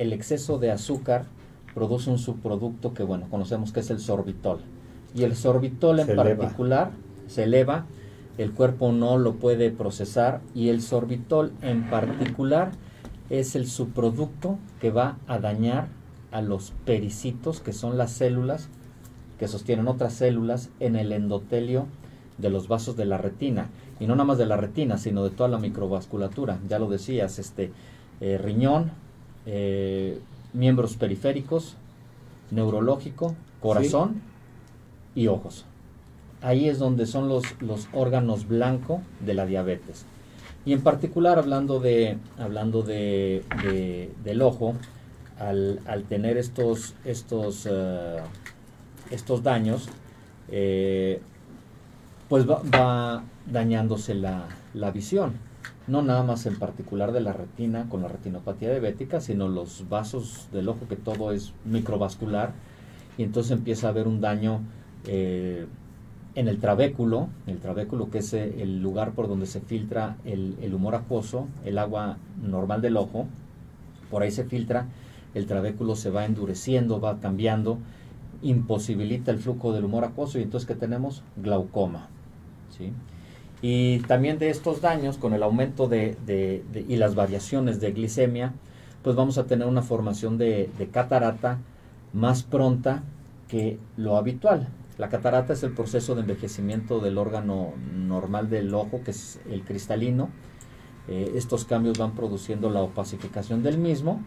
el 0.00 0.14
exceso 0.14 0.58
de 0.58 0.70
azúcar 0.70 1.26
produce 1.74 2.08
un 2.08 2.18
subproducto 2.18 2.94
que, 2.94 3.02
bueno, 3.02 3.26
conocemos 3.30 3.70
que 3.70 3.80
es 3.80 3.90
el 3.90 4.00
sorbitol. 4.00 4.60
Y 5.14 5.24
el 5.24 5.36
sorbitol 5.36 6.00
en 6.00 6.16
particular 6.16 6.92
se 7.26 7.42
eleva, 7.42 7.84
el 8.38 8.52
cuerpo 8.52 8.92
no 8.92 9.18
lo 9.18 9.34
puede 9.34 9.70
procesar 9.70 10.40
y 10.54 10.70
el 10.70 10.80
sorbitol 10.80 11.52
en 11.60 11.90
particular 11.90 12.70
es 13.28 13.54
el 13.54 13.66
subproducto 13.66 14.58
que 14.80 14.90
va 14.90 15.18
a 15.26 15.38
dañar 15.38 15.88
a 16.32 16.40
los 16.40 16.72
pericitos, 16.86 17.60
que 17.60 17.74
son 17.74 17.98
las 17.98 18.10
células 18.10 18.70
que 19.38 19.48
sostienen 19.48 19.86
otras 19.86 20.14
células 20.14 20.70
en 20.80 20.96
el 20.96 21.12
endotelio 21.12 21.86
de 22.38 22.48
los 22.48 22.68
vasos 22.68 22.96
de 22.96 23.04
la 23.04 23.18
retina. 23.18 23.68
Y 23.98 24.06
no 24.06 24.14
nada 24.14 24.24
más 24.24 24.38
de 24.38 24.46
la 24.46 24.56
retina, 24.56 24.96
sino 24.96 25.24
de 25.24 25.30
toda 25.30 25.50
la 25.50 25.58
microvasculatura. 25.58 26.58
Ya 26.68 26.78
lo 26.78 26.88
decías, 26.88 27.38
este 27.38 27.70
eh, 28.20 28.38
riñón, 28.38 28.92
eh, 29.46 30.18
miembros 30.52 30.96
periféricos, 30.96 31.76
neurológico, 32.50 33.34
corazón 33.60 34.22
y 35.14 35.26
ojos. 35.28 35.64
Ahí 36.42 36.68
es 36.68 36.78
donde 36.78 37.06
son 37.06 37.28
los, 37.28 37.44
los 37.60 37.88
órganos 37.92 38.48
blancos 38.48 39.00
de 39.20 39.34
la 39.34 39.46
diabetes. 39.46 40.06
Y 40.64 40.72
en 40.72 40.82
particular 40.82 41.38
hablando 41.38 41.80
de 41.80 42.18
hablando 42.38 42.82
de, 42.82 43.44
del 44.24 44.42
ojo, 44.42 44.74
al, 45.38 45.80
al, 45.86 46.04
tener 46.04 46.36
estos 46.36 46.94
estos 47.04 47.64
uh, 47.66 48.20
estos 49.10 49.42
daños, 49.42 49.88
eh, 50.48 51.20
pues 52.28 52.48
va, 52.48 52.62
va 52.74 53.24
dañándose 53.46 54.14
la, 54.14 54.48
la, 54.74 54.90
visión. 54.90 55.34
No 55.90 56.02
nada 56.02 56.22
más 56.22 56.46
en 56.46 56.56
particular 56.56 57.10
de 57.10 57.20
la 57.20 57.32
retina 57.32 57.88
con 57.88 58.02
la 58.02 58.06
retinopatía 58.06 58.70
diabética, 58.70 59.20
sino 59.20 59.48
los 59.48 59.88
vasos 59.88 60.46
del 60.52 60.68
ojo, 60.68 60.86
que 60.88 60.94
todo 60.94 61.32
es 61.32 61.52
microvascular, 61.64 62.52
y 63.18 63.24
entonces 63.24 63.50
empieza 63.50 63.88
a 63.88 63.90
haber 63.90 64.06
un 64.06 64.20
daño 64.20 64.60
eh, 65.08 65.66
en 66.36 66.46
el 66.46 66.60
trabéculo, 66.60 67.28
el 67.48 67.58
trabéculo 67.58 68.08
que 68.08 68.18
es 68.18 68.32
eh, 68.34 68.62
el 68.62 68.80
lugar 68.80 69.14
por 69.14 69.26
donde 69.26 69.46
se 69.46 69.60
filtra 69.60 70.16
el, 70.24 70.56
el, 70.62 70.74
humor 70.74 70.94
acuoso, 70.94 71.48
el 71.64 71.76
agua 71.76 72.18
normal 72.40 72.82
del 72.82 72.96
ojo, 72.96 73.26
por 74.12 74.22
ahí 74.22 74.30
se 74.30 74.44
filtra, 74.44 74.86
el 75.34 75.46
trabéculo 75.46 75.96
se 75.96 76.10
va 76.10 76.24
endureciendo, 76.24 77.00
va 77.00 77.18
cambiando, 77.18 77.78
imposibilita 78.42 79.32
el 79.32 79.40
flujo 79.40 79.72
del 79.72 79.86
humor 79.86 80.04
acuoso 80.04 80.38
y 80.38 80.42
entonces 80.42 80.68
que 80.68 80.76
tenemos 80.76 81.24
glaucoma. 81.36 82.06
¿sí? 82.78 82.92
Y 83.62 84.00
también 84.00 84.38
de 84.38 84.50
estos 84.50 84.80
daños, 84.80 85.18
con 85.18 85.34
el 85.34 85.42
aumento 85.42 85.86
de, 85.86 86.16
y 86.88 86.96
las 86.96 87.14
variaciones 87.14 87.80
de 87.80 87.92
glicemia, 87.92 88.52
pues 89.02 89.16
vamos 89.16 89.38
a 89.38 89.46
tener 89.46 89.66
una 89.66 89.82
formación 89.82 90.38
de, 90.38 90.70
de 90.78 90.88
catarata 90.88 91.58
más 92.12 92.42
pronta 92.42 93.02
que 93.48 93.78
lo 93.96 94.16
habitual. 94.16 94.68
La 94.98 95.08
catarata 95.08 95.54
es 95.54 95.62
el 95.62 95.72
proceso 95.72 96.14
de 96.14 96.20
envejecimiento 96.20 97.00
del 97.00 97.16
órgano 97.16 97.72
normal 97.94 98.50
del 98.50 98.74
ojo, 98.74 99.00
que 99.02 99.12
es 99.12 99.40
el 99.50 99.62
cristalino. 99.62 100.28
Eh, 101.08 101.32
estos 101.36 101.64
cambios 101.64 101.98
van 101.98 102.12
produciendo 102.12 102.68
la 102.70 102.82
opacificación 102.82 103.62
del 103.62 103.78
mismo 103.78 104.20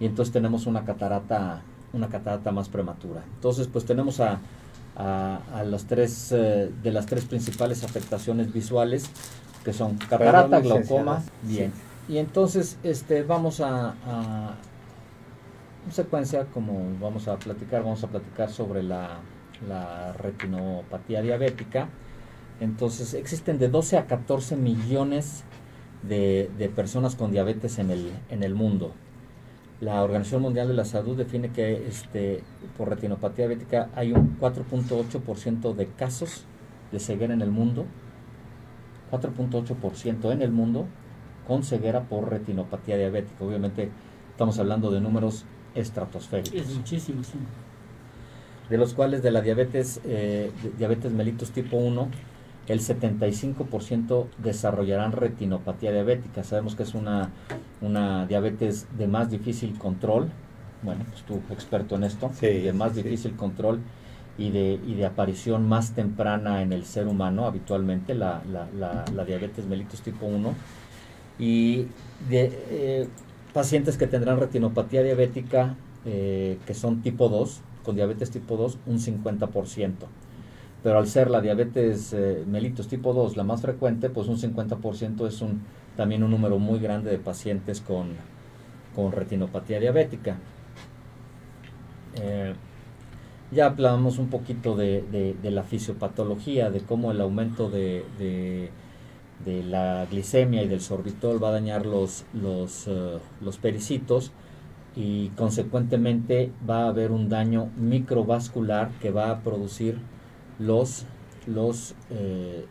y 0.00 0.06
entonces 0.06 0.32
tenemos 0.32 0.66
una 0.66 0.84
catarata, 0.84 1.62
una 1.92 2.08
catarata 2.08 2.50
más 2.50 2.68
prematura. 2.68 3.22
Entonces, 3.36 3.68
pues 3.68 3.84
tenemos 3.84 4.20
a, 4.20 4.40
a, 4.96 5.40
a 5.54 5.64
las 5.64 5.86
tres, 5.86 6.32
eh, 6.32 6.70
de 6.82 6.90
las 6.90 7.06
tres 7.06 7.24
principales 7.24 7.84
afectaciones 7.84 8.52
visuales, 8.52 9.10
que 9.64 9.72
son 9.72 9.96
catarata, 9.96 10.60
glaucoma, 10.60 11.22
bien. 11.42 11.72
Sí. 11.72 12.12
Y 12.14 12.18
entonces 12.18 12.78
este, 12.82 13.22
vamos 13.22 13.60
a, 13.60 13.94
a 14.06 14.54
secuencia, 15.90 16.46
como 16.46 16.86
vamos 17.00 17.28
a 17.28 17.36
platicar, 17.36 17.82
vamos 17.82 18.02
a 18.04 18.08
platicar 18.08 18.50
sobre 18.50 18.82
la 18.82 19.18
la 19.68 20.12
retinopatía 20.12 21.22
diabética. 21.22 21.88
Entonces 22.60 23.14
existen 23.14 23.58
de 23.58 23.68
12 23.68 23.98
a 23.98 24.06
14 24.06 24.56
millones 24.56 25.44
de, 26.02 26.50
de, 26.58 26.68
personas 26.68 27.14
con 27.14 27.32
diabetes 27.32 27.78
en 27.78 27.90
el, 27.90 28.12
en 28.30 28.42
el 28.42 28.54
mundo. 28.54 28.92
La 29.80 30.02
Organización 30.02 30.42
Mundial 30.42 30.68
de 30.68 30.74
la 30.74 30.84
Salud 30.84 31.16
define 31.16 31.50
que 31.50 31.86
este, 31.86 32.42
por 32.78 32.88
retinopatía 32.88 33.46
diabética 33.46 33.90
hay 33.94 34.12
un 34.12 34.38
4.8% 34.38 35.74
de 35.74 35.86
casos 35.88 36.44
de 36.92 36.98
ceguera 36.98 37.34
en 37.34 37.42
el 37.42 37.50
mundo, 37.50 37.84
4.8% 39.10 40.32
en 40.32 40.42
el 40.42 40.50
mundo 40.50 40.86
con 41.46 41.62
ceguera 41.62 42.02
por 42.04 42.30
retinopatía 42.30 42.96
diabética. 42.96 43.44
Obviamente 43.44 43.90
estamos 44.30 44.58
hablando 44.58 44.90
de 44.90 45.00
números 45.00 45.44
estratosféricos. 45.74 46.58
Es 46.58 46.74
muchísimo, 46.74 47.22
sí 47.22 47.38
de 48.68 48.78
los 48.78 48.94
cuales 48.94 49.22
de 49.22 49.30
la 49.30 49.40
diabetes, 49.40 50.00
eh, 50.04 50.50
diabetes 50.78 51.12
mellitus 51.12 51.50
tipo 51.50 51.76
1, 51.76 52.08
el 52.68 52.80
75% 52.80 54.26
desarrollarán 54.38 55.12
retinopatía 55.12 55.92
diabética. 55.92 56.44
Sabemos 56.44 56.74
que 56.74 56.82
es 56.82 56.94
una, 56.94 57.30
una 57.80 58.26
diabetes 58.26 58.86
de 58.96 59.06
más 59.06 59.30
difícil 59.30 59.78
control, 59.78 60.28
bueno, 60.82 61.04
pues 61.10 61.22
tú 61.22 61.40
experto 61.52 61.96
en 61.96 62.04
esto, 62.04 62.30
sí, 62.38 62.46
de 62.46 62.72
más 62.72 62.94
sí, 62.94 63.02
difícil 63.02 63.32
sí. 63.32 63.36
control 63.36 63.80
y 64.38 64.50
de, 64.50 64.78
y 64.86 64.94
de 64.94 65.06
aparición 65.06 65.66
más 65.68 65.92
temprana 65.92 66.62
en 66.62 66.72
el 66.72 66.84
ser 66.84 67.06
humano 67.06 67.46
habitualmente, 67.46 68.14
la, 68.14 68.42
la, 68.50 68.68
la, 68.78 69.04
la 69.14 69.24
diabetes 69.24 69.64
mellitus 69.66 70.02
tipo 70.02 70.26
1. 70.26 70.54
Y 71.38 71.86
de, 72.28 72.50
eh, 72.70 73.08
pacientes 73.52 73.96
que 73.96 74.06
tendrán 74.06 74.38
retinopatía 74.38 75.02
diabética 75.02 75.76
eh, 76.04 76.58
que 76.66 76.74
son 76.74 77.02
tipo 77.02 77.28
2, 77.28 77.60
con 77.84 77.96
diabetes 77.96 78.30
tipo 78.30 78.56
2 78.56 78.78
un 78.86 78.98
50%. 79.00 79.92
Pero 80.86 81.00
al 81.00 81.08
ser 81.08 81.30
la 81.30 81.40
diabetes 81.40 82.12
eh, 82.12 82.44
mellitus 82.46 82.86
tipo 82.86 83.12
2 83.12 83.36
la 83.36 83.42
más 83.42 83.60
frecuente, 83.60 84.08
pues 84.08 84.28
un 84.28 84.38
50% 84.38 85.26
es 85.26 85.40
un, 85.40 85.62
también 85.96 86.22
un 86.22 86.30
número 86.30 86.60
muy 86.60 86.78
grande 86.78 87.10
de 87.10 87.18
pacientes 87.18 87.80
con, 87.80 88.10
con 88.94 89.10
retinopatía 89.10 89.80
diabética. 89.80 90.36
Eh, 92.22 92.54
ya 93.50 93.66
hablamos 93.66 94.18
un 94.18 94.28
poquito 94.28 94.76
de, 94.76 95.34
la 95.42 95.64
fisiopatología, 95.64 96.70
de 96.70 96.82
cómo 96.82 97.10
el 97.10 97.20
aumento 97.20 97.68
de, 97.68 98.04
de, 99.44 99.62
la 99.64 100.06
glicemia 100.08 100.62
y 100.62 100.68
del 100.68 100.80
sorbitol 100.80 101.42
va 101.42 101.48
a 101.48 101.52
dañar 101.52 101.84
los, 101.84 102.26
los, 102.32 102.86
uh, 102.86 103.18
los 103.40 103.58
pericitos 103.58 104.30
y 104.94 105.30
consecuentemente 105.30 106.52
va 106.70 106.84
a 106.84 106.88
haber 106.90 107.10
un 107.10 107.28
daño 107.28 107.70
microvascular 107.76 108.90
que 109.02 109.10
va 109.10 109.32
a 109.32 109.40
producir 109.40 109.98
los, 110.58 111.06
los, 111.46 111.94
eh, 112.10 112.64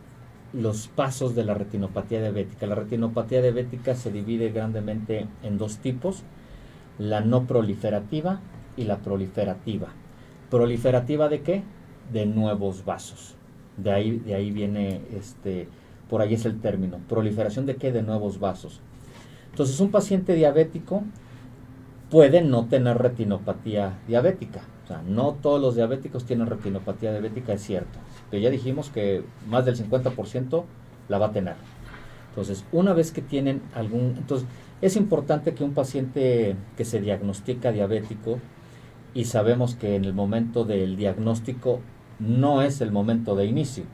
los 0.52 0.88
pasos 0.88 1.34
de 1.34 1.44
la 1.44 1.54
retinopatía 1.54 2.20
diabética. 2.20 2.66
La 2.66 2.74
retinopatía 2.74 3.42
diabética 3.42 3.94
se 3.94 4.10
divide 4.10 4.50
grandemente 4.50 5.26
en 5.42 5.58
dos 5.58 5.78
tipos, 5.78 6.22
la 6.98 7.20
no 7.20 7.46
proliferativa 7.46 8.40
y 8.76 8.84
la 8.84 8.98
proliferativa. 8.98 9.88
¿Proliferativa 10.50 11.28
de 11.28 11.42
qué? 11.42 11.62
De 12.12 12.26
nuevos 12.26 12.84
vasos. 12.84 13.34
De 13.76 13.92
ahí, 13.92 14.18
de 14.18 14.34
ahí 14.34 14.50
viene, 14.50 15.02
este, 15.14 15.68
por 16.08 16.22
ahí 16.22 16.34
es 16.34 16.46
el 16.46 16.60
término. 16.60 16.98
¿Proliferación 17.08 17.66
de 17.66 17.76
qué? 17.76 17.92
De 17.92 18.02
nuevos 18.02 18.38
vasos. 18.38 18.80
Entonces, 19.50 19.80
un 19.80 19.90
paciente 19.90 20.34
diabético 20.34 21.02
puede 22.16 22.40
no 22.40 22.64
tener 22.64 22.96
retinopatía 22.96 23.98
diabética. 24.08 24.62
O 24.84 24.86
sea, 24.86 25.02
no 25.06 25.34
todos 25.34 25.60
los 25.60 25.74
diabéticos 25.76 26.24
tienen 26.24 26.46
retinopatía 26.46 27.12
diabética, 27.12 27.52
es 27.52 27.60
cierto. 27.60 27.98
Pero 28.30 28.42
ya 28.42 28.48
dijimos 28.48 28.88
que 28.88 29.22
más 29.46 29.66
del 29.66 29.76
50% 29.76 30.64
la 31.10 31.18
va 31.18 31.26
a 31.26 31.32
tener. 31.32 31.56
Entonces, 32.30 32.64
una 32.72 32.94
vez 32.94 33.12
que 33.12 33.20
tienen 33.20 33.60
algún... 33.74 34.14
Entonces, 34.16 34.48
es 34.80 34.96
importante 34.96 35.52
que 35.52 35.62
un 35.62 35.74
paciente 35.74 36.56
que 36.78 36.86
se 36.86 37.02
diagnostica 37.02 37.70
diabético 37.70 38.38
y 39.12 39.26
sabemos 39.26 39.74
que 39.74 39.94
en 39.94 40.06
el 40.06 40.14
momento 40.14 40.64
del 40.64 40.96
diagnóstico 40.96 41.80
no 42.18 42.62
es 42.62 42.80
el 42.80 42.92
momento 42.92 43.36
de 43.36 43.44
inicio. 43.44 43.84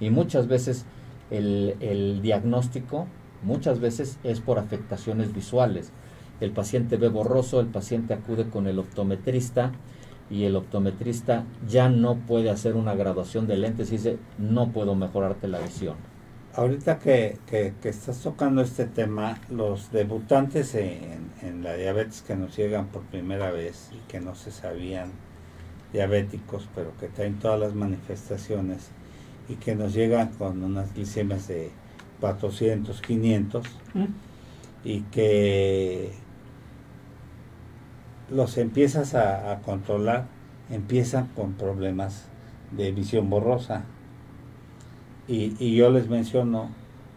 Y 0.00 0.10
muchas 0.10 0.48
veces 0.48 0.86
el, 1.30 1.76
el 1.78 2.20
diagnóstico, 2.20 3.06
muchas 3.44 3.78
veces 3.78 4.18
es 4.24 4.40
por 4.40 4.58
afectaciones 4.58 5.32
visuales 5.32 5.92
el 6.40 6.52
paciente 6.52 6.96
ve 6.96 7.08
borroso, 7.08 7.60
el 7.60 7.66
paciente 7.66 8.14
acude 8.14 8.48
con 8.48 8.66
el 8.66 8.78
optometrista 8.78 9.72
y 10.30 10.44
el 10.44 10.56
optometrista 10.56 11.44
ya 11.68 11.88
no 11.88 12.16
puede 12.16 12.50
hacer 12.50 12.74
una 12.76 12.94
graduación 12.94 13.46
de 13.46 13.56
lentes 13.56 13.88
y 13.88 13.96
dice, 13.96 14.18
no 14.38 14.70
puedo 14.70 14.94
mejorarte 14.94 15.48
la 15.48 15.58
visión. 15.58 15.96
Ahorita 16.54 16.98
que, 16.98 17.38
que, 17.46 17.74
que 17.80 17.88
estás 17.88 18.20
tocando 18.20 18.62
este 18.62 18.86
tema, 18.86 19.38
los 19.48 19.92
debutantes 19.92 20.74
en, 20.74 21.30
en, 21.42 21.62
la 21.62 21.74
diabetes 21.74 22.22
que 22.22 22.36
nos 22.36 22.56
llegan 22.56 22.86
por 22.86 23.02
primera 23.02 23.50
vez 23.50 23.90
y 23.92 24.10
que 24.10 24.20
no 24.20 24.34
se 24.34 24.50
sabían 24.50 25.12
diabéticos, 25.92 26.68
pero 26.74 26.92
que 26.98 27.08
traen 27.08 27.38
todas 27.38 27.60
las 27.60 27.74
manifestaciones 27.74 28.90
y 29.48 29.54
que 29.54 29.74
nos 29.74 29.94
llegan 29.94 30.28
con 30.32 30.62
unas 30.62 30.94
glicemias 30.94 31.48
de 31.48 31.70
400, 32.20 33.00
500 33.00 33.66
¿Mm? 33.94 34.04
y 34.84 35.00
que 35.02 36.12
los 38.30 38.58
empiezas 38.58 39.14
a, 39.14 39.60
controlar, 39.64 40.26
empiezan 40.70 41.28
con 41.28 41.54
problemas 41.54 42.26
de 42.72 42.92
visión 42.92 43.30
borrosa. 43.30 43.84
Y, 45.26 45.76
yo 45.76 45.90
les 45.90 46.08
menciono 46.08 46.70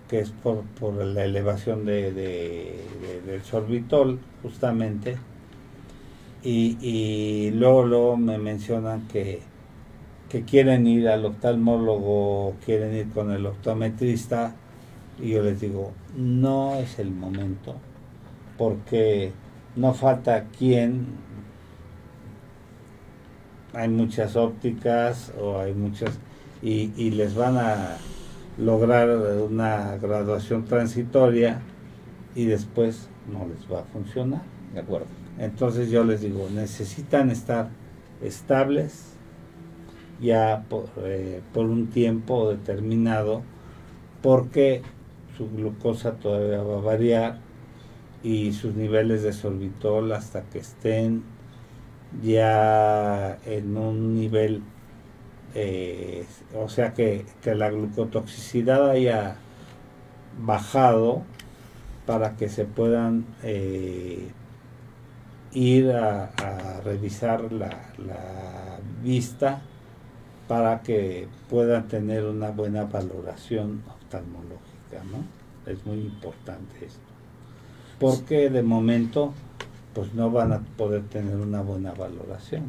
que 0.10 0.20
es 0.20 0.32
por, 0.32 0.62
por 0.80 0.94
la 0.96 1.24
elevación 1.24 1.86
de, 1.86 2.12
del 3.26 3.42
sorbitol, 3.44 4.20
justamente. 4.42 5.18
Y, 6.44 7.52
luego, 7.54 7.86
luego 7.86 8.18
me 8.18 8.38
mencionan 8.38 9.08
que, 9.08 9.42
que 10.30 10.44
quieren 10.44 10.88
ir 10.88 11.08
al 11.08 11.26
oftalmólogo, 11.26 12.56
quieren 12.66 12.96
ir 12.96 13.10
con 13.10 13.32
el 13.32 13.46
optometrista, 13.46 14.56
y 15.22 15.30
yo 15.30 15.44
les 15.44 15.62
digo, 15.62 15.92
no 16.18 16.76
es 16.76 16.98
el 17.00 17.12
momento, 17.12 17.76
porque 18.58 19.32
no 19.76 19.94
falta 19.94 20.46
quien, 20.58 21.08
hay 23.74 23.88
muchas 23.90 24.36
ópticas 24.36 25.32
o 25.40 25.60
hay 25.60 25.74
muchas, 25.74 26.20
y, 26.62 26.92
y 26.96 27.12
les 27.12 27.36
van 27.36 27.58
a 27.58 27.98
lograr 28.58 29.10
una 29.10 29.98
graduación 29.98 30.66
transitoria 30.66 31.62
y 32.36 32.46
después 32.46 33.10
no 33.32 33.48
les 33.48 33.72
va 33.72 33.82
a 33.82 33.84
funcionar. 33.84 34.42
De 34.74 34.80
acuerdo. 34.80 35.08
Entonces 35.38 35.90
yo 35.90 36.04
les 36.04 36.22
digo, 36.22 36.48
necesitan 36.54 37.30
estar 37.30 37.70
estables, 38.22 39.12
ya 40.22 40.64
eh, 41.04 41.42
por, 41.52 41.66
un 41.66 41.88
tiempo 41.88 42.50
determinado 42.52 43.42
porque 44.22 44.84
su 45.36 45.50
glucosa 45.50 46.14
todavía 46.14 46.62
va 46.62 46.78
a 46.78 46.82
variar 46.82 47.40
y 48.24 48.54
sus 48.54 48.76
niveles 48.76 49.24
de 49.24 49.34
sorbitol 49.34 50.12
hasta 50.12 50.44
que 50.44 50.60
estén 50.60 51.24
ya 52.24 53.38
en 53.46 53.78
un 53.78 54.16
nivel, 54.16 54.62
eh, 55.56 56.26
o 56.56 56.70
sea 56.70 56.94
que, 56.94 57.26
la 57.46 57.70
glucotoxicidad 57.70 58.90
haya 58.90 59.36
bajado 60.40 61.24
para 62.06 62.36
que 62.36 62.50
se 62.50 62.66
puedan 62.66 63.26
eh, 63.44 64.30
ir 65.54 65.92
a, 65.92 66.32
revisar 66.84 67.52
la, 67.52 67.70
la 67.98 68.80
vista 69.04 69.62
para 70.48 70.82
que 70.82 71.28
puedan 71.50 71.88
tener 71.88 72.26
una 72.26 72.50
buena 72.50 72.84
valoración 72.84 73.84
oftalmológica, 73.88 75.04
¿no? 75.10 75.72
Es 75.72 75.86
muy 75.86 76.00
importante 76.00 76.86
esto. 76.86 77.11
Porque 78.02 78.50
de 78.50 78.64
momento, 78.64 79.32
pues 79.94 80.16
no 80.16 80.32
van 80.32 80.54
a 80.54 80.62
poder 80.76 81.04
tener 81.04 81.36
una 81.36 81.62
buena 81.62 81.94
valoración. 81.94 82.64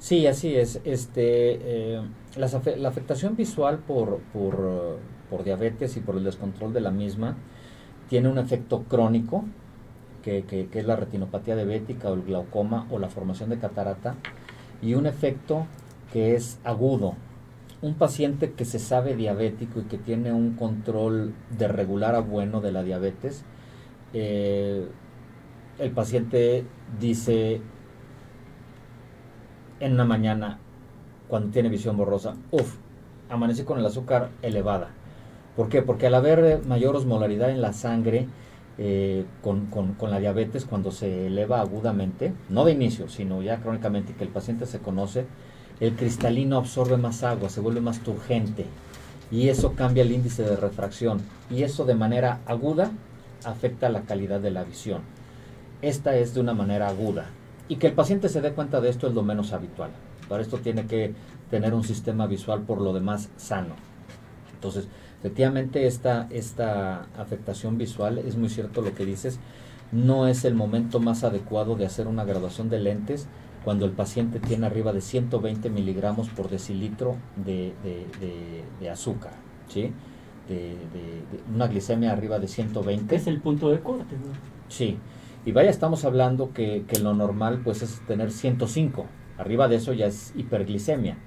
Sí, 0.00 0.26
así 0.26 0.56
es. 0.56 0.80
Este, 0.84 1.94
eh, 1.94 2.02
la, 2.36 2.88
afectación 2.88 3.36
visual 3.36 3.78
por, 3.78 4.18
por, 4.32 5.44
diabetes 5.44 5.96
y 5.96 6.00
por 6.00 6.16
el 6.16 6.24
descontrol 6.24 6.72
de 6.72 6.80
la 6.80 6.90
misma 6.90 7.36
tiene 8.08 8.28
un 8.28 8.38
efecto 8.38 8.82
crónico, 8.82 9.44
que, 10.24 10.42
que, 10.42 10.66
que, 10.66 10.80
es 10.80 10.86
la 10.86 10.96
retinopatía 10.96 11.54
diabética 11.54 12.10
o 12.10 12.14
el 12.14 12.22
glaucoma 12.22 12.88
o 12.90 12.98
la 12.98 13.10
formación 13.10 13.50
de 13.50 13.58
catarata, 13.58 14.16
y 14.82 14.94
un 14.94 15.06
efecto 15.06 15.66
que 16.12 16.34
es 16.34 16.58
agudo. 16.64 17.14
Un 17.82 17.94
paciente 17.94 18.52
que 18.52 18.64
se 18.64 18.80
sabe 18.80 19.14
diabético 19.14 19.80
y 19.80 19.84
que 19.84 19.98
tiene 19.98 20.32
un 20.32 20.54
control 20.56 21.34
de 21.56 21.68
regular 21.68 22.16
a 22.16 22.20
bueno 22.20 22.60
de 22.60 22.72
la 22.72 22.82
diabetes, 22.82 23.44
eh, 24.14 24.86
el 25.78 25.90
paciente 25.90 26.64
dice 26.98 27.60
en 29.80 29.92
una 29.92 30.04
mañana, 30.04 30.58
cuando 31.28 31.50
tiene 31.50 31.68
visión 31.68 31.96
borrosa, 31.96 32.36
uff, 32.52 32.76
amanecí 33.28 33.64
con 33.64 33.78
el 33.78 33.86
azúcar 33.86 34.30
elevada. 34.40 34.90
¿Por 35.56 35.68
qué? 35.68 35.82
Porque 35.82 36.06
al 36.06 36.14
haber 36.14 36.64
mayor 36.64 36.96
osmolaridad 36.96 37.50
en 37.50 37.60
la 37.60 37.72
sangre, 37.72 38.28
eh, 38.78 39.24
con, 39.42 39.66
con, 39.66 40.10
la 40.10 40.18
diabetes 40.18 40.64
cuando 40.64 40.90
se 40.90 41.26
eleva 41.26 41.60
agudamente, 41.60 42.32
no 42.48 42.64
de 42.64 42.72
inicio, 42.72 43.08
sino 43.08 43.42
ya 43.42 43.58
crónicamente, 43.58 44.14
que 44.14 44.24
el 44.24 44.30
paciente 44.30 44.66
se 44.66 44.78
conoce, 44.78 45.26
el 45.80 45.94
cristalino 45.96 46.56
absorbe 46.56 46.96
más 46.96 47.22
agua, 47.24 47.48
se 47.48 47.60
vuelve 47.60 47.80
más 47.80 48.00
turgente 48.00 48.66
y 49.30 49.48
eso 49.48 49.72
cambia 49.74 50.02
el 50.02 50.12
índice 50.12 50.42
de 50.42 50.56
refracción 50.56 51.20
y 51.50 51.62
eso 51.62 51.84
de 51.84 51.94
manera 51.94 52.40
aguda 52.46 52.90
afecta 53.46 53.88
la 53.88 54.02
calidad 54.02 54.40
de 54.40 54.50
la 54.50 54.64
visión. 54.64 55.02
Esta 55.82 56.16
es 56.16 56.34
de 56.34 56.40
una 56.40 56.54
manera 56.54 56.88
aguda 56.88 57.26
y 57.68 57.76
que 57.76 57.86
el 57.86 57.92
paciente 57.92 58.28
se 58.28 58.40
dé 58.40 58.52
cuenta 58.52 58.80
de 58.80 58.88
esto 58.88 59.06
es 59.06 59.14
lo 59.14 59.22
menos 59.22 59.52
habitual. 59.52 59.90
Para 60.28 60.42
esto 60.42 60.58
tiene 60.58 60.86
que 60.86 61.14
tener 61.50 61.74
un 61.74 61.84
sistema 61.84 62.26
visual 62.26 62.62
por 62.62 62.80
lo 62.80 62.92
demás 62.92 63.30
sano. 63.36 63.74
Entonces, 64.54 64.88
efectivamente 65.20 65.86
esta, 65.86 66.26
esta 66.30 67.06
afectación 67.18 67.78
visual 67.78 68.18
es 68.18 68.36
muy 68.36 68.48
cierto 68.48 68.80
lo 68.80 68.94
que 68.94 69.04
dices, 69.04 69.38
no 69.92 70.26
es 70.26 70.44
el 70.44 70.54
momento 70.54 71.00
más 71.00 71.22
adecuado 71.24 71.76
de 71.76 71.86
hacer 71.86 72.06
una 72.08 72.24
graduación 72.24 72.68
de 72.68 72.80
lentes 72.80 73.28
cuando 73.64 73.86
el 73.86 73.92
paciente 73.92 74.40
tiene 74.40 74.66
arriba 74.66 74.92
de 74.92 75.00
120 75.00 75.70
miligramos 75.70 76.28
por 76.28 76.50
decilitro 76.50 77.16
de, 77.36 77.74
azúcar, 78.90 79.32
¿sí? 79.68 79.92
De, 80.48 80.76
una 81.54 81.68
glicemia 81.68 82.12
arriba 82.12 82.38
de 82.38 82.48
120. 82.48 83.14
Es 83.14 83.26
el 83.26 83.40
punto 83.40 83.70
de 83.70 83.80
corte, 83.80 84.16
¿no? 84.16 84.32
Sí, 84.68 84.98
y 85.46 85.52
vaya, 85.52 85.70
estamos 85.70 86.04
hablando 86.04 86.52
que, 86.52 86.84
lo 87.02 87.14
normal 87.14 87.60
pues 87.62 87.82
es 87.82 88.00
tener 88.06 88.30
105, 88.30 89.06
arriba 89.36 89.68
de 89.68 89.76
eso 89.76 89.92
ya 89.92 90.06
es 90.06 90.32
hiperglicemia, 90.36 91.18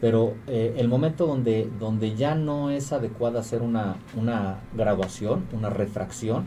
pero 0.00 0.34
eh, 0.46 0.74
el 0.78 0.88
momento 0.88 1.26
donde, 1.26 1.68
donde 1.78 2.14
ya 2.14 2.34
no 2.34 2.70
es 2.70 2.92
adecuada 2.92 3.40
hacer 3.40 3.60
una, 3.60 3.96
una 4.16 4.60
graduación, 4.74 5.44
una 5.52 5.68
refracción, 5.68 6.46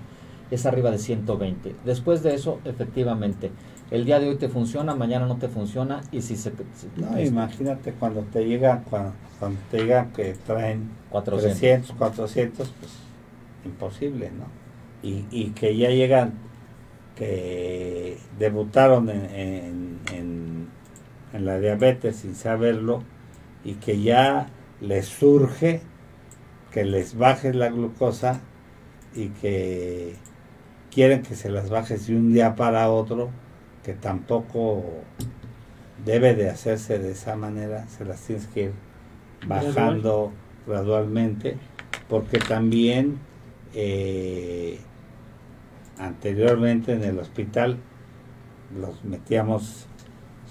es 0.50 0.66
arriba 0.66 0.92
de 0.92 0.98
120. 0.98 1.76
Después 1.86 2.24
de 2.24 2.34
eso, 2.34 2.60
efectivamente, 2.66 3.52
el 3.92 4.06
día 4.06 4.20
de 4.20 4.30
hoy 4.30 4.38
te 4.38 4.48
funciona, 4.48 4.96
mañana 4.96 5.26
no 5.26 5.36
te 5.38 5.50
funciona 5.50 6.02
y 6.12 6.22
si 6.22 6.38
se... 6.38 6.54
no, 6.96 7.22
imagínate 7.22 7.92
cuando 7.92 8.22
te 8.22 8.46
llegan, 8.46 8.84
cuando, 8.90 9.14
te 9.70 9.80
llegan 9.80 10.12
que 10.14 10.34
traen 10.46 10.90
400. 11.10 11.60
300, 11.60 11.92
400, 11.98 12.70
pues 12.80 12.92
imposible, 13.66 14.32
¿no? 14.32 14.46
Y, 15.04 15.26
y 15.30 15.50
que 15.50 15.76
ya 15.76 15.90
llegan, 15.90 16.34
que 17.16 18.18
debutaron 18.40 19.10
en, 19.10 20.00
en, 20.14 20.68
en 21.34 21.46
la 21.46 21.60
diabetes 21.60 22.15
sin 22.18 22.36
saberlo 22.36 23.04
y 23.65 23.74
que 23.74 24.01
ya 24.01 24.48
les 24.80 25.06
surge 25.06 25.82
que 26.72 26.86
les 26.86 27.18
baje 27.18 27.54
la 27.54 27.70
glucosa 27.70 28.39
y 29.13 29.27
que 29.30 30.15
quieren 30.92 31.22
que 31.22 31.36
se 31.36 31.50
las 31.50 31.70
bajes 31.70 32.08
de 32.08 32.15
un 32.15 32.34
día 32.34 32.56
para 32.56 32.89
otro 32.89 33.30
que 33.84 33.94
tampoco 33.94 34.84
debe 36.06 36.36
de 36.36 36.50
hacerse 36.50 37.00
de 37.00 37.12
esa 37.12 37.36
manera, 37.36 37.88
se 37.88 38.06
las 38.06 38.22
tienes 38.22 38.48
que 38.48 38.64
ir 38.64 38.74
bajando 39.48 40.32
gradualmente, 40.68 41.58
porque 42.08 42.40
también 42.40 43.20
eh, 43.74 44.80
anteriormente 45.98 46.94
en 46.94 47.04
el 47.04 47.20
hospital 47.20 47.78
los 48.80 49.04
metíamos 49.04 49.88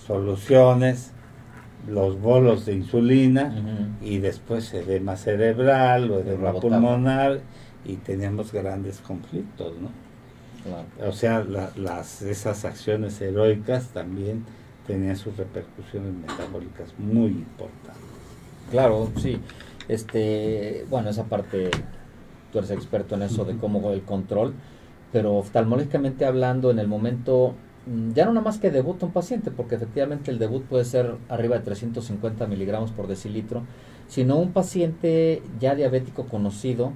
soluciones, 0.06 1.12
los 1.88 2.20
bolos 2.20 2.66
de 2.66 2.74
insulina 2.74 3.96
y 4.02 4.18
después 4.18 4.72
edema 4.74 5.16
cerebral 5.16 6.10
o 6.10 6.20
edema 6.20 6.52
pulmonar 6.52 7.40
y 7.84 7.96
teníamos 7.96 8.52
grandes 8.52 9.00
conflictos, 9.00 9.72
¿no? 9.80 10.09
O 11.06 11.12
sea, 11.12 11.44
las, 11.44 12.22
esas 12.22 12.64
acciones 12.64 13.20
heroicas 13.20 13.88
también 13.88 14.44
tenían 14.86 15.16
sus 15.16 15.36
repercusiones 15.36 16.12
metabólicas 16.12 16.92
muy 16.98 17.28
importantes. 17.28 18.02
Claro, 18.70 19.10
sí. 19.16 19.40
Este, 19.88 20.86
bueno, 20.90 21.10
esa 21.10 21.24
parte, 21.24 21.70
tú 22.52 22.58
eres 22.58 22.70
experto 22.70 23.14
en 23.14 23.22
eso 23.22 23.44
de 23.44 23.56
cómo 23.56 23.90
el 23.90 24.02
control, 24.02 24.54
pero 25.12 25.36
oftalmológicamente 25.36 26.24
hablando, 26.24 26.70
en 26.70 26.78
el 26.78 26.86
momento, 26.86 27.54
mm, 27.86 28.12
ya 28.12 28.26
no 28.26 28.32
nada 28.32 28.44
más 28.44 28.58
que 28.58 28.70
debuta 28.70 29.06
un 29.06 29.12
paciente, 29.12 29.50
porque 29.50 29.74
efectivamente 29.74 30.30
el 30.30 30.38
debut 30.38 30.62
puede 30.64 30.84
ser 30.84 31.16
arriba 31.28 31.58
de 31.58 31.64
350 31.64 32.46
miligramos 32.46 32.92
por 32.92 33.08
decilitro, 33.08 33.62
sino 34.06 34.36
un 34.36 34.52
paciente 34.52 35.42
ya 35.58 35.74
diabético 35.74 36.26
conocido, 36.26 36.92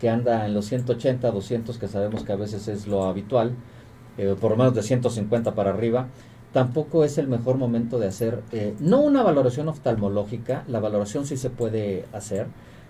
que 0.00 0.08
anda 0.08 0.46
en 0.46 0.54
los 0.54 0.64
180, 0.66 1.30
200, 1.30 1.78
que 1.78 1.86
sabemos 1.86 2.24
que 2.24 2.32
a 2.32 2.36
veces 2.36 2.66
es 2.68 2.86
lo 2.86 3.04
habitual, 3.04 3.52
eh, 4.18 4.34
por 4.40 4.52
lo 4.52 4.56
menos 4.56 4.74
de 4.74 4.82
150 4.82 5.54
para 5.54 5.70
arriba, 5.70 6.08
tampoco 6.52 7.04
es 7.04 7.18
el 7.18 7.28
mejor 7.28 7.58
momento 7.58 7.98
de 7.98 8.08
hacer, 8.08 8.42
eh, 8.50 8.74
no 8.80 9.00
una 9.02 9.22
valoración 9.22 9.68
oftalmológica, 9.68 10.64
la 10.68 10.80
valoración 10.80 11.26
sí 11.26 11.36
se 11.36 11.50
puede 11.50 12.06
hacer, 12.12 12.46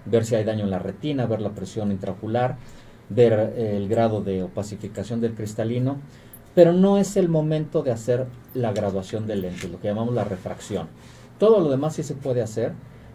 ver 0.06 0.24
si 0.24 0.36
hay 0.36 0.44
daño 0.44 0.64
en 0.64 0.70
la 0.70 0.78
retina, 0.78 1.26
ver 1.26 1.40
la 1.40 1.50
presión 1.50 1.90
intraocular, 1.90 2.56
ver 3.08 3.54
eh, 3.56 3.76
el 3.76 3.88
grado 3.88 4.22
de 4.22 4.44
opacificación 4.44 5.20
del 5.20 5.34
cristalino, 5.34 5.96
pero 6.54 6.72
no 6.72 6.96
es 6.96 7.16
el 7.16 7.28
momento 7.28 7.82
de 7.82 7.90
hacer 7.90 8.26
la 8.54 8.72
graduación 8.72 9.26
de 9.26 9.36
lentes, 9.36 9.70
lo 9.70 9.80
que 9.80 9.88
llamamos 9.88 10.14
la 10.14 10.24
refracción. 10.24 10.88
Todo 11.38 11.60
lo 11.60 11.70
demás 11.70 11.94
sí 11.94 12.02
se 12.02 12.14
puede 12.14 12.42
hacer, 12.42 12.72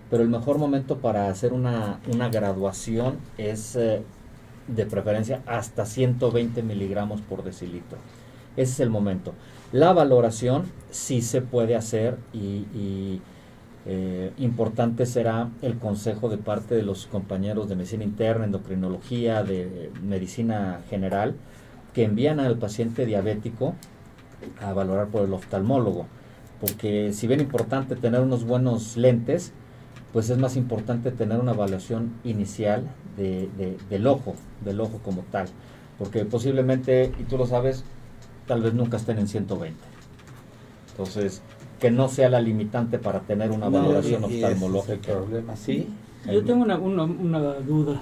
pero 0.10 0.24
el 0.24 0.30
mejor 0.30 0.58
momento 0.58 0.98
para 0.98 1.30
hacer 1.30 1.54
una, 1.54 2.00
graduación 2.32 3.18
es 3.38 3.76
eh, 3.76 4.02
de 4.68 4.86
preferencia 4.86 5.42
hasta 5.46 5.86
120 5.86 6.62
miligramos 6.64 7.22
por 7.22 7.44
decilitro. 7.44 7.98
Ese 8.56 8.72
es 8.74 8.80
el 8.80 8.90
momento. 8.90 9.34
La 9.72 9.94
valoración 9.94 10.64
sí 10.90 11.22
se 11.22 11.42
puede 11.42 11.76
hacer 11.76 12.18
y, 12.34 13.22
eh, 13.88 14.32
importante 14.38 15.06
será 15.06 15.50
el 15.62 15.78
consejo 15.78 16.30
de 16.30 16.38
parte 16.38 16.74
de 16.74 16.82
los 16.82 17.06
compañeros 17.06 17.70
de 17.70 17.76
medicina 17.76 18.04
interna, 18.04 18.46
endocrinología, 18.46 19.44
de 19.44 19.92
medicina 20.02 20.82
general, 20.90 21.36
que 21.94 22.04
envían 22.04 22.40
al 22.40 22.58
paciente 22.58 23.06
diabético 23.06 23.76
a 24.62 24.74
valorar 24.74 25.08
por 25.08 25.24
el 25.24 25.34
oftalmólogo. 25.34 26.08
Porque 26.60 27.14
si 27.14 27.28
bien 27.28 27.42
importante 27.42 27.96
tener 27.96 28.22
unos 28.22 28.44
buenos 28.44 28.98
lentes, 28.98 29.54
pues 30.16 30.30
es 30.30 30.38
más 30.38 30.56
importante 30.56 31.12
tener 31.12 31.42
una 31.42 31.52
evaluación 31.52 32.14
inicial 32.24 32.84
de, 33.18 33.50
del 33.90 34.08
ojo, 34.08 34.34
del 34.64 34.80
ojo 34.80 35.02
como 35.04 35.24
tal. 35.30 35.48
Porque 36.00 36.24
posiblemente, 36.24 37.12
y 37.20 37.24
tú 37.24 37.38
lo 37.38 37.46
sabes, 37.46 37.84
tal 38.48 38.62
vez 38.62 38.74
nunca 38.74 38.96
estén 38.96 39.18
en 39.18 39.28
120. 39.28 39.78
Entonces, 40.92 41.42
que 41.82 41.92
no 41.92 42.08
sea 42.08 42.30
la 42.30 42.40
limitante 42.40 42.98
para 42.98 43.20
tener 43.20 43.52
una 43.52 43.68
valoración 43.68 44.24
oftalmológica. 44.24 45.12
problema, 45.12 45.58
¿sí? 45.58 45.90
Yo 46.32 46.46
tengo 46.46 46.64
una, 46.64 46.78
una, 46.78 47.56
duda. 47.56 48.00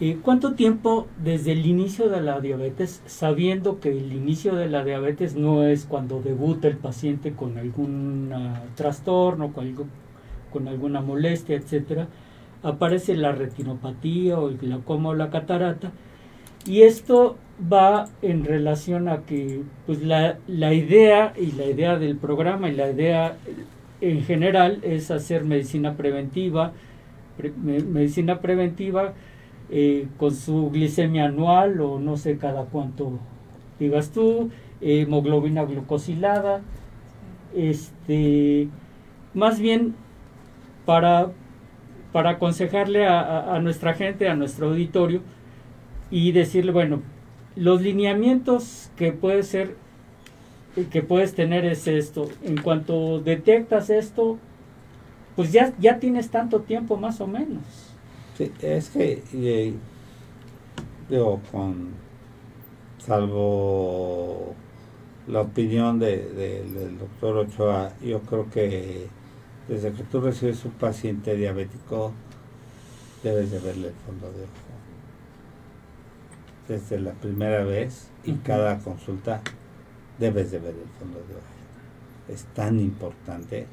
Eh, 0.00 0.18
¿Cuánto 0.20 0.54
tiempo 0.54 1.06
desde 1.22 1.52
el 1.52 1.64
inicio 1.64 2.08
de 2.08 2.22
la 2.22 2.40
diabetes, 2.40 3.02
sabiendo 3.06 3.78
que 3.78 3.96
el 3.96 4.12
inicio 4.12 4.56
de 4.56 4.68
la 4.68 4.82
diabetes 4.82 5.36
no 5.36 5.62
es 5.62 5.84
cuando 5.84 6.20
debuta 6.20 6.66
el 6.66 6.76
paciente 6.76 7.34
con 7.34 7.56
algún 7.56 8.32
trastorno, 8.74 9.52
con, 9.52 9.72
con 10.52 10.68
alguna 10.68 11.00
molestia, 11.00 11.56
etcétera, 11.56 12.08
aparece 12.62 13.16
la 13.16 13.32
retinopatía 13.32 14.38
o 14.38 14.48
el 14.48 14.58
glaucoma 14.58 15.10
o 15.10 15.14
la 15.14 15.30
catarata? 15.30 15.92
Y 16.66 16.82
esto 16.82 17.36
va 17.72 18.08
en 18.22 18.44
relación 18.44 19.08
a 19.08 19.22
que 19.22 19.62
pues 19.86 20.02
la, 20.02 20.38
la 20.46 20.74
idea 20.74 21.32
y 21.38 21.52
la 21.52 21.66
idea 21.66 21.98
del 21.98 22.16
programa 22.16 22.68
y 22.68 22.74
la 22.74 22.90
idea 22.90 23.36
en 24.00 24.22
general 24.22 24.80
es 24.82 25.10
hacer 25.10 25.44
medicina 25.44 25.96
preventiva, 25.96 26.72
medicina 27.62 28.40
preventiva 28.40 29.14
eh, 29.70 30.08
con 30.16 30.34
su 30.34 30.70
glicemia 30.70 31.26
anual 31.26 31.80
o 31.80 31.98
no 31.98 32.16
sé 32.16 32.36
cada 32.36 32.64
cuánto 32.64 33.18
digas 33.78 34.10
tú, 34.10 34.50
hemoglobina 34.80 35.64
glucosilada, 35.64 36.60
este, 37.54 38.68
más 39.34 39.58
bien 39.58 39.94
para, 40.86 41.32
para 42.12 42.30
aconsejarle 42.30 43.06
a, 43.06 43.58
nuestra 43.60 43.92
gente, 43.92 44.28
a 44.28 44.34
nuestro 44.34 44.68
auditorio, 44.68 45.20
y 46.10 46.32
decirle, 46.32 46.72
bueno, 46.72 47.02
los 47.56 47.82
lineamientos 47.82 48.90
que 48.96 49.12
puede 49.12 49.42
ser 49.42 49.76
que 50.90 51.02
puedes 51.02 51.34
tener 51.34 51.64
es 51.64 51.86
esto. 51.88 52.28
En 52.44 52.60
cuanto 52.60 53.20
detectas 53.20 53.88
esto, 53.88 54.38
pues 55.34 55.50
ya, 55.50 55.72
ya 55.78 55.98
tienes 55.98 56.30
tanto 56.30 56.60
tiempo 56.60 56.98
más 56.98 57.20
o 57.20 57.26
menos. 57.26 57.62
Sí, 58.36 58.52
es 58.60 58.90
que 58.90 59.22
eh, 59.32 59.72
digo, 61.08 61.40
con 61.50 61.94
salvo 62.98 64.54
la 65.26 65.40
opinión 65.40 65.98
de, 65.98 66.18
del 66.18 66.98
doctor 66.98 67.38
Ochoa, 67.38 67.92
yo 68.04 68.20
creo 68.20 68.50
que 68.50 69.06
desde 69.68 69.92
que 69.92 70.02
tú 70.04 70.20
recibes 70.20 70.64
un 70.64 70.72
paciente 70.72 71.34
diabético, 71.36 72.12
debes 73.22 73.50
de 73.50 73.58
verle 73.58 73.88
el 73.88 73.94
fondo 73.94 74.30
de 74.32 74.44
ojo 74.44 74.66
desde 76.68 76.98
la 76.98 77.12
primera 77.12 77.64
vez 77.64 78.08
y 78.24 78.34
cada 78.34 78.78
consulta 78.78 79.40
debes 80.18 80.50
de 80.50 80.58
ver 80.58 80.74
el 80.74 80.88
fondo 80.98 81.18
de 81.18 81.34
ojo. 81.34 81.42
Es 82.28 82.44
tan 82.54 82.80
importante 82.80 83.66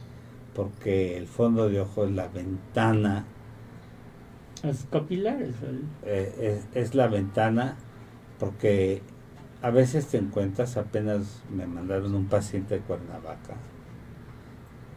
porque 0.56 1.18
el 1.18 1.28
fondo 1.28 1.70
de 1.70 1.82
ojo 1.82 2.06
es 2.06 2.12
la 2.12 2.28
ventana. 2.28 3.26
Es 4.64 4.86
capilares. 4.92 5.56
Eh, 6.04 6.62
es, 6.74 6.96
la 6.96 7.08
ventana 7.08 7.76
porque 8.40 9.02
a 9.62 9.72
veces 9.72 10.08
te 10.08 10.18
encuentras, 10.18 10.78
apenas 10.78 11.42
me 11.50 11.66
mandaron 11.66 12.14
un 12.14 12.28
paciente 12.28 12.76
de 12.76 12.82
Cuernavaca 12.82 13.56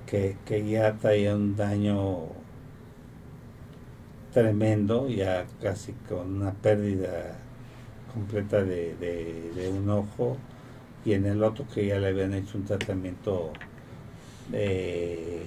que, 0.07 0.37
que 0.45 0.69
ya 0.69 0.95
traía 0.95 1.35
un 1.35 1.57
daño 1.57 2.29
tremendo, 4.33 5.09
ya 5.09 5.47
casi 5.63 5.93
con 6.09 6.43
una 6.43 6.53
pérdida 6.53 7.39
completa 8.13 8.63
de, 8.63 9.73
un 9.73 9.91
ojo 9.91 10.37
y 11.05 11.13
en 11.13 11.27
el 11.27 11.43
otro 11.43 11.67
que 11.73 11.87
ya 11.87 11.99
le 11.99 12.09
habían 12.09 12.35
hecho 12.35 12.59
un 12.59 12.65
tratamiento 12.65 13.53
de, 14.51 15.43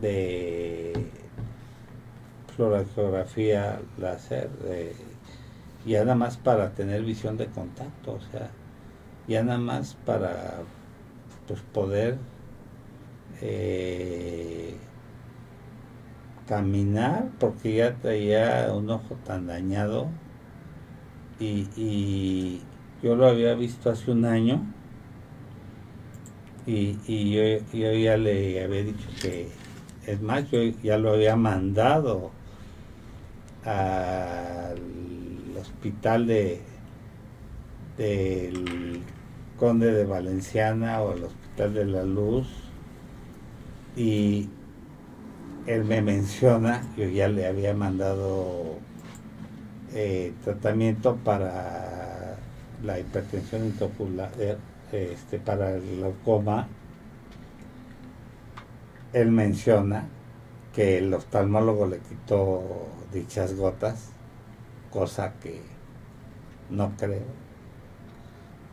de 0.00 0.92
fluorografía 2.56 3.80
láser 3.98 4.50
ya 5.84 6.00
nada 6.00 6.16
más 6.16 6.36
para 6.36 6.70
tener 6.70 7.02
visión 7.02 7.36
de 7.36 7.46
contacto 7.46 8.14
o 8.14 8.20
sea 8.32 8.50
ya 9.28 9.42
nada 9.44 9.58
más 9.58 9.94
para 10.04 10.62
pues 11.46 11.60
poder 11.72 12.18
eh, 13.42 14.76
caminar 16.46 17.30
porque 17.38 17.76
ya 17.76 17.94
traía 17.96 18.72
un 18.72 18.88
ojo 18.90 19.16
tan 19.24 19.46
dañado 19.46 20.08
y, 21.38 22.62
yo 23.02 23.14
lo 23.14 23.26
había 23.26 23.54
visto 23.54 23.90
hace 23.90 24.10
un 24.10 24.24
año 24.24 24.64
y, 26.66 26.96
yo, 27.30 27.92
ya 27.92 28.16
le 28.16 28.64
había 28.64 28.82
dicho 28.82 29.06
que, 29.20 29.48
es 30.06 30.20
más, 30.22 30.50
yo 30.50 30.60
ya 30.82 30.96
lo 30.98 31.12
había 31.12 31.36
mandado 31.36 32.32
al 33.64 34.80
hospital 35.60 36.26
de 36.26 36.62
del 37.96 39.00
Conde 39.58 39.92
de 39.92 40.04
Valenciana 40.04 41.00
o 41.00 41.12
al 41.12 41.24
Hospital 41.24 41.74
de 41.74 41.86
la 41.86 42.02
Luz 42.02 42.65
y 43.96 44.50
él 45.66 45.84
me 45.84 46.02
menciona, 46.02 46.82
yo 46.96 47.08
ya 47.08 47.28
le 47.28 47.46
había 47.46 47.74
mandado 47.74 48.78
eh, 49.94 50.32
tratamiento 50.44 51.16
para 51.16 52.36
la 52.84 53.00
hipertensión 53.00 53.64
intraocular, 53.64 54.30
eh, 54.38 54.58
este, 54.92 55.38
para 55.38 55.74
el 55.74 55.96
glaucoma, 55.96 56.68
él 59.14 59.30
menciona 59.30 60.04
que 60.74 60.98
el 60.98 61.12
oftalmólogo 61.14 61.86
le 61.86 61.98
quitó 61.98 62.62
dichas 63.12 63.56
gotas, 63.56 64.10
cosa 64.92 65.32
que 65.42 65.62
no 66.68 66.92
creo, 66.98 67.24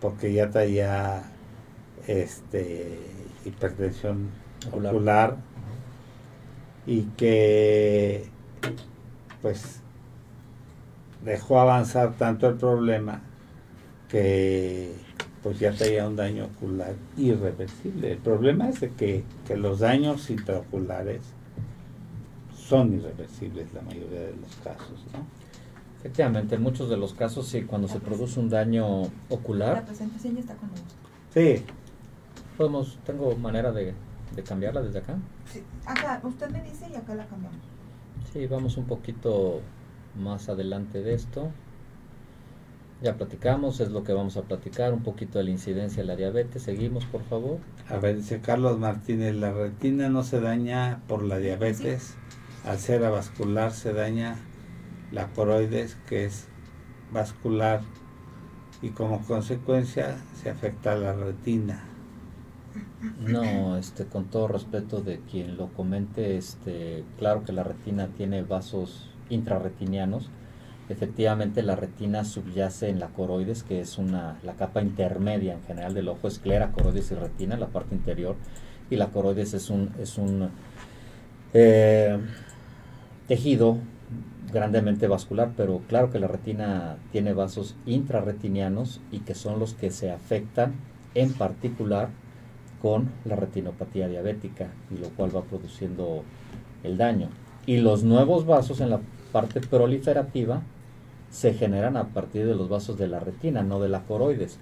porque 0.01 0.33
ya 0.33 0.49
traía 0.49 1.23
este, 2.07 2.99
hipertensión 3.45 4.42
ocular 4.67 5.37
y 6.85 7.03
que 7.17 8.27
pues 9.41 9.79
dejó 11.23 11.59
avanzar 11.59 12.13
tanto 12.13 12.47
el 12.47 12.55
problema 12.55 13.21
que 14.09 14.93
pues 15.43 15.59
ya 15.59 15.73
tenía 15.73 16.07
un 16.07 16.15
daño 16.15 16.45
ocular 16.45 16.95
irreversible. 17.17 18.13
El 18.13 18.17
problema 18.19 18.69
es 18.69 18.79
de 18.79 18.91
que, 18.91 19.25
los 19.55 19.79
daños 19.79 20.29
intraoculares 20.29 21.21
son 22.55 22.93
irreversibles 22.93 23.73
la 23.73 23.81
mayoría 23.81 24.21
de 24.21 24.35
los 24.37 24.55
casos, 24.63 25.05
¿no? 25.11 25.25
Efectivamente, 25.99 26.55
en 26.55 26.61
muchos 26.61 26.89
de 26.89 26.97
los 26.97 27.13
casos, 27.13 27.47
sí, 27.47 27.63
cuando 27.63 27.87
se 27.87 27.99
produce 27.99 28.39
un 28.39 28.49
daño 28.49 29.03
ocular. 29.29 29.75
La 29.75 29.85
presentación 29.85 30.35
ya 30.35 30.39
está 30.41 30.55
con 30.55 30.69
Sí. 31.33 31.63
Podemos, 32.57 32.97
tengo 33.05 33.35
manera 33.35 33.71
de, 33.71 33.93
de 34.35 34.43
cambiarla 34.43 34.81
desde 34.81 34.99
acá. 34.99 35.15
Sí, 35.45 35.63
acá, 35.85 36.21
usted 36.23 36.49
me 36.49 36.61
dice 36.63 36.87
y 36.91 36.95
acá 36.95 37.15
la 37.15 37.25
cambiamos. 37.25 37.59
Sí, 38.31 38.47
vamos 38.47 38.77
un 38.77 38.85
poquito 38.85 39.61
más 40.19 40.49
adelante 40.49 41.01
de 41.01 41.13
esto. 41.13 41.51
Ya 43.01 43.17
platicamos, 43.17 43.81
es 43.81 43.91
lo 43.91 44.03
que 44.03 44.13
vamos 44.13 44.37
a 44.37 44.43
platicar, 44.43 44.93
un 44.93 45.03
poquito 45.03 45.37
de 45.37 45.43
la 45.43 45.51
incidencia 45.51 46.03
de 46.03 46.07
la 46.07 46.15
diabetes. 46.15 46.63
Seguimos, 46.63 47.05
por 47.05 47.21
favor. 47.23 47.57
A 47.89 47.97
ver, 47.97 48.15
dice 48.15 48.39
Carlos 48.39 48.79
Martínez, 48.79 49.35
la 49.35 49.51
retina 49.51 50.09
no 50.09 50.23
se 50.23 50.39
daña 50.39 51.01
por 51.07 51.21
la 51.21 51.37
diabetes, 51.37 52.15
al 52.65 52.79
ser 52.79 53.03
avascular 53.03 53.71
se 53.73 53.91
daña 53.91 54.37
la 55.11 55.27
coroides, 55.27 55.97
que 56.07 56.25
es 56.25 56.47
vascular, 57.11 57.81
y 58.81 58.89
como 58.89 59.21
consecuencia 59.25 60.17
se 60.41 60.49
afecta 60.49 60.93
a 60.93 60.95
la 60.95 61.13
retina. 61.13 61.83
No, 63.19 63.77
este, 63.77 64.05
con 64.05 64.25
todo 64.25 64.47
respeto 64.47 65.01
de 65.01 65.19
quien 65.19 65.57
lo 65.57 65.67
comente, 65.73 66.37
este, 66.37 67.03
claro 67.19 67.43
que 67.43 67.51
la 67.51 67.63
retina 67.63 68.07
tiene 68.15 68.43
vasos 68.43 69.09
intrarretinianos. 69.29 70.29
Efectivamente, 70.87 71.63
la 71.63 71.75
retina 71.75 72.23
subyace 72.23 72.89
en 72.89 72.99
la 72.99 73.07
coroides, 73.07 73.63
que 73.63 73.81
es 73.81 73.97
una, 73.97 74.37
la 74.43 74.53
capa 74.53 74.81
intermedia 74.81 75.53
en 75.53 75.63
general 75.63 75.93
del 75.93 76.07
ojo, 76.07 76.27
esclera, 76.27 76.71
coroides 76.71 77.11
y 77.11 77.15
retina, 77.15 77.57
la 77.57 77.67
parte 77.67 77.93
interior. 77.93 78.35
Y 78.89 78.95
la 78.95 79.07
coroides 79.07 79.53
es 79.53 79.69
un, 79.69 79.91
es 79.99 80.17
un 80.17 80.49
eh, 81.53 82.17
tejido 83.27 83.77
grandemente 84.51 85.07
vascular, 85.07 85.51
pero 85.57 85.81
claro 85.89 86.09
que 86.09 86.19
la 86.19 86.27
retina 86.27 86.97
tiene 87.11 87.33
vasos 87.33 87.75
intrarretinianos 87.85 89.01
y 89.11 89.19
que 89.19 89.35
son 89.35 89.59
los 89.59 89.73
que 89.73 89.91
se 89.91 90.11
afectan 90.11 90.75
en 91.15 91.33
particular 91.33 92.09
con 92.83 93.09
la 93.23 93.37
retinopatía 93.37 94.09
diabética 94.09 94.67
y 94.91 94.99
lo 94.99 95.07
cual 95.11 95.33
va 95.33 95.41
produciendo 95.41 96.23
el 96.83 96.97
daño. 96.97 97.29
Y 97.65 97.77
los 97.77 98.03
nuevos 98.03 98.45
vasos 98.45 98.81
en 98.81 98.89
la 98.89 98.99
parte 99.31 99.61
proliferativa 99.61 100.61
se 101.31 101.53
generan 101.53 101.95
a 101.95 102.09
partir 102.09 102.45
de 102.45 102.55
los 102.55 102.67
vasos 102.67 102.97
de 102.97 103.07
la 103.07 103.21
retina, 103.21 103.63
no 103.63 103.79
de 103.79 103.87
la 103.87 104.01
coroides. 104.01 104.59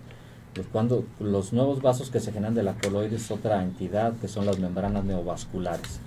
Pues 0.53 0.67
cuando 0.71 1.03
los 1.19 1.51
nuevos 1.51 1.81
vasos 1.81 2.11
que 2.11 2.19
se 2.19 2.31
generan 2.31 2.53
de 2.53 2.61
la 2.61 2.75
coroides 2.75 3.23
es 3.23 3.31
otra 3.31 3.63
entidad 3.63 4.13
que 4.21 4.27
son 4.27 4.45
las 4.45 4.59
membranas 4.59 5.03
neovasculares. 5.03 5.99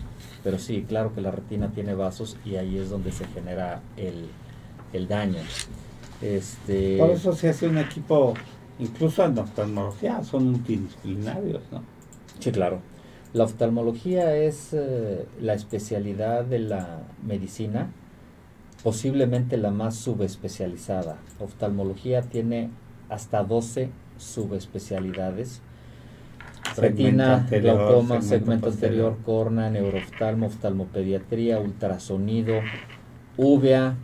Pero 0.44 0.61
sí, 0.61 0.85
claro 0.88 1.12
que 1.16 1.21
la 1.21 1.33
retina 1.33 1.73
tiene 1.75 1.94
vasos 1.94 2.37
y 2.44 2.54
ahí 2.54 2.78
es 2.78 2.90
donde 2.90 3.11
se 3.11 3.26
genera 3.26 3.80
el, 3.97 4.28
el 4.92 5.09
daño. 5.09 5.40
Este... 6.23 6.97
Por 6.99 7.11
eso 7.11 7.33
se 7.33 7.49
hace 7.49 7.66
un 7.66 7.78
equipo, 7.78 8.35
incluso 8.78 9.25
en 9.25 9.37
oftalmología, 9.37 10.23
son 10.23 10.52
multidisciplinarios, 10.52 11.62
¿no? 11.73 11.94
Sí, 12.38 12.53
claro. 12.53 12.81
La 13.33 13.45
oftalmología 13.45 14.37
es 14.37 14.73
eh, 14.73 15.26
la 15.41 15.55
especialidad 15.55 16.45
de 16.45 16.61
la 16.61 17.00
medicina, 17.26 17.91
posiblemente 18.85 19.57
la 19.57 19.71
más 19.71 19.97
subespecializada. 19.97 21.19
Oftalmología 21.41 22.23
tiene 22.23 22.71
hasta 23.09 23.43
12 23.43 23.91
subespecialidades. 24.19 25.62
Retina, 26.76 27.47
glaucoma, 27.50 28.23
segmento, 28.23 28.69
anterior, 28.69 29.19
corna, 29.25 29.69
neuroftalmo, 29.69 30.47
oftalmopediatría, 30.47 31.59
ultrasonido, 31.59 32.61
uvea, 33.37 33.97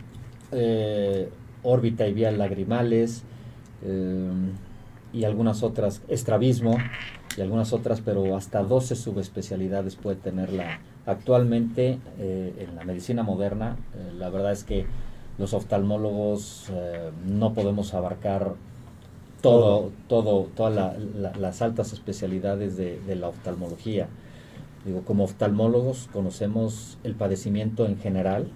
eh, 0.51 1.29
órbita 1.63 2.07
y 2.07 2.13
vías 2.13 2.37
lagrimales 2.37 3.23
eh, 3.83 4.29
y 5.13 5.23
algunas 5.23 5.63
otras, 5.63 6.01
estrabismo 6.07 6.77
y 7.37 7.41
algunas 7.41 7.73
otras, 7.73 8.01
pero 8.01 8.35
hasta 8.35 8.63
12 8.63 8.95
subespecialidades 8.95 9.95
puede 9.95 10.17
tenerla 10.17 10.79
actualmente 11.05 11.99
eh, 12.19 12.53
en 12.67 12.75
la 12.75 12.83
medicina 12.83 13.23
moderna. 13.23 13.77
Eh, 13.95 14.13
la 14.17 14.29
verdad 14.29 14.51
es 14.51 14.63
que 14.63 14.85
los 15.37 15.53
oftalmólogos 15.53 16.67
eh, 16.71 17.11
no 17.25 17.53
podemos 17.53 17.93
abarcar 17.93 18.55
todo, 19.41 19.91
todo, 20.07 20.49
todas 20.55 20.97
las 21.39 21.61
altas 21.61 21.93
especialidades 21.93 22.77
de, 22.77 22.99
de, 22.99 23.15
la 23.15 23.29
oftalmología. 23.29 24.07
Digo, 24.85 25.01
como 25.01 25.23
oftalmólogos 25.23 26.09
conocemos 26.13 26.99
el 27.03 27.15
padecimiento 27.15 27.87
en 27.87 27.97
general 27.97 28.51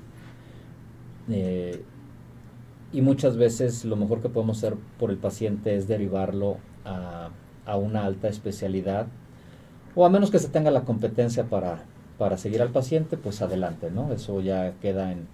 y 2.94 3.02
muchas 3.02 3.36
veces 3.36 3.84
lo 3.84 3.96
mejor 3.96 4.22
que 4.22 4.30
podemos 4.30 4.60
hacer 4.60 4.78
por 5.00 5.10
el 5.10 5.18
paciente 5.18 5.76
es 5.76 5.88
derivarlo 5.88 6.58
a 6.86 7.30
a 7.66 7.78
una 7.78 8.06
alta 8.06 8.28
especialidad, 8.28 9.08
o 9.96 10.06
a 10.06 10.10
menos 10.10 10.32
que 10.32 10.40
se 10.40 10.50
tenga 10.50 10.72
la 10.72 10.82
competencia 10.82 11.46
para, 11.46 11.84
para 12.18 12.38
seguir 12.38 12.62
al 12.62 12.70
paciente, 12.70 13.18
pues 13.18 13.42
adelante, 13.42 13.92
¿no? 13.92 14.12
Eso 14.12 14.42
ya 14.42 14.74
queda 14.82 15.12
en, 15.12 15.28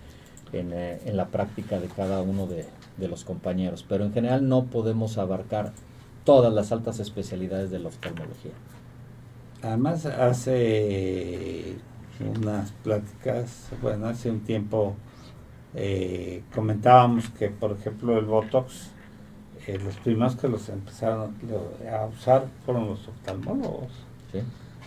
eh, 0.53 1.01
en 1.05 1.17
la 1.17 1.27
práctica 1.27 1.79
de 1.79 1.87
cada 1.87 2.21
uno 2.21 2.45
de, 2.47 2.65
de, 2.97 3.07
los 3.07 3.23
compañeros. 3.23 3.85
Pero 3.87 4.05
en 4.05 4.13
general 4.13 4.47
no 4.47 4.65
podemos 4.65 5.17
abarcar 5.17 5.73
todas 6.23 6.53
las 6.53 6.71
altas 6.71 6.99
especialidades 6.99 7.71
de 7.71 7.79
la 7.79 7.87
oftalmología. 7.87 8.51
Además, 9.63 10.05
hace 10.05 11.75
unas 12.19 12.71
pláticas, 12.83 13.69
bueno, 13.81 14.07
hace 14.07 14.29
un 14.29 14.41
tiempo 14.41 14.95
eh, 15.73 16.43
comentábamos 16.53 17.29
que, 17.29 17.49
por 17.49 17.71
ejemplo, 17.71 18.17
el 18.17 18.25
Botox 18.25 18.91
eh, 19.67 19.79
los 19.83 19.95
primeros 19.97 20.35
que 20.35 20.47
los 20.47 20.69
empezaron 20.69 21.35
a 21.91 22.05
usar 22.05 22.45
fueron 22.65 22.87
los 22.87 23.07
oftalmólogos. 23.07 23.91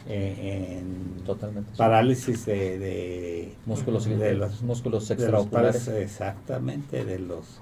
Eh, 0.07 0.81
en 0.81 1.25
Totalmente. 1.25 1.71
parálisis 1.79 2.45
de, 2.45 3.55
músculos, 3.65 4.05
de 4.05 4.35
los 4.35 4.63
músculos 4.63 5.11
extraoculares. 5.11 5.89
exactamente, 5.89 7.07
de 7.07 7.19
los 7.19 7.61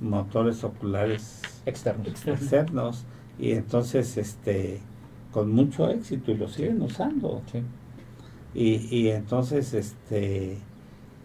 motores 0.00 0.64
oculares 0.64 1.42
externos. 1.66 2.26
externos. 2.26 3.04
Y 3.38 3.52
entonces, 3.52 4.16
este 4.16 4.80
con 5.34 5.50
mucho 5.50 5.90
éxito 5.90 6.30
y 6.30 6.36
lo 6.36 6.46
siguen 6.46 6.80
usando. 6.80 7.42
Y, 8.54 8.76
y 8.96 9.10
entonces, 9.10 9.74
este... 9.74 10.58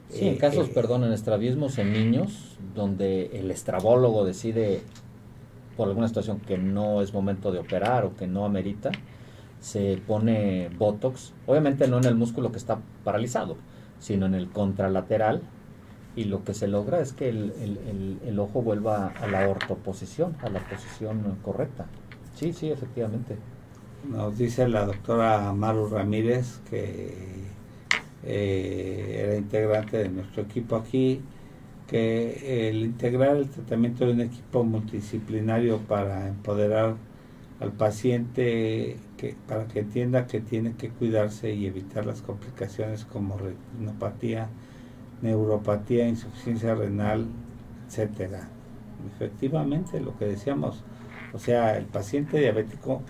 Sí, 0.09 0.27
en 0.27 0.37
casos, 0.37 0.69
eh, 0.69 0.71
perdón, 0.73 1.03
en 1.03 1.13
estrabismos 1.13 1.77
en 1.77 1.93
niños, 1.93 2.57
donde 2.73 3.27
el 3.39 3.51
estrabólogo 3.51 4.25
decide 4.25 4.81
por 5.79 5.87
alguna 5.87 6.09
situación 6.09 6.41
que 6.41 6.57
no 6.57 7.01
es 7.01 7.13
momento 7.13 7.53
de 7.53 7.59
operar 7.59 8.03
o 8.03 8.13
que 8.13 8.27
no 8.27 8.43
amerita, 8.43 8.91
se 9.61 9.97
pone 10.05 10.67
Botox, 10.77 11.31
obviamente 11.47 11.87
no 11.87 11.99
en 11.99 12.03
el 12.03 12.15
músculo 12.15 12.51
que 12.51 12.57
está 12.57 12.79
paralizado, 13.05 13.55
sino 13.97 14.25
en 14.25 14.33
el 14.33 14.49
contralateral, 14.49 15.41
y 16.17 16.25
lo 16.25 16.43
que 16.43 16.53
se 16.53 16.67
logra 16.67 16.99
es 16.99 17.13
que 17.13 17.29
el, 17.29 18.39
ojo 18.39 18.61
vuelva 18.61 19.13
a 19.21 19.27
la 19.27 19.47
ortoposición, 19.47 20.35
a 20.41 20.49
la 20.49 20.59
posición 20.59 21.37
correcta. 21.41 21.85
Sí, 22.35 22.51
sí, 22.51 22.69
efectivamente. 22.69 23.37
Nos 24.11 24.37
dice 24.37 24.67
la 24.67 24.85
doctora 24.85 25.53
Maru 25.53 25.87
Ramírez, 25.87 26.59
que 26.69 27.45
eh, 28.25 29.21
era 29.23 29.37
integrante 29.37 29.95
de 29.95 30.09
nuestro 30.09 30.43
equipo 30.43 30.75
aquí, 30.75 31.21
que 31.89 32.69
el 32.69 32.83
integrar 32.83 33.35
el 33.37 33.49
tratamiento 33.49 34.05
de 34.05 34.13
un 34.13 34.21
equipo 34.21 34.63
multidisciplinario 34.63 35.79
para 35.79 36.27
empoderar 36.27 36.95
al 37.59 37.71
paciente 37.71 38.97
que, 39.17 39.35
para 39.47 39.67
que 39.67 39.79
entienda 39.79 40.27
que 40.27 40.39
tiene 40.39 40.75
que 40.75 40.89
cuidarse 40.89 41.53
y 41.53 41.65
evitar 41.65 42.05
las 42.05 42.21
complicaciones 42.21 43.05
como 43.05 43.37
retinopatía, 43.37 44.49
neuropatía, 45.23 46.07
insuficiencia 46.07 46.75
renal, 46.75 47.25
etcétera. 47.87 48.47
Efectivamente, 49.15 49.99
lo 49.99 50.15
que 50.17 50.25
decíamos, 50.25 50.83
o 51.33 51.39
sea, 51.39 51.75
el 51.75 51.85
paciente 51.85 52.39
diabético 52.39 53.01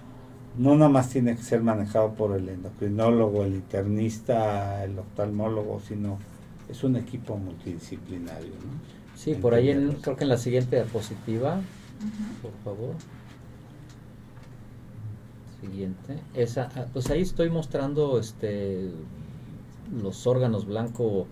no 0.58 0.76
nada 0.76 0.90
más 0.90 1.10
tiene 1.10 1.36
que 1.36 1.44
ser 1.44 1.62
manejado 1.62 2.14
por 2.14 2.36
el 2.36 2.48
endocrinólogo, 2.48 3.44
el 3.44 3.56
internista, 3.56 4.84
el 4.84 4.98
oftalmólogo, 4.98 5.80
sino 5.82 6.18
es 6.70 6.84
un 6.84 6.96
equipo 6.96 7.38
multidisciplinario. 7.38 8.50
¿no? 8.50 9.00
Sí, 9.16 9.36
por 9.36 9.54
ahí 9.54 9.70
en, 9.70 9.94
creo 9.94 10.16
que 10.16 10.24
en 10.24 10.30
la 10.30 10.38
siguiente 10.38 10.78
diapositiva, 10.78 11.60
por 12.42 12.54
favor. 12.64 12.96
Siguiente. 15.62 16.18
Esa, 16.34 16.70
ah, 16.76 16.86
pues 16.94 17.10
ahí 17.10 17.22
estoy 17.22 17.50
mostrando 17.50 18.18
este 18.20 18.92
los 20.02 20.26
órganos 20.28 20.66
blanco 20.66 21.28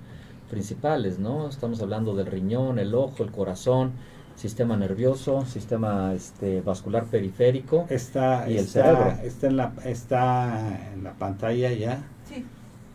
principales, 0.50 1.20
¿no? 1.20 1.48
Estamos 1.48 1.82
hablando 1.82 2.16
del 2.16 2.26
riñón, 2.26 2.80
el 2.80 2.94
ojo, 2.96 3.24
el 3.24 3.32
corazón, 3.32 3.92
sistema 4.36 4.76
nervioso, 4.76 5.46
sistema 5.46 6.14
este, 6.14 6.62
vascular 6.62 7.06
periférico 7.06 7.86
está, 7.90 8.50
y 8.50 8.58
el 8.58 8.68
cerebro. 8.68 9.14
Está 9.24 9.48
en, 9.48 9.58
la, 9.58 9.74
está 9.86 10.94
en 10.94 11.04
la 11.04 11.14
pantalla 11.14 11.72
ya. 11.72 12.04
Sí. 12.26 12.46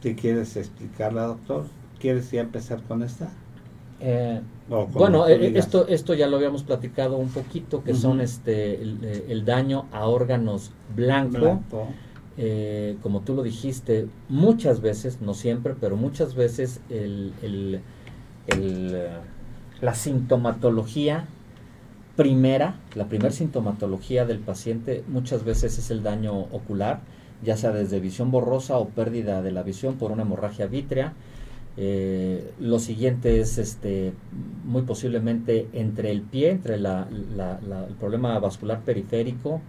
¿Te 0.02 0.14
quieres 0.14 0.56
explicarla, 0.56 1.22
doctor? 1.22 1.64
¿Quieres 2.02 2.32
ya 2.32 2.40
empezar 2.40 2.82
con 2.82 3.04
esta? 3.04 3.30
Eh, 4.00 4.40
bueno, 4.92 5.28
eh, 5.28 5.56
esto, 5.56 5.86
esto 5.86 6.14
ya 6.14 6.26
lo 6.26 6.36
habíamos 6.36 6.64
platicado 6.64 7.16
un 7.16 7.28
poquito, 7.28 7.84
que 7.84 7.94
son 7.94 8.20
este 8.20 8.82
el, 8.82 9.44
daño 9.44 9.86
a 9.92 10.08
órganos 10.08 10.72
blanco. 10.96 11.60
Eh, 12.36 12.96
como 13.02 13.20
tú 13.20 13.36
lo 13.36 13.44
dijiste, 13.44 14.08
muchas 14.28 14.80
veces, 14.80 15.20
no 15.20 15.32
siempre, 15.32 15.76
pero 15.80 15.96
muchas 15.96 16.34
veces 16.34 16.80
el, 16.90 17.34
el, 17.40 17.80
la 19.80 19.94
sintomatología 19.94 21.28
primera, 22.16 22.80
la 22.96 23.06
primera 23.06 23.30
sintomatología 23.30 24.26
del 24.26 24.40
paciente 24.40 25.04
muchas 25.06 25.44
veces 25.44 25.78
es 25.78 25.92
el 25.92 26.02
daño 26.02 26.36
ocular, 26.50 26.98
ya 27.44 27.56
sea 27.56 27.70
desde 27.70 28.00
visión 28.00 28.32
borrosa 28.32 28.76
o 28.78 28.88
pérdida 28.88 29.40
de 29.40 29.52
la 29.52 29.62
visión 29.62 29.94
por 29.94 30.10
una 30.10 30.22
hemorragia 30.22 30.66
vítrea, 30.66 31.12
Eh, 31.76 32.52
lo 32.60 32.78
siguiente 32.78 33.40
es 33.40 33.56
este, 33.58 34.12
muy 34.64 34.82
posiblemente 34.82 35.68
entre 35.72 36.10
el 36.10 36.20
pie, 36.20 36.50
entre 36.50 36.78
la, 36.78 37.08
el 37.08 37.94
problema 37.94 38.38
vascular 38.38 38.80
periférico 38.80 39.60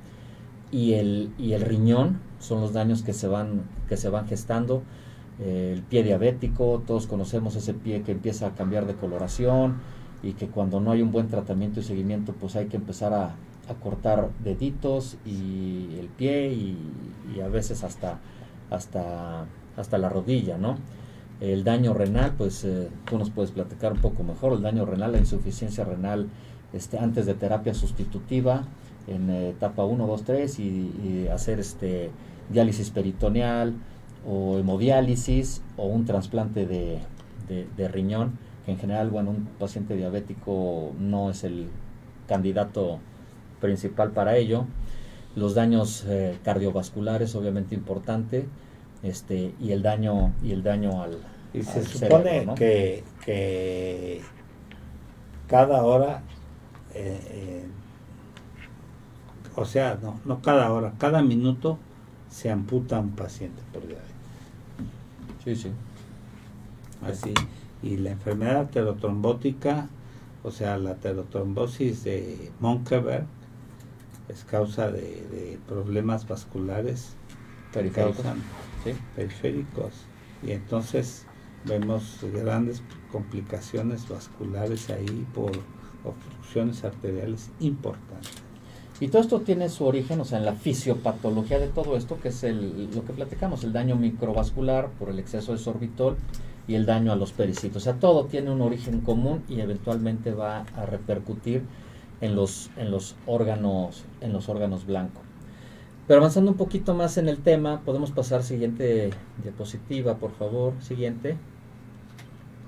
y 0.71 0.93
el, 0.93 1.31
y 1.37 1.53
el 1.53 1.61
riñón, 1.61 2.19
son 2.39 2.59
los 2.61 2.73
daños 2.73 3.03
que 3.03 3.13
se 3.13 3.27
van, 3.27 3.61
que 3.87 3.95
se 3.97 4.09
van 4.09 4.27
gestando. 4.27 4.83
Eh, 5.39 5.71
el 5.73 5.81
pie 5.81 6.03
diabético, 6.03 6.83
todos 6.85 7.07
conocemos 7.07 7.55
ese 7.55 7.73
pie 7.73 8.01
que 8.03 8.11
empieza 8.11 8.47
a 8.47 8.55
cambiar 8.55 8.85
de 8.85 8.95
coloración 8.95 9.77
y 10.21 10.33
que 10.33 10.47
cuando 10.47 10.79
no 10.79 10.91
hay 10.91 11.01
un 11.01 11.11
buen 11.11 11.27
tratamiento 11.27 11.79
y 11.79 11.83
seguimiento, 11.83 12.33
pues 12.33 12.55
hay 12.55 12.67
que 12.67 12.77
empezar 12.77 13.13
a, 13.13 13.35
a 13.69 13.73
cortar 13.81 14.29
deditos 14.43 15.17
y 15.25 15.95
el 15.99 16.07
pie 16.07 16.53
y, 16.53 16.77
y 17.35 17.39
a 17.39 17.47
veces 17.47 17.83
hasta, 17.83 18.19
hasta, 18.69 19.45
hasta 19.77 19.97
la 19.97 20.09
rodilla, 20.09 20.57
¿no? 20.57 20.77
El 21.43 21.65
daño 21.65 21.93
renal, 21.93 22.35
pues 22.37 22.63
eh, 22.63 22.87
tú 23.03 23.17
nos 23.17 23.29
puedes 23.29 23.51
platicar 23.51 23.91
un 23.91 23.99
poco 23.99 24.23
mejor. 24.23 24.53
El 24.53 24.61
daño 24.61 24.85
renal, 24.85 25.11
la 25.11 25.17
insuficiencia 25.17 25.83
renal 25.83 26.29
este, 26.71 26.97
antes 26.97 27.25
de 27.25 27.33
terapia 27.33 27.73
sustitutiva 27.73 28.63
en 29.07 29.29
eh, 29.29 29.49
etapa 29.49 29.83
1, 29.83 30.07
2, 30.07 30.23
3 30.23 30.59
y, 30.59 31.27
hacer 31.27 31.59
este, 31.59 32.11
diálisis 32.49 32.91
peritoneal 32.91 33.73
o 34.25 34.57
hemodiálisis 34.57 35.61
o 35.75 35.87
un 35.87 36.05
trasplante 36.05 36.65
de, 36.65 36.99
de, 37.49 37.87
riñón, 37.89 38.39
que 38.65 38.71
en 38.71 38.77
general, 38.77 39.09
bueno, 39.09 39.31
un 39.31 39.49
paciente 39.59 39.97
diabético 39.97 40.93
no 40.97 41.29
es 41.29 41.43
el 41.43 41.67
candidato 42.25 42.99
principal 43.59 44.11
para 44.11 44.37
ello. 44.37 44.63
Los 45.35 45.55
daños 45.55 46.05
eh, 46.07 46.37
cardiovasculares, 46.45 47.35
obviamente 47.35 47.75
importante, 47.75 48.45
este, 49.01 49.53
y 49.59 49.73
el 49.73 49.81
daño, 49.81 50.31
y 50.41 50.53
el 50.53 50.63
daño 50.63 51.03
al, 51.03 51.17
y 51.53 51.63
se 51.63 51.83
supone 51.83 52.47
que, 52.55 53.03
que, 53.23 54.21
cada 55.47 55.83
hora, 55.83 56.23
eh, 56.93 57.19
eh, 57.29 57.65
o 59.55 59.65
sea, 59.65 59.99
no, 60.01 60.19
no 60.25 60.41
cada 60.41 60.71
hora, 60.71 60.93
cada 60.97 61.21
minuto 61.21 61.77
se 62.29 62.49
amputa 62.49 62.99
un 62.99 63.11
paciente 63.11 63.61
por 63.71 63.85
diabetes. 63.85 64.11
Sí, 65.43 65.55
sí. 65.55 65.71
Así. 67.05 67.33
Y 67.83 67.97
la 67.97 68.11
enfermedad 68.11 68.61
aterotrombótica, 68.61 69.89
o 70.41 70.49
sea, 70.49 70.77
la 70.77 70.91
aterotrombosis 70.91 72.03
de 72.03 72.51
Monkeberg, 72.59 73.25
es 74.29 74.43
causa 74.45 74.89
de, 74.89 75.59
problemas 75.67 76.27
vasculares 76.27 77.15
periféricos. 77.71 78.25
periféricos. 79.15 79.93
Y 80.41 80.51
entonces 80.51 81.27
vemos 81.65 82.19
grandes 82.33 82.81
complicaciones 83.11 84.07
vasculares 84.07 84.89
ahí 84.89 85.25
por 85.33 85.51
obstrucciones 86.03 86.83
arteriales 86.83 87.51
importantes. 87.59 88.31
Y 88.99 89.07
todo 89.07 89.21
esto 89.21 89.41
tiene 89.41 89.69
su 89.69 89.85
origen, 89.85 90.21
o 90.21 90.25
sea, 90.25 90.37
en 90.37 90.45
la 90.45 90.53
fisiopatología 90.53 91.59
de 91.59 91.67
todo 91.67 91.97
esto, 91.97 92.19
que 92.21 92.29
es 92.29 92.43
el, 92.43 92.89
lo 92.93 93.03
que 93.03 93.13
platicamos, 93.13 93.63
el 93.63 93.73
daño 93.73 93.95
microvascular 93.95 94.89
por 94.91 95.09
el 95.09 95.19
exceso 95.19 95.51
de 95.51 95.57
sorbitol 95.57 96.15
y 96.67 96.75
el 96.75 96.85
daño 96.85 97.11
a 97.11 97.15
los 97.15 97.33
pericitos. 97.33 97.77
O 97.77 97.83
sea, 97.83 97.93
todo 97.95 98.25
tiene 98.25 98.51
un 98.51 98.61
origen 98.61 99.01
común 99.01 99.43
y 99.49 99.59
eventualmente 99.59 100.31
va 100.31 100.65
a 100.75 100.85
repercutir 100.85 101.63
en 102.21 102.35
los, 102.35 102.69
en 102.77 102.91
los 102.91 103.15
órganos, 103.25 104.05
en 104.21 104.31
los 104.31 104.47
órganos 104.47 104.85
blancos. 104.85 105.23
Pero 106.07 106.19
avanzando 106.19 106.51
un 106.51 106.57
poquito 106.57 106.93
más 106.93 107.17
en 107.17 107.29
el 107.29 107.37
tema, 107.37 107.81
podemos 107.85 108.11
pasar 108.11 108.43
siguiente 108.43 109.09
diapositiva, 109.41 110.15
por 110.15 110.31
favor, 110.31 110.73
siguiente. 110.81 111.37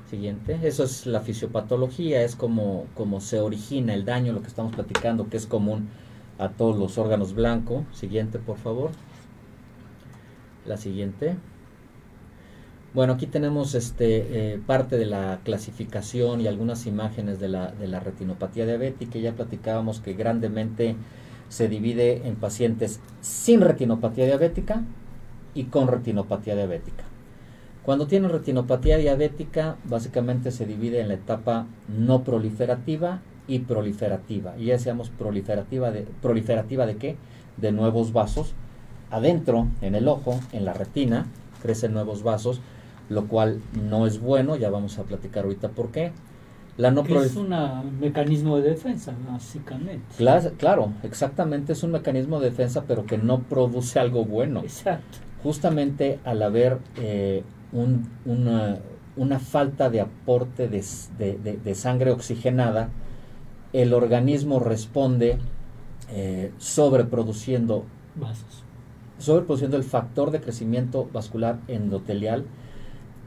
Siguiente. 0.10 0.60
Eso 0.63 0.84
es 0.84 1.08
la 1.08 1.22
fisiopatología, 1.22 2.22
es 2.22 2.36
como, 2.36 2.86
como 2.94 3.22
se 3.22 3.39
origina 3.39 3.94
el 3.94 4.06
daño, 4.06 4.34
lo 4.34 4.41
que 4.41 4.48
estamos 4.48 4.74
platicando, 4.76 5.30
que 5.30 5.38
es 5.38 5.48
común 5.48 5.89
a 6.38 6.50
todos 6.50 6.78
los 6.78 6.98
órganos 6.98 7.34
blancos. 7.34 7.84
Siguiente, 7.91 8.38
por 8.38 8.58
favor. 8.58 8.91
La 10.65 10.78
siguiente. 10.78 11.36
Bueno, 12.94 13.13
aquí 13.13 13.26
tenemos 13.26 13.76
este, 13.76 14.54
eh, 14.54 14.60
parte 14.65 14.98
de 14.98 15.06
la 15.06 15.41
clasificación 15.44 16.39
y 16.39 16.48
algunas 16.48 16.86
imágenes 16.86 17.39
de 17.39 17.50
la, 17.50 17.72
de 17.72 17.88
la 17.88 18.00
retinopatía 18.00 18.65
diabética. 18.65 19.20
Ya 19.20 19.34
platicábamos 19.34 20.00
que 20.00 20.13
grandemente 20.13 20.96
se 21.50 21.68
divide 21.68 22.28
en 22.28 22.36
pacientes 22.36 23.02
sin 23.22 23.62
retinopatía 23.62 24.26
diabética 24.26 24.84
y 25.54 25.65
con 25.65 25.88
retinopatía 25.88 26.56
diabética. 26.56 27.04
Cuando 27.86 28.08
tienen 28.08 28.32
retinopatía 28.32 28.98
diabética, 28.98 29.76
básicamente 29.84 30.50
se 30.50 30.65
divide 30.65 31.02
en 31.02 31.08
la 31.08 31.13
etapa 31.13 31.67
no 31.88 32.24
proliferativa 32.24 33.19
y 33.48 33.60
proliferativa. 33.60 34.56
Y 34.58 34.65
ya 34.65 34.74
decíamos 34.74 35.12
proliferativa 35.12 35.91
de, 35.91 36.08
proliferativa 36.19 36.88
de 36.88 36.98
qué? 36.98 37.15
De 37.58 37.71
nuevos 37.71 38.12
vasos. 38.12 38.56
Adentro, 39.12 39.67
en 39.82 39.93
el 39.93 40.08
ojo, 40.08 40.39
en 40.52 40.65
la 40.65 40.74
retina, 40.74 41.28
crecen 41.62 41.93
nuevos 41.93 42.24
vasos, 42.24 42.60
lo 43.08 43.28
cual 43.28 43.62
no 43.80 44.08
es 44.08 44.19
bueno, 44.19 44.56
ya 44.56 44.71
vamos 44.71 44.98
a 44.98 45.04
platicar 45.04 45.43
ahorita 45.43 45.69
por 45.69 45.91
qué. 45.91 46.12
La 46.78 46.89
no 46.89 47.06
es 47.06 47.36
un 47.36 47.54
mecanismo 48.00 48.58
de 48.58 48.71
defensa, 48.71 49.13
básicamente. 49.32 50.04
Claro, 50.17 50.52
claro, 50.58 50.91
exactamente, 51.04 51.74
es 51.74 51.84
un 51.84 51.91
mecanismo 51.91 52.39
de 52.39 52.50
defensa, 52.50 52.84
pero 52.88 53.06
que 53.06 53.19
no 53.19 53.41
produce 53.41 54.00
algo 54.00 54.26
bueno. 54.26 54.62
Exacto. 54.62 55.19
Justamente 55.43 56.19
al 56.26 56.41
haber 56.41 56.80
eh, 56.98 57.43
una, 57.71 59.39
falta 59.39 59.89
de 59.89 60.01
aporte 60.01 60.67
de, 60.67 61.75
sangre 61.75 62.12
oxigenada, 62.12 62.89
el 63.73 63.93
organismo 63.93 64.60
responde 64.60 65.38
eh, 66.12 66.51
sobreproduciendo 66.58 67.86
vasos. 68.15 68.63
Sobreproduciendo 69.17 69.78
el 69.78 69.84
factor 69.84 70.32
de 70.32 70.41
crecimiento 70.41 71.10
vascular 71.12 71.60
endotelial, 71.67 72.45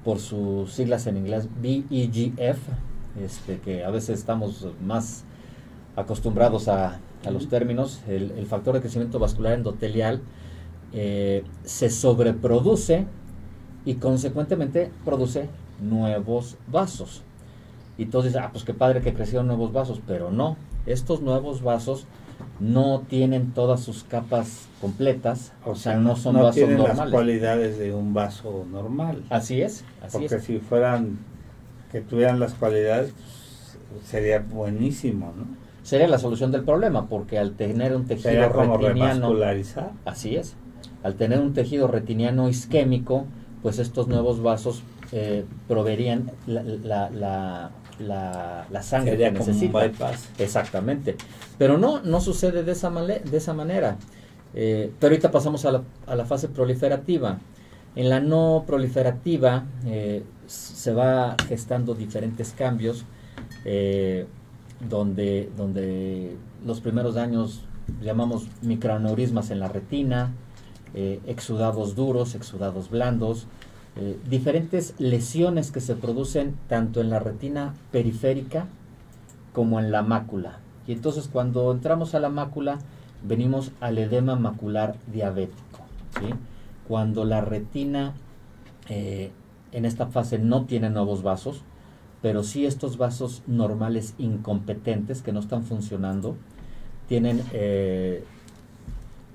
por 0.04 0.20
sus 0.20 0.72
siglas 0.72 1.06
en 1.06 1.16
inglés 1.18 1.48
BEGF, 1.60 2.58
este, 3.22 3.58
que 3.58 3.84
a 3.84 3.90
veces 3.90 4.18
estamos 4.18 4.66
más 4.82 5.24
acostumbrados 5.96 6.68
a, 6.68 7.00
los 7.30 7.48
términos, 7.48 8.00
el, 8.08 8.46
factor 8.46 8.74
de 8.74 8.80
crecimiento 8.80 9.18
vascular 9.18 9.52
endotelial 9.52 10.22
eh, 10.94 11.44
se 11.64 11.90
sobreproduce 11.90 13.06
y 13.88 13.94
consecuentemente 13.94 14.90
produce 15.02 15.48
nuevos 15.80 16.58
vasos. 16.66 17.22
Y 17.96 18.02
entonces, 18.02 18.36
ah, 18.36 18.50
pues 18.52 18.62
qué 18.62 18.74
padre 18.74 19.00
que 19.00 19.14
crecieron 19.14 19.46
nuevos 19.46 19.72
vasos, 19.72 20.02
pero 20.06 20.30
no, 20.30 20.58
estos 20.84 21.22
nuevos 21.22 21.62
vasos 21.62 22.04
no 22.60 23.00
tienen 23.08 23.52
todas 23.52 23.80
sus 23.80 24.04
capas 24.04 24.68
completas, 24.82 25.54
o, 25.64 25.74
sea, 25.74 25.96
no 25.96 26.16
son 26.16 26.34
no 26.34 26.40
vasos 26.40 26.56
tienen 26.56 26.76
normales. 26.76 26.98
las 26.98 27.10
cualidades 27.10 27.78
de 27.78 27.94
un 27.94 28.12
vaso 28.12 28.66
normal. 28.70 29.24
Así 29.30 29.62
es, 29.62 29.86
así 30.02 30.18
Porque 30.18 30.38
si 30.40 30.58
fueran 30.58 31.20
que 31.90 32.02
tuvieran 32.02 32.38
las 32.40 32.52
cualidades, 32.52 33.14
pues, 33.14 34.06
sería 34.06 34.40
buenísimo, 34.40 35.32
¿no? 35.34 35.46
Sería 35.82 36.08
la 36.08 36.18
solución 36.18 36.52
del 36.52 36.62
problema, 36.62 37.06
porque 37.06 37.38
al 37.38 37.52
tener 37.52 37.96
un 37.96 38.04
tejido 38.04 38.50
retiniano. 38.76 39.34
Así 40.04 40.36
es. 40.36 40.56
Al 41.02 41.14
tener 41.14 41.40
un 41.40 41.54
tejido 41.54 41.88
retiniano 41.88 42.50
isquémico, 42.50 43.24
pues 43.62 43.78
estos 43.78 44.08
nuevos 44.08 44.42
vasos 44.42 44.82
eh, 45.12 45.44
proveerían 45.66 46.30
la, 46.46 47.10
la, 47.10 47.70
la, 48.70 48.82
sangre 48.82 49.16
que 49.16 49.30
necesita. 49.30 49.90
Exactamente. 50.38 51.16
Pero 51.56 51.78
no, 51.78 52.00
no 52.02 52.20
sucede 52.20 52.62
de 52.62 52.72
esa, 52.72 52.90
de 52.90 53.36
esa 53.36 53.54
manera. 53.54 53.96
Eh, 54.54 54.92
pero 54.98 55.12
ahorita 55.12 55.30
pasamos 55.30 55.64
a 55.64 55.72
la, 55.72 55.82
a 56.06 56.14
la 56.14 56.24
fase 56.24 56.48
proliferativa. 56.48 57.38
En 57.96 58.10
la 58.10 58.20
no 58.20 58.64
proliferativa 58.66 59.64
eh, 59.86 60.22
se 60.46 60.92
va 60.92 61.36
gestando 61.48 61.94
diferentes 61.94 62.52
cambios 62.52 63.04
donde, 64.88 65.50
donde 65.56 66.36
los 66.64 66.80
primeros 66.80 67.14
daños 67.14 67.64
llamamos 68.02 68.48
microaneurismas 68.62 69.50
en 69.50 69.60
la 69.60 69.68
retina, 69.68 70.32
eh, 70.94 71.20
exudados 71.26 71.94
duros, 71.94 72.34
exudados 72.34 72.90
blandos, 72.90 73.46
diferentes 74.30 74.94
lesiones 74.98 75.72
que 75.72 75.80
se 75.80 75.96
producen 75.96 76.54
tanto 76.68 77.00
en 77.00 77.10
la 77.10 77.18
retina 77.18 77.74
periférica 77.90 78.68
como 79.52 79.80
en 79.80 79.90
la 79.90 80.02
mácula. 80.02 80.60
Y 80.86 80.92
entonces 80.92 81.28
cuando 81.32 81.72
entramos 81.72 82.14
a 82.14 82.20
la 82.20 82.28
mácula 82.28 82.78
venimos 83.22 83.72
al 83.80 83.98
edema 83.98 84.36
macular 84.36 84.96
diabético. 85.12 85.58
cuando 86.86 87.24
la 87.24 87.42
retina 87.42 88.14
eh, 88.88 89.30
en 89.72 89.84
esta 89.84 90.06
fase 90.06 90.38
no 90.38 90.64
tiene 90.64 90.88
nuevos 90.88 91.22
vasos, 91.22 91.62
pero 92.22 92.42
sí 92.42 92.64
estos 92.64 92.96
vasos 92.96 93.42
normales 93.46 94.14
incompetentes 94.18 95.20
que 95.20 95.32
no 95.32 95.40
están 95.40 95.64
funcionando, 95.64 96.36
tienen, 97.06 97.42
eh, 97.52 98.24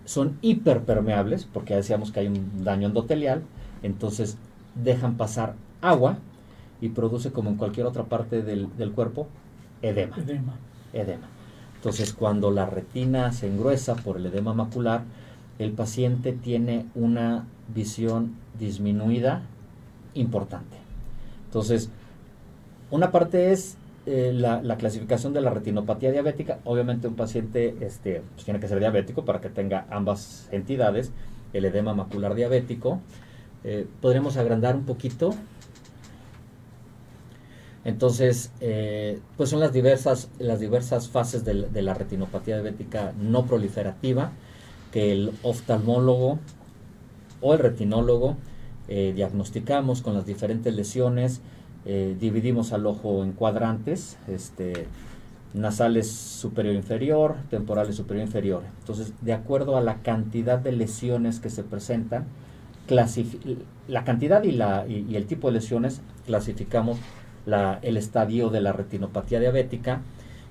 son 0.05 0.37
hiperpermeables, 0.41 1.45
porque 1.45 1.71
ya 1.71 1.77
decíamos 1.77 2.11
que 2.11 2.21
hay 2.21 2.27
un 2.27 2.63
daño 2.63 2.87
endotelial, 2.87 3.43
entonces 3.81 4.37
dejan 4.75 5.17
pasar 5.17 5.55
agua 5.81 6.17
y 6.81 6.89
produce, 6.89 7.31
como 7.31 7.49
en 7.49 7.57
cualquier 7.57 7.85
otra 7.85 8.03
parte 8.03 8.41
del, 8.41 8.67
cuerpo, 8.93 9.27
edema. 9.81 10.17
edema. 10.17 10.53
Edema. 10.91 11.27
Entonces, 11.75 12.13
cuando 12.13 12.51
la 12.51 12.65
retina 12.65 13.31
se 13.31 13.47
engruesa 13.47 13.95
por 13.95 14.17
el 14.17 14.25
edema 14.25 14.53
macular, 14.53 15.03
el 15.59 15.71
paciente 15.71 16.33
tiene 16.33 16.85
una 16.95 17.45
visión 17.73 18.35
disminuida 18.59 19.43
importante. 20.13 20.77
Entonces, 21.45 21.89
una 22.89 23.11
parte 23.11 23.51
es 23.51 23.77
eh, 24.05 24.31
la, 24.33 24.77
clasificación 24.77 25.33
de 25.33 25.41
la 25.41 25.49
retinopatía 25.49 26.11
diabética. 26.11 26.59
Obviamente 26.63 27.07
un 27.07 27.15
paciente 27.15 27.75
este, 27.81 28.21
pues, 28.33 28.45
tiene 28.45 28.59
que 28.59 28.67
ser 28.67 28.79
diabético 28.79 29.25
para 29.25 29.41
que 29.41 29.49
tenga 29.49 29.85
ambas 29.89 30.47
entidades, 30.51 31.11
el 31.53 31.65
edema 31.65 31.93
macular 31.93 32.35
diabético. 32.35 32.99
Eh, 33.63 33.87
podremos 34.01 34.37
agrandar 34.37 34.75
un 34.75 34.85
poquito. 34.85 35.33
Entonces, 37.85 38.51
eh, 38.61 39.19
pues 39.35 39.49
son 39.49 39.59
las 39.59 39.73
diversas, 39.73 40.29
las 40.39 40.59
diversas 40.59 41.09
fases 41.09 41.43
de, 41.43 41.67
de 41.69 41.81
la 41.81 41.93
retinopatía 41.93 42.55
diabética 42.55 43.13
no 43.19 43.45
proliferativa 43.45 44.31
que 44.91 45.11
el 45.11 45.31
oftalmólogo 45.43 46.39
o 47.41 47.53
el 47.53 47.59
retinólogo 47.59 48.37
eh, 48.87 49.13
diagnosticamos 49.15 50.01
con 50.01 50.13
las 50.13 50.25
diferentes 50.25 50.73
lesiones, 50.73 51.41
eh, 51.85 52.15
dividimos 52.19 52.73
al 52.73 52.85
ojo 52.85 53.23
en 53.23 53.33
cuadrantes, 53.33 54.17
este, 54.27 54.87
nasales 55.53 56.09
superior 56.09 56.75
inferior, 56.75 57.35
temporales 57.49 57.95
superior 57.95 58.25
inferior. 58.25 58.63
Entonces, 58.79 59.13
de 59.21 59.33
acuerdo 59.33 59.77
a 59.77 59.81
la 59.81 59.97
cantidad 60.01 60.59
de 60.59 60.71
lesiones 60.71 61.39
que 61.39 61.49
se 61.49 61.63
presentan, 61.63 62.25
la 63.87 64.03
cantidad 64.03 64.43
y, 64.43 64.51
la, 64.51 64.85
y, 64.87 65.15
el 65.15 65.25
tipo 65.25 65.47
de 65.47 65.53
lesiones 65.53 66.01
clasificamos 66.25 66.97
la, 67.45 67.79
el 67.81 67.97
estadio 67.97 68.49
de 68.49 68.61
la 68.61 68.73
retinopatía 68.73 69.39
diabética 69.39 70.01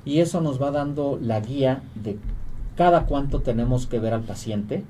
y 0.04 0.20
eso 0.20 0.40
nos 0.40 0.60
va 0.60 0.70
dando 0.70 1.18
la 1.20 1.40
guía 1.40 1.82
de 1.94 2.18
cada 2.76 3.04
cuánto 3.04 3.40
tenemos 3.40 3.86
que 3.86 3.98
ver 3.98 4.14
al 4.14 4.22
paciente 4.22 4.84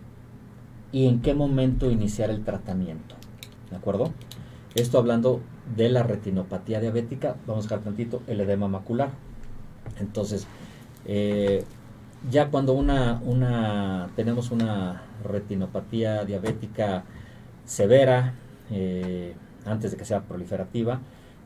y 0.93 1.07
en 1.07 1.21
qué 1.21 1.35
momento 1.35 1.91
iniciar 1.91 2.31
el 2.31 2.45
tratamiento. 2.45 3.17
¿De 3.71 3.77
acuerdo? 3.77 4.13
Esto 4.75 4.99
hablando 4.99 5.41
de 5.77 5.89
la 5.89 6.03
retinopatía 6.03 6.81
diabética, 6.81 7.37
vamos 7.47 7.65
a 7.65 7.69
dejar 7.69 7.85
tantito 7.85 8.23
el 8.27 8.41
edema 8.41 8.69
macular. 8.69 9.11
Entonces, 10.01 10.47
eh, 11.07 11.65
ya 12.31 12.49
cuando 12.49 12.73
una, 12.73 13.21
una, 13.25 14.11
tenemos 14.17 14.51
una 14.51 15.03
retinopatía 15.25 16.25
diabética 16.25 17.05
severa, 17.65 18.35
eh, 18.71 19.35
antes 19.65 19.93
de 19.93 19.97
que 19.97 20.05
sea 20.05 20.23
proliferativa, 20.23 21.01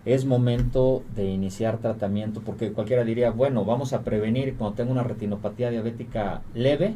es 0.05 0.24
momento 0.24 1.02
de 1.16 1.24
iniciar 1.24 1.79
tratamiento 1.79 2.40
porque 2.40 2.72
cualquiera 2.72 3.05
diría, 3.05 3.31
bueno, 3.31 3.64
vamos 3.64 3.92
a 3.92 4.02
prevenir 4.02 4.55
cuando 4.57 4.76
tengo 4.76 4.92
una 4.92 5.02
retinopatía 5.02 5.70
diabética 5.70 6.42
leve, 6.55 6.94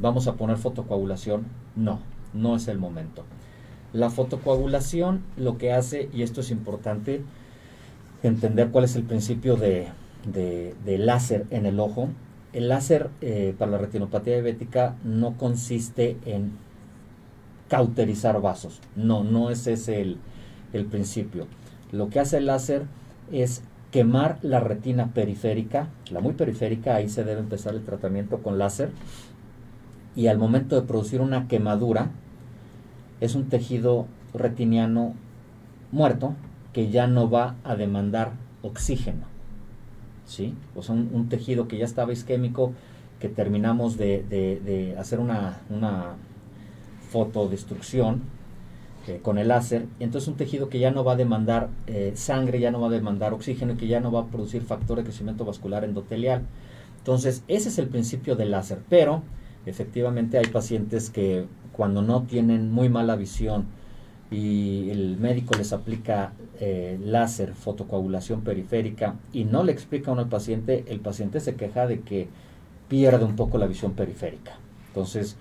vamos 0.00 0.28
a 0.28 0.34
poner 0.34 0.58
fotocoagulación. 0.58 1.44
No, 1.74 1.98
no 2.32 2.56
es 2.56 2.68
el 2.68 2.78
momento. 2.78 3.24
La 3.92 4.10
fotocoagulación 4.10 5.22
lo 5.36 5.58
que 5.58 5.72
hace, 5.72 6.08
y 6.12 6.22
esto 6.22 6.40
es 6.40 6.50
importante, 6.50 7.22
entender 8.22 8.70
cuál 8.70 8.84
es 8.84 8.96
el 8.96 9.02
principio 9.02 9.56
de, 9.56 9.88
láser 10.84 11.46
en 11.50 11.66
el 11.66 11.78
ojo. 11.80 12.08
El 12.52 12.68
láser 12.68 13.10
eh, 13.20 13.54
para 13.58 13.72
la 13.72 13.78
retinopatía 13.78 14.34
diabética 14.34 14.96
no 15.04 15.36
consiste 15.36 16.16
en 16.24 16.52
cauterizar 17.68 18.40
vasos. 18.40 18.80
No, 18.96 19.24
no 19.24 19.50
es 19.50 19.66
ese 19.66 20.00
el, 20.00 20.18
el 20.72 20.86
principio. 20.86 21.46
Lo 21.90 22.08
que 22.08 22.20
hace 22.20 22.38
el 22.38 22.46
láser 22.46 22.84
es 23.30 23.62
quemar 23.90 24.38
la 24.42 24.60
retina 24.60 25.12
periférica, 25.12 25.88
la 26.10 26.20
muy 26.20 26.32
periférica, 26.32 26.96
ahí 26.96 27.08
se 27.08 27.24
debe 27.24 27.40
empezar 27.40 27.74
el 27.74 27.84
tratamiento 27.84 28.38
con 28.38 28.58
láser. 28.58 28.90
Y 30.16 30.26
al 30.26 30.38
momento 30.38 30.76
de 30.78 30.86
producir 30.86 31.20
una 31.20 31.48
quemadura, 31.48 32.10
es 33.22 33.36
un 33.36 33.48
tejido 33.48 34.06
retiniano 34.34 35.14
muerto 35.92 36.34
que 36.72 36.90
ya 36.90 37.06
no 37.06 37.30
va 37.30 37.54
a 37.62 37.76
demandar 37.76 38.32
oxígeno. 38.62 39.26
¿Sí? 40.26 40.54
O 40.74 40.82
sea, 40.82 40.94
un, 40.94 41.28
tejido 41.28 41.68
que 41.68 41.78
ya 41.78 41.84
estaba 41.84 42.12
isquémico, 42.12 42.72
que 43.20 43.28
terminamos 43.28 43.96
de, 43.96 44.96
hacer 44.98 45.20
una, 45.20 45.60
una 45.70 46.16
fotodestrucción 47.10 48.22
eh, 49.06 49.20
con 49.22 49.38
el 49.38 49.48
láser. 49.48 49.86
Entonces 50.00 50.26
un 50.28 50.36
tejido 50.36 50.68
que 50.68 50.80
ya 50.80 50.90
no 50.90 51.04
va 51.04 51.12
a 51.12 51.16
demandar 51.16 51.68
eh, 51.86 52.12
sangre, 52.16 52.58
ya 52.58 52.72
no 52.72 52.80
va 52.80 52.88
a 52.88 52.90
demandar 52.90 53.32
oxígeno 53.34 53.74
y 53.74 53.76
que 53.76 53.86
ya 53.86 54.00
no 54.00 54.10
va 54.10 54.20
a 54.22 54.26
producir 54.26 54.62
factor 54.62 54.98
de 54.98 55.04
crecimiento 55.04 55.44
vascular 55.44 55.84
endotelial. 55.84 56.42
Entonces 56.98 57.44
ese 57.46 57.68
es 57.68 57.78
el 57.78 57.88
principio 57.88 58.34
del 58.34 58.50
láser. 58.50 58.78
Pero 58.88 59.22
efectivamente 59.66 60.38
hay 60.38 60.46
pacientes 60.46 61.10
que 61.10 61.46
cuando 61.72 62.02
no 62.02 62.22
tienen 62.22 62.70
muy 62.70 62.88
mala 62.88 63.16
visión 63.16 63.66
y 64.30 64.90
el 64.90 65.18
médico 65.18 65.54
les 65.56 65.72
aplica 65.72 66.32
eh, 66.60 66.98
láser, 67.02 67.54
fotocoagulación 67.54 68.42
periférica 68.42 69.16
y 69.32 69.44
no 69.44 69.62
le 69.62 69.72
explica 69.72 70.10
a 70.10 70.12
uno 70.14 70.22
al 70.22 70.28
paciente, 70.28 70.84
el 70.88 71.00
paciente 71.00 71.40
se 71.40 71.54
queja 71.54 71.86
de 71.86 72.00
que 72.00 72.28
pierde 72.88 73.24
un 73.24 73.36
poco 73.36 73.58
la 73.58 73.66
visión 73.66 73.92
periférica. 73.92 74.52
Entonces, 74.88 75.36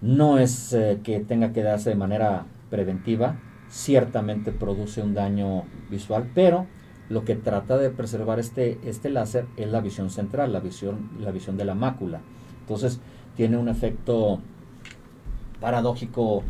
no 0.00 0.38
es 0.38 0.72
eh, 0.72 1.00
que 1.02 1.20
tenga 1.20 1.52
que 1.52 1.62
darse 1.62 1.90
de 1.90 1.96
manera 1.96 2.46
preventiva, 2.70 3.36
ciertamente 3.68 4.52
produce 4.52 5.02
un 5.02 5.14
daño 5.14 5.64
visual, 5.90 6.30
pero 6.34 6.66
lo 7.08 7.24
que 7.24 7.34
trata 7.34 7.78
de 7.78 7.90
preservar 7.90 8.38
este, 8.38 8.78
este 8.84 9.10
láser 9.10 9.46
es 9.56 9.68
la 9.68 9.80
visión 9.80 10.10
central, 10.10 10.52
la 10.52 10.60
visión, 10.60 11.10
la 11.20 11.30
visión 11.30 11.56
de 11.56 11.64
la 11.64 11.74
mácula. 11.74 12.20
Entonces, 12.60 13.00
tiene 13.36 13.56
un 13.56 13.68
efecto 13.68 14.40
paradójico 15.62 16.42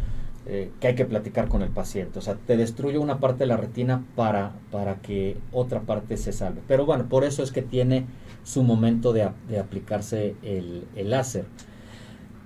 eh, 0.45 0.73
que 0.81 0.89
hay 0.89 0.95
que 0.97 1.05
platicar 1.05 1.47
con 1.47 1.63
el 1.63 1.69
paciente. 1.69 2.19
O 2.19 2.23
sea, 2.23 2.35
te 2.35 2.57
destruye 2.57 2.99
una 2.99 3.21
parte 3.21 3.45
de 3.45 3.47
la 3.47 3.57
retina 3.57 4.05
para, 4.17 4.51
para 4.73 4.97
que 4.97 5.37
otra 5.53 5.83
parte 5.83 6.17
se 6.17 6.33
salve. 6.33 6.63
Pero 6.67 6.85
bueno, 6.85 7.09
por 7.09 7.23
eso 7.23 7.45
es 7.45 7.53
que 7.53 7.63
tiene 7.63 8.07
su 8.43 8.65
momento 8.65 9.13
de, 9.13 9.23
aplicarse 9.57 10.35
el, 10.43 10.85
láser. 10.97 11.45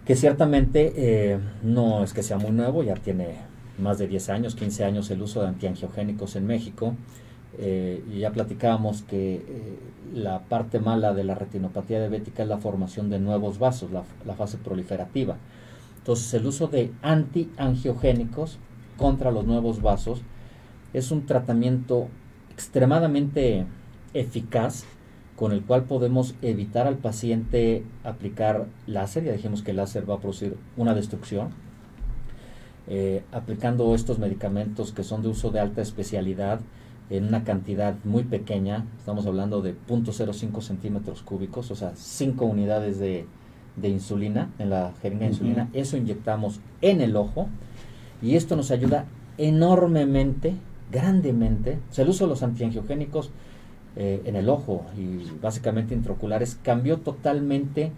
Que 0.05 0.15
ciertamente 0.15 0.93
eh, 0.95 1.39
no 1.63 2.05
es 2.05 2.13
que 2.13 2.23
sea 2.23 2.37
muy 2.37 2.51
nuevo, 2.51 2.83
ya 2.83 2.95
tiene 2.95 3.37
más 3.79 3.97
de 3.97 4.09
10 4.09 4.29
años, 4.29 4.55
15 4.57 4.85
años 4.85 5.11
el 5.11 5.23
uso 5.23 5.41
de 5.41 5.49
antiangiogénicos 5.49 6.37
en 6.37 6.47
México. 6.47 6.95
Eh, 7.59 8.05
ya 8.15 8.31
platicábamos 8.31 9.03
que 9.03 9.43
la 10.13 10.41
parte 10.41 10.81
mala 10.81 11.15
de 11.15 11.25
la 11.25 11.35
retinopatía 11.35 11.99
diabética 11.99 12.43
es 12.43 12.49
la 12.51 12.59
formación 12.59 13.09
de 13.09 13.21
nuevos 13.21 13.59
vasos, 13.59 13.91
la 13.91 14.35
fase 14.35 14.59
proliferativa. 14.59 15.39
Entonces, 16.07 16.35
el 16.35 16.47
uso 16.47 16.69
de 16.69 16.93
antiangiogénicos 17.03 18.61
contra 18.97 19.33
los 19.33 19.45
nuevos 19.45 19.83
vasos 19.83 20.23
es 20.93 21.11
un 21.11 21.27
tratamiento 21.27 22.07
extremadamente 22.53 23.67
eficaz 24.15 24.85
con 25.35 25.51
el 25.51 25.65
cual 25.65 25.83
podemos 25.83 26.37
evitar 26.43 26.87
al 26.87 26.99
paciente 26.99 27.83
aplicar 28.05 28.69
láser, 28.87 29.25
ya 29.25 29.33
dijimos 29.33 29.63
que 29.63 29.73
el 29.73 29.79
láser 29.79 30.09
va 30.09 30.15
a 30.15 30.19
producir 30.21 30.57
una 30.77 30.95
destrucción, 30.95 31.49
eh, 32.87 33.25
aplicando 33.33 33.93
estos 33.93 34.21
medicamentos 34.21 34.93
que 34.93 35.03
son 35.03 35.23
de 35.23 35.29
uso 35.31 35.51
de 35.51 35.59
alta 35.59 35.83
especialidad 35.83 36.61
en 37.11 37.27
una 37.27 37.43
cantidad 37.43 37.97
muy 38.05 38.23
pequeña, 38.23 38.87
estamos 38.97 39.27
hablando 39.27 39.61
de 39.61 39.75
0.05 39.89 40.61
centímetros 40.63 41.23
cúbicos, 41.23 41.73
o 41.73 41.75
sea, 41.75 41.97
5 41.97 42.45
unidades 42.45 43.01
de, 43.01 43.27
de 43.77 43.89
insulina, 43.89 44.51
en 44.59 44.71
la 44.71 44.93
jeringa 45.03 45.25
de 45.25 45.33
insulina, 45.33 45.69
eso 45.73 45.97
inyectamos 45.97 46.61
en 46.81 47.01
el 47.01 47.17
ojo 47.17 47.49
y 48.23 48.37
esto 48.37 48.57
nos 48.57 48.71
ayuda 48.71 49.05
enormemente, 49.39 50.55
grandemente. 50.91 51.79
O 51.91 51.95
sea, 51.95 52.05
el 52.05 52.11
uso 52.11 52.25
de 52.25 52.31
los 52.31 52.43
antiangiogénicos 52.43 53.31
eh, 53.97 54.23
en 54.25 54.37
el 54.37 54.49
ojo 54.49 54.87
y 54.97 55.31
básicamente 55.41 55.95
intraoculares 55.95 56.59
cambió 56.63 56.99
totalmente 56.99 57.93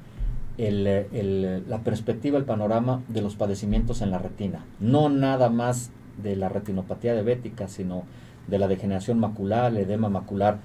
la 0.58 1.78
perspectiva, 1.84 2.36
el 2.36 2.44
panorama 2.44 3.02
de 3.06 3.22
los 3.22 3.36
padecimientos 3.36 4.02
en 4.02 4.10
la 4.10 4.18
retina. 4.18 4.64
No 4.80 5.08
nada 5.08 5.50
más 5.50 5.90
de 6.20 6.34
la 6.34 6.48
retinopatía 6.48 7.14
diabética, 7.14 7.68
sino 7.68 8.02
de 8.48 8.58
la 8.58 8.66
degeneración 8.66 9.20
macular, 9.20 9.70
el 9.70 9.78
edema 9.78 10.08
macular 10.08 10.58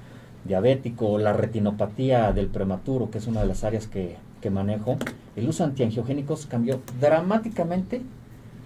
diabético, 0.46 1.20
la 1.20 1.34
retinopatía 1.34 2.34
del 2.34 2.48
prematuro, 2.48 3.12
que 3.12 3.20
es 3.20 3.28
una 3.28 3.42
de 3.42 3.48
las 3.48 3.64
áreas 3.64 3.86
que 3.86 4.18
que 4.44 4.50
manejo, 4.50 4.98
el 5.38 5.48
uso 5.48 5.64
de 5.64 5.70
antiangiogénicos 5.70 6.48
cambió 6.48 6.82
dramáticamente 7.00 8.02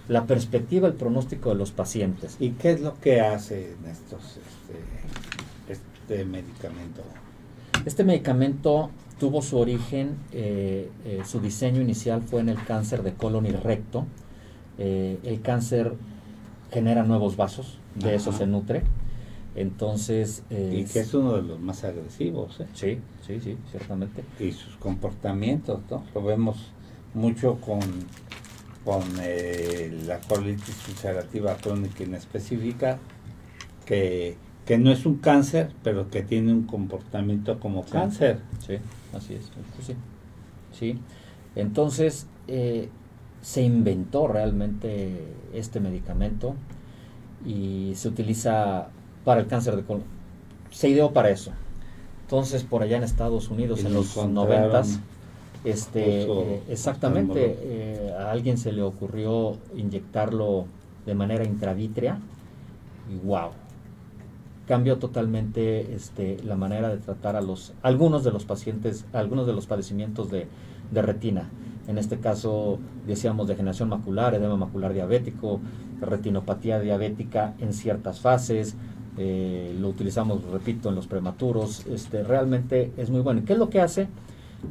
la 0.07 0.25
perspectiva, 0.25 0.87
el 0.87 0.95
pronóstico 0.95 1.49
de 1.49 1.55
los 1.55 1.71
pacientes. 1.71 2.35
¿Y 2.39 2.51
qué 2.51 2.71
es 2.71 2.81
lo 2.81 2.99
que 2.99 3.21
hace 3.21 3.75
estos, 3.87 4.37
este, 4.37 5.71
este 5.71 6.25
medicamento? 6.25 7.03
Este 7.85 8.03
medicamento 8.03 8.89
tuvo 9.19 9.43
su 9.43 9.59
origen, 9.59 10.17
eh, 10.31 10.89
eh, 11.05 11.21
su 11.25 11.39
diseño 11.39 11.79
inicial 11.79 12.23
fue 12.23 12.41
en 12.41 12.49
el 12.49 12.63
cáncer 12.63 13.03
de 13.03 13.13
colon 13.13 13.45
y 13.45 13.51
recto. 13.51 14.07
Eh, 14.79 15.19
el 15.23 15.41
cáncer 15.41 15.93
genera 16.71 17.03
nuevos 17.03 17.37
vasos, 17.37 17.77
de 17.93 18.15
eso 18.15 18.31
se 18.31 18.47
nutre. 18.47 18.81
Entonces... 19.57 20.43
y 20.51 20.85
que 20.85 20.99
es 20.99 21.13
uno 21.15 21.33
de 21.33 21.41
los 21.41 21.59
más 21.59 21.83
agresivos. 21.83 22.59
¿eh? 22.59 22.67
Sí, 22.73 22.99
sí, 23.25 23.39
sí, 23.41 23.57
ciertamente. 23.71 24.23
Y 24.39 24.51
sus 24.51 24.75
comportamientos, 24.77 25.81
¿no? 25.89 26.03
Lo 26.13 26.21
vemos 26.21 26.57
mucho 27.15 27.59
con, 27.59 27.79
con 28.85 29.01
eh, 29.19 29.99
la 30.05 30.19
colitis 30.19 30.87
ulcerativa 30.87 31.57
crónica 31.57 32.03
inespecífica, 32.03 32.99
que, 33.85 34.37
que 34.67 34.77
no 34.77 34.91
es 34.91 35.07
un 35.07 35.15
cáncer, 35.17 35.71
pero 35.81 36.11
que 36.11 36.21
tiene 36.21 36.53
un 36.53 36.67
comportamiento 36.67 37.59
como 37.59 37.83
cáncer. 37.83 38.41
Sí, 38.65 38.75
así 39.11 39.33
es. 39.33 39.49
Pues 39.75 39.87
sí. 39.87 39.95
sí. 40.71 40.99
Entonces, 41.55 42.27
eh, 42.47 42.89
se 43.41 43.63
inventó 43.63 44.27
realmente 44.27 45.33
este 45.51 45.79
medicamento 45.79 46.53
y 47.43 47.93
se 47.95 48.09
utiliza 48.09 48.89
para 49.27 49.41
el 49.41 49.47
cáncer 49.47 49.75
de 49.75 49.83
colon. 49.83 50.05
Se 50.71 50.87
ideó 50.87 51.11
para 51.11 51.29
eso. 51.29 51.51
Entonces, 52.21 52.63
por 52.63 52.81
allá 52.81 52.95
en 52.95 53.03
Estados 53.03 53.49
Unidos, 53.49 53.83
en 53.83 53.93
los 53.93 54.15
noventas, 54.25 55.01
este, 55.65 56.21
eh, 56.21 56.61
exactamente, 56.69 57.57
eh, 57.59 58.13
a 58.17 58.31
alguien 58.31 58.57
se 58.57 58.71
le 58.71 58.83
ocurrió 58.83 59.57
inyectarlo 59.75 60.67
de 61.05 61.13
manera 61.13 61.43
intravítrea 61.43 62.19
y 63.13 63.17
wow, 63.27 63.49
cambió 64.65 64.97
totalmente 64.97 65.93
este, 65.93 66.37
la 66.45 66.55
manera 66.55 66.87
de 66.87 66.95
tratar 66.95 67.35
a 67.35 67.41
los 67.41 67.73
algunos 67.81 68.23
de 68.23 68.31
los 68.31 68.45
pacientes, 68.45 69.03
algunos 69.11 69.45
de 69.45 69.51
los 69.51 69.67
padecimientos 69.67 70.31
de, 70.31 70.47
de 70.91 71.01
retina. 71.01 71.49
En 71.89 71.97
este 71.97 72.19
caso, 72.19 72.79
decíamos 73.05 73.49
degeneración 73.49 73.89
macular, 73.89 74.35
edema 74.35 74.55
macular 74.55 74.93
diabético, 74.93 75.59
retinopatía 75.99 76.79
diabética 76.79 77.55
en 77.59 77.73
ciertas 77.73 78.21
fases, 78.21 78.77
eh, 79.17 79.75
lo 79.79 79.89
utilizamos, 79.89 80.43
repito, 80.45 80.89
en 80.89 80.95
los 80.95 81.07
prematuros, 81.07 81.85
este, 81.87 82.23
realmente 82.23 82.91
es 82.97 83.09
muy 83.09 83.21
bueno. 83.21 83.41
¿Qué 83.45 83.53
es 83.53 83.59
lo 83.59 83.69
que 83.69 83.81
hace? 83.81 84.07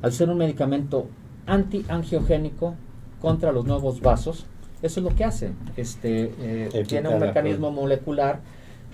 Al 0.02 0.12
ser 0.12 0.30
un 0.30 0.38
medicamento 0.38 1.08
antiangiogénico 1.46 2.74
contra 3.20 3.52
los 3.52 3.64
nuevos 3.64 4.00
vasos, 4.00 4.46
eso 4.82 5.00
es 5.00 5.04
lo 5.04 5.14
que 5.14 5.24
hace. 5.24 5.52
Este, 5.76 6.32
eh, 6.38 6.84
tiene 6.86 7.08
un 7.08 7.18
mecanismo 7.18 7.70
molecular 7.70 8.40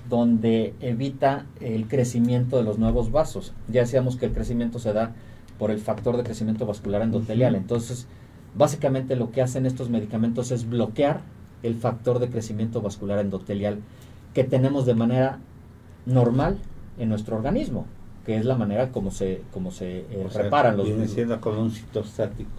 donde 0.09 0.75
evita 0.81 1.47
el 1.61 1.87
crecimiento 1.87 2.57
de 2.57 2.63
los 2.63 2.79
nuevos 2.79 3.13
vasos. 3.13 3.53
Ya 3.69 3.83
decíamos 3.83 4.17
que 4.17 4.27
el 4.27 4.33
crecimiento 4.33 4.79
se 4.79 4.93
da 4.93 5.13
por 5.59 5.71
el 5.71 5.79
factor 5.79 6.17
de 6.17 6.23
crecimiento 6.23 6.67
vascular 6.67 7.03
endotelial. 7.03 7.55
Entonces, 7.55 8.07
básicamente 8.55 9.17
lo 9.17 9.31
que 9.31 9.43
hacen 9.43 9.67
estos 9.67 9.91
medicamentos 9.91 10.51
es 10.51 10.69
bloquear 10.69 11.21
el 11.63 11.75
factor 11.75 12.19
de 12.19 12.29
crecimiento 12.29 12.81
vascular 12.81 13.19
endotelial 13.21 13.79
que 14.35 14.45
tenemos 14.45 14.87
de 14.87 14.95
manera 14.95 15.39
normal 16.07 16.59
en 16.99 17.09
nuestro 17.09 17.37
organismo, 17.37 17.87
que 18.27 18.37
es 18.37 18.45
la 18.45 18.55
manera 18.55 18.91
como 18.91 19.11
se, 19.11 19.43
como 19.53 19.71
se 19.71 20.01
eh, 20.11 20.29
reparan 20.33 20.77
los... 20.77 20.87
Viene 20.87 21.09
siendo 21.09 21.41
con 21.41 21.59
un 21.59 21.71
citostático. 21.71 22.51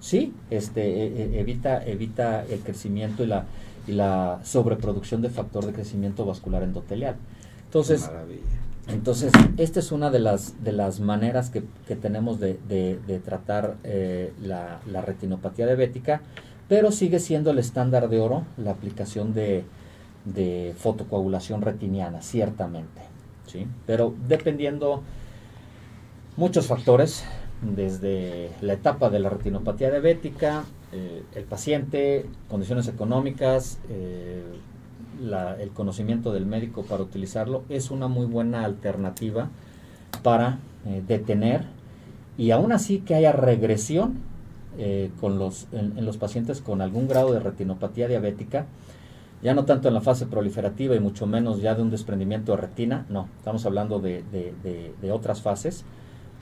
Sí, 0.00 0.34
este, 0.50 0.82
e, 0.82 1.36
e, 1.36 1.40
evita, 1.40 1.84
evita 1.84 2.44
el 2.44 2.60
crecimiento 2.60 3.22
y 3.22 3.26
la, 3.26 3.44
y 3.86 3.92
la 3.92 4.40
sobreproducción 4.42 5.22
de 5.22 5.30
factor 5.30 5.64
de 5.64 5.72
crecimiento 5.72 6.24
vascular 6.26 6.62
endotelial. 6.62 7.16
Entonces, 7.64 8.10
entonces, 8.88 9.32
esta 9.56 9.80
es 9.80 9.92
una 9.92 10.10
de 10.10 10.18
las, 10.18 10.62
de 10.62 10.72
las 10.72 11.00
maneras 11.00 11.50
que, 11.50 11.62
tenemos 11.96 12.38
de, 12.38 13.20
tratar 13.24 13.76
eh, 13.82 14.32
la, 14.42 14.80
la 14.90 15.00
retinopatía 15.00 15.66
diabética 15.66 16.20
pero 16.68 16.92
sigue 16.92 17.20
siendo 17.20 17.50
el 17.50 17.58
estándar 17.58 18.08
de 18.08 18.20
oro 18.20 18.44
la 18.56 18.70
aplicación 18.70 19.34
de, 19.34 19.64
fotocoagulación 20.76 21.62
retiniana, 21.62 22.22
ciertamente. 22.22 23.02
¿sí? 23.46 23.66
Pero 23.86 24.14
dependiendo 24.26 25.02
muchos 26.36 26.66
factores, 26.66 27.24
desde 27.62 28.50
la 28.60 28.74
etapa 28.74 29.10
de 29.10 29.18
la 29.18 29.30
retinopatía 29.30 29.90
diabética, 29.90 30.64
eh, 30.92 31.22
el 31.34 31.44
paciente, 31.44 32.26
condiciones 32.48 32.88
económicas, 32.88 33.78
eh, 33.88 34.44
el 35.60 35.70
conocimiento 35.70 36.32
del 36.32 36.44
médico 36.44 36.82
para 36.82 37.02
utilizarlo, 37.02 37.62
es 37.68 37.90
una 37.90 38.08
muy 38.08 38.26
buena 38.26 38.64
alternativa 38.64 39.48
para 40.22 40.58
eh, 40.86 41.02
detener 41.06 41.62
y 42.36 42.50
aún 42.50 42.72
así 42.72 42.98
que 42.98 43.14
haya 43.14 43.32
regresión 43.32 44.34
con 45.20 45.38
los, 45.38 45.68
en, 45.70 46.04
los 46.04 46.16
pacientes 46.16 46.60
con 46.60 46.80
algún 46.80 47.06
grado 47.06 47.32
de 47.32 47.38
retinopatía 47.38 48.08
diabética, 48.08 48.66
ya 49.44 49.54
no 49.54 49.66
tanto 49.66 49.88
en 49.88 49.94
la 49.94 50.00
fase 50.00 50.24
proliferativa 50.24 50.96
y 50.96 51.00
mucho 51.00 51.26
menos 51.26 51.60
ya 51.60 51.74
de 51.74 51.82
un 51.82 51.90
desprendimiento 51.90 52.52
de 52.52 52.62
retina, 52.62 53.04
no, 53.10 53.28
estamos 53.36 53.66
hablando 53.66 54.00
de, 54.00 54.24
de, 54.32 55.12
otras 55.12 55.42
fases 55.42 55.84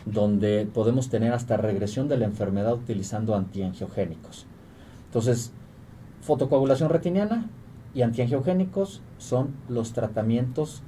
donde 0.06 0.68
podemos 0.72 1.10
tener 1.10 1.32
hasta 1.32 1.56
regresión 1.56 2.08
de 2.08 2.16
la 2.16 2.26
enfermedad 2.26 2.74
utilizando 2.74 3.34
antiangiogénicos. 3.34 4.46
Entonces, 5.06 5.52
fotocoagulación 6.22 6.90
retiniana 6.90 7.50
y 7.92 8.02
antiangiogénicos 8.02 9.02
son 9.18 9.50
los 9.68 9.92
tratamientos 9.92 10.82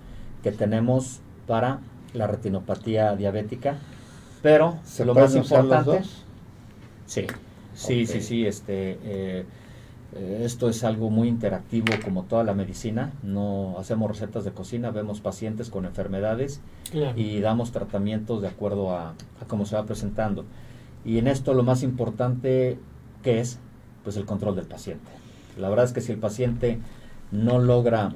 que 0.45 0.53
tenemos 0.53 1.21
para 1.49 1.81
la 2.13 2.29
retinopatía 2.29 3.17
diabética, 3.17 3.77
pero 4.41 4.79
lo 5.05 5.15
más 5.15 5.35
importante 5.35 6.03
Sí, 7.07 7.27
sí, 7.75 8.07
sí, 8.07 8.21
sí, 8.21 8.47
este, 8.47 8.99
eh, 9.03 9.45
esto 10.15 10.69
es 10.69 10.85
algo 10.85 11.11
muy 11.11 11.29
interactivo 11.29 11.87
como 12.05 12.25
toda 12.25 12.45
la 12.45 12.55
medicina, 12.55 13.13
no 13.23 13.77
hacemos 13.79 14.09
recetas 14.09 14.45
de 14.45 14.53
cocina, 14.53 14.91
vemos 14.91 15.21
pacientes 15.21 15.71
con 15.71 15.85
enfermedades 15.85 16.61
y 17.17 17.41
damos 17.41 17.73
tratamientos 17.73 18.41
de 18.41 18.49
acuerdo 18.49 18.93
a, 18.93 19.11
a, 19.11 19.45
cómo 19.49 19.67
se 19.67 19.77
va 19.77 19.85
presentando. 19.85 20.45
Y 21.05 21.19
en 21.19 21.27
esto 21.27 21.53
lo 21.53 21.63
más 21.63 21.83
importante 21.83 22.79
que 23.23 23.41
es, 23.41 23.59
pues 24.05 24.17
el 24.17 24.25
control 24.25 24.57
del 24.57 24.67
paciente. 24.67 25.11
La 25.59 25.69
verdad 25.69 25.87
es 25.87 25.93
que 25.93 26.01
si 26.01 26.13
el 26.13 26.19
paciente 26.19 26.79
no 27.33 27.59
logra 27.59 28.13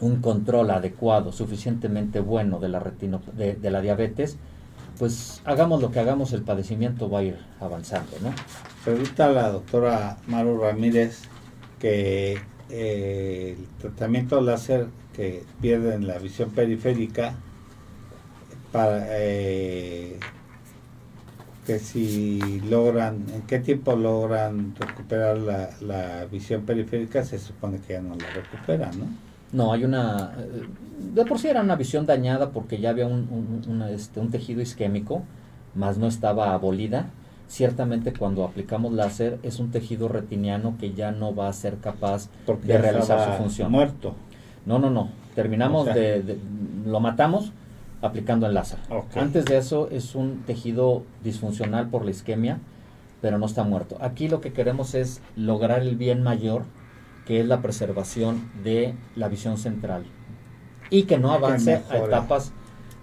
un 0.00 0.20
control 0.20 0.70
adecuado, 0.70 1.32
suficientemente 1.32 2.20
bueno 2.20 2.60
de 2.60 2.68
la, 2.68 2.78
retino, 2.78 3.20
de 3.34 3.70
la 3.70 3.80
diabetes, 3.80 4.38
pues 4.98 5.42
hagamos 5.44 5.82
lo 5.82 5.90
que 5.90 6.00
hagamos, 6.00 6.32
el 6.32 6.42
padecimiento 6.42 7.10
va 7.10 7.20
a 7.20 7.22
ir 7.22 7.38
avanzando, 7.60 8.12
¿no? 8.22 8.30
Pregunta 8.86 9.32
la 9.32 9.50
doctora 9.50 10.16
Maru 10.28 10.60
Ramírez 10.60 11.22
que 11.80 12.38
eh, 12.70 13.56
el 13.58 13.66
tratamiento 13.80 14.40
láser 14.40 14.86
que 15.12 15.42
pierden 15.60 16.06
la 16.06 16.18
visión 16.18 16.50
periférica 16.50 17.34
para 18.70 19.06
eh, 19.08 20.20
que 21.66 21.80
si 21.80 22.60
logran, 22.60 23.26
en 23.34 23.42
qué 23.42 23.58
tiempo 23.58 23.96
logran 23.96 24.76
recuperar 24.78 25.36
la, 25.36 26.26
visión 26.30 26.62
periférica, 26.62 27.24
se 27.24 27.40
supone 27.40 27.80
que 27.80 27.94
ya 27.94 28.00
no 28.00 28.14
la 28.14 28.30
recuperan, 28.30 28.96
¿no? 29.00 29.06
No, 29.52 29.72
hay 29.72 29.84
una... 29.84 30.32
De 31.12 31.24
por 31.24 31.40
sí 31.40 31.48
era 31.48 31.60
una 31.60 31.74
visión 31.74 32.06
dañada 32.06 32.52
porque 32.52 32.78
ya 32.78 32.90
había 32.90 33.08
un, 33.08 33.84
este, 33.90 34.20
un 34.20 34.30
tejido 34.30 34.60
isquémico, 34.60 35.24
más 35.74 35.98
no 35.98 36.06
estaba 36.06 36.54
abolida. 36.54 37.10
Ciertamente 37.48 38.12
cuando 38.12 38.44
aplicamos 38.44 38.92
láser 38.92 39.38
es 39.42 39.60
un 39.60 39.70
tejido 39.70 40.08
retiniano 40.08 40.76
que 40.78 40.94
ya 40.94 41.12
no 41.12 41.34
va 41.34 41.48
a 41.48 41.52
ser 41.52 41.76
capaz 41.78 42.28
de 42.64 42.78
realizar 42.78 43.32
su 43.32 43.42
función. 43.42 43.70
Muerto. 43.70 44.14
No, 44.64 44.78
no, 44.78 44.90
no. 44.90 45.10
Terminamos 45.34 45.86
de, 45.86 46.38
Lo 46.84 47.00
matamos 47.00 47.52
aplicando 48.02 48.46
el 48.46 48.54
láser. 48.54 48.78
Antes 49.14 49.44
de 49.44 49.58
eso 49.58 49.88
es 49.90 50.14
un 50.14 50.42
tejido 50.42 51.04
disfuncional 51.22 51.88
por 51.88 52.04
la 52.04 52.10
isquemia, 52.10 52.58
pero 53.20 53.38
no 53.38 53.46
está 53.46 53.62
muerto. 53.62 53.96
Aquí 54.00 54.28
lo 54.28 54.40
que 54.40 54.52
queremos 54.52 54.94
es 54.94 55.20
lograr 55.36 55.82
el 55.82 55.96
bien 55.96 56.22
mayor 56.22 56.64
que 57.26 57.40
es 57.40 57.46
la 57.46 57.60
preservación 57.60 58.48
de 58.62 58.94
la 59.16 59.28
visión 59.28 59.58
central 59.58 60.04
y 60.90 61.04
que 61.04 61.18
no 61.18 61.32
avance 61.32 61.82
a 61.90 61.98
etapas 61.98 62.52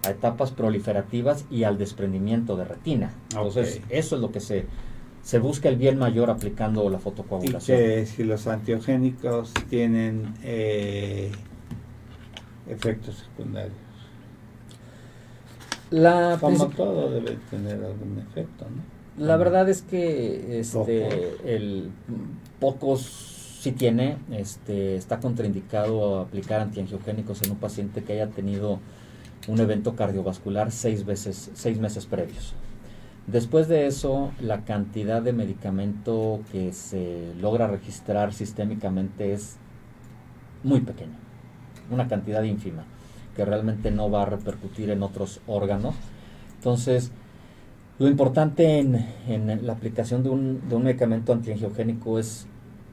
a 0.06 0.10
etapas 0.10 0.52
proliferativas 0.52 1.46
y 1.50 1.64
al 1.64 1.78
desprendimiento 1.78 2.56
de 2.56 2.66
retina. 2.66 3.14
Entonces, 3.32 3.82
eso 3.90 4.16
es 4.16 4.22
lo 4.22 4.32
que 4.32 4.40
se, 4.40 4.66
se 5.22 5.40
busca 5.40 5.70
el 5.70 5.78
bien 5.78 5.98
mayor 5.98 6.30
aplicando 6.30 6.90
la 6.90 7.00
fotocoagulación. 7.00 7.78
Y 7.78 7.82
que 7.82 8.06
si 8.06 8.24
los 8.24 8.48
antiogénicos 8.48 9.54
tienen 9.70 10.34
eh, 10.44 11.32
efectos 12.68 13.16
secundarios. 13.18 13.78
La 15.92 16.38
Como 16.42 16.68
todo 16.70 17.12
debe 17.12 17.38
tener 17.50 17.84
algún 17.84 18.20
efecto, 18.20 18.66
¿no? 18.66 18.94
La 19.24 19.38
verdad 19.38 19.70
es 19.70 19.84
que 19.84 20.60
este, 20.60 21.36
el, 21.56 21.92
pocos 22.60 23.34
si 23.64 23.72
tiene, 23.72 24.18
este, 24.32 24.96
está 24.98 25.20
contraindicado 25.20 26.20
aplicar 26.20 26.60
antiangiogénicos 26.60 27.44
en 27.44 27.52
un 27.52 27.58
paciente 27.58 28.04
que 28.04 28.14
haya 28.14 28.28
tenido 28.28 28.80
un 29.48 29.60
evento 29.60 29.96
cardiovascular 29.96 30.72
seis, 30.72 31.06
veces, 31.06 31.52
seis 31.54 31.80
meses 31.80 32.06
previos. 32.06 32.54
Después 33.28 33.68
de 33.68 33.88
eso, 33.88 34.32
la 34.42 34.66
cantidad 34.66 35.22
de 35.22 35.34
medicamento 35.34 36.42
que 36.52 36.74
se 36.74 37.34
logra 37.40 37.68
registrar 37.68 38.34
sistémicamente 38.34 39.34
es 39.34 39.58
muy 40.64 40.82
pequeña, 40.82 41.18
una 41.90 42.08
cantidad 42.08 42.44
ínfima. 42.44 42.84
que 43.36 43.46
realmente 43.46 43.92
no 43.92 44.10
va 44.10 44.24
a 44.24 44.26
repercutir 44.26 44.90
en 44.90 45.04
otros 45.04 45.42
órganos. 45.48 45.96
Entonces, 46.56 47.12
lo 48.00 48.08
importante 48.08 48.80
en, 48.80 48.96
en 49.28 49.66
la 49.66 49.74
aplicación 49.74 50.24
de 50.24 50.30
un, 50.30 50.68
de 50.68 50.76
un 50.76 50.84
medicamento 50.84 51.34
antiangiogénico 51.34 52.20
es 52.20 52.48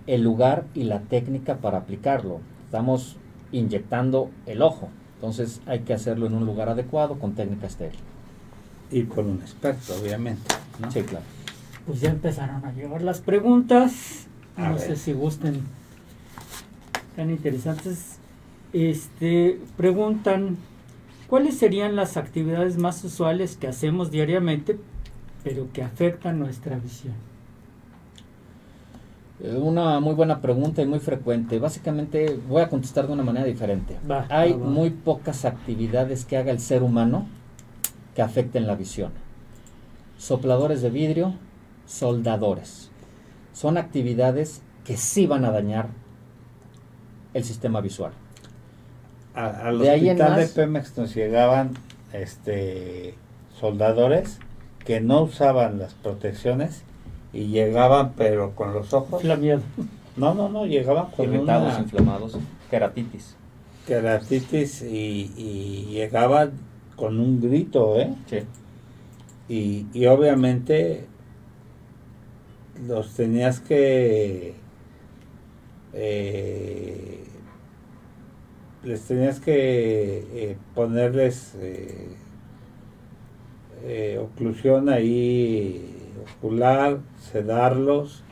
el 0.06 0.22
lugar 0.22 0.64
y 0.74 0.84
la 0.84 1.00
técnica 1.00 1.58
para 1.58 1.78
aplicarlo. 1.78 2.40
Estamos 2.64 3.16
inyectando 3.52 4.30
el 4.46 4.62
ojo, 4.62 4.88
entonces 5.20 5.60
hay 5.66 5.80
que 5.80 5.92
hacerlo 5.92 6.26
en 6.26 6.32
un 6.32 6.46
lugar 6.46 6.70
adecuado 6.70 7.18
con 7.18 7.34
técnica 7.34 7.66
estéril. 7.66 8.00
Y 8.90 9.02
con 9.02 9.28
un 9.28 9.42
experto, 9.42 9.94
obviamente. 10.00 10.54
¿no? 10.78 10.90
Sí, 10.90 11.02
claro. 11.02 11.26
Pues 11.86 12.00
ya 12.00 12.08
empezaron 12.08 12.64
a 12.64 12.72
llegar 12.72 13.02
las 13.02 13.20
preguntas. 13.20 14.26
A 14.56 14.70
no 14.70 14.76
ver. 14.76 14.80
sé 14.80 14.96
si 14.96 15.12
gusten. 15.12 15.60
Tan 17.16 17.28
interesantes. 17.28 18.16
Este, 18.72 19.60
preguntan, 19.76 20.56
¿cuáles 21.28 21.58
serían 21.58 21.96
las 21.96 22.16
actividades 22.16 22.78
más 22.78 23.04
usuales 23.04 23.56
que 23.56 23.68
hacemos 23.68 24.10
diariamente, 24.10 24.78
pero 25.44 25.68
que 25.70 25.82
afectan 25.82 26.38
nuestra 26.38 26.78
visión? 26.78 27.12
Eh, 29.42 29.56
Una 29.56 30.00
muy 30.00 30.14
buena 30.14 30.40
pregunta 30.40 30.82
y 30.82 30.86
muy 30.86 30.98
frecuente. 30.98 31.58
Básicamente 31.58 32.38
voy 32.48 32.62
a 32.62 32.68
contestar 32.68 33.06
de 33.06 33.12
una 33.12 33.22
manera 33.22 33.46
diferente. 33.46 33.96
Va, 34.10 34.26
Hay 34.28 34.54
muy 34.54 34.90
pocas 34.90 35.44
actividades 35.44 36.24
que 36.24 36.36
haga 36.36 36.50
el 36.52 36.60
ser 36.60 36.82
humano 36.82 37.26
que 38.14 38.22
afecten 38.22 38.66
la 38.66 38.74
visión. 38.74 39.12
Sopladores 40.18 40.82
de 40.82 40.90
vidrio, 40.90 41.34
soldadores. 41.86 42.90
Son 43.52 43.78
actividades 43.78 44.62
que 44.84 44.96
sí 44.96 45.26
van 45.26 45.44
a 45.44 45.50
dañar 45.50 45.88
el 47.32 47.44
sistema 47.44 47.80
visual. 47.80 48.12
A- 49.34 49.68
al 49.68 49.78
De 49.78 49.90
ahí 49.90 50.08
en 50.08 50.16
hospital 50.16 50.36
de 50.36 50.42
más- 50.42 50.50
Pemex 50.52 50.98
nos 50.98 51.14
llegaban 51.14 51.70
este 52.12 53.14
soldadores 53.58 54.38
que 54.84 55.00
no 55.00 55.22
usaban 55.22 55.78
las 55.78 55.94
protecciones 55.94 56.82
y 57.32 57.46
llegaban 57.46 58.12
pero 58.16 58.54
con 58.54 58.72
los 58.72 58.92
ojos. 58.92 59.22
Flameado. 59.22 59.62
No, 60.16 60.34
no, 60.34 60.48
no, 60.48 60.66
llegaban 60.66 61.10
con 61.10 61.32
Irritados, 61.32 61.74
una 61.74 61.82
inflamados, 61.82 62.38
queratitis. 62.68 63.36
queratitis 63.86 64.82
y, 64.82 65.32
y 65.36 65.86
llegaban 65.92 66.52
con 66.96 67.18
un 67.18 67.40
grito, 67.40 67.98
¿eh? 67.98 68.14
Sí. 68.26 68.38
Y, 69.48 69.86
y 69.92 70.06
obviamente 70.06 71.06
los 72.86 73.14
tenías 73.14 73.60
que 73.60 74.54
eh, 75.92 77.24
les 78.84 79.02
tenías 79.02 79.40
que 79.40 80.24
eh, 80.32 80.56
ponerles 80.74 81.54
eh, 81.58 82.08
eh, 83.84 84.18
oclusión 84.22 84.88
ahí 84.88 85.96
sedarlos 87.32 88.22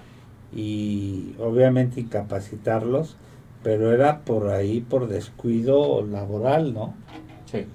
y 0.55 1.35
obviamente 1.39 2.01
incapacitarlos, 2.01 3.17
pero 3.63 3.93
era 3.93 4.21
por 4.21 4.49
ahí 4.49 4.81
por 4.81 5.09
descuido 5.09 6.05
laboral, 6.07 6.73
¿no? 6.75 6.95
Sí. 7.51 7.67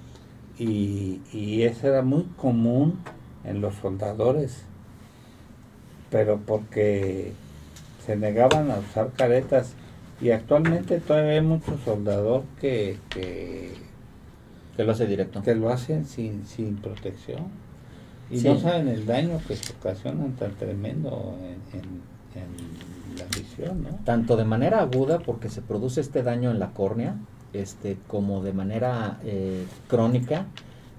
y, 0.58 1.22
y 1.32 1.64
eso 1.64 1.88
era 1.88 2.02
muy 2.04 2.24
común 2.38 3.00
en 3.44 3.60
los 3.62 3.76
soldadores, 3.76 4.66
pero 6.10 6.40
porque 6.46 7.34
se 8.06 8.16
negaban 8.16 8.70
a 8.72 8.78
usar 8.78 9.12
caretas 9.14 9.74
y 10.22 10.32
actualmente 10.32 11.00
todavía 11.00 11.34
hay 11.34 11.42
mucho 11.42 11.78
soldador 11.84 12.44
que, 12.62 12.98
que, 13.10 13.74
Que 14.78 14.84
lo 14.84 14.92
hace 14.92 15.08
directo. 15.08 15.42
que 15.42 15.56
lo 15.56 15.70
hacen 15.70 16.06
sin, 16.06 16.46
sin 16.46 16.78
protección 16.78 17.63
y 18.32 18.40
Sí. 18.40 18.48
no 18.48 18.58
saben 18.60 18.88
el 18.88 19.06
daño 19.06 19.40
que 19.48 19.56
se 19.56 19.74
ocasionan 19.74 20.34
tan 20.34 20.52
tremendo 20.56 21.36
en, 21.42 21.80
en- 21.80 22.14
en 22.42 23.18
la 23.20 23.26
visión, 23.38 23.84
¿no? 23.84 23.90
Tanto 24.06 24.36
de 24.38 24.44
manera 24.46 24.80
aguda, 24.82 25.20
porque 25.20 25.50
se 25.50 25.62
produce 25.62 26.02
este 26.02 26.24
daño 26.24 26.50
en 26.52 26.60
la 26.60 26.72
córnea, 26.72 27.16
este, 27.54 27.98
como 28.08 28.42
de 28.42 28.54
manera 28.54 29.20
eh, 29.24 29.66
crónica. 29.88 30.46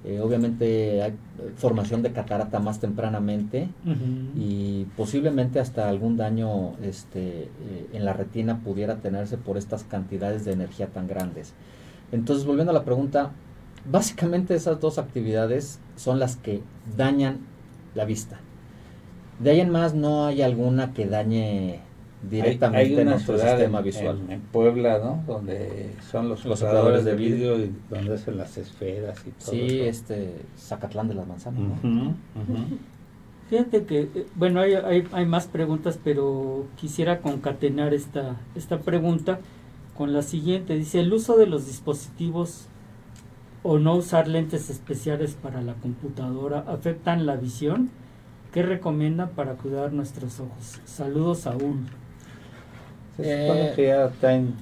Eh, 0.04 0.20
obviamente 0.20 1.02
hay 1.02 1.10
eh, 1.12 1.14
formación 1.56 2.02
de 2.02 2.12
catarata 2.12 2.60
más 2.60 2.78
tempranamente 2.78 3.68
y 4.36 4.84
posiblemente 4.96 5.58
hasta 5.60 5.88
algún 5.88 6.16
daño 6.18 6.74
este, 6.82 7.44
eh, 7.44 7.48
en 7.94 8.04
la 8.04 8.12
retina 8.12 8.60
pudiera 8.60 8.96
tenerse 8.96 9.38
por 9.38 9.56
estas 9.56 9.82
cantidades 9.84 10.44
de 10.44 10.52
energía 10.52 10.88
tan 10.88 11.06
grandes. 11.08 11.54
Entonces, 12.12 12.44
volviendo 12.46 12.70
a 12.70 12.74
la 12.74 12.84
pregunta, 12.84 13.30
básicamente 13.90 14.54
esas 14.54 14.80
dos 14.80 14.98
actividades 14.98 15.78
son 15.96 16.18
las 16.18 16.36
que 16.36 16.60
dañan 16.96 17.38
la 17.94 18.04
vista. 18.04 18.38
De 19.40 19.50
ahí 19.50 19.60
en 19.60 19.70
más 19.70 19.94
no 19.94 20.26
hay 20.26 20.42
alguna 20.42 20.92
que 20.92 21.06
dañe 21.06 21.80
directamente 22.30 22.78
hay, 22.86 22.94
hay 22.96 23.02
una 23.02 23.10
nuestro 23.12 23.38
sistema 23.38 23.78
en, 23.80 23.84
visual. 23.84 24.20
en- 24.26 24.32
en 24.32 24.40
Puebla, 24.40 24.98
¿no? 24.98 25.22
Donde 25.26 25.90
son 26.10 26.28
los, 26.28 26.44
Los 26.44 26.62
operadores 26.62 27.04
de 27.04 27.10
de 27.10 27.16
vidrio 27.16 27.58
y 27.58 27.70
donde 27.90 28.14
hacen 28.14 28.36
las 28.38 28.56
esferas 28.56 29.18
y 29.26 29.30
todo 29.30 29.50
Sí, 29.50 29.80
eso. 29.80 29.84
este 29.90 30.36
Zacatlán 30.58 31.08
de 31.08 31.14
las 31.14 31.26
Manzanas. 31.26 31.60
Fíjate 33.50 33.84
que, 33.84 34.00
eh, 34.14 34.26
bueno, 34.36 34.60
hay, 34.60 34.72
hay, 34.74 35.06
hay 35.12 35.26
más 35.26 35.46
preguntas, 35.46 35.98
pero 36.02 36.64
quisiera 36.76 37.20
concatenar 37.20 37.92
esta, 37.92 38.36
esta 38.56 38.78
pregunta 38.80 39.38
con 39.96 40.12
la 40.14 40.22
siguiente. 40.22 40.74
Dice, 40.76 41.00
¿el 41.00 41.12
uso 41.12 41.36
de 41.36 41.46
los 41.46 41.66
dispositivos 41.66 42.68
o 43.64 43.78
no 43.80 43.96
usar 43.96 44.28
lentes 44.28 44.70
especiales 44.70 45.34
para 45.42 45.60
la 45.62 45.74
computadora 45.74 46.60
afectan 46.68 47.26
la 47.26 47.36
visión? 47.36 47.90
¿Qué 48.52 48.62
recomienda 48.62 49.30
para 49.30 49.56
cuidar 49.56 49.92
nuestros 49.92 50.38
ojos? 50.40 50.80
Saludos, 50.84 51.40
Saúl. 51.40 51.86
Se 53.16 53.24
supone 53.24 53.70
Eh, 53.70 53.72
que 53.76 53.86
ya 53.88 54.10
traen 54.10 54.54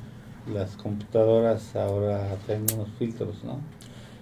las 0.52 0.76
computadoras 0.76 1.76
ahora 1.76 2.36
traen 2.46 2.66
unos 2.74 2.90
filtros, 2.98 3.44
¿no? 3.44 3.60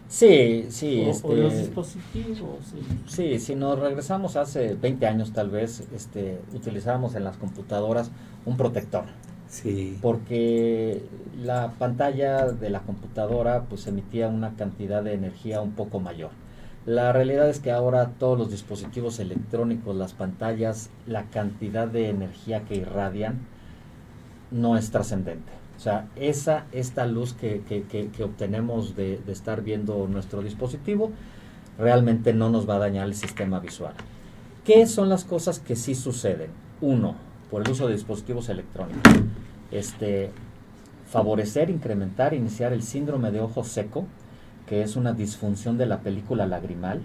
Sí, 0.08 0.66
sí. 0.70 1.04
o, 1.06 1.10
este, 1.10 1.28
o 1.28 1.34
los 1.36 1.56
dispositivos. 1.56 2.72
eh. 2.74 2.82
Sí, 3.06 3.38
si 3.38 3.54
nos 3.54 3.78
regresamos 3.78 4.36
hace 4.36 4.74
20 4.74 5.06
años 5.06 5.32
tal 5.32 5.50
vez, 5.50 5.86
este, 5.94 6.40
utilizábamos 6.52 7.14
en 7.14 7.24
las 7.24 7.36
computadoras 7.36 8.10
un 8.44 8.56
protector, 8.56 9.04
Porque 10.00 11.02
la 11.36 11.72
pantalla 11.78 12.46
de 12.52 12.70
la 12.70 12.80
computadora 12.82 13.64
pues 13.68 13.86
emitía 13.86 14.28
una 14.28 14.56
cantidad 14.56 15.02
de 15.02 15.12
energía 15.14 15.60
un 15.60 15.72
poco 15.72 16.00
mayor. 16.00 16.30
La 16.86 17.12
realidad 17.12 17.48
es 17.50 17.60
que 17.60 17.70
ahora 17.70 18.12
todos 18.18 18.38
los 18.38 18.50
dispositivos 18.50 19.18
electrónicos, 19.20 19.94
las 19.94 20.14
pantallas, 20.14 20.90
la 21.06 21.24
cantidad 21.24 21.86
de 21.86 22.08
energía 22.08 22.64
que 22.64 22.76
irradian 22.76 23.40
no 24.50 24.76
es 24.76 24.90
trascendente. 24.90 25.52
O 25.76 25.80
sea, 25.80 26.08
esa, 26.16 26.66
esta 26.72 27.06
luz 27.06 27.32
que, 27.32 27.62
que- 27.66 28.24
obtenemos 28.24 28.96
de 28.96 29.20
estar 29.28 29.62
viendo 29.62 30.06
nuestro 30.08 30.42
dispositivo 30.42 31.10
realmente 31.78 32.34
no 32.34 32.50
nos 32.50 32.68
va 32.68 32.76
a 32.76 32.78
dañar 32.80 33.06
el 33.06 33.14
sistema 33.14 33.60
visual. 33.60 33.94
¿Qué 34.64 34.86
son 34.86 35.08
las 35.08 35.24
cosas 35.24 35.58
que 35.60 35.76
sí 35.76 35.94
suceden? 35.94 36.50
Uno, 36.80 37.16
por 37.50 37.62
el 37.62 37.70
uso 37.70 37.86
de 37.86 37.94
dispositivos 37.94 38.48
electrónicos. 38.48 39.12
Este, 39.70 40.30
favorecer, 41.10 41.70
incrementar, 41.70 42.34
iniciar 42.34 42.72
el 42.72 42.82
síndrome 42.82 43.30
de 43.32 43.40
ojo 43.40 43.64
seco, 43.64 44.06
que 44.66 44.82
es 44.82 44.96
una 44.96 45.12
disfunción 45.12 45.76
de 45.76 45.86
la 45.86 46.00
película 46.00 46.46
lagrimal. 46.46 47.02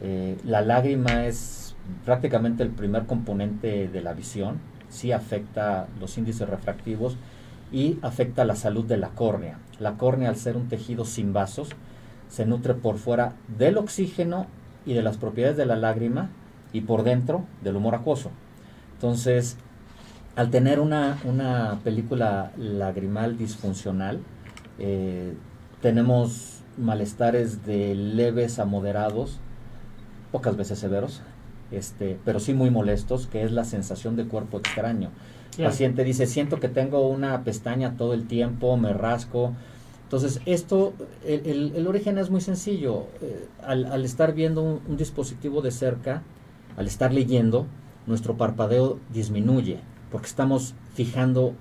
Eh, 0.00 0.36
la 0.44 0.60
lágrima 0.60 1.26
es 1.26 1.74
prácticamente 2.04 2.62
el 2.62 2.70
primer 2.70 3.06
componente 3.06 3.88
de 3.88 4.00
la 4.00 4.12
visión, 4.12 4.58
sí 4.88 5.12
afecta 5.12 5.88
los 6.00 6.16
índices 6.16 6.48
refractivos 6.48 7.16
y 7.72 7.98
afecta 8.02 8.44
la 8.44 8.54
salud 8.54 8.84
de 8.84 8.96
la 8.96 9.08
córnea. 9.08 9.58
La 9.80 9.94
córnea, 9.94 10.28
al 10.28 10.36
ser 10.36 10.56
un 10.56 10.68
tejido 10.68 11.04
sin 11.04 11.32
vasos, 11.32 11.70
se 12.28 12.46
nutre 12.46 12.74
por 12.74 12.98
fuera 12.98 13.32
del 13.58 13.76
oxígeno 13.76 14.46
y 14.86 14.94
de 14.94 15.02
las 15.02 15.16
propiedades 15.16 15.56
de 15.56 15.66
la 15.66 15.76
lágrima 15.76 16.30
y 16.72 16.82
por 16.82 17.02
dentro 17.02 17.44
del 17.62 17.76
humor 17.76 17.96
acuoso. 17.96 18.30
Entonces, 18.94 19.56
al 20.36 20.50
tener 20.50 20.80
una, 20.80 21.18
una 21.24 21.80
película 21.84 22.52
lagrimal 22.58 23.38
disfuncional, 23.38 24.20
eh, 24.78 25.34
tenemos 25.80 26.60
malestares 26.78 27.64
de 27.66 27.94
leves 27.94 28.58
a 28.58 28.64
moderados, 28.64 29.38
pocas 30.32 30.56
veces 30.56 30.78
severos, 30.78 31.22
este, 31.70 32.18
pero 32.24 32.40
sí 32.40 32.54
muy 32.54 32.70
molestos, 32.70 33.26
que 33.26 33.42
es 33.44 33.52
la 33.52 33.64
sensación 33.64 34.16
de 34.16 34.26
cuerpo 34.26 34.58
extraño. 34.58 35.10
El 35.52 35.60
paciente 35.62 36.04
dice, 36.04 36.26
siento 36.26 36.58
que 36.60 36.68
tengo 36.68 37.08
una 37.08 37.44
pestaña 37.44 37.96
todo 37.96 38.14
el 38.14 38.26
tiempo, 38.26 38.76
me 38.76 38.92
rasco. 38.92 39.52
Entonces, 40.04 40.40
esto, 40.46 40.94
el, 41.24 41.46
el- 41.46 41.72
el 41.76 41.86
origen 41.86 42.18
es 42.18 42.30
muy 42.30 42.40
sencillo. 42.40 43.06
Eh, 43.22 43.48
al, 43.62 43.86
al 43.86 44.04
estar 44.04 44.34
viendo 44.34 44.62
un, 44.62 44.80
un 44.88 44.96
dispositivo 44.96 45.62
de 45.62 45.70
cerca, 45.70 46.22
al 46.76 46.86
estar 46.86 47.12
leyendo, 47.12 47.66
nuestro 48.06 48.36
parpadeo 48.36 48.98
disminuye, 49.12 49.78
porque 50.10 50.26
estamos 50.26 50.74
fijando 50.94 51.54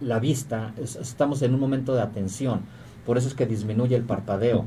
la 0.00 0.18
vista, 0.18 0.72
es- 0.76 0.96
estamos 0.96 1.42
en 1.42 1.54
un 1.54 1.60
momento 1.60 1.94
de 1.94 2.02
atención. 2.02 2.60
por 3.06 3.18
eso 3.18 3.28
es 3.28 3.34
que 3.34 3.46
disminuye 3.46 3.94
el 3.94 4.02
parpadeo. 4.02 4.64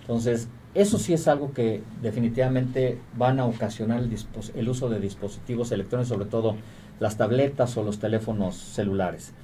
Entonces, 0.00 0.48
eso 0.74 0.96
sí 0.98 1.12
es 1.12 1.28
algo 1.28 1.52
que 1.52 1.82
definitivamente 2.00 2.98
van 3.14 3.38
a 3.40 3.44
ocasionar 3.44 3.98
el, 4.00 4.10
el 4.54 4.68
uso 4.70 4.88
de 4.88 5.00
dispositivos 5.00 5.70
electrónicos, 5.70 6.08
sobre 6.08 6.24
todo 6.24 6.56
las 6.98 7.18
tabletas 7.18 7.76
o 7.76 7.82
los 7.82 7.98
teléfonos 7.98 8.54
celulares. 8.56 9.34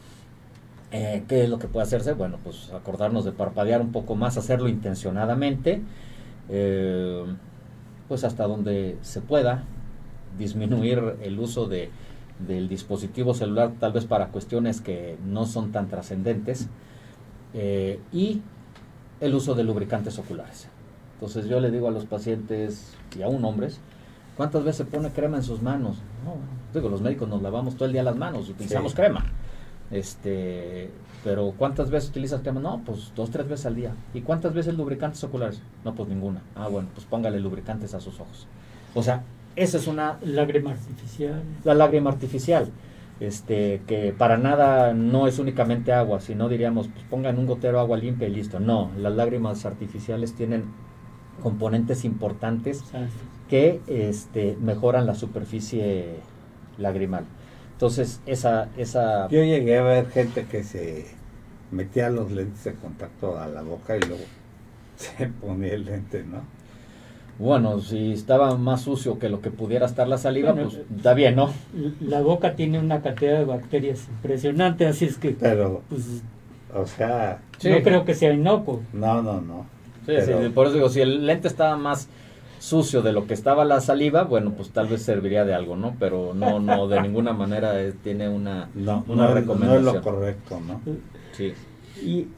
Eh, 0.91 1.23
¿Qué 1.29 1.45
es 1.45 1.51
lo 1.51 1.59
que 1.59 1.69
puede 1.69 1.85
hacerse? 1.85 2.15
Bueno, 2.15 2.39
pues 2.43 2.71
acordarnos 2.73 3.27
de 3.27 3.33
parpadear 3.33 3.83
un 3.83 3.93
poco 3.93 4.17
más, 4.17 4.39
hacerlo 4.39 4.69
intencionadamente, 4.69 5.83
eh, 6.49 7.25
pues 8.09 8.25
hasta 8.25 8.47
donde 8.47 8.97
se 9.03 9.21
pueda, 9.21 9.65
disminuir 10.41 11.17
el 11.23 11.39
uso 11.39 11.67
de, 11.67 11.91
del 12.47 12.69
dispositivo 12.69 13.35
celular, 13.35 13.73
tal 13.79 13.93
vez 13.93 14.07
para 14.07 14.29
cuestiones 14.29 14.81
que 14.81 15.17
no 15.25 15.47
son 15.47 15.71
tan 15.71 15.89
trascendentes, 15.89 16.69
eh, 17.55 18.01
y 18.13 18.43
el 19.21 19.35
uso 19.35 19.55
de 19.55 19.63
lubricantes 19.63 20.19
oculares. 20.19 20.67
Entonces 21.15 21.47
yo 21.47 21.61
le 21.61 21.71
digo 21.71 21.87
a 21.87 21.91
los 21.91 22.07
pacientes 22.07 22.95
y 23.17 23.23
aún 23.23 23.45
hombres, 23.45 23.79
¿cuántas 24.37 24.65
veces 24.65 24.79
se 24.79 24.85
pone 24.87 25.11
crema 25.11 25.37
en 25.37 25.43
sus 25.43 25.61
manos? 25.63 25.99
No, 26.25 26.37
digo, 26.73 26.89
los 26.89 27.03
médicos 27.03 27.29
nos 27.29 27.43
lavamos 27.43 27.75
todo 27.75 27.85
el 27.85 27.93
día 27.93 28.03
las 28.03 28.17
manos, 28.17 28.49
utilizamos 28.49 28.95
crema. 28.95 29.25
Este, 29.91 30.89
pero 31.25 31.53
¿cuántas 31.59 31.91
veces 31.91 32.11
utilizas 32.11 32.41
crema? 32.41 32.61
No, 32.61 32.81
pues 32.87 33.13
dos, 33.15 33.31
tres 33.31 33.47
veces 33.49 33.67
al 33.67 33.75
día. 33.75 33.93
¿Y 34.15 34.23
cuántas 34.23 34.55
veces 34.55 34.75
lubricantes 34.75 35.23
oculares? 35.25 35.61
No, 35.85 35.95
pues 35.95 36.09
ninguna. 36.09 36.41
Ah, 36.55 36.69
bueno, 36.69 36.89
pues 36.95 37.07
póngale 37.07 37.41
lubricantes 37.41 37.93
a 37.93 38.01
sus 38.01 38.19
ojos. 38.21 38.47
O 38.95 39.03
sea, 39.03 39.23
esa 39.57 39.79
es 39.79 39.87
una... 39.87 40.19
Lágrima 40.23 40.73
artificial. 40.73 41.43
La 41.65 41.75
lágrima 41.75 42.11
artificial. 42.11 42.71
Este, 43.21 43.83
que 43.87 44.15
para 44.17 44.39
nada 44.39 44.95
no 44.95 45.27
es 45.27 45.39
únicamente 45.39 45.93
agua, 45.93 46.21
sino 46.21 46.49
diríamos, 46.49 46.89
pues 46.89 47.05
pongan 47.05 47.39
un 47.39 47.47
gotero 47.47 47.79
agua 47.79 47.99
limpia 47.99 48.29
y 48.29 48.35
listo. 48.35 48.61
No, 48.61 48.91
las 48.97 49.15
lágrimas 49.15 49.67
artificiales 49.67 50.35
tienen 50.35 50.65
componentes 51.43 52.05
importantes 52.05 52.83
que 53.49 53.81
este, 53.87 54.57
mejoran 54.61 55.07
la 55.07 55.15
superficie 55.15 56.17
lagrimal. 56.79 57.25
Entonces, 57.73 58.21
esa, 58.27 58.69
esa... 58.77 59.29
Yo 59.29 59.43
llegué 59.43 59.79
a 59.79 59.83
ver 59.83 60.11
gente 60.11 60.47
que 60.47 60.65
se 60.65 61.07
metía 61.71 62.11
los 62.11 62.31
lentes 62.31 62.65
de 62.65 62.75
contacto 62.75 63.39
a 63.39 63.47
la 63.47 63.63
boca 63.63 63.97
y 63.97 64.01
luego 64.01 64.25
se 64.97 65.27
ponía 65.29 65.75
el 65.75 65.85
lente, 65.85 66.25
¿no? 66.25 66.43
Bueno, 67.39 67.81
si 67.81 68.13
estaba 68.13 68.57
más 68.57 68.83
sucio 68.83 69.19
que 69.19 69.29
lo 69.29 69.41
que 69.41 69.51
pudiera 69.51 69.87
estar 69.87 70.07
la 70.07 70.19
saliva, 70.19 70.55
pues 70.55 70.81
está 70.95 71.15
bien, 71.15 71.37
¿no? 71.37 71.51
La 72.01 72.21
boca 72.21 72.55
tiene 72.55 72.79
una 72.79 73.01
cantidad 73.01 73.39
de 73.39 73.45
bacterias 73.45 74.09
impresionante, 74.09 74.87
así 74.87 75.07
es 75.07 75.17
que... 75.17 75.31
Pero, 75.31 75.83
pues, 75.89 76.23
o 76.75 76.87
sea... 76.87 77.41
No 77.65 77.83
creo 77.83 78.05
que 78.05 78.15
sea 78.15 78.33
inocuo. 78.33 78.83
No, 78.93 79.23
no, 79.23 79.41
no. 79.41 79.67
Sí, 80.07 80.15
sí, 80.25 80.33
por 80.55 80.67
eso 80.67 80.75
digo, 80.75 80.89
si 80.89 81.01
el 81.01 81.27
lente 81.27 81.49
estaba 81.49 81.77
más 81.77 82.09
sucio 82.59 83.01
de 83.01 83.13
lo 83.13 83.27
que 83.27 83.35
estaba 83.35 83.65
la 83.65 83.81
saliva, 83.81 84.25
bueno, 84.25 84.53
pues 84.53 84.71
tal 84.71 84.87
vez 84.87 85.03
serviría 85.03 85.45
de 85.45 85.55
algo, 85.55 85.77
¿no? 85.77 85.97
Pero 85.99 86.35
no, 86.35 86.61
no, 86.61 86.89
de 86.89 87.01
ninguna 87.03 87.33
manera 87.33 87.75
tiene 88.05 88.29
una, 88.29 88.69
una 89.09 89.29
recomendación. 89.29 89.85
No 89.85 89.91
es 89.91 89.95
lo 89.97 90.03
correcto, 90.03 90.61
¿no? 90.61 90.81
Sí. 91.33 91.55
Y 92.03 92.29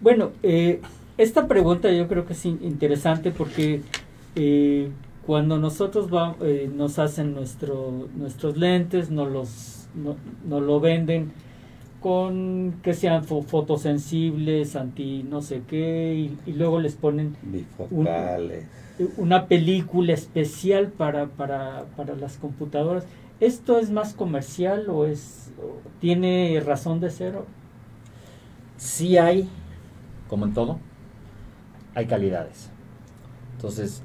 bueno, 0.00 0.30
eh, 0.42 0.80
esta 1.16 1.48
pregunta 1.48 1.90
yo 1.90 2.08
creo 2.08 2.26
que 2.26 2.32
es 2.32 2.44
interesante 2.44 3.30
porque 3.30 3.82
eh, 4.36 4.90
cuando 5.26 5.58
nosotros 5.58 6.12
va, 6.12 6.36
eh, 6.40 6.70
nos 6.74 6.98
hacen 6.98 7.34
nuestro, 7.34 8.08
nuestros 8.16 8.56
lentes, 8.56 9.10
nos 9.10 9.30
los 9.30 9.88
no, 9.94 10.60
lo 10.60 10.80
venden 10.80 11.32
con 12.00 12.76
que 12.82 12.94
sean 12.94 13.24
fotosensibles, 13.24 14.76
anti 14.76 15.24
no 15.24 15.42
sé 15.42 15.62
qué, 15.66 16.30
y, 16.46 16.52
luego 16.52 16.80
les 16.80 16.94
ponen 16.94 17.36
bifocales 17.42 18.66
una 19.16 19.46
película 19.46 20.12
especial 20.12 20.88
para, 20.88 21.26
para, 21.26 21.84
para 21.96 22.14
las 22.16 22.36
computadoras. 22.36 23.06
¿Esto 23.40 23.78
es 23.78 23.90
más 23.90 24.14
comercial 24.14 24.88
o 24.88 25.06
es 25.06 25.50
tiene 26.00 26.60
razón 26.64 27.00
de 27.00 27.10
ser? 27.10 27.34
Sí 28.76 29.18
hay, 29.18 29.48
como 30.28 30.46
en 30.46 30.54
todo, 30.54 30.78
hay 31.94 32.06
calidades. 32.06 32.70
Entonces, 33.54 34.02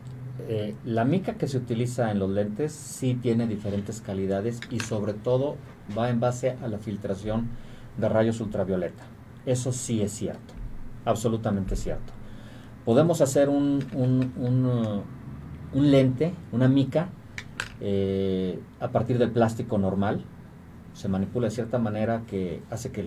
eh, 0.47 0.75
la 0.85 1.05
mica 1.05 1.33
que 1.35 1.47
se 1.47 1.57
utiliza 1.57 2.11
en 2.11 2.19
los 2.19 2.29
lentes 2.29 2.71
sí 2.71 3.15
tiene 3.15 3.47
diferentes 3.47 4.01
calidades 4.01 4.59
y 4.69 4.79
sobre 4.79 5.13
todo 5.13 5.57
va 5.97 6.09
en 6.09 6.19
base 6.19 6.57
a 6.61 6.67
la 6.67 6.77
filtración 6.77 7.49
de 7.97 8.09
rayos 8.09 8.41
ultravioleta. 8.41 9.03
Eso 9.45 9.71
sí 9.71 10.01
es 10.01 10.11
cierto, 10.11 10.53
absolutamente 11.05 11.75
cierto 11.75 12.13
podemos 12.85 13.21
hacer 13.21 13.49
un, 13.49 15.03
uh, 15.73 15.79
lente, 15.79 16.33
una 16.51 16.67
mica, 16.67 17.09
eh, 17.81 18.59
a 18.79 18.89
partir 18.89 19.17
del 19.17 19.31
plástico 19.31 19.77
normal. 19.77 20.23
Se 20.93 21.07
manipula 21.07 21.47
de 21.47 21.51
cierta 21.51 21.79
manera 21.79 22.23
que 22.27 22.61
hace 22.69 22.91
que 22.91 23.05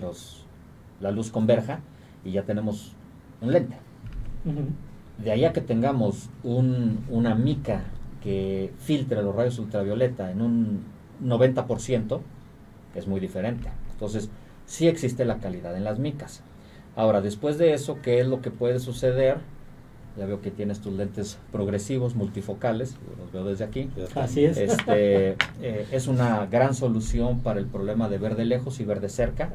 la 0.99 1.11
luz 1.11 1.31
converja 1.31 1.79
y 2.25 2.31
ya 2.31 2.43
tenemos 2.43 2.93
un 3.41 3.53
lente. 3.53 3.77
De 5.17 5.31
ahí 5.31 5.49
que 5.51 5.61
tengamos 5.61 6.29
una 6.43 7.35
mica 7.35 7.85
que 8.21 8.71
filtre 8.79 9.21
los 9.21 9.35
rayos 9.35 9.57
ultravioleta 9.59 10.31
en 10.31 10.41
un 10.41 10.83
90%, 11.23 12.19
es 12.95 13.07
muy 13.07 13.19
diferente. 13.19 13.69
Entonces, 13.91 14.29
sí 14.65 14.87
existe 14.87 15.25
la 15.25 15.37
calidad 15.37 15.75
en 15.75 15.83
las 15.83 15.99
micas. 15.99 16.43
Ahora, 16.95 17.21
después 17.21 17.57
de 17.57 17.73
eso, 17.73 17.99
¿qué 18.01 18.19
es 18.19 18.27
lo 18.27 18.41
que 18.41 18.51
puede 18.51 18.79
suceder? 18.79 19.37
Ya 20.17 20.25
veo 20.25 20.41
que 20.41 20.49
tienes 20.49 20.79
tus 20.79 20.93
lentes 20.93 21.37
progresivos, 21.51 22.15
multifocales, 22.15 22.95
los 23.19 23.31
veo 23.31 23.45
desde 23.45 23.63
aquí. 23.63 23.89
Así 24.15 24.45
es. 24.45 24.57
Este, 24.57 25.37
eh, 25.61 25.87
es 25.91 26.07
una 26.07 26.47
gran 26.47 26.73
solución 26.73 27.41
para 27.41 27.59
el 27.59 27.67
problema 27.67 28.09
de 28.09 28.17
ver 28.17 28.35
de 28.35 28.45
lejos 28.45 28.79
y 28.79 28.83
ver 28.83 28.99
de 28.99 29.09
cerca. 29.09 29.51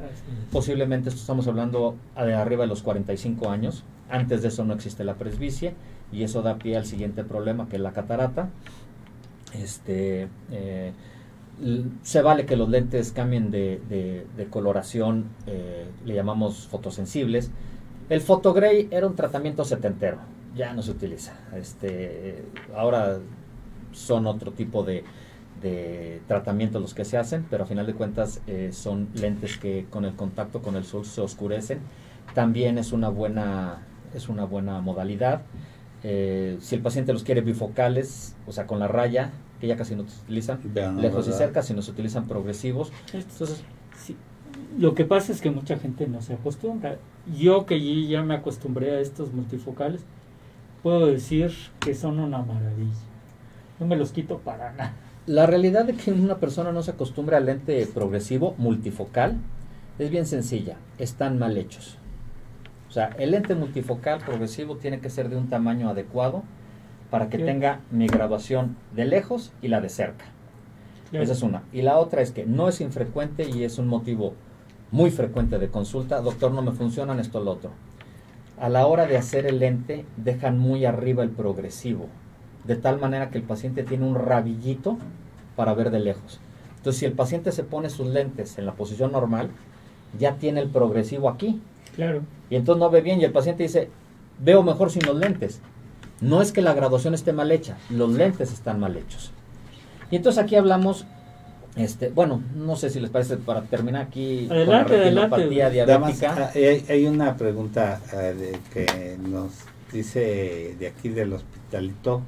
Posiblemente 0.53 1.09
esto 1.09 1.21
estamos 1.21 1.49
hablando 1.49 1.97
de 2.17 2.35
arriba 2.35 2.63
de 2.63 2.69
los 2.69 2.83
45 2.83 3.51
años. 3.51 3.83
Antes 4.09 4.43
de 4.43 4.49
eso 4.49 4.65
no 4.65 4.73
existe 4.73 5.03
la 5.03 5.15
presbicie 5.15 5.75
y 6.13 6.23
eso 6.23 6.43
da 6.43 6.59
pie 6.59 6.77
al 6.77 6.87
siguiente 6.87 7.25
problema 7.25 7.69
que 7.69 7.77
es 7.77 7.83
la 7.83 7.93
catarata. 7.93 8.51
Este, 9.55 10.29
eh, 10.53 10.93
se 12.03 12.23
vale 12.23 12.47
que 12.47 12.55
los 12.55 12.69
lentes 12.69 13.11
cambien 13.11 13.51
de, 13.51 14.23
coloración, 14.51 15.25
eh, 15.49 15.87
le 16.05 16.15
llamamos 16.15 16.69
fotosensibles. 16.69 17.51
El 18.09 18.21
fotogray 18.21 18.87
era 18.93 19.09
un 19.09 19.17
tratamiento 19.17 19.65
setentero 19.65 20.19
ya 20.55 20.73
no 20.75 20.83
se 20.83 20.91
utiliza. 20.91 21.35
Este, 21.57 22.45
ahora 22.75 23.19
son 23.93 24.27
otro 24.27 24.53
tipo 24.53 24.83
de, 24.83 25.05
de 25.63 26.21
tratamientos 26.27 26.83
los 26.83 26.95
que 26.95 27.05
se 27.05 27.17
hacen, 27.17 27.47
pero 27.49 27.65
a 27.65 27.67
final 27.67 27.87
de 27.87 27.95
cuentas 27.95 28.41
eh, 28.47 28.71
son 28.73 29.09
lentes 29.15 29.59
que 29.59 29.87
con 29.89 30.05
el 30.05 30.15
contacto 30.15 30.61
con 30.61 30.77
el 30.77 30.85
sol 30.85 31.05
se 31.05 31.21
oscurecen. 31.21 31.81
También 32.35 32.79
es 32.79 32.93
una 32.93 33.09
buena, 33.09 33.87
es 34.15 34.29
una 34.29 34.45
buena 34.45 34.81
modalidad. 34.81 35.43
Eh, 36.03 36.57
si 36.61 36.75
el 36.75 36.83
paciente 36.83 37.13
los 37.13 37.23
quiere 37.23 37.43
bifocales, 37.43 38.35
o 38.47 38.53
sea, 38.53 38.67
con 38.67 38.79
la 38.79 38.89
raya, 38.89 39.31
que 39.61 39.69
ya 39.69 39.77
casi 39.77 39.95
no 39.95 40.09
se 40.09 40.21
utilizan, 40.23 40.59
lejos 41.01 41.29
y 41.29 41.33
cerca, 41.33 41.63
si 41.63 41.75
no 41.75 41.83
se 41.83 41.93
utilizan 41.93 42.27
progresivos. 42.27 42.93
Entonces, 43.13 43.63
lo 44.79 44.95
que 44.95 45.05
pasa 45.05 45.33
es 45.33 45.41
que 45.41 45.51
mucha 45.51 45.79
gente 45.79 46.09
no 46.09 46.21
se 46.21 46.35
acostumbra. 46.35 46.99
Yo 47.39 47.67
que 47.67 48.09
ya 48.09 48.23
me 48.23 48.35
acostumbré 48.35 48.91
a 48.93 49.01
estos 49.01 49.33
multifocales, 49.33 50.05
puedo 50.83 51.07
decir 51.07 51.53
que 51.81 51.95
son 51.95 52.19
una 52.19 52.39
maravilla. 52.39 52.93
No 53.79 53.87
me 53.87 53.97
los 53.97 54.13
quito 54.13 54.39
para 54.39 54.73
nada. 54.73 54.95
La 55.27 55.47
realidad 55.47 55.85
de 55.85 55.95
que 55.95 56.11
una 56.11 56.39
persona 56.39 56.73
no 56.73 56.83
se 56.83 56.91
acostumbre 56.91 57.37
al 57.37 57.47
lente 57.47 57.87
progresivo 57.87 58.55
multifocal 58.59 59.37
es 59.99 60.11
bien 60.11 60.27
sencilla, 60.27 60.77
están 60.99 61.39
mal 61.39 61.57
hechos. 61.57 61.99
O 62.89 62.93
sea, 62.93 63.15
el 63.19 63.31
lente 63.31 63.55
multifocal 63.55 64.19
progresivo 64.19 64.77
tiene 64.77 65.01
que 65.01 65.11
ser 65.11 65.29
de 65.29 65.37
un 65.37 65.49
tamaño 65.49 65.89
adecuado 65.89 66.43
para 67.11 67.29
que 67.29 67.39
tenga 67.39 67.81
mi 67.91 68.07
graduación 68.07 68.77
de 68.95 69.05
lejos 69.05 69.53
y 69.63 69.69
la 69.69 69.81
de 69.81 69.89
cerca. 69.89 70.25
Esa 71.13 71.33
es 71.33 71.43
una. 71.43 71.63
Y 71.73 71.83
la 71.83 71.99
otra 71.99 72.23
es 72.23 72.33
que 72.33 72.47
no 72.47 72.69
es 72.69 72.81
infrecuente 72.81 73.49
y 73.49 73.65
es 73.65 73.79
un 73.79 73.87
motivo 73.87 74.35
muy 74.91 75.11
frecuente 75.11 75.59
de 75.59 75.69
consulta. 75.69 76.21
Doctor, 76.21 76.53
no 76.53 76.63
me 76.63 76.73
funcionan 76.73 77.21
esto 77.21 77.39
o 77.39 77.45
lo 77.45 77.53
otro 77.53 77.71
a 78.63 78.69
la 78.69 78.87
hora 78.87 79.07
de 79.07 79.17
hacer 79.17 79.45
el 79.45 79.59
lente 79.59 80.05
dejan 80.17 80.57
muy 80.57 80.85
arriba 80.85 81.25
el 81.25 81.31
progresivo, 81.31 82.07
de 82.63 82.77
tal 82.77 83.01
manera 83.01 83.29
que 83.29 83.39
el 83.39 83.43
paciente 83.43 83.83
tiene 83.83 84.07
un 84.07 84.15
rabillito 84.15 84.99
para 85.57 85.75
ver 85.75 85.91
de 85.91 85.99
lejos. 85.99 86.39
Entonces, 86.77 87.01
si 87.01 87.05
el 87.05 87.13
paciente 87.13 87.51
se 87.51 87.65
pone 87.65 87.91
sus 87.91 88.07
lentes 88.07 88.59
en 88.59 88.67
la 88.67 88.75
posición 88.75 89.11
normal, 89.11 89.51
ya 90.17 90.37
tiene 90.37 90.61
el 90.61 90.69
progresivo 90.69 91.29
aquí. 91.29 91.61
Claro. 91.97 92.23
Y 92.51 92.55
entonces 92.55 92.79
no 92.79 92.89
ve 92.89 93.01
bien 93.01 93.21
y 93.21 93.25
el 93.25 93.33
paciente 93.33 93.65
dice, 93.65 93.91
veo 94.39 94.63
mejor 94.63 94.93
sin 94.93 95.05
los 95.07 95.17
lentes. 95.17 95.61
No 96.21 96.41
es 96.41 96.53
que 96.53 96.63
la 96.63 96.73
graduación 96.73 97.15
esté 97.15 97.33
mal 97.33 97.51
hecha, 97.51 97.79
los 97.91 98.13
lentes 98.13 98.53
están 98.53 98.79
mal 98.79 98.97
hechos. 98.97 99.33
Y 100.13 100.15
entonces 100.15 100.41
aquí 100.41 100.55
hablamos 100.55 101.05
Este, 101.75 102.11
bueno, 102.11 102.43
no 102.55 102.77
sé 102.77 102.91
si 102.91 103.01
les 103.01 103.11
parece 103.11 103.39
para 103.39 103.63
terminar 103.63 104.03
aquí 104.03 104.47
adelante, 104.51 104.65
con 104.65 104.99
la 104.99 105.05
retinopatía 105.05 105.71
diabética. 105.71 106.35
Ah, 106.39 106.51
hay, 106.55 107.07
una 107.07 107.37
pregunta 107.37 108.01
eh, 108.13 108.35
de, 108.35 108.59
que 108.73 109.17
nos 109.19 109.53
dice 109.91 110.77
de 110.79 110.87
aquí 110.87 111.09
del 111.09 111.33
hospitalito 111.33 112.23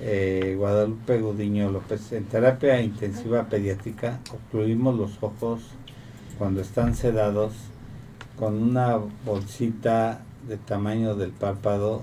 eh, 0.00 0.56
Guadalupe 0.58 1.20
Gudiño 1.20 1.70
López. 1.70 2.10
En 2.12 2.24
terapia 2.24 2.80
intensiva 2.80 3.44
pediátrica 3.44 4.18
ocluimos 4.32 4.96
los 4.96 5.22
ojos 5.22 5.62
cuando 6.36 6.60
están 6.60 6.96
sedados 6.96 7.52
con 8.36 8.60
una 8.60 8.98
bolsita 9.24 10.22
de 10.48 10.56
tamaño 10.56 11.14
del 11.14 11.30
párpado 11.30 12.02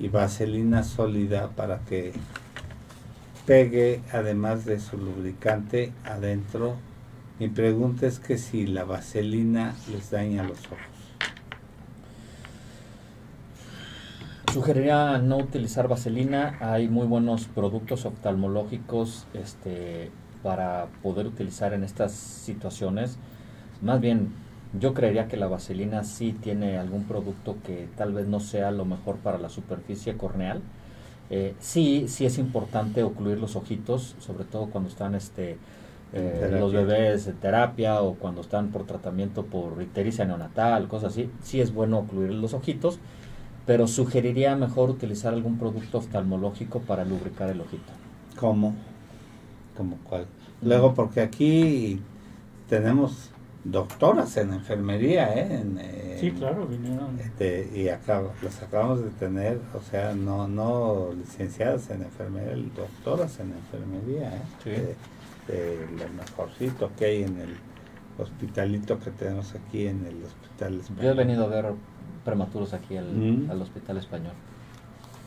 y 0.00 0.08
vaselina 0.08 0.82
sólida 0.82 1.50
para 1.50 1.78
que 1.80 2.12
pegue 3.50 4.00
además 4.12 4.64
de 4.64 4.78
su 4.78 4.96
lubricante 4.96 5.92
adentro. 6.04 6.76
Mi 7.40 7.48
pregunta 7.48 8.06
es 8.06 8.20
que 8.20 8.38
si 8.38 8.64
la 8.64 8.84
vaselina 8.84 9.74
les 9.90 10.12
daña 10.12 10.44
los 10.44 10.64
ojos. 10.66 10.78
Sugeriría 14.52 15.18
no 15.18 15.38
utilizar 15.38 15.88
vaselina. 15.88 16.58
Hay 16.60 16.86
muy 16.86 17.08
buenos 17.08 17.46
productos 17.46 18.06
oftalmológicos 18.06 19.26
este, 19.34 20.12
para 20.44 20.86
poder 21.02 21.26
utilizar 21.26 21.74
en 21.74 21.82
estas 21.82 22.12
situaciones. 22.12 23.18
Más 23.82 24.00
bien, 24.00 24.28
yo 24.78 24.94
creería 24.94 25.26
que 25.26 25.36
la 25.36 25.48
vaselina 25.48 26.04
sí 26.04 26.36
tiene 26.40 26.78
algún 26.78 27.02
producto 27.02 27.56
que 27.66 27.88
tal 27.96 28.12
vez 28.12 28.28
no 28.28 28.38
sea 28.38 28.70
lo 28.70 28.84
mejor 28.84 29.16
para 29.16 29.38
la 29.38 29.48
superficie 29.48 30.16
corneal 30.16 30.62
eh, 31.30 31.54
sí, 31.60 32.06
sí 32.08 32.26
es 32.26 32.38
importante 32.38 33.04
ocluir 33.04 33.38
los 33.38 33.54
ojitos, 33.54 34.16
sobre 34.18 34.44
todo 34.44 34.66
cuando 34.66 34.90
están 34.90 35.14
este, 35.14 35.58
eh, 36.12 36.56
los 36.58 36.72
bebés 36.72 37.28
en 37.28 37.36
terapia 37.36 38.02
o 38.02 38.14
cuando 38.14 38.40
están 38.40 38.70
por 38.70 38.84
tratamiento 38.84 39.44
por 39.44 39.80
ictericia 39.80 40.24
neonatal, 40.24 40.88
cosas 40.88 41.12
así. 41.12 41.30
Sí 41.42 41.60
es 41.60 41.72
bueno 41.72 42.00
ocluir 42.00 42.32
los 42.32 42.52
ojitos, 42.52 42.98
pero 43.64 43.86
sugeriría 43.86 44.56
mejor 44.56 44.90
utilizar 44.90 45.32
algún 45.32 45.56
producto 45.56 45.98
oftalmológico 45.98 46.80
para 46.80 47.04
lubricar 47.04 47.48
el 47.50 47.60
ojito. 47.60 47.92
¿Cómo? 48.36 48.74
¿Cómo 49.76 49.98
cuál? 50.02 50.26
Luego, 50.62 50.94
porque 50.94 51.20
aquí 51.20 52.00
tenemos 52.68 53.29
doctoras 53.64 54.36
en 54.36 54.52
enfermería, 54.52 55.34
¿eh? 55.34 55.64
eh 55.78 56.18
sí, 56.20 56.30
claro, 56.32 56.66
vinieron. 56.66 57.18
Este, 57.18 57.70
y 57.74 57.88
acá 57.88 58.22
las 58.42 58.62
acabamos 58.62 59.02
de 59.02 59.10
tener, 59.10 59.60
o 59.74 59.82
sea, 59.82 60.14
no 60.14 60.48
no 60.48 61.10
licenciadas 61.16 61.90
en 61.90 62.02
enfermería, 62.02 62.56
doctoras 62.74 63.38
en 63.40 63.52
enfermería, 63.52 64.36
¿eh? 64.36 64.42
Sí. 64.64 64.70
De, 65.52 65.86
lo 65.98 66.08
mejorcito 66.14 66.90
que 66.96 67.06
hay 67.06 67.22
en 67.24 67.40
el 67.40 67.56
hospitalito 68.18 68.98
que 69.00 69.10
tenemos 69.10 69.54
aquí 69.54 69.86
en 69.86 70.06
el 70.06 70.22
hospital 70.24 70.80
español. 70.80 71.04
Yo 71.04 71.10
he 71.10 71.14
venido 71.14 71.44
a 71.44 71.48
ver 71.48 71.72
prematuros 72.24 72.72
aquí 72.72 72.96
al, 72.96 73.12
mm. 73.12 73.50
al 73.50 73.62
hospital 73.62 73.96
español 73.96 74.34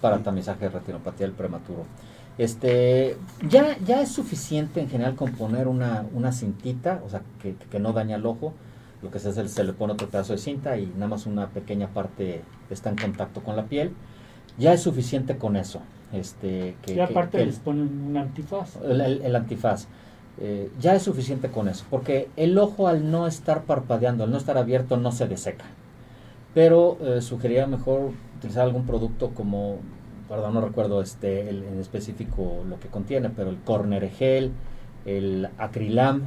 para 0.04 0.22
tamizaje 0.22 0.66
de 0.66 0.70
retinopatía 0.70 1.26
del 1.28 1.36
prematuro. 1.36 1.86
Este, 2.38 3.16
ya, 3.48 3.78
ya 3.86 4.02
es 4.02 4.10
suficiente 4.10 4.82
en 4.82 4.90
general 4.90 5.16
con 5.16 5.32
poner 5.34 5.68
una, 5.68 6.06
una 6.14 6.32
cintita, 6.32 7.02
o 7.06 7.10
sea, 7.10 7.22
que, 7.42 7.56
que, 7.56 7.80
no 7.80 7.94
daña 7.94 8.16
el 8.16 8.26
ojo. 8.26 8.54
Lo 9.02 9.12
que 9.12 9.20
se 9.20 9.30
hace 9.30 9.42
es 9.42 9.52
se 9.52 9.64
le 9.64 9.74
pone 9.74 9.94
otro 9.94 10.10
pedazo 10.10 10.34
de 10.34 10.40
cinta 10.40 10.78
y 10.78 10.88
nada 10.88 11.08
más 11.08 11.26
una 11.26 11.50
pequeña 11.50 11.90
parte 11.90 12.42
está 12.70 12.90
en 12.90 12.96
contacto 12.96 13.44
con 13.44 13.56
la 13.56 13.66
piel. 13.66 13.94
Ya 14.58 14.74
es 14.74 14.82
suficiente 14.82 15.38
con 15.38 15.56
eso. 15.56 15.82
Este, 16.14 16.76
que, 16.84 16.94
y 16.94 17.00
aparte 17.00 17.46
les 17.46 17.60
ponen 17.60 18.06
un 18.08 18.18
antifaz. 18.18 18.78
El, 18.84 19.36
antifaz. 19.36 19.88
Eh, 20.40 20.72
ya 20.80 20.96
es 20.96 21.04
suficiente 21.04 21.50
con 21.50 21.68
eso, 21.68 21.86
porque 21.92 22.30
el 22.38 22.58
ojo 22.58 22.88
al 22.88 23.12
no 23.12 23.28
estar 23.28 23.64
parpadeando, 23.64 24.24
al 24.24 24.32
no 24.32 24.38
estar 24.38 24.58
abierto, 24.58 24.98
no 24.98 25.12
se 25.12 25.28
deseca. 25.28 25.66
Pero 26.54 26.98
eh, 27.02 27.22
sugeriría 27.22 27.68
mejor 27.68 28.12
utilizar 28.38 28.64
algún 28.64 28.86
producto 28.86 29.30
como 29.30 29.78
perdón, 30.34 30.56
no 30.56 30.62
recuerdo 30.62 31.00
este, 31.04 31.48
en 31.48 31.80
específico 31.80 32.64
lo 32.68 32.80
que 32.80 32.88
contiene, 32.88 33.30
pero 33.30 33.52
el 33.52 33.58
corner 33.58 34.10
gel, 34.10 34.52
el 35.06 35.48
acrilam, 35.60 36.24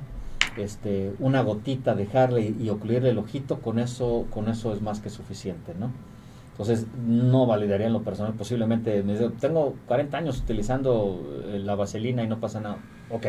este, 0.56 1.12
una 1.18 1.42
gotita, 1.42 1.96
dejarle 1.96 2.54
y, 2.56 2.68
ocluirle 2.68 3.10
el 3.10 3.18
ojito, 3.18 3.58
con 3.58 3.80
eso, 3.80 4.26
con 4.30 4.48
eso 4.48 4.72
es 4.72 4.80
más 4.80 5.00
que 5.00 5.10
suficiente, 5.10 5.74
¿no? 5.76 5.90
Entonces, 6.52 6.86
no 7.04 7.46
validaría 7.46 7.88
en 7.88 7.94
lo 7.94 8.02
personal, 8.02 8.34
posiblemente, 8.34 9.02
me 9.02 9.14
dice, 9.14 9.28
tengo 9.40 9.74
40 9.88 10.16
años 10.16 10.38
utilizando 10.38 11.42
eh, 11.48 11.58
la 11.58 11.74
vaselina 11.74 12.22
y 12.22 12.28
no 12.28 12.38
pasa 12.38 12.60
nada. 12.60 12.78
Ok, 13.10 13.26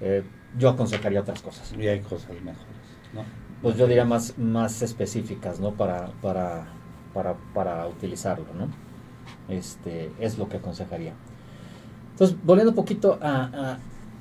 eh, 0.00 0.24
yo 0.58 0.70
aconsejaría 0.70 1.20
otras 1.20 1.40
cosas. 1.40 1.72
Y 1.78 1.86
hay 1.86 2.00
cosas 2.00 2.30
mejores, 2.30 2.66
¿no? 3.14 3.22
Pues 3.62 3.76
yo 3.76 3.86
diría 3.86 4.04
más, 4.04 4.36
más 4.38 4.82
específicas, 4.82 5.60
¿no? 5.60 5.70
Para, 5.74 6.08
para, 6.20 6.66
para, 7.14 7.36
para 7.54 7.86
utilizarlo, 7.86 8.46
¿no? 8.58 8.89
Este, 9.48 10.10
es 10.20 10.38
lo 10.38 10.48
que 10.48 10.58
aconsejaría. 10.58 11.14
Entonces, 12.12 12.36
volviendo 12.44 12.70
un 12.70 12.76
poquito 12.76 13.18
a, 13.20 13.78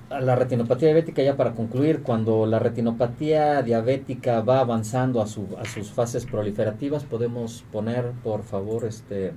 la 0.10 0.36
retinopatía 0.36 0.88
diabética, 0.88 1.22
ya 1.22 1.38
para 1.38 1.54
concluir, 1.54 2.02
cuando 2.02 2.46
la 2.46 2.58
retinopatía 2.60 3.62
diabética 3.62 4.42
va 4.42 4.60
avanzando 4.60 5.22
a, 5.22 5.28
su, 5.28 5.48
a 5.60 5.66
sus 5.66 5.92
fases 5.92 6.26
proliferativas, 6.26 7.04
podemos 7.04 7.64
poner, 7.72 8.12
por 8.24 8.44
favor, 8.44 8.86
este... 8.86 9.34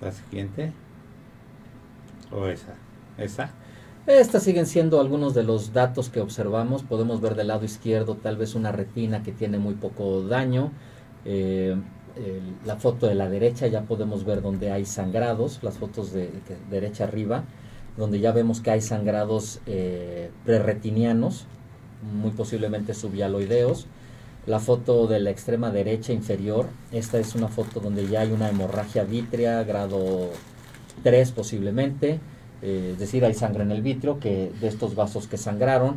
La 0.00 0.12
siguiente. 0.12 0.72
O 2.30 2.46
esa. 2.46 2.74
Esa. 3.16 3.50
Estas 4.06 4.42
siguen 4.42 4.66
siendo 4.66 5.00
algunos 5.00 5.34
de 5.34 5.42
los 5.42 5.72
datos 5.72 6.08
que 6.08 6.20
observamos. 6.20 6.82
Podemos 6.82 7.20
ver 7.20 7.34
del 7.34 7.48
lado 7.48 7.64
izquierdo 7.64 8.14
tal 8.14 8.36
vez 8.36 8.54
una 8.54 8.72
retina 8.72 9.22
que 9.22 9.32
tiene 9.32 9.58
muy 9.58 9.74
poco 9.74 10.22
daño. 10.22 10.72
Eh, 11.24 11.76
la 12.64 12.76
foto 12.76 13.06
de 13.06 13.14
la 13.14 13.28
derecha 13.28 13.66
ya 13.66 13.82
podemos 13.82 14.24
ver 14.24 14.42
donde 14.42 14.70
hay 14.70 14.84
sangrados, 14.84 15.60
las 15.62 15.78
fotos 15.78 16.12
de, 16.12 16.30
derecha 16.70 17.04
arriba, 17.04 17.44
donde 17.96 18.20
ya 18.20 18.32
vemos 18.32 18.60
que 18.60 18.70
hay 18.70 18.80
sangrados 18.80 19.60
eh, 19.66 20.30
preretinianos, 20.44 21.46
muy 22.20 22.30
posiblemente 22.30 22.94
subyaloideos. 22.94 23.86
La 24.46 24.60
foto 24.60 25.06
de 25.06 25.20
la 25.20 25.30
extrema 25.30 25.70
derecha 25.70 26.12
inferior, 26.12 26.66
esta 26.90 27.18
es 27.18 27.34
una 27.34 27.48
foto 27.48 27.80
donde 27.80 28.08
ya 28.08 28.20
hay 28.20 28.32
una 28.32 28.48
hemorragia 28.48 29.04
vítrea, 29.04 29.62
grado 29.62 30.30
3 31.02 31.32
posiblemente, 31.32 32.18
eh, 32.62 32.90
es 32.92 32.98
decir, 32.98 33.24
hay 33.24 33.34
sangre 33.34 33.62
en 33.62 33.72
el 33.72 33.82
vitrio 33.82 34.18
que, 34.18 34.50
de 34.60 34.68
estos 34.68 34.94
vasos 34.94 35.26
que 35.26 35.36
sangraron. 35.36 35.96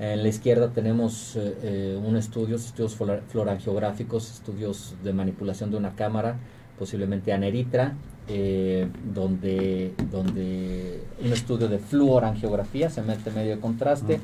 En 0.00 0.22
la 0.22 0.28
izquierda 0.30 0.70
tenemos 0.70 1.36
eh, 1.36 1.58
eh, 1.62 2.00
un 2.02 2.16
estudio, 2.16 2.56
estudios 2.56 2.96
florangiográficos, 3.28 4.30
estudios 4.30 4.94
de 5.04 5.12
manipulación 5.12 5.70
de 5.70 5.76
una 5.76 5.94
cámara, 5.94 6.38
posiblemente 6.78 7.34
aneritra, 7.34 7.92
eh, 8.26 8.88
donde, 9.12 9.92
donde 10.10 11.02
un 11.22 11.32
estudio 11.34 11.68
de 11.68 11.78
fluorangiografía 11.78 12.88
se 12.88 13.02
mete 13.02 13.30
medio 13.30 13.56
de 13.56 13.60
contraste 13.60 14.20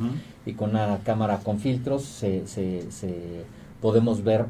y 0.47 0.55
con 0.55 0.71
una 0.71 1.01
cámara 1.05 1.41
con 1.41 1.59
filtros 1.59 2.05
se, 2.05 2.47
se, 2.47 2.91
se 2.91 3.45
podemos 3.83 4.25
ver 4.25 4.47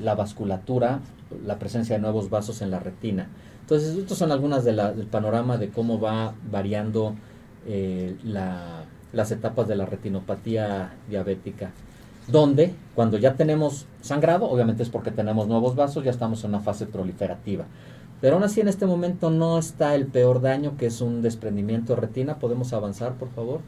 la 0.00 0.14
vasculatura, 0.14 1.00
la 1.44 1.58
presencia 1.58 1.96
de 1.96 2.02
nuevos 2.02 2.30
vasos 2.30 2.62
en 2.62 2.70
la 2.70 2.78
retina. 2.78 3.26
Entonces, 3.62 3.96
estos 3.96 4.16
son 4.16 4.30
algunas 4.30 4.62
de 4.62 4.74
del 4.74 5.06
panorama 5.06 5.56
de 5.56 5.70
cómo 5.70 5.98
va 5.98 6.34
variando 6.52 7.16
la 8.24 8.81
las 9.12 9.30
etapas 9.30 9.68
de 9.68 9.76
la 9.76 9.86
retinopatía 9.86 10.94
diabética, 11.08 11.70
donde 12.28 12.74
cuando 12.94 13.18
ya 13.18 13.34
tenemos 13.34 13.86
sangrado, 14.00 14.48
obviamente 14.48 14.82
es 14.82 14.88
porque 14.88 15.10
tenemos 15.10 15.48
nuevos 15.48 15.74
vasos, 15.74 16.04
ya 16.04 16.10
estamos 16.10 16.44
en 16.44 16.50
una 16.50 16.60
fase 16.60 16.86
proliferativa. 16.86 17.64
Pero 18.20 18.36
aún 18.36 18.44
así 18.44 18.60
en 18.60 18.68
este 18.68 18.86
momento 18.86 19.30
no 19.30 19.58
está 19.58 19.96
el 19.96 20.06
peor 20.06 20.40
daño, 20.40 20.76
que 20.76 20.86
es 20.86 21.00
un 21.00 21.22
desprendimiento 21.22 21.94
de 21.94 22.00
retina. 22.02 22.38
¿Podemos 22.38 22.72
avanzar, 22.72 23.14
por 23.14 23.28
favor? 23.30 23.60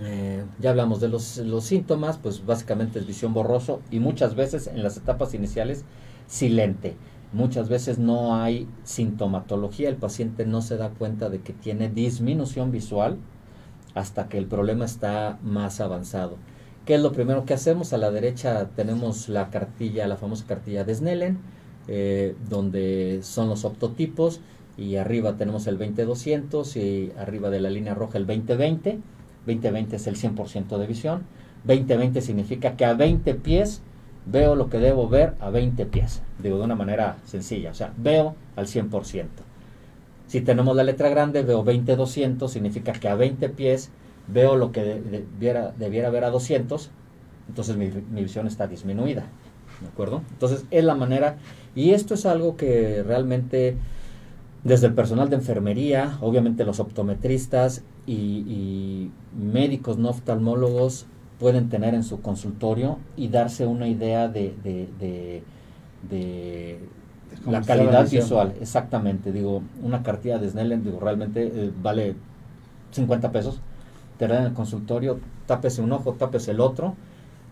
Eh, 0.00 0.42
ya 0.58 0.70
hablamos 0.70 1.00
de 1.00 1.08
los, 1.08 1.36
los, 1.36 1.64
síntomas, 1.64 2.16
pues 2.16 2.44
básicamente 2.46 2.98
es 2.98 3.06
visión 3.06 3.34
borroso 3.34 3.80
y 3.90 4.00
muchas 4.00 4.34
veces 4.34 4.66
en 4.66 4.82
las 4.82 4.96
etapas 4.96 5.34
iniciales 5.34 5.84
silente. 6.26 6.96
Muchas 7.34 7.68
veces 7.68 7.98
no 7.98 8.36
hay 8.36 8.68
sintomatología, 8.84 9.88
el 9.88 9.96
paciente 9.96 10.46
no 10.46 10.62
se 10.62 10.76
da 10.76 10.88
cuenta 10.90 11.28
de 11.28 11.40
que 11.40 11.52
tiene 11.52 11.90
disminución 11.90 12.70
visual, 12.70 13.18
hasta 13.94 14.28
que 14.28 14.38
el 14.38 14.46
problema 14.46 14.84
está 14.84 15.38
más 15.42 15.80
avanzado. 15.80 16.36
¿Qué 16.84 16.96
es 16.96 17.00
lo 17.00 17.12
primero 17.12 17.44
que 17.44 17.54
hacemos? 17.54 17.92
A 17.92 17.98
la 17.98 18.10
derecha 18.10 18.68
tenemos 18.76 19.28
la 19.28 19.50
cartilla, 19.50 20.06
la 20.06 20.16
famosa 20.16 20.44
cartilla 20.46 20.84
de 20.84 20.94
Snellen, 20.94 21.38
eh, 21.88 22.36
donde 22.48 23.20
son 23.22 23.48
los 23.48 23.64
optotipos, 23.64 24.40
y 24.76 24.96
arriba 24.96 25.36
tenemos 25.36 25.66
el 25.66 25.78
20200 25.78 26.76
y 26.76 27.12
arriba 27.18 27.48
de 27.50 27.60
la 27.60 27.70
línea 27.70 27.94
roja 27.94 28.18
el 28.18 28.26
2020. 28.26 28.98
2020 29.46 29.96
es 29.96 30.06
el 30.06 30.16
100% 30.16 30.78
de 30.78 30.86
visión. 30.86 31.22
2020 31.64 32.20
significa 32.20 32.76
que 32.76 32.84
a 32.84 32.94
20 32.94 33.34
pies 33.36 33.82
veo 34.26 34.54
lo 34.54 34.68
que 34.68 34.78
debo 34.78 35.08
ver 35.08 35.34
a 35.40 35.50
20 35.50 35.86
pies. 35.86 36.22
Digo 36.42 36.58
de 36.58 36.64
una 36.64 36.74
manera 36.74 37.18
sencilla, 37.24 37.70
o 37.70 37.74
sea, 37.74 37.92
veo 37.96 38.34
al 38.56 38.66
100%. 38.66 39.43
Si 40.26 40.40
tenemos 40.40 40.74
la 40.76 40.84
letra 40.84 41.08
grande, 41.08 41.42
veo 41.42 41.64
20-200, 41.64 42.48
significa 42.48 42.92
que 42.92 43.08
a 43.08 43.14
20 43.14 43.48
pies 43.50 43.90
veo 44.26 44.56
lo 44.56 44.72
que 44.72 44.82
debiera, 44.82 45.72
debiera 45.78 46.10
ver 46.10 46.24
a 46.24 46.30
200, 46.30 46.90
entonces 47.48 47.76
mi, 47.76 47.90
mi 48.10 48.22
visión 48.22 48.46
está 48.46 48.66
disminuida. 48.66 49.26
¿De 49.80 49.88
acuerdo? 49.88 50.22
Entonces 50.30 50.64
es 50.70 50.84
la 50.84 50.94
manera, 50.94 51.36
y 51.74 51.90
esto 51.90 52.14
es 52.14 52.26
algo 52.26 52.56
que 52.56 53.02
realmente 53.02 53.76
desde 54.64 54.86
el 54.86 54.94
personal 54.94 55.28
de 55.28 55.36
enfermería, 55.36 56.16
obviamente 56.22 56.64
los 56.64 56.80
optometristas 56.80 57.82
y, 58.06 59.10
médicos 59.36 59.98
no 59.98 60.08
oftalmólogos 60.10 61.06
pueden 61.38 61.68
tener 61.68 61.94
en 61.94 62.04
su 62.04 62.22
consultorio 62.22 62.98
y 63.16 63.28
darse 63.28 63.66
una 63.66 63.88
idea 63.88 64.28
de, 64.28 65.42
la 67.46 67.62
calidad 67.62 68.08
visual. 68.08 68.54
Exactamente, 68.60 69.32
digo, 69.32 69.62
una 69.82 70.02
cartilla 70.02 70.38
de 70.38 70.48
Snellen, 70.48 70.84
digo, 70.84 71.00
realmente 71.00 71.46
eh, 71.46 71.70
vale 71.82 72.14
50 72.92 73.32
pesos. 73.32 73.60
Te 74.18 74.28
dan 74.28 74.42
en 74.42 74.46
el 74.48 74.52
consultorio, 74.52 75.18
tápese 75.46 75.82
un 75.82 75.92
ojo, 75.92 76.12
tápese 76.12 76.52
el 76.52 76.60
otro 76.60 76.94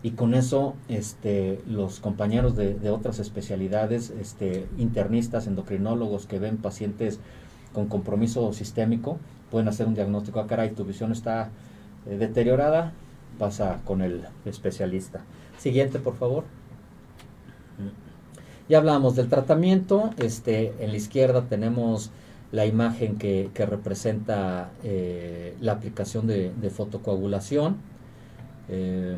y 0.03 0.13
con 0.13 0.35
eso 0.35 0.75
este, 0.89 1.61
los 1.67 2.01
compañeros 2.01 2.57
de, 2.57 2.91
otras 2.91 3.19
especialidades, 3.19 4.11
este, 4.11 4.67
internistas, 4.79 5.47
endocrinólogos 5.47 6.27
que 6.27 6.39
ven 6.39 6.57
pacientes 6.57 7.21
con 7.73 7.87
compromiso 7.87 8.53
sistémico, 8.53 9.19
pueden 9.51 9.69
hacer 9.69 9.87
un 9.87 9.95
diagnóstico, 9.95 10.41
ah 10.41 10.47
caray, 10.47 10.71
tu 10.71 10.85
visión 10.85 11.13
está 11.13 11.51
eh, 12.07 12.17
deteriorada, 12.17 12.93
pasa 13.39 13.81
con 13.85 14.03
el 14.03 14.25
especialista. 14.45 15.21
Siguiente, 15.59 15.99
por 15.99 16.17
favor. 16.17 16.45
Ya 18.69 18.79
hablábamos 18.79 19.17
del 19.17 19.29
tratamiento, 19.29 20.11
este, 20.19 20.73
en 20.81 20.91
la 20.91 20.97
izquierda 20.97 21.49
tenemos 21.49 22.11
la 22.53 22.67
imagen 22.67 23.19
que, 23.19 23.51
representa 23.57 24.71
eh, 24.85 25.57
la 25.61 25.73
aplicación 25.73 26.27
de, 26.27 26.71
fotocoagulación. 26.71 27.77
Eh, 28.69 29.17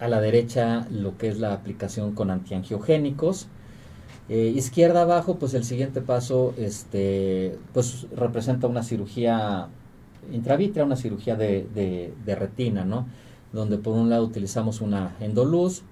a 0.00 0.08
la 0.08 0.20
derecha 0.20 0.86
lo 0.90 1.18
que 1.18 1.28
es 1.28 1.38
la 1.38 1.52
aplicación 1.52 2.12
con 2.12 2.30
antiangiogénicos. 2.30 3.46
Eh, 4.28 4.52
izquierda 4.56 5.02
abajo, 5.02 5.36
pues 5.36 5.54
el 5.54 5.64
siguiente 5.64 6.00
paso 6.00 6.54
este, 6.56 7.58
pues 7.74 8.06
representa 8.16 8.66
una 8.66 8.82
cirugía 8.82 9.68
intravítrea, 10.32 10.84
una 10.84 10.96
cirugía 10.96 11.36
de, 11.36 12.14
retina, 12.26 12.84
¿no? 12.84 13.06
Donde 13.52 13.76
por 13.78 13.94
un 13.94 14.08
lado 14.08 14.24
utilizamos 14.24 14.80
una 14.80 15.16
endoluz, 15.20 15.82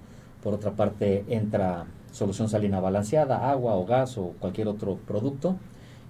por 0.41 0.53
otra 0.53 0.71
parte 0.71 1.25
entra 1.27 1.85
solución 2.11 2.49
salina 2.49 2.79
balanceada, 2.79 3.49
agua 3.49 3.75
o 3.75 3.85
gas 3.85 4.17
o 4.17 4.33
cualquier 4.39 4.67
otro 4.67 4.97
producto, 5.07 5.57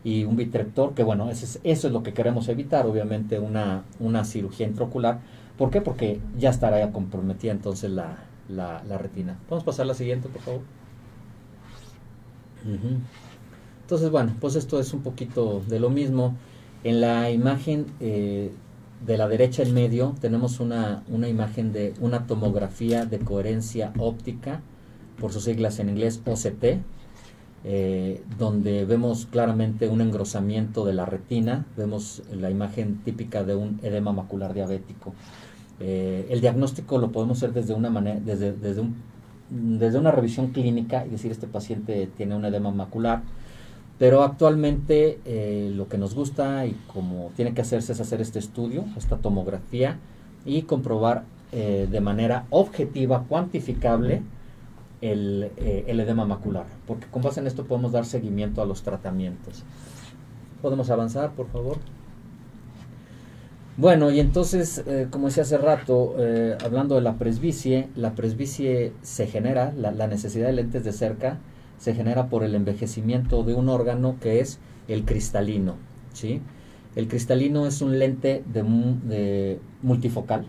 y 0.03 0.23
un 0.23 0.35
vitreptor, 0.37 0.93
que 0.93 1.03
bueno, 1.03 1.29
eso 1.29 1.45
es, 1.45 1.59
eso 1.63 1.87
es 1.87 1.93
lo 1.93 2.03
que 2.03 2.13
queremos 2.13 2.47
evitar, 2.47 2.85
obviamente 2.85 3.39
una, 3.39 3.83
una 3.99 4.23
cirugía 4.23 4.65
intraocular 4.65 5.19
¿Por 5.59 5.71
qué? 5.71 5.81
Porque 5.81 6.21
ya 6.37 6.51
estará 6.51 6.89
comprometida 6.93 7.51
entonces 7.51 7.91
la, 7.91 8.23
la, 8.47 8.97
retina. 8.97 9.37
Vamos 9.49 9.63
a 9.63 9.65
pasar 9.65 9.83
a 9.83 9.87
la 9.87 9.93
siguiente, 9.93 10.29
por 10.29 10.41
favor. 10.41 10.61
Entonces, 13.81 14.09
bueno, 14.09 14.37
pues 14.39 14.55
esto 14.55 14.79
es 14.79 14.93
un 14.93 15.01
poquito 15.01 15.61
de 15.67 15.81
lo 15.81 15.89
mismo. 15.89 16.37
En 16.85 17.01
la 17.01 17.29
imagen 17.29 17.87
eh, 17.99 18.53
de 19.05 19.17
la 19.17 19.27
derecha 19.27 19.61
en 19.61 19.73
medio 19.73 20.15
tenemos 20.21 20.61
una, 20.61 21.03
una, 21.09 21.27
imagen 21.27 21.73
de 21.73 21.93
una 21.99 22.25
tomografía 22.25 23.05
de 23.05 23.19
coherencia 23.19 23.91
óptica, 23.97 24.61
por 25.19 25.31
sus 25.31 25.43
siglas 25.43 25.79
en 25.79 25.89
inglés 25.89 26.21
OCT, 26.25 26.81
eh, 27.65 28.23
donde 28.37 28.85
vemos 28.85 29.25
claramente 29.25 29.89
un 29.89 29.99
engrosamiento 29.99 30.85
de 30.85 30.93
la 30.93 31.05
retina, 31.05 31.65
vemos 31.75 32.23
la 32.31 32.49
imagen 32.49 33.01
típica 33.03 33.43
de 33.43 33.53
un 33.53 33.81
edema 33.83 34.13
macular 34.13 34.53
diabético. 34.53 35.13
Eh, 35.81 36.27
el 36.29 36.39
diagnóstico 36.39 36.97
lo 36.99 37.11
podemos 37.11 37.37
hacer 37.37 37.53
desde 37.53 37.73
una 37.73 37.89
desde, 37.89 38.53
desde, 38.53 38.83
desde 39.49 39.99
una 39.99 40.11
revisión 40.11 40.51
clínica 40.51 41.05
y 41.05 41.09
decir 41.09 41.31
este 41.31 41.47
paciente 41.47 42.09
tiene 42.15 42.33
un 42.33 42.45
edema 42.45 42.71
macular, 42.71 43.23
pero 43.97 44.23
actualmente 44.23 45.19
eh, 45.25 45.69
lo 45.75 45.89
que 45.89 45.97
nos 45.97 46.15
gusta 46.15 46.65
y 46.65 46.77
como 46.93 47.31
tiene 47.35 47.53
que 47.53 47.59
hacerse 47.59 47.91
es 47.91 47.99
hacer 47.99 48.21
este 48.21 48.39
estudio, 48.39 48.85
esta 48.95 49.17
tomografía 49.17 49.97
y 50.45 50.61
comprobar 50.61 51.25
de 51.51 51.99
manera 51.99 52.45
objetiva, 52.51 53.23
cuantificable, 53.27 54.21
el, 55.01 55.51
el, 55.57 55.99
edema 55.99 56.25
macular, 56.25 56.65
porque 56.87 57.07
con 57.07 57.21
base 57.21 57.39
en 57.39 57.47
esto 57.47 57.65
podemos 57.65 57.91
dar 57.91 58.05
seguimiento 58.05 58.61
a 58.61 58.65
los 58.65 58.83
tratamientos. 58.83 59.63
¿Podemos 60.61 60.89
avanzar, 60.89 61.31
por 61.31 61.47
favor? 61.47 61.77
Bueno, 63.79 64.11
y 64.11 64.19
entonces, 64.19 64.83
eh, 64.87 65.07
como 65.09 65.27
decía 65.27 65.43
hace 65.43 65.57
rato, 65.57 66.15
eh, 66.19 66.57
hablando 66.61 66.95
de 66.95 67.01
la 67.01 67.13
presbicie, 67.13 67.87
la 67.95 68.13
presbicie 68.13 68.91
se 69.03 69.25
genera, 69.25 69.71
la, 69.71 70.05
necesidad 70.07 70.47
de 70.47 70.51
lentes 70.51 70.83
de 70.83 70.91
cerca 70.91 71.37
se 71.77 71.93
genera 71.93 72.27
por 72.27 72.43
el 72.43 72.55
envejecimiento 72.55 73.43
de 73.43 73.53
un 73.53 73.69
órgano 73.69 74.17
que 74.19 74.41
es 74.41 74.59
el 74.89 75.05
cristalino. 75.05 75.75
¿sí? 76.11 76.41
El 76.97 77.07
cristalino 77.07 77.67
es 77.67 77.81
un 77.81 77.99
lente 77.99 78.43
de, 78.51 79.59
multifocal, 79.81 80.45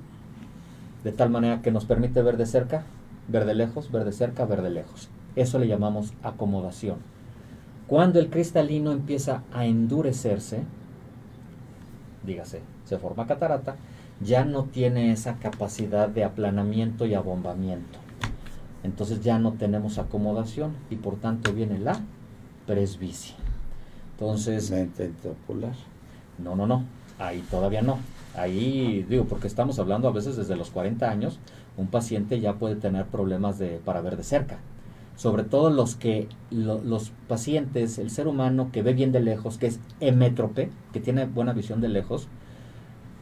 de 1.05 1.13
tal 1.13 1.31
manera 1.31 1.63
que 1.63 1.71
nos 1.71 1.85
permite 1.85 2.23
ver 2.23 2.37
de 2.37 2.47
cerca, 2.47 2.83
ver 3.31 3.45
de 3.45 3.55
lejos, 3.55 3.91
ver 3.91 4.05
de 4.05 4.13
cerca, 4.13 4.45
ver 4.45 4.63
de 4.63 4.71
lejos. 4.71 5.09
Eso 5.37 5.59
le 5.59 5.69
llamamos 5.69 6.13
acomodación. 6.23 6.99
Cuando 7.87 8.19
el 8.19 8.31
cristalino 8.31 8.93
empieza 8.93 9.43
a 9.53 9.65
endurecerse, 9.65 10.63
dígase, 12.25 12.61
se 12.85 12.99
forma 12.99 13.27
catarata, 13.27 13.77
ya 14.21 14.45
no 14.45 14.65
tiene 14.65 15.13
esa 15.13 15.39
capacidad 15.39 16.09
de 16.09 16.25
aplanamiento 16.25 17.07
y 17.07 17.15
abombamiento. 17.15 17.99
Entonces 18.83 19.23
ya 19.23 19.39
no 19.39 19.53
tenemos 19.53 19.99
acomodación 19.99 20.75
y 20.91 20.97
por 20.97 21.17
tanto 21.17 21.53
viene 21.53 21.79
la 21.79 22.01
presbicia. 22.67 23.37
Entonces... 24.13 24.71
Lente 24.71 25.11
No, 26.39 26.57
no, 26.57 26.67
no. 26.67 26.85
Ahí 27.19 27.45
todavía 27.51 27.83
no. 27.83 27.99
Ahí 28.35 29.05
digo, 29.09 29.25
porque 29.25 29.47
estamos 29.47 29.79
hablando 29.79 30.09
a 30.09 30.13
veces 30.13 30.37
desde 30.37 30.57
los 30.57 30.71
40 30.71 31.11
años, 31.11 31.39
un 31.77 31.89
paciente 31.89 32.41
ya 32.41 32.55
puede 32.55 32.77
tener 32.77 33.07
problemas 33.07 33.59
de, 33.59 33.81
para 33.85 34.01
ver 34.01 34.17
de 34.17 34.25
cerca. 34.25 34.59
Sobre 35.17 35.45
todo 35.45 35.71
los 35.71 35.97
que 35.97 36.29
los 36.51 37.13
pacientes, 37.29 37.99
el 37.99 38.11
ser 38.11 38.27
humano 38.27 38.71
que 38.73 38.83
ve 38.83 38.95
bien 38.95 39.13
de 39.13 39.21
lejos, 39.21 39.59
que 39.59 39.67
es 39.67 39.81
emétrope, 40.01 40.71
que 40.93 41.01
tiene 41.01 41.27
buena 41.27 41.53
visión 41.53 41.81
de 41.81 41.89
lejos, 41.89 42.29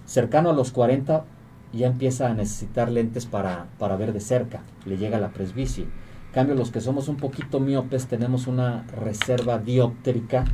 cercano 0.04 0.50
a 0.50 0.52
los 0.52 0.70
40 0.70 1.24
ya 1.72 1.86
empieza 1.86 2.30
a 2.30 2.34
necesitar 2.34 2.90
lentes 2.90 3.26
para, 3.26 3.66
para 3.78 3.96
ver 3.96 4.12
de 4.12 4.20
cerca, 4.20 4.62
le 4.86 4.96
llega 4.96 5.18
la 5.18 5.30
presbicie. 5.30 5.86
Cambio, 6.32 6.54
los 6.54 6.70
que 6.70 6.80
somos 6.80 7.08
un 7.08 7.16
poquito 7.16 7.58
miopes 7.58 8.06
tenemos 8.06 8.46
una 8.46 8.84
reserva 8.84 9.58
dióptrica, 9.58 10.44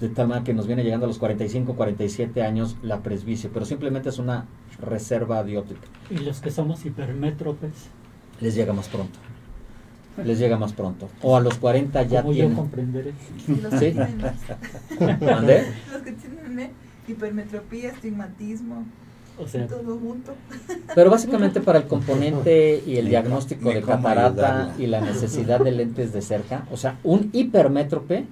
de 0.00 0.08
tal 0.08 0.28
manera 0.28 0.44
que 0.44 0.54
nos 0.54 0.66
viene 0.66 0.82
llegando 0.82 1.06
a 1.06 1.08
los 1.08 1.18
45, 1.18 1.74
47 1.74 2.42
años 2.42 2.76
la 2.82 3.02
presbicie, 3.02 3.48
pero 3.52 3.64
simplemente 3.64 4.08
es 4.08 4.18
una 4.18 4.46
reserva 4.82 5.42
dióptrica. 5.44 5.86
¿Y 6.10 6.18
los 6.18 6.40
que 6.40 6.50
somos 6.50 6.84
hipermétropes? 6.84 7.72
Les 8.40 8.54
llega 8.54 8.72
más 8.72 8.88
pronto. 8.88 9.18
Les 10.24 10.38
llega 10.38 10.58
más 10.58 10.72
pronto. 10.72 11.08
O 11.22 11.36
a 11.36 11.40
los 11.40 11.56
40 11.56 12.02
ya 12.02 12.22
¿Cómo 12.22 12.34
tienen... 12.34 12.52
yo 12.52 12.56
comprenderé? 12.56 13.12
¿Sí? 13.46 13.54
Los 13.60 13.80
que 16.02 16.12
tienen 16.12 16.70
hipermetropía, 17.08 17.90
estigmatismo. 17.90 18.84
O 19.38 19.48
sea, 19.48 19.66
todo 19.66 19.98
junto. 19.98 20.34
Pero 20.94 21.10
básicamente 21.10 21.62
para 21.62 21.78
el 21.78 21.86
componente 21.86 22.82
y 22.86 22.98
el 22.98 23.08
diagnóstico 23.08 23.70
de 23.70 23.80
catarata 23.80 24.74
y 24.78 24.86
la 24.86 25.00
necesidad 25.00 25.60
de 25.60 25.72
lentes 25.72 26.12
de 26.12 26.20
cerca, 26.20 26.66
o 26.70 26.76
sea, 26.76 26.98
un 27.02 27.30
hipermétrope 27.32 28.26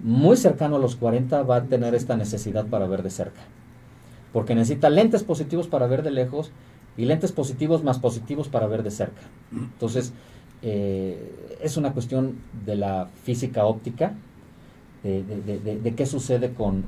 muy 0.00 0.36
cercano 0.36 0.76
a 0.76 0.78
los 0.80 0.96
40 0.96 1.42
va 1.44 1.56
a 1.56 1.64
tener 1.64 1.94
esta 1.94 2.16
necesidad 2.16 2.66
para 2.66 2.86
ver 2.86 3.04
de 3.04 3.10
cerca. 3.10 3.40
Porque 4.38 4.54
necesita 4.54 4.88
lentes 4.88 5.24
positivos 5.24 5.66
para 5.66 5.88
ver 5.88 6.04
de 6.04 6.12
lejos 6.12 6.52
y 6.96 7.06
lentes 7.06 7.32
positivos 7.32 7.82
más 7.82 7.98
positivos 7.98 8.46
para 8.46 8.68
ver 8.68 8.84
de 8.84 8.92
cerca. 8.92 9.22
Entonces, 9.50 10.12
eh, 10.62 11.58
es 11.60 11.76
una 11.76 11.92
cuestión 11.92 12.36
de 12.64 12.76
la 12.76 13.08
física 13.24 13.64
óptica, 13.64 14.12
de, 15.02 15.92
qué 15.96 16.06
sucede 16.06 16.54
con, 16.54 16.84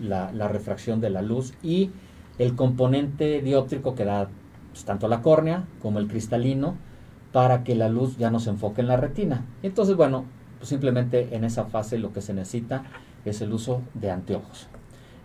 la, 0.00 0.48
refracción 0.48 1.02
de 1.02 1.10
la 1.10 1.20
luz 1.20 1.52
y 1.62 1.90
el 2.38 2.56
componente 2.56 3.42
dióptrico 3.42 3.94
que 3.94 4.06
da 4.06 4.30
pues, 4.72 4.86
tanto 4.86 5.08
la 5.08 5.20
córnea 5.20 5.66
como 5.82 5.98
el 5.98 6.08
cristalino 6.08 6.76
para 7.30 7.62
que 7.62 7.74
la 7.74 7.90
luz 7.90 8.16
ya 8.16 8.30
no 8.30 8.40
se 8.40 8.48
enfoque 8.48 8.80
en 8.80 8.88
la 8.88 8.96
retina. 8.96 9.44
Y 9.62 9.66
entonces, 9.66 9.96
bueno, 9.96 10.24
pues 10.56 10.70
simplemente 10.70 11.36
en 11.36 11.44
esa 11.44 11.66
fase 11.66 11.98
lo 11.98 12.14
que 12.14 12.22
se 12.22 12.32
necesita 12.32 12.84
es 13.26 13.42
el 13.42 13.52
uso 13.52 13.82
de 13.92 14.10
anteojos. 14.10 14.70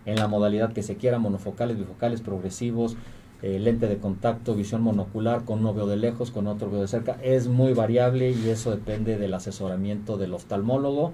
En 0.06 0.16
la 0.16 0.28
modalidad 0.28 0.72
que 0.72 0.82
se 0.82 0.96
quiera, 0.96 1.18
monofocales, 1.18 1.78
bifocales, 1.78 2.20
progresivos, 2.20 2.96
eh, 3.42 3.58
lente 3.58 3.88
de 3.88 3.98
contacto, 3.98 4.54
visión 4.54 4.82
monocular, 4.82 5.44
con 5.44 5.60
uno 5.60 5.74
veo 5.74 5.86
de 5.86 5.96
lejos, 5.96 6.30
con 6.30 6.46
otro 6.46 6.70
veo 6.70 6.80
de 6.80 6.88
cerca, 6.88 7.18
es 7.22 7.48
muy 7.48 7.72
variable 7.72 8.30
y 8.30 8.48
eso 8.48 8.70
depende 8.70 9.18
del 9.18 9.34
asesoramiento 9.34 10.16
del 10.16 10.34
oftalmólogo 10.34 11.12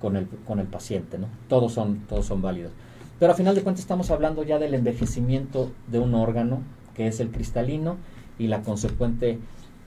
con 0.00 0.16
el, 0.16 0.26
con 0.46 0.60
el 0.60 0.66
paciente, 0.66 1.18
¿no? 1.18 1.26
Todos 1.48 1.72
son, 1.72 2.06
todos 2.08 2.26
son 2.26 2.40
válidos. 2.40 2.72
Pero 3.18 3.32
a 3.32 3.34
final 3.34 3.54
de 3.54 3.62
cuentas 3.62 3.80
estamos 3.80 4.10
hablando 4.10 4.44
ya 4.44 4.58
del 4.58 4.74
envejecimiento 4.74 5.70
de 5.88 5.98
un 5.98 6.14
órgano, 6.14 6.62
que 6.94 7.06
es 7.06 7.20
el 7.20 7.30
cristalino, 7.30 7.96
y 8.38 8.46
la 8.46 8.62
consecuente 8.62 9.38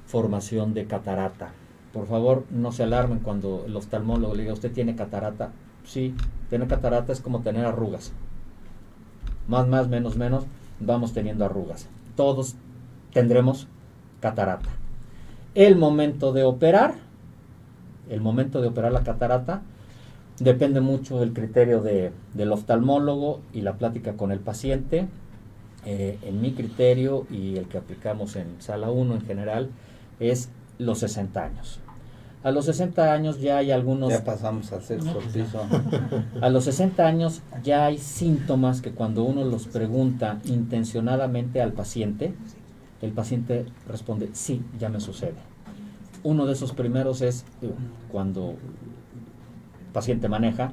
formación 0.06 0.74
de 0.74 0.86
catarata. 0.86 1.54
Por 1.94 2.08
favor, 2.08 2.46
no 2.52 2.72
se 2.72 2.84
alarmen 2.84 3.20
cuando 3.20 3.64
el 3.66 3.76
oftalmólogo 3.76 4.36
le 4.36 4.44
diga, 4.44 4.54
usted 4.54 4.72
tiene 4.72 4.96
catarata. 4.96 5.52
Sí, 5.84 6.14
tener 6.50 6.68
catarata 6.68 7.12
es 7.12 7.22
como 7.22 7.42
tener 7.42 7.66
arrugas. 7.66 8.12
Más, 9.48 9.68
más, 9.68 9.88
menos, 9.88 10.16
menos, 10.16 10.46
vamos 10.80 11.14
teniendo 11.14 11.46
arrugas. 11.46 11.88
Todos 12.16 12.56
tendremos 13.14 13.68
catarata. 14.20 14.70
El 15.56 15.76
momento 15.76 16.32
de 16.32 16.44
operar, 16.44 16.96
el 18.10 18.22
momento 18.22 18.62
de 18.62 18.70
operar 18.70 18.92
la 18.92 19.04
catarata, 19.04 19.62
depende 20.39 20.80
mucho 20.80 21.20
del 21.20 21.34
criterio 21.34 21.82
del 21.82 22.52
oftalmólogo 22.52 23.42
y 23.54 23.62
la 23.62 23.74
plática 23.74 24.14
con 24.14 24.32
el 24.32 24.39
paciente. 24.39 25.08
Eh, 25.86 26.20
en 26.22 26.42
mi 26.42 26.54
criterio 26.54 27.26
y 27.32 27.58
el 27.58 27.68
que 27.68 27.80
aplicamos 27.80 28.36
en 28.36 28.62
sala 28.62 28.92
1 28.92 29.16
en 29.16 29.22
general 29.22 29.70
es 30.20 30.50
los 30.78 31.00
60 31.00 31.44
años. 31.44 31.80
A 32.44 32.52
los 32.52 32.66
60 32.66 33.14
años 33.14 33.39
ya 33.39 33.58
hay 33.58 33.72
algunos... 33.72 34.10
Ya 34.10 34.24
pasamos 34.24 34.72
a 34.74 34.82
sexo 34.82 35.20
piso. 35.32 35.62
A 36.42 36.50
los 36.50 36.64
60 36.64 37.06
años 37.06 37.42
ya 37.64 37.86
hay 37.86 38.00
síntomas 38.00 38.82
que 38.82 38.92
cuando 38.92 39.24
uno 39.24 39.44
los 39.44 39.68
pregunta 39.68 40.39
intencionadamente 40.46 41.62
al 41.62 41.74
paciente, 41.74 42.34
el 43.02 43.12
paciente 43.12 43.66
responde, 43.88 44.30
sí, 44.34 44.64
ya 44.80 44.89
me 44.89 45.00
sucede. 45.00 45.36
Uno 46.24 46.46
de 46.46 46.54
esos 46.54 46.72
primeros 46.74 47.22
es 47.22 47.46
cuando 48.12 48.50
el 48.50 49.94
paciente 49.94 50.28
maneja, 50.28 50.72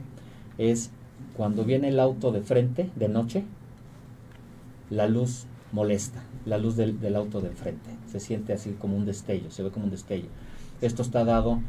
es 0.57 0.91
cuando 1.37 1.65
viene 1.65 1.89
el 1.89 2.01
auto 2.01 2.33
de 2.33 2.41
frente, 2.43 2.91
de 2.97 3.09
noche, 3.09 3.45
la 4.91 5.07
luz 5.07 5.47
molesta, 5.73 6.23
la 6.45 6.59
luz 6.59 6.77
del, 6.77 7.17
auto 7.17 7.41
de 7.41 7.49
enfrente. 7.49 7.91
Se 8.11 8.21
siente 8.21 8.53
así 8.53 8.73
como 8.73 8.97
un 8.97 9.07
destello, 9.07 9.51
se 9.51 9.63
ve 9.63 9.71
como 9.71 9.85
un 9.85 9.91
destello. 9.91 10.29
Esto 10.81 11.03
está 11.03 11.25
dado 11.25 11.61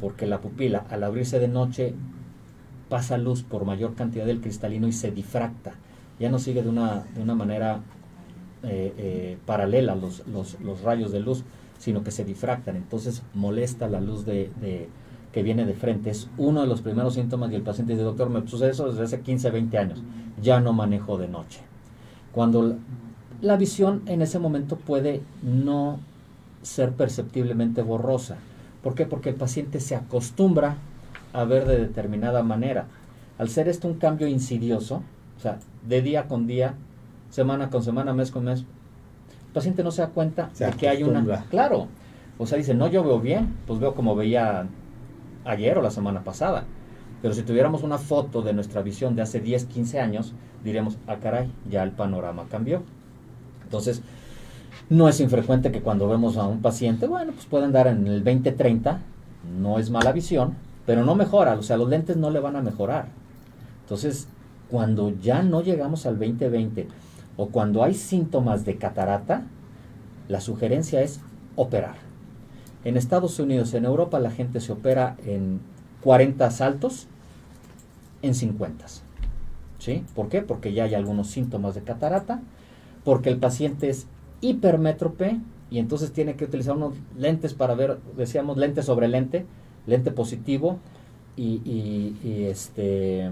porque 0.00 0.26
la 0.26 0.40
pupila 0.40 0.84
al 0.90 1.02
abrirse 1.04 1.38
de 1.38 1.48
noche 1.48 1.94
pasa 2.88 3.18
luz 3.18 3.42
por 3.42 3.64
mayor 3.64 3.94
cantidad 3.94 4.26
del 4.26 4.40
cristalino 4.40 4.88
y 4.88 4.92
se 4.92 5.10
difracta. 5.10 5.74
Ya 6.18 6.30
no 6.30 6.38
sigue 6.38 6.62
de 6.62 6.68
una, 6.68 7.04
de 7.14 7.22
una 7.22 7.34
manera 7.34 7.80
eh, 8.62 8.92
eh, 8.98 9.38
paralela 9.46 9.94
los, 9.94 10.24
los, 10.26 10.82
rayos 10.82 11.12
de 11.12 11.20
luz, 11.20 11.44
sino 11.78 12.02
que 12.02 12.10
se 12.10 12.24
difractan. 12.24 12.76
Entonces 12.76 13.22
molesta 13.34 13.88
la 13.88 14.00
luz 14.00 14.24
de, 14.24 14.50
que 15.32 15.42
viene 15.42 15.64
de 15.64 15.74
frente. 15.74 16.10
Es 16.10 16.28
uno 16.38 16.62
de 16.62 16.66
los 16.66 16.80
primeros 16.80 17.14
síntomas 17.14 17.52
y 17.52 17.54
el 17.54 17.62
paciente 17.62 17.92
dice, 17.92 18.04
doctor, 18.04 18.30
me 18.30 18.46
sucede 18.46 18.70
eso 18.70 18.88
desde 18.88 19.04
hace 19.04 19.20
15, 19.20 19.50
20 19.50 19.78
años. 19.78 20.02
Ya 20.42 20.60
no 20.60 20.72
manejo 20.72 21.18
de 21.18 21.28
noche. 21.28 21.60
Cuando 22.32 22.76
la 23.40 23.56
visión 23.56 24.02
en 24.06 24.22
ese 24.22 24.38
momento 24.38 24.76
puede 24.76 25.22
no 25.42 26.00
ser 26.62 26.92
perceptiblemente 26.92 27.82
borrosa. 27.82 28.38
¿Por 28.88 28.94
qué? 28.94 29.04
Porque 29.04 29.28
el 29.28 29.34
paciente 29.34 29.80
se 29.80 29.94
acostumbra 29.94 30.78
a 31.34 31.44
ver 31.44 31.66
de 31.66 31.76
determinada 31.76 32.42
manera. 32.42 32.86
Al 33.36 33.50
ser 33.50 33.68
esto 33.68 33.86
un 33.86 33.98
cambio 33.98 34.26
insidioso, 34.28 35.02
o 35.36 35.40
sea, 35.40 35.58
de 35.86 36.00
día 36.00 36.26
con 36.26 36.46
día, 36.46 36.72
semana 37.28 37.68
con 37.68 37.82
semana, 37.82 38.14
mes 38.14 38.30
con 38.30 38.44
mes, 38.44 38.60
el 38.60 39.52
paciente 39.52 39.84
no 39.84 39.90
se 39.90 40.00
da 40.00 40.08
cuenta 40.08 40.48
de 40.58 40.70
que 40.70 40.88
hay 40.88 41.02
una... 41.02 41.44
Claro, 41.50 41.88
o 42.38 42.46
sea, 42.46 42.56
dice, 42.56 42.72
no, 42.72 42.88
yo 42.88 43.04
veo 43.04 43.20
bien, 43.20 43.56
pues 43.66 43.78
veo 43.78 43.94
como 43.94 44.16
veía 44.16 44.66
ayer 45.44 45.76
o 45.76 45.82
la 45.82 45.90
semana 45.90 46.24
pasada. 46.24 46.64
Pero 47.20 47.34
si 47.34 47.42
tuviéramos 47.42 47.82
una 47.82 47.98
foto 47.98 48.40
de 48.40 48.54
nuestra 48.54 48.80
visión 48.80 49.14
de 49.14 49.20
hace 49.20 49.40
10, 49.40 49.66
15 49.66 50.00
años, 50.00 50.32
diríamos, 50.64 50.96
ah, 51.06 51.16
caray, 51.16 51.52
ya 51.68 51.82
el 51.82 51.90
panorama 51.90 52.46
cambió. 52.50 52.82
Entonces, 53.64 54.00
no 54.90 55.08
es 55.08 55.20
infrecuente 55.20 55.70
que 55.70 55.82
cuando 55.82 56.08
vemos 56.08 56.36
a 56.36 56.46
un 56.46 56.62
paciente, 56.62 57.06
bueno, 57.06 57.32
pues 57.32 57.46
puede 57.46 57.64
andar 57.64 57.86
en 57.86 58.06
el 58.06 58.24
20-30, 58.24 58.98
no 59.60 59.78
es 59.78 59.90
mala 59.90 60.12
visión, 60.12 60.54
pero 60.86 61.04
no 61.04 61.14
mejora, 61.14 61.54
o 61.54 61.62
sea, 61.62 61.76
los 61.76 61.88
lentes 61.88 62.16
no 62.16 62.30
le 62.30 62.40
van 62.40 62.56
a 62.56 62.62
mejorar. 62.62 63.08
Entonces, 63.82 64.28
cuando 64.70 65.10
ya 65.20 65.42
no 65.42 65.62
llegamos 65.62 66.06
al 66.06 66.18
20-20 66.18 66.86
o 67.36 67.48
cuando 67.48 67.84
hay 67.84 67.94
síntomas 67.94 68.64
de 68.64 68.76
catarata, 68.76 69.42
la 70.28 70.40
sugerencia 70.40 71.02
es 71.02 71.20
operar. 71.56 71.96
En 72.84 72.96
Estados 72.96 73.38
Unidos, 73.38 73.74
en 73.74 73.84
Europa, 73.84 74.18
la 74.18 74.30
gente 74.30 74.60
se 74.60 74.72
opera 74.72 75.16
en 75.26 75.60
40 76.02 76.50
saltos, 76.50 77.06
en 78.22 78.34
50. 78.34 78.86
¿Sí? 79.78 80.04
¿Por 80.14 80.28
qué? 80.28 80.42
Porque 80.42 80.72
ya 80.72 80.84
hay 80.84 80.94
algunos 80.94 81.28
síntomas 81.28 81.74
de 81.74 81.82
catarata, 81.82 82.40
porque 83.04 83.30
el 83.30 83.38
paciente 83.38 83.90
es 83.90 84.06
hipermétrope 84.40 85.38
y 85.70 85.78
entonces 85.78 86.12
tiene 86.12 86.34
que 86.34 86.44
utilizar 86.44 86.76
unos 86.76 86.94
lentes 87.16 87.54
para 87.54 87.74
ver, 87.74 87.98
decíamos 88.16 88.56
lente 88.56 88.82
sobre 88.82 89.08
lente, 89.08 89.46
lente 89.86 90.10
positivo 90.10 90.78
y, 91.36 92.46
este 92.50 93.30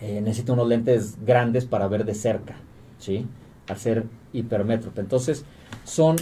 eh, 0.00 0.20
necesita 0.20 0.52
unos 0.52 0.68
lentes 0.68 1.16
grandes 1.24 1.64
para 1.64 1.88
ver 1.88 2.04
de 2.04 2.14
cerca, 2.14 2.56
¿sí? 2.98 3.26
Al 3.68 3.76
ser 3.78 4.04
hipermétrope. 4.32 5.00
Entonces, 5.00 5.44
son 5.84 6.16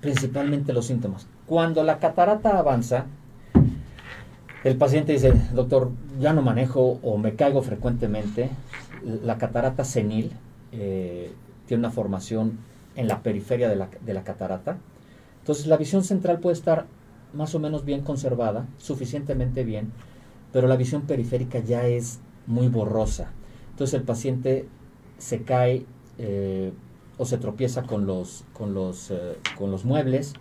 principalmente 0.00 0.72
los 0.72 0.86
síntomas. 0.86 1.26
Cuando 1.46 1.82
la 1.82 1.98
catarata 1.98 2.58
avanza, 2.58 3.06
el 4.62 4.76
paciente 4.76 5.12
dice, 5.12 5.32
doctor, 5.54 5.90
ya 6.20 6.32
no 6.32 6.42
manejo 6.42 7.00
o 7.02 7.18
me 7.18 7.34
caigo 7.34 7.62
frecuentemente. 7.62 8.50
La 9.24 9.38
catarata 9.38 9.84
senil 9.84 10.32
eh, 10.72 11.32
tiene 11.66 11.80
una 11.80 11.90
formación 11.90 12.58
en 12.96 13.08
la 13.08 13.22
periferia 13.22 13.68
de 13.68 13.76
la, 13.76 13.88
de 14.04 14.14
la 14.14 14.24
catarata. 14.24 14.78
Entonces 15.40 15.66
la 15.66 15.76
visión 15.76 16.04
central 16.04 16.40
puede 16.40 16.54
estar 16.54 16.86
más 17.32 17.54
o 17.54 17.58
menos 17.58 17.84
bien 17.84 18.02
conservada, 18.02 18.66
suficientemente 18.78 19.64
bien, 19.64 19.92
pero 20.52 20.66
la 20.66 20.76
visión 20.76 21.02
periférica 21.02 21.60
ya 21.60 21.86
es 21.86 22.20
muy 22.46 22.68
borrosa. 22.68 23.30
Entonces 23.70 23.94
el 23.94 24.02
paciente 24.02 24.68
se 25.18 25.42
cae 25.42 25.86
eh, 26.18 26.72
o 27.18 27.24
se 27.24 27.38
tropieza 27.38 27.82
con 27.82 28.06
los, 28.06 28.44
con, 28.52 28.74
los, 28.74 29.10
eh, 29.10 29.36
con 29.56 29.70
los 29.70 29.84
muebles, 29.84 30.34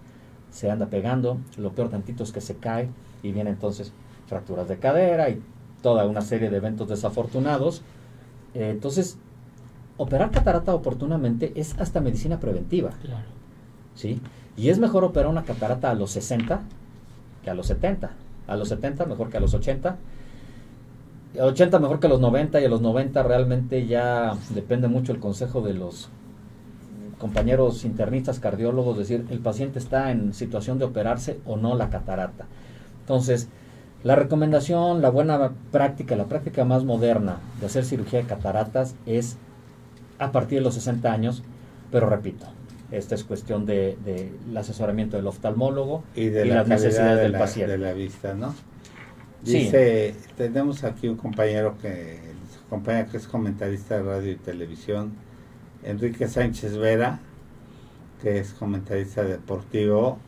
se 0.51 0.71
anda 0.71 0.87
pegando, 0.87 1.37
lo 1.57 1.73
peor 1.73 1.89
tantito 1.89 2.23
es 2.23 2.31
que 2.31 2.41
se 2.41 2.55
cae 2.55 2.89
y 3.21 3.31
viene 3.31 3.51
entonces 3.51 3.93
fracturas 4.27 4.67
de 4.67 4.79
cadera 4.79 5.29
y 5.29 5.41
toda 5.81 6.05
una 6.05 6.21
serie 6.21 6.49
de 6.49 6.57
eventos 6.57 6.87
desafortunados. 6.87 7.81
Eh, 8.53 8.69
entonces, 8.71 9.17
operar 9.99 10.31
catarata 10.31 10.73
oportunamente 10.73 11.51
es 11.55 11.77
hasta 11.77 11.99
medicina 11.99 12.39
preventiva. 12.39 12.91
Claro. 13.01 13.25
¿sí? 13.95 14.21
Y 14.55 14.69
es 14.69 14.79
mejor 14.79 15.03
operar 15.03 15.29
una 15.29 15.43
catarata 15.43 15.91
a 15.91 15.93
los 15.93 16.11
60 16.11 16.61
que 17.43 17.49
a 17.49 17.53
los 17.53 17.67
70. 17.67 18.09
A 18.47 18.55
los 18.55 18.69
70 18.69 19.05
mejor 19.05 19.29
que 19.29 19.37
a 19.37 19.39
los 19.41 19.53
80. 19.53 19.89
A 19.89 21.37
los 21.37 21.51
80 21.51 21.79
mejor 21.79 21.99
que 21.99 22.07
a 22.07 22.09
los 22.09 22.21
90 22.21 22.61
y 22.61 22.65
a 22.65 22.69
los 22.69 22.81
90 22.81 23.23
realmente 23.23 23.85
ya 23.87 24.37
depende 24.55 24.87
mucho 24.87 25.11
el 25.11 25.19
consejo 25.19 25.61
de 25.61 25.73
los 25.73 26.09
compañeros 27.17 27.83
internistas, 27.83 28.39
cardiólogos, 28.39 28.97
decir, 28.97 29.25
el 29.29 29.39
paciente 29.39 29.79
está 29.79 30.11
en 30.11 30.33
situación 30.33 30.79
de 30.79 30.85
operarse 30.85 31.41
o 31.45 31.57
no 31.57 31.75
la 31.75 31.89
catarata. 31.89 32.45
Entonces, 33.01 33.49
la 34.03 34.15
recomendación, 34.15 35.01
la 35.01 35.09
buena 35.09 35.51
práctica, 35.73 36.15
la 36.15 36.25
práctica 36.25 36.63
más 36.63 36.85
moderna 36.85 37.39
de 37.59 37.65
hacer 37.65 37.83
cirugía 37.83 38.19
de 38.19 38.25
cataratas 38.25 38.95
es 39.05 39.37
a 40.19 40.31
partir 40.31 40.59
de 40.59 40.63
los 40.63 40.75
60 40.75 41.11
años, 41.11 41.43
pero 41.91 42.09
repito, 42.09 42.45
esta 42.91 43.15
es 43.15 43.23
cuestión 43.23 43.65
del 43.65 43.97
de, 44.03 44.31
asesoramiento 44.55 45.17
del 45.17 45.27
oftalmólogo 45.27 46.03
y 46.15 46.25
de 46.25 46.45
las 46.45 46.67
necesidades 46.67 47.21
del 47.21 47.33
paciente. 47.33 47.71
De 47.71 47.77
la 47.77 47.93
vista, 47.93 48.33
¿no? 48.33 48.53
Dice, 49.43 50.15
tenemos 50.37 50.83
aquí 50.83 51.07
un 51.07 51.15
compañero 51.15 51.77
que, 51.81 52.19
que 53.09 53.17
es 53.17 53.27
comentarista 53.27 53.95
de 53.97 54.03
radio 54.03 54.31
y 54.33 54.35
televisión, 54.35 55.13
Enrique 55.83 56.27
Sánchez 56.27 56.77
Vera, 56.77 57.19
que 58.21 58.39
es 58.39 58.51
comentarista 58.51 59.23
deportivo, 59.23 60.19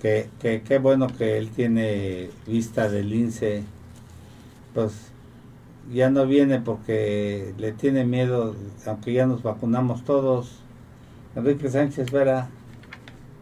que, 0.00 0.28
qué 0.40 0.78
bueno 0.78 1.06
que 1.06 1.38
él 1.38 1.50
tiene 1.50 2.30
vista 2.46 2.88
del 2.88 3.10
lince, 3.10 3.62
pues 4.74 5.11
ya 5.90 6.10
no 6.10 6.26
viene 6.26 6.60
porque 6.60 7.54
le 7.58 7.72
tiene 7.72 8.04
miedo, 8.04 8.54
aunque 8.86 9.12
ya 9.12 9.26
nos 9.26 9.42
vacunamos 9.42 10.04
todos. 10.04 10.60
Enrique 11.34 11.68
Sánchez 11.68 12.10
Vera, 12.10 12.48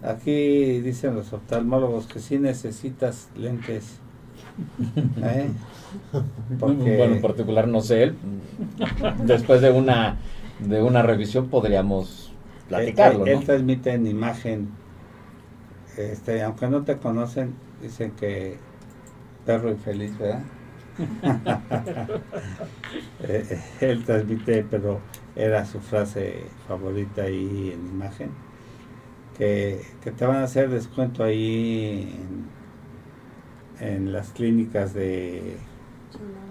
aquí 0.03 0.80
dicen 0.80 1.14
los 1.14 1.32
oftalmólogos 1.32 2.07
que 2.07 2.20
sí 2.20 2.38
necesitas 2.38 3.28
lentes. 3.36 3.99
¿eh? 5.22 5.49
Bueno, 6.59 7.14
en 7.14 7.20
particular 7.20 7.68
no 7.68 7.80
sé 7.80 8.05
él. 8.05 8.16
Después 9.24 9.61
de 9.61 9.70
una 9.70 10.18
de 10.61 10.82
una 10.82 11.03
revisión 11.03 11.49
podríamos 11.49 12.32
platicarlo. 12.68 13.26
Él, 13.26 13.45
transmite 13.45 13.93
en 13.93 14.07
imagen, 14.07 14.68
este, 15.97 16.43
aunque 16.43 16.68
no 16.68 16.82
te 16.84 16.97
conocen, 16.99 17.55
dicen 17.82 18.12
que 18.12 18.59
perro 19.47 19.70
infeliz, 19.70 20.16
¿verdad? 20.18 20.43
Eh, 23.22 23.61
él 23.80 24.05
transmite, 24.05 24.64
pero 24.70 25.01
era 25.36 25.64
su 25.64 25.80
frase 25.80 26.44
favorita 26.66 27.22
ahí 27.22 27.72
en 27.74 27.86
imagen, 27.86 28.30
que, 29.36 29.84
te 30.03 30.26
van 30.26 30.38
a 30.38 30.44
hacer 30.44 30.68
descuento 30.70 31.24
ahí 31.24 32.16
en, 33.80 33.86
en 33.86 34.12
las 34.12 34.30
clínicas 34.30 34.94
de 34.94 35.57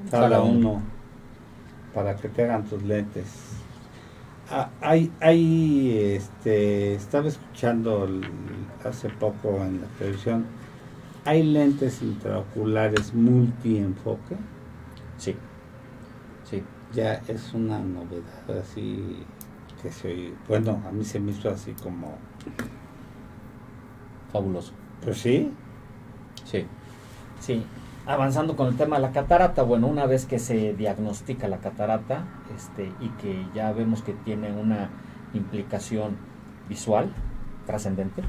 sala 0.09 0.41
1 0.41 0.81
para 1.93 2.15
que 2.15 2.29
te 2.29 2.43
hagan 2.43 2.65
tus 2.65 2.83
lentes. 2.83 3.27
Ah, 4.51 4.69
hay, 4.81 5.11
hay, 5.19 6.15
este, 6.15 6.95
estaba 6.95 7.27
escuchando 7.27 8.07
hace 8.83 9.09
poco 9.09 9.63
en 9.63 9.81
la 9.81 9.87
televisión, 9.99 10.45
hay 11.26 11.43
lentes 11.43 12.01
intraoculares 12.01 13.13
multienfoque. 13.13 14.36
Sí, 15.17 15.36
sí. 16.43 16.63
Ya 16.93 17.15
es 17.28 17.53
una 17.53 17.80
novedad 17.80 18.59
así 18.61 19.26
que 19.82 19.91
se 19.91 20.34
bueno, 20.47 20.82
a 20.88 20.91
mí 20.91 21.05
se 21.05 21.20
me 21.20 21.32
hizo 21.32 21.49
así 21.49 21.74
como 21.74 22.17
fabuloso. 24.32 24.74
Pues 25.03 25.20
sí. 25.20 25.51
Sí. 26.45 26.65
Sí, 27.39 27.63
avanzando 28.05 28.55
con 28.55 28.67
el 28.67 28.76
tema 28.76 28.97
de 28.97 29.03
la 29.03 29.11
catarata, 29.11 29.63
bueno, 29.63 29.88
una 29.88 30.05
vez 30.05 30.26
que 30.26 30.39
se 30.39 30.74
diagnostica 30.74 31.47
la 31.47 31.59
catarata 31.59 32.26
este, 32.55 32.91
y 32.99 33.09
que 33.22 33.45
ya 33.53 33.72
vemos 33.72 34.01
que 34.01 34.13
tiene 34.13 34.51
una 34.51 34.89
implicación 35.34 36.17
visual 36.67 37.13
trascendente, 37.65 38.24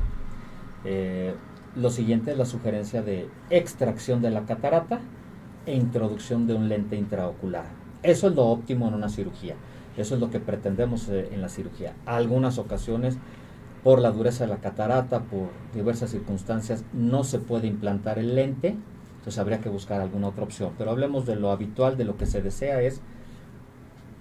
eh, 0.84 1.34
lo 1.76 1.90
siguiente 1.90 2.32
es 2.32 2.38
la 2.38 2.44
sugerencia 2.44 3.02
de 3.02 3.28
extracción 3.50 4.22
de 4.22 4.30
la 4.30 4.44
catarata 4.46 5.00
e 5.66 5.74
introducción 5.74 6.46
de 6.46 6.54
un 6.54 6.68
lente 6.68 6.96
intraocular. 6.96 7.66
Eso 8.02 8.28
es 8.28 8.34
lo 8.34 8.46
óptimo 8.46 8.88
en 8.88 8.94
una 8.94 9.08
cirugía. 9.08 9.56
Eso 9.96 10.14
es 10.14 10.20
lo 10.20 10.30
que 10.30 10.40
pretendemos 10.40 11.08
eh, 11.08 11.28
en 11.32 11.42
la 11.42 11.48
cirugía. 11.48 11.94
algunas 12.06 12.58
ocasiones, 12.58 13.18
por 13.84 14.00
la 14.00 14.10
dureza 14.10 14.44
de 14.44 14.50
la 14.50 14.60
catarata, 14.60 15.20
por 15.20 15.48
diversas 15.74 16.10
circunstancias, 16.10 16.84
no 16.92 17.24
se 17.24 17.38
puede 17.38 17.66
implantar 17.66 18.18
el 18.18 18.34
lente 18.34 18.76
entonces 19.20 19.38
habría 19.38 19.60
que 19.60 19.68
buscar 19.68 20.00
alguna 20.00 20.28
otra 20.28 20.44
opción. 20.44 20.72
Pero 20.78 20.90
hablemos 20.90 21.26
de 21.26 21.36
lo 21.36 21.50
habitual, 21.50 21.98
de 21.98 22.04
lo 22.04 22.16
que 22.16 22.24
se 22.24 22.40
desea 22.40 22.80
es 22.80 23.02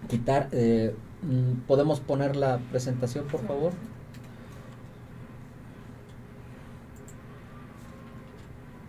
quitar, 0.09 0.49
eh, 0.51 0.93
mm, 1.21 1.61
¿podemos 1.67 2.01
poner 2.01 2.35
la 2.35 2.59
presentación 2.69 3.25
por 3.27 3.41
favor? 3.47 3.71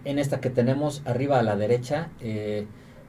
En 0.05 0.19
esta 0.19 0.41
que 0.41 0.51
tenemos 0.51 1.03
arriba 1.05 1.39
a 1.39 1.43
la 1.43 1.57
derecha, 1.57 2.09
eh, 2.21 2.67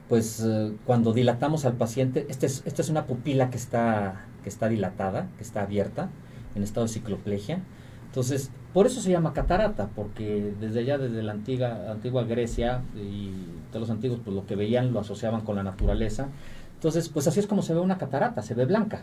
pues 0.08 0.42
eh, 0.44 0.72
cuando 0.84 1.12
dilatamos 1.12 1.64
al 1.64 1.74
paciente, 1.74 2.26
este 2.28 2.46
esta 2.46 2.82
es 2.82 2.88
una 2.90 3.06
pupila 3.06 3.50
que 3.50 3.56
está, 3.56 4.26
que 4.42 4.48
está 4.48 4.68
dilatada, 4.68 5.28
que 5.36 5.42
está 5.42 5.62
abierta, 5.62 6.10
en 6.54 6.62
estado 6.62 6.86
de 6.86 6.92
cicloplegia. 6.92 7.60
Entonces, 8.06 8.50
por 8.74 8.86
eso 8.86 9.00
se 9.00 9.10
llama 9.10 9.32
catarata, 9.32 9.88
porque 9.94 10.52
desde 10.60 10.80
allá, 10.80 10.98
desde 10.98 11.22
la 11.22 11.32
antigua, 11.32 11.90
antigua 11.90 12.24
Grecia 12.24 12.82
y 12.94 13.30
todos 13.70 13.88
los 13.88 13.90
antiguos, 13.90 14.20
pues 14.22 14.36
lo 14.36 14.44
que 14.46 14.54
veían 14.54 14.92
lo 14.92 15.00
asociaban 15.00 15.40
con 15.42 15.56
la 15.56 15.62
naturaleza. 15.62 16.28
Entonces, 16.74 17.08
pues 17.08 17.26
así 17.26 17.40
es 17.40 17.46
como 17.46 17.62
se 17.62 17.72
ve 17.72 17.80
una 17.80 17.96
catarata, 17.96 18.42
se 18.42 18.54
ve 18.54 18.66
blanca. 18.66 19.02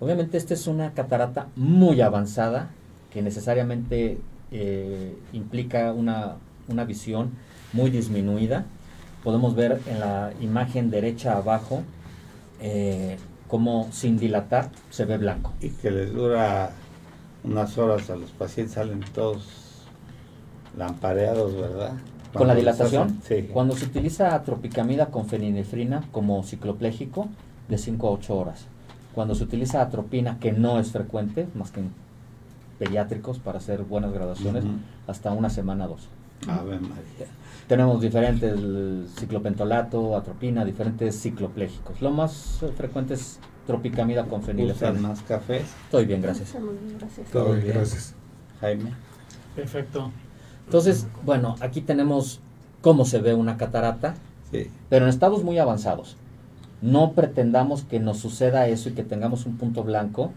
Obviamente 0.00 0.38
esta 0.38 0.54
es 0.54 0.66
una 0.66 0.94
catarata 0.94 1.48
muy 1.56 2.00
avanzada, 2.00 2.70
que 3.10 3.20
necesariamente 3.20 4.18
eh, 4.50 5.18
implica 5.32 5.92
una, 5.92 6.36
una 6.68 6.84
visión 6.84 7.32
muy 7.72 7.90
disminuida. 7.90 8.66
Podemos 9.24 9.54
ver 9.54 9.80
en 9.86 10.00
la 10.00 10.32
imagen 10.40 10.90
derecha 10.90 11.36
abajo 11.36 11.82
eh, 12.60 13.16
como 13.48 13.88
sin 13.92 14.18
dilatar 14.18 14.70
se 14.90 15.04
ve 15.04 15.18
blanco. 15.18 15.52
Y 15.60 15.70
que 15.70 15.90
le 15.90 16.06
dura 16.06 16.70
unas 17.44 17.78
horas 17.78 18.10
a 18.10 18.16
los 18.16 18.30
pacientes 18.30 18.74
salen 18.74 19.00
todos 19.14 19.86
lampareados, 20.76 21.54
¿verdad? 21.56 21.94
¿Con 22.32 22.46
la 22.46 22.54
dilatación? 22.54 23.20
Sí. 23.26 23.48
Cuando 23.52 23.74
se 23.74 23.86
utiliza 23.86 24.34
atropicamida 24.34 25.06
con 25.06 25.26
feninefrina 25.26 26.04
como 26.12 26.42
cicloplégico, 26.42 27.28
de 27.68 27.78
5 27.78 28.08
a 28.08 28.10
8 28.12 28.36
horas. 28.36 28.66
Cuando 29.14 29.34
se 29.34 29.44
utiliza 29.44 29.82
atropina, 29.82 30.38
que 30.38 30.52
no 30.52 30.78
es 30.78 30.92
frecuente, 30.92 31.48
más 31.54 31.70
que 31.70 31.80
en 31.80 31.90
pediátricos 32.78 33.38
para 33.38 33.58
hacer 33.58 33.82
buenas 33.82 34.12
graduaciones, 34.12 34.64
hasta 35.06 35.32
una 35.32 35.50
semana 35.50 35.86
dos. 35.86 36.08
Ave 36.46 36.78
María. 36.78 37.26
Tenemos 37.66 38.00
diferentes 38.00 38.58
ciclopentolato, 39.18 40.16
atropina, 40.16 40.64
diferentes 40.64 41.20
cicloplégicos. 41.20 42.00
Lo 42.00 42.10
más 42.10 42.60
frecuente 42.76 43.14
es 43.14 43.38
tropicamida 43.66 44.24
con 44.24 44.42
fenilefrina. 44.42 44.92
más 44.94 45.20
café? 45.22 45.62
Estoy 45.84 46.06
bien, 46.06 46.22
gracias. 46.22 46.54
Todo 47.30 47.52
bien, 47.52 47.66
gracias. 47.68 48.14
Jaime. 48.60 48.94
Perfecto. 49.54 50.10
Entonces, 50.64 51.06
bueno, 51.24 51.56
aquí 51.60 51.82
tenemos 51.82 52.40
cómo 52.80 53.04
se 53.04 53.20
ve 53.20 53.34
una 53.34 53.56
catarata, 53.56 54.14
sí. 54.50 54.70
pero 54.88 55.04
en 55.04 55.10
estados 55.10 55.44
muy 55.44 55.58
avanzados. 55.58 56.16
No 56.80 57.12
pretendamos 57.12 57.82
que 57.82 58.00
nos 58.00 58.18
suceda 58.18 58.68
eso 58.68 58.88
y 58.88 58.92
que 58.92 59.02
tengamos 59.02 59.44
un 59.46 59.58
punto 59.58 59.82
blanco 59.82 60.32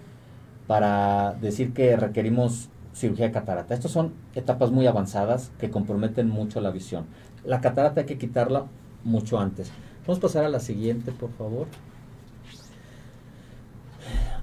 para 0.67 1.33
decir 1.41 1.73
que 1.73 1.95
requerimos 1.95 2.69
cirugía 2.93 3.27
de 3.27 3.31
catarata. 3.31 3.73
Estas 3.73 3.91
son 3.91 4.13
etapas 4.35 4.71
muy 4.71 4.87
avanzadas 4.87 5.51
que 5.59 5.69
comprometen 5.69 6.29
mucho 6.29 6.61
la 6.61 6.71
visión. 6.71 7.05
La 7.45 7.61
catarata 7.61 8.01
hay 8.01 8.07
que 8.07 8.17
quitarla 8.17 8.65
mucho 9.03 9.39
antes. 9.39 9.71
Vamos 10.05 10.17
a 10.19 10.21
pasar 10.21 10.45
a 10.45 10.49
la 10.49 10.59
siguiente, 10.59 11.11
por 11.11 11.31
favor. 11.31 11.67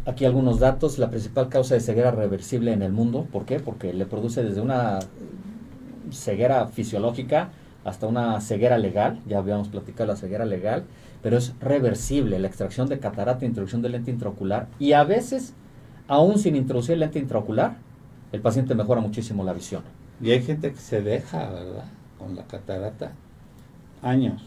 Aquí 0.07 0.25
algunos 0.25 0.59
datos. 0.59 0.99
La 0.99 1.11
principal 1.11 1.49
causa 1.49 1.75
de 1.75 1.81
ceguera 1.81 2.11
reversible 2.11 2.73
en 2.73 2.83
el 2.83 2.93
mundo. 2.93 3.27
¿Por 3.31 3.45
qué? 3.45 3.61
Porque 3.61 3.93
le 3.93 4.07
produce 4.07 4.43
desde 4.43 4.61
una 4.61 5.01
ceguera 6.11 6.67
fisiológica 6.69 7.51
hasta 7.85 8.07
una 8.07 8.41
ceguera 8.41 8.79
legal. 8.79 9.21
Ya 9.27 9.39
habíamos 9.39 9.69
platicado 9.69 10.07
la 10.07 10.17
ceguera 10.17 10.45
legal. 10.45 10.85
Pero 11.23 11.37
es 11.37 11.55
reversible 11.61 12.39
la 12.39 12.47
extracción 12.47 12.89
de 12.89 13.01
catarata, 13.01 13.45
introducción 13.45 13.83
de 13.83 13.91
lente 13.91 14.11
intraocular. 14.11 14.69
Y 14.79 14.93
a 14.93 15.05
veces, 15.05 15.55
aún 16.07 16.39
sin 16.39 16.57
introducir 16.57 16.97
lente 16.97 17.19
intraocular, 17.19 17.77
el 18.33 18.41
paciente 18.41 18.75
mejora 18.75 19.01
muchísimo 19.01 19.45
la 19.45 19.53
visión. 19.53 19.83
Y 20.21 20.31
hay 20.31 20.43
gente 20.43 20.73
que 20.73 20.79
se 20.79 21.03
deja, 21.03 21.51
¿verdad? 21.51 21.85
Con 22.19 22.35
la 22.37 22.45
catarata. 22.45 23.13
Años. 24.03 24.43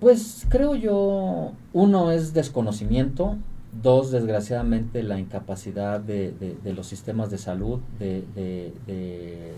Pues 0.00 0.46
creo 0.48 0.74
yo, 0.74 1.52
uno 1.72 2.12
es 2.12 2.32
desconocimiento, 2.32 3.36
Dos, 3.70 4.10
desgraciadamente, 4.10 5.02
la 5.02 5.18
incapacidad 5.18 6.00
de, 6.00 6.56
los 6.64 6.86
sistemas 6.86 7.30
de 7.30 7.38
salud 7.38 7.80
de, 7.98 9.52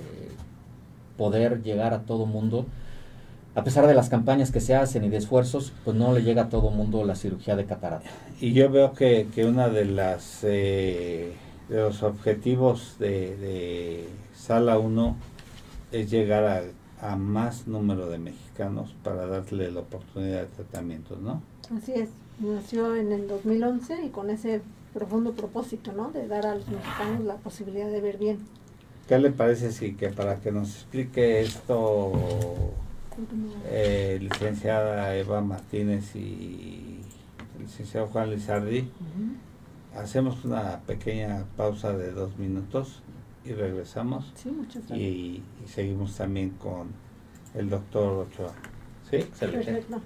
poder 1.16 1.62
llegar 1.62 1.95
a 1.95 2.01
todo 2.01 2.26
mundo. 2.26 2.66
A 3.55 3.64
pesar 3.64 3.86
de 3.86 3.95
las 3.95 4.09
campañas 4.09 4.51
que 4.51 4.61
se 4.61 4.74
hacen 4.74 5.05
y 5.05 5.09
de 5.09 5.16
esfuerzos, 5.16 5.72
pues 5.84 5.97
no 5.97 6.12
le 6.12 6.22
llega 6.22 6.43
a 6.43 6.49
todo 6.49 6.70
mundo 6.70 7.05
la 7.05 7.14
cirugía 7.14 7.57
de 7.57 7.66
catarata. 7.66 8.09
Y 8.41 8.53
yo 8.53 8.70
veo 8.70 8.93
que, 8.93 9.28
que 9.34 9.45
una 9.45 9.68
de 9.68 9.84
las 9.84 10.41
eh, 10.45 11.32
de 11.70 11.80
los 11.80 12.02
objetivos 12.02 12.96
de, 12.98 14.08
Sala 14.34 14.78
1 14.78 15.16
es 15.92 16.10
llegar 16.10 16.44
a, 17.00 17.10
a 17.12 17.16
más 17.16 17.66
número 17.66 18.10
de 18.10 18.18
mexicanos 18.18 18.94
para 19.02 19.26
darle 19.26 19.70
la 19.70 19.80
oportunidad 19.80 20.42
de 20.42 20.46
tratamientos, 20.46 21.18
¿no? 21.20 21.40
Así 21.74 21.92
es 21.92 22.10
nació 22.40 22.96
en 22.96 23.12
el 23.12 23.28
2011 23.28 24.04
y 24.04 24.08
con 24.08 24.30
ese 24.30 24.62
profundo 24.94 25.32
propósito, 25.32 25.92
¿no? 25.92 26.10
De 26.10 26.26
dar 26.26 26.46
a 26.46 26.54
los 26.54 26.66
mexicanos 26.68 27.24
la 27.24 27.36
posibilidad 27.36 27.88
de 27.90 28.00
ver 28.00 28.18
bien. 28.18 28.38
¿Qué 29.08 29.18
le 29.18 29.30
parece 29.30 29.72
si 29.72 29.94
que 29.94 30.08
para 30.08 30.36
que 30.36 30.52
nos 30.52 30.68
explique 30.76 31.40
esto, 31.40 32.12
eh, 33.66 34.18
licenciada 34.20 35.16
Eva 35.16 35.40
Martínez 35.40 36.14
y 36.14 37.00
el 37.58 37.64
licenciado 37.64 38.06
Juan 38.06 38.30
Lizardi, 38.30 38.88
hacemos 39.97 40.45
una 40.45 40.80
pequeña 40.80 41.45
pausa 41.57 41.93
de 41.93 42.12
dos 42.12 42.36
minutos 42.38 43.03
y 43.45 43.53
regresamos? 43.53 44.32
Sí, 44.34 44.51
muchas 44.51 44.86
gracias. 44.86 44.99
Y, 44.99 45.43
seguimos 45.66 46.16
también 46.16 46.51
con 46.51 46.88
el 47.55 47.70
doctor 47.70 48.26
Ochoa. 48.26 48.53
¿Sí? 49.11 49.18
Perfecto. 49.38 50.01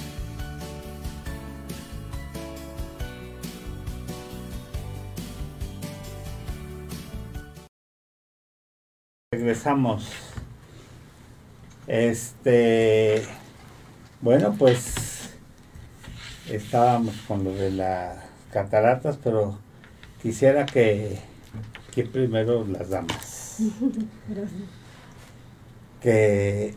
Regresamos. 9.32 10.10
Este, 11.86 13.24
bueno, 14.20 14.54
pues 14.58 15.34
estábamos 16.50 17.14
con 17.26 17.42
lo 17.42 17.54
de 17.54 17.70
las 17.70 18.18
cataratas, 18.52 19.16
pero 19.16 19.64
quisiera 20.22 20.66
que, 20.66 21.18
que 21.92 22.04
primero 22.04 22.64
las 22.66 22.90
damas. 22.90 23.58
Que 26.00 26.74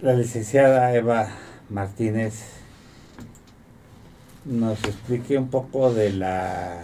la 0.00 0.14
licenciada 0.14 0.94
Eva 0.94 1.28
Martínez 1.68 2.42
nos 4.44 4.82
explique 4.84 5.38
un 5.38 5.48
poco 5.48 5.92
de 5.92 6.12
la... 6.12 6.82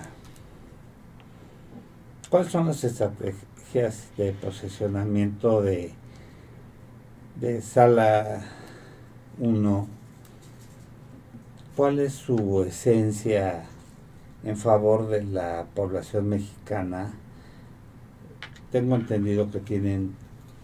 ¿Cuáles 2.31 2.51
son 2.51 2.67
las 2.67 2.83
estrategias? 2.85 3.55
de 3.75 4.33
posicionamiento 4.41 5.61
de, 5.61 5.93
de 7.41 7.61
sala 7.61 8.45
1, 9.41 9.89
¿cuál 11.75 11.99
es 11.99 12.12
su 12.12 12.62
esencia 12.62 13.65
en 14.45 14.57
favor 14.57 15.09
de 15.09 15.25
la 15.25 15.67
población 15.75 16.29
mexicana? 16.29 17.13
Tengo 18.71 18.97
entendido 18.97 19.51
que 19.51 19.61
tienen 19.61 20.15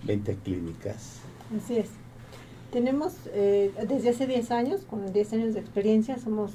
20 0.04 0.34
clínicas. 0.36 1.20
Así 1.56 1.78
es. 1.78 1.88
Tenemos 2.72 3.14
eh, 3.32 3.72
desde 3.88 4.10
hace 4.10 4.26
10 4.26 4.50
años, 4.52 4.82
con 4.88 5.12
10 5.12 5.32
años 5.32 5.54
de 5.54 5.60
experiencia, 5.60 6.18
somos 6.18 6.52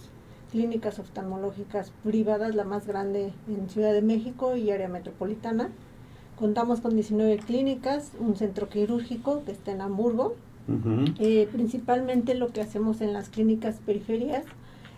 clínicas 0.52 1.00
oftalmológicas 1.00 1.92
privadas, 2.04 2.56
la 2.56 2.64
más 2.64 2.88
grande 2.88 3.34
en 3.50 3.70
Ciudad 3.70 3.92
de 3.92 4.02
México 4.02 4.56
y 4.56 4.72
área 4.72 4.88
metropolitana. 4.88 5.70
Contamos 6.38 6.80
con 6.80 6.94
19 6.94 7.38
clínicas, 7.40 8.12
un 8.20 8.36
centro 8.36 8.70
quirúrgico 8.70 9.44
que 9.44 9.52
está 9.52 9.72
en 9.72 9.82
Hamburgo. 9.82 10.36
Eh, 11.20 11.48
principalmente 11.52 12.34
lo 12.34 12.48
que 12.48 12.62
hacemos 12.62 13.02
en 13.02 13.14
las 13.14 13.30
clínicas 13.30 13.76
periferias 13.86 14.46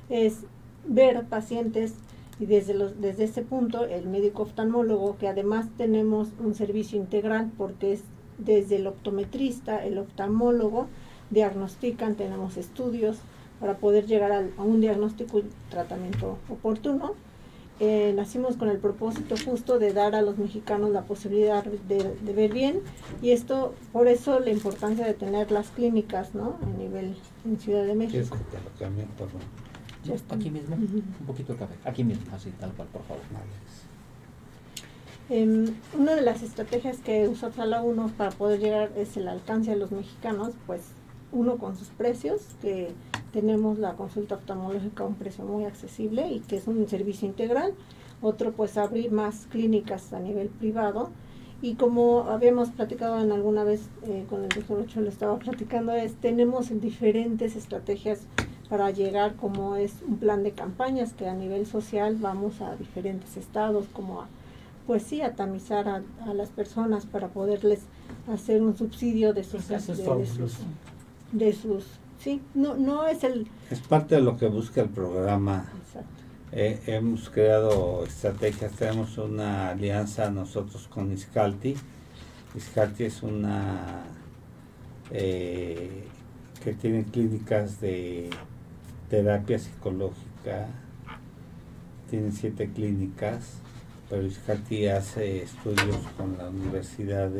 es 0.10 0.46
ver 0.88 1.26
pacientes 1.26 1.96
y 2.40 2.46
desde, 2.46 2.74
los, 2.74 3.02
desde 3.02 3.24
ese 3.26 3.42
punto 3.42 3.86
el 3.86 4.08
médico 4.08 4.44
oftalmólogo, 4.44 5.18
que 5.18 5.28
además 5.28 5.68
tenemos 5.78 6.30
un 6.40 6.56
servicio 6.56 6.98
integral 6.98 7.52
porque 7.58 7.94
es 7.94 8.04
desde 8.38 8.76
el 8.76 8.88
optometrista, 8.88 9.84
el 9.84 9.98
oftalmólogo, 9.98 10.88
diagnostican, 11.30 12.16
tenemos 12.16 12.58
estudios 12.58 13.18
para 13.60 13.78
poder 13.78 14.06
llegar 14.06 14.32
a 14.32 14.64
un 14.64 14.82
diagnóstico 14.82 15.40
y 15.40 15.46
tratamiento 15.70 16.38
oportuno 16.50 17.16
eh, 17.80 18.12
nacimos 18.16 18.58
con 18.58 18.70
el 18.70 18.80
propósito 18.80 19.36
justo 19.46 19.78
de 19.78 19.94
dar 19.94 20.16
a 20.16 20.24
los 20.24 20.40
mexicanos 20.40 20.90
la 20.90 21.04
posibilidad 21.04 21.64
de, 21.64 22.34
ver 22.34 22.52
bien 22.52 22.82
y 23.22 23.32
esto, 23.32 23.76
por 23.94 24.08
eso 24.08 24.40
la 24.40 24.50
importancia 24.50 25.06
de 25.06 25.14
tener 25.14 25.52
las 25.52 25.70
clínicas, 25.70 26.34
¿no? 26.34 26.58
A 26.64 26.78
nivel 26.80 27.16
en 27.46 27.60
Ciudad 27.60 27.86
de 27.86 27.94
México. 27.94 28.36
Ya 30.08 30.16
está. 30.16 30.36
Aquí 30.36 30.49
mismo, 30.49 30.76
un 30.76 31.26
poquito 31.26 31.53
de 31.53 31.60
café, 31.60 31.76
aquí 31.84 32.03
mismo, 32.03 32.24
así, 32.34 32.49
tal 32.51 32.72
cual, 32.74 32.88
por 32.88 33.03
favor. 33.03 33.24
Em, 35.30 35.76
una 35.97 36.16
de 36.16 36.22
las 36.22 36.41
estrategias 36.41 36.99
que 36.99 37.28
usa 37.28 37.51
Sala 37.51 37.84
1 37.84 38.12
para 38.18 38.32
poder 38.32 38.62
llegar 38.62 38.91
es 38.95 39.18
el 39.18 39.28
alcance 39.28 39.72
a 39.74 39.76
los 39.76 39.91
mexicanos, 39.91 40.53
pues 40.66 40.82
uno 41.34 41.58
con 41.58 41.76
sus 41.76 41.89
precios, 41.89 42.41
que 42.62 42.91
tenemos 43.34 43.78
la 43.80 43.95
consulta 43.95 44.36
oftalmológica 44.36 45.03
a 45.03 45.08
un 45.08 45.16
precio 45.16 45.43
muy 45.43 45.66
accesible 45.66 46.32
y 46.32 46.39
que 46.39 46.55
es 46.55 46.68
un 46.68 46.88
servicio 46.88 47.28
integral. 47.28 47.74
Otro, 48.22 48.53
pues 48.53 48.78
abrir 48.78 49.12
más 49.12 49.47
clínicas 49.47 50.14
a 50.14 50.20
nivel 50.20 50.47
privado. 50.47 51.10
Y 51.62 51.76
como 51.76 52.22
habíamos 52.30 52.70
platicado 52.70 53.20
en 53.20 53.32
alguna 53.32 53.64
vez 53.64 53.89
eh, 54.03 54.26
con 54.30 54.43
el 54.43 54.49
doctor 54.49 54.80
Ocho, 54.80 55.01
le 55.01 55.10
estaba 55.10 55.38
platicando, 55.39 55.91
es 55.91 56.14
tenemos 56.16 56.70
diferentes 56.80 57.55
estrategias 57.55 58.22
para 58.70 58.91
llegar, 58.91 59.36
como 59.36 59.76
es 59.76 59.93
un 60.07 60.18
plan 60.18 60.43
de 60.43 60.51
campañas 60.51 61.13
que 61.13 61.28
a 61.28 61.34
nivel 61.34 61.65
social 61.65 62.18
vamos 62.20 62.61
a 62.61 62.76
diferentes 62.76 63.38
estados, 63.38 63.86
como 63.93 64.22
a, 64.22 64.28
pues 64.86 65.03
sí, 65.03 65.22
a 65.22 65.36
tamizar 65.36 65.88
a, 65.88 66.34
las 66.34 66.49
personas 66.49 67.05
para 67.05 67.30
poderles 67.30 67.82
hacer 68.32 68.61
un 68.61 68.78
subsidio 68.78 69.34
de 69.34 69.43
sus, 69.43 69.68
de, 69.68 69.78
de 71.32 71.53
sus 71.53 71.84
Sí, 72.20 72.41
no, 72.55 72.76
no 72.76 73.07
es 73.07 73.24
el... 73.24 73.47
Es 73.70 73.80
parte 73.80 74.15
de 74.15 74.22
lo 74.22 74.38
que 74.38 74.47
busca 74.47 74.82
el 74.82 74.89
programa. 74.89 75.72
Eh, 76.51 76.82
hemos 76.88 77.30
creado 77.30 78.03
estrategias, 78.05 78.72
tenemos 78.72 79.18
una 79.18 79.70
alianza 79.70 80.32
nosotros 80.32 80.88
con 80.88 81.11
Iscalti. 81.11 81.76
Iscalti 82.55 83.03
es 83.03 83.22
una 83.22 84.03
eh, 85.11 86.05
que 86.63 86.74
tiene 86.74 87.05
clínicas 87.05 87.80
de 87.82 88.30
terapia 89.10 89.58
psicológica, 89.60 90.68
tiene 92.10 92.32
siete 92.32 92.70
clínicas, 92.72 93.60
pero 94.10 94.24
Iscalti 94.24 94.88
hace 94.88 95.43
estudios 95.43 95.97
con 96.18 96.38
la 96.38 96.49
Universidad 96.49 97.32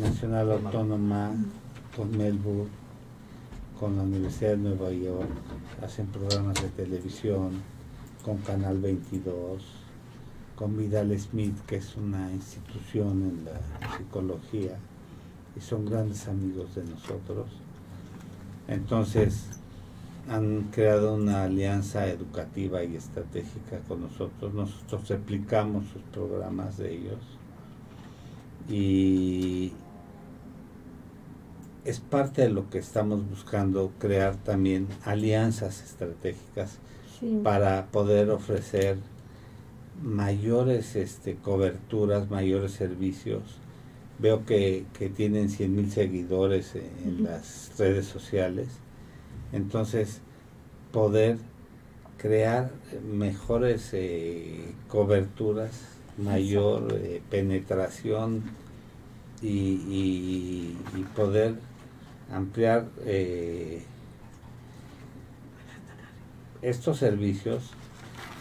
Nacional 0.00 0.52
Autónoma, 0.52 1.32
con 1.94 2.16
Melbourne 2.16 2.86
con 3.78 3.96
la 3.96 4.04
Universidad 4.04 4.52
de 4.52 4.56
Nueva 4.56 4.90
York, 4.90 5.28
hacen 5.82 6.06
programas 6.06 6.60
de 6.62 6.68
televisión 6.70 7.62
con 8.24 8.38
Canal 8.38 8.78
22, 8.80 9.62
con 10.54 10.76
Vidal 10.78 11.18
Smith, 11.18 11.54
que 11.66 11.76
es 11.76 11.94
una 11.96 12.32
institución 12.32 13.22
en 13.22 13.44
la 13.44 13.96
psicología, 13.96 14.78
y 15.56 15.60
son 15.60 15.84
grandes 15.84 16.26
amigos 16.26 16.74
de 16.74 16.84
nosotros. 16.84 17.48
Entonces, 18.66 19.46
han 20.28 20.68
creado 20.72 21.14
una 21.14 21.44
alianza 21.44 22.08
educativa 22.08 22.82
y 22.82 22.96
estratégica 22.96 23.78
con 23.86 24.02
nosotros. 24.02 24.52
Nosotros 24.54 25.08
replicamos 25.08 25.86
sus 25.86 26.02
programas 26.02 26.78
de 26.78 26.94
ellos. 26.94 27.20
Y 28.68 29.72
es 31.84 32.00
parte 32.00 32.42
de 32.42 32.50
lo 32.50 32.68
que 32.68 32.78
estamos 32.78 33.28
buscando, 33.28 33.92
crear 33.98 34.34
también 34.36 34.88
alianzas 35.04 35.82
estratégicas 35.82 36.78
para 37.44 37.86
poder 37.86 38.30
ofrecer 38.30 38.98
mayores 40.02 40.96
este, 40.96 41.36
coberturas, 41.36 42.28
mayores 42.28 42.72
servicios. 42.72 43.42
Veo 44.18 44.44
que, 44.44 44.84
tienen 45.14 45.48
100 45.48 45.76
mil 45.76 45.90
seguidores 45.90 46.74
en 46.74 47.22
las 47.22 47.72
redes 47.78 48.06
sociales. 48.06 48.68
Entonces, 49.52 50.20
poder 50.92 51.38
crear 52.18 52.70
mejores 53.12 53.90
eh, 53.92 54.72
coberturas, 54.88 55.72
mayor 56.18 56.88
eh, 56.94 57.20
penetración 57.30 58.42
y, 59.42 60.76
y 60.94 61.02
poder 61.14 61.56
ampliar 62.32 62.86
eh, 63.04 63.82
estos 66.62 66.98
servicios. 66.98 67.70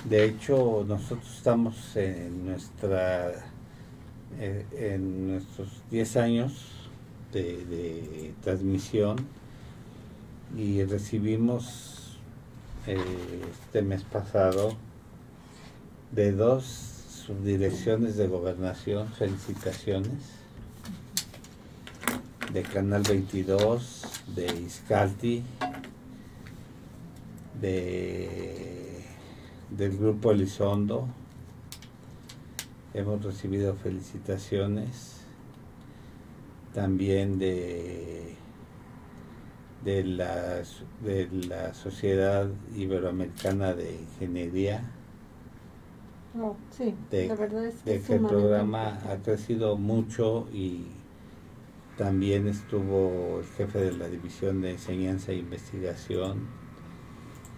De 0.10 0.26
hecho, 0.26 0.86
nosotros 0.88 1.36
estamos 1.36 1.96
en 1.96 2.46
nuestra 2.46 3.52
en 4.38 5.30
nuestros 5.30 5.82
10 5.92 6.18
años 6.18 6.76
de, 7.32 8.34
transmisión 8.44 9.18
y 10.56 10.84
recibimos 10.86 12.18
eh, 12.88 12.98
este 13.52 13.82
mes 13.82 14.04
pasado 14.04 14.76
de 16.12 16.32
dos 16.32 16.64
subdirecciones 17.26 18.16
de 18.16 18.28
gobernación, 18.28 19.10
felicitaciones, 19.10 20.14
de 22.54 22.62
Canal 22.64 23.04
22, 23.04 24.04
de 24.34 24.46
Iscalti, 24.46 25.44
de, 27.60 29.04
del 29.72 29.98
grupo 29.98 30.32
Elizondo. 30.32 31.08
Hemos 32.94 33.26
recibido 33.26 33.76
felicitaciones 33.76 35.22
también 36.74 37.40
de, 37.40 38.36
de, 39.86 40.04
la, 40.04 40.64
de 41.04 41.30
la 41.48 41.74
Sociedad 41.76 42.50
Iberoamericana 42.76 43.74
de 43.76 43.94
Ingeniería. 43.94 44.92
Oh, 46.42 46.56
sí, 46.72 46.94
de, 47.12 47.28
la 47.28 47.36
verdad 47.36 47.66
es 47.66 47.76
que, 47.84 48.16
el 48.16 48.22
programa 48.22 49.00
ha 49.10 49.18
crecido 49.18 49.78
mucho 49.78 50.48
y 50.52 50.88
también 51.98 52.48
estuvo 52.48 53.40
el 53.40 53.46
jefe 53.46 53.80
de 53.80 53.94
la 53.94 54.10
División 54.10 54.60
de 54.60 54.72
Enseñanza 54.72 55.32
e 55.32 55.36
Investigación 55.36 56.48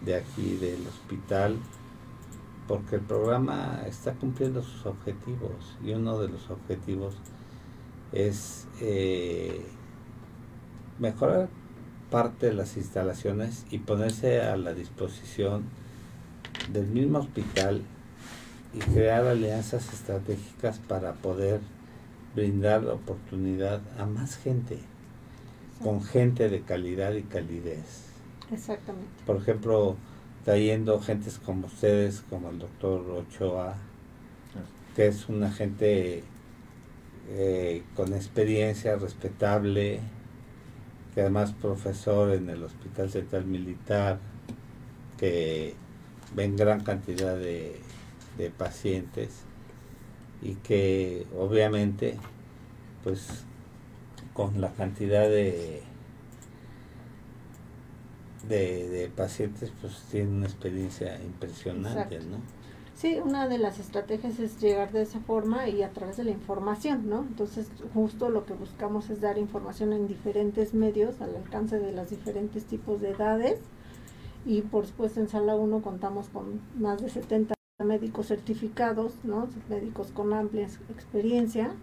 de 0.05 0.15
aquí 0.15 0.57
del 0.57 0.85
hospital, 0.85 1.57
porque 2.67 2.97
el 2.97 3.01
programa 3.01 3.81
está 3.87 4.13
cumpliendo 4.13 4.61
sus 4.61 4.85
objetivos 4.85 5.77
y 5.83 5.93
uno 5.93 6.19
de 6.19 6.27
los 6.27 6.51
objetivos 6.51 7.15
es 8.11 8.67
eh, 8.81 9.65
mejorar 10.99 11.49
parte 12.09 12.47
de 12.47 12.53
las 12.53 12.77
instalaciones 12.77 13.65
y 13.69 13.79
ponerse 13.79 14.41
a 14.41 14.57
la 14.57 14.73
disposición 14.73 15.63
del 16.71 16.87
mismo 16.87 17.19
hospital 17.19 17.81
y 18.73 18.79
crear 18.79 19.25
alianzas 19.25 19.93
estratégicas 19.93 20.79
para 20.79 21.13
poder 21.13 21.61
brindar 22.35 22.85
oportunidad 22.85 23.81
a 23.97 24.05
más 24.05 24.37
gente, 24.37 24.79
con 25.81 26.03
gente 26.03 26.49
de 26.49 26.61
calidad 26.61 27.13
y 27.13 27.23
calidez. 27.23 28.05
Exactamente. 28.51 29.09
Por 29.25 29.37
ejemplo, 29.37 29.95
trayendo 30.45 30.99
gentes 31.01 31.39
como 31.43 31.67
ustedes, 31.67 32.23
como 32.29 32.49
el 32.49 32.59
doctor 32.59 33.01
Ochoa, 33.09 33.75
que 34.95 35.07
es 35.07 35.27
una 35.29 35.51
gente 35.51 36.23
eh, 37.29 37.83
con 37.95 38.13
experiencia 38.13 38.95
respetable, 38.95 39.99
que 41.17 41.21
además 41.21 41.51
profesor 41.51 42.31
en 42.35 42.47
el 42.47 42.61
Hospital 42.61 43.09
Central 43.09 43.43
Militar, 43.45 44.19
que 45.17 45.73
ven 46.35 46.55
gran 46.55 46.83
cantidad 46.83 47.35
de, 47.35 47.81
de 48.37 48.51
pacientes 48.51 49.41
y 50.43 50.53
que 50.53 51.25
obviamente 51.35 52.19
pues 53.03 53.45
con 54.35 54.61
la 54.61 54.71
cantidad 54.73 55.27
de 55.27 55.81
de, 58.47 59.11
pacientes 59.15 59.73
pues 59.81 59.99
tienen 60.11 60.35
una 60.35 60.45
experiencia 60.45 61.19
impresionante, 61.23 62.19
¿no? 62.19 62.37
Sí, 62.97 63.19
una 63.23 63.47
de 63.47 63.59
las 63.59 63.77
estrategias 63.77 64.39
es 64.39 64.59
llegar 64.59 64.91
de 64.91 65.03
esa 65.03 65.19
forma 65.19 65.69
y 65.69 65.83
a 65.83 65.91
través 65.91 66.17
de 66.17 66.23
la 66.23 66.31
información, 66.31 67.07
¿no? 67.07 67.19
Entonces, 67.19 67.69
justo 67.93 68.29
lo 68.29 68.47
que 68.47 68.55
buscamos 68.55 69.11
es 69.11 69.21
dar 69.21 69.37
información 69.37 69.93
en 69.93 70.07
diferentes 70.07 70.73
medios 70.73 71.21
al 71.21 71.35
alcance 71.35 71.77
de 71.77 71.91
los 71.91 72.09
diferentes 72.09 72.65
tipos 72.65 72.99
de 72.99 73.11
edades. 73.11 73.59
Y 74.47 74.61
por 74.61 74.87
supuesto, 74.87 75.19
en 75.19 75.29
Sala 75.29 75.55
1 75.55 75.83
contamos 75.83 76.29
con 76.29 76.59
más 76.75 76.99
de 76.99 77.09
70 77.09 77.53
médicos 77.85 78.29
certificados, 78.29 79.13
¿no? 79.23 79.47
Médicos 79.69 80.07
con 80.11 80.33
amplia 80.33 80.67
experiencia. 80.89 81.73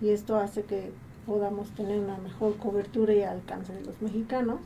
Y 0.00 0.08
esto 0.08 0.38
hace 0.38 0.64
que 0.64 0.90
podamos 1.24 1.70
tener 1.70 2.00
una 2.00 2.18
mejor 2.18 2.56
cobertura 2.56 3.14
y 3.14 3.22
alcance 3.22 3.72
de 3.72 3.84
los 3.84 4.02
mexicanos. 4.02 4.58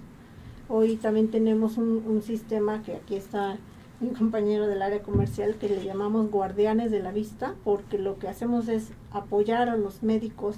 Hoy 0.70 0.96
también 0.96 1.30
tenemos 1.30 1.76
un, 1.76 2.02
un 2.06 2.22
sistema 2.22 2.82
que 2.82 2.96
aquí 2.96 3.14
está 3.14 3.58
mi 4.02 4.10
compañero 4.10 4.66
del 4.66 4.82
área 4.82 5.00
comercial 5.02 5.54
que 5.54 5.68
le 5.68 5.84
llamamos 5.84 6.30
guardianes 6.30 6.90
de 6.90 7.00
la 7.00 7.12
vista, 7.12 7.54
porque 7.64 7.98
lo 7.98 8.18
que 8.18 8.28
hacemos 8.28 8.68
es 8.68 8.90
apoyar 9.12 9.68
a 9.68 9.76
los 9.76 10.02
médicos 10.02 10.56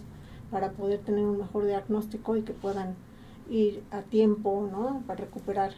para 0.51 0.71
poder 0.73 1.01
tener 1.01 1.25
un 1.25 1.39
mejor 1.39 1.67
diagnóstico 1.67 2.37
y 2.37 2.43
que 2.43 2.55
puedan 2.55 2.95
ir 3.51 3.83
a 3.91 4.01
tiempo, 4.01 4.67
¿no? 4.71 5.03
Para 5.07 5.21
recuperar 5.21 5.73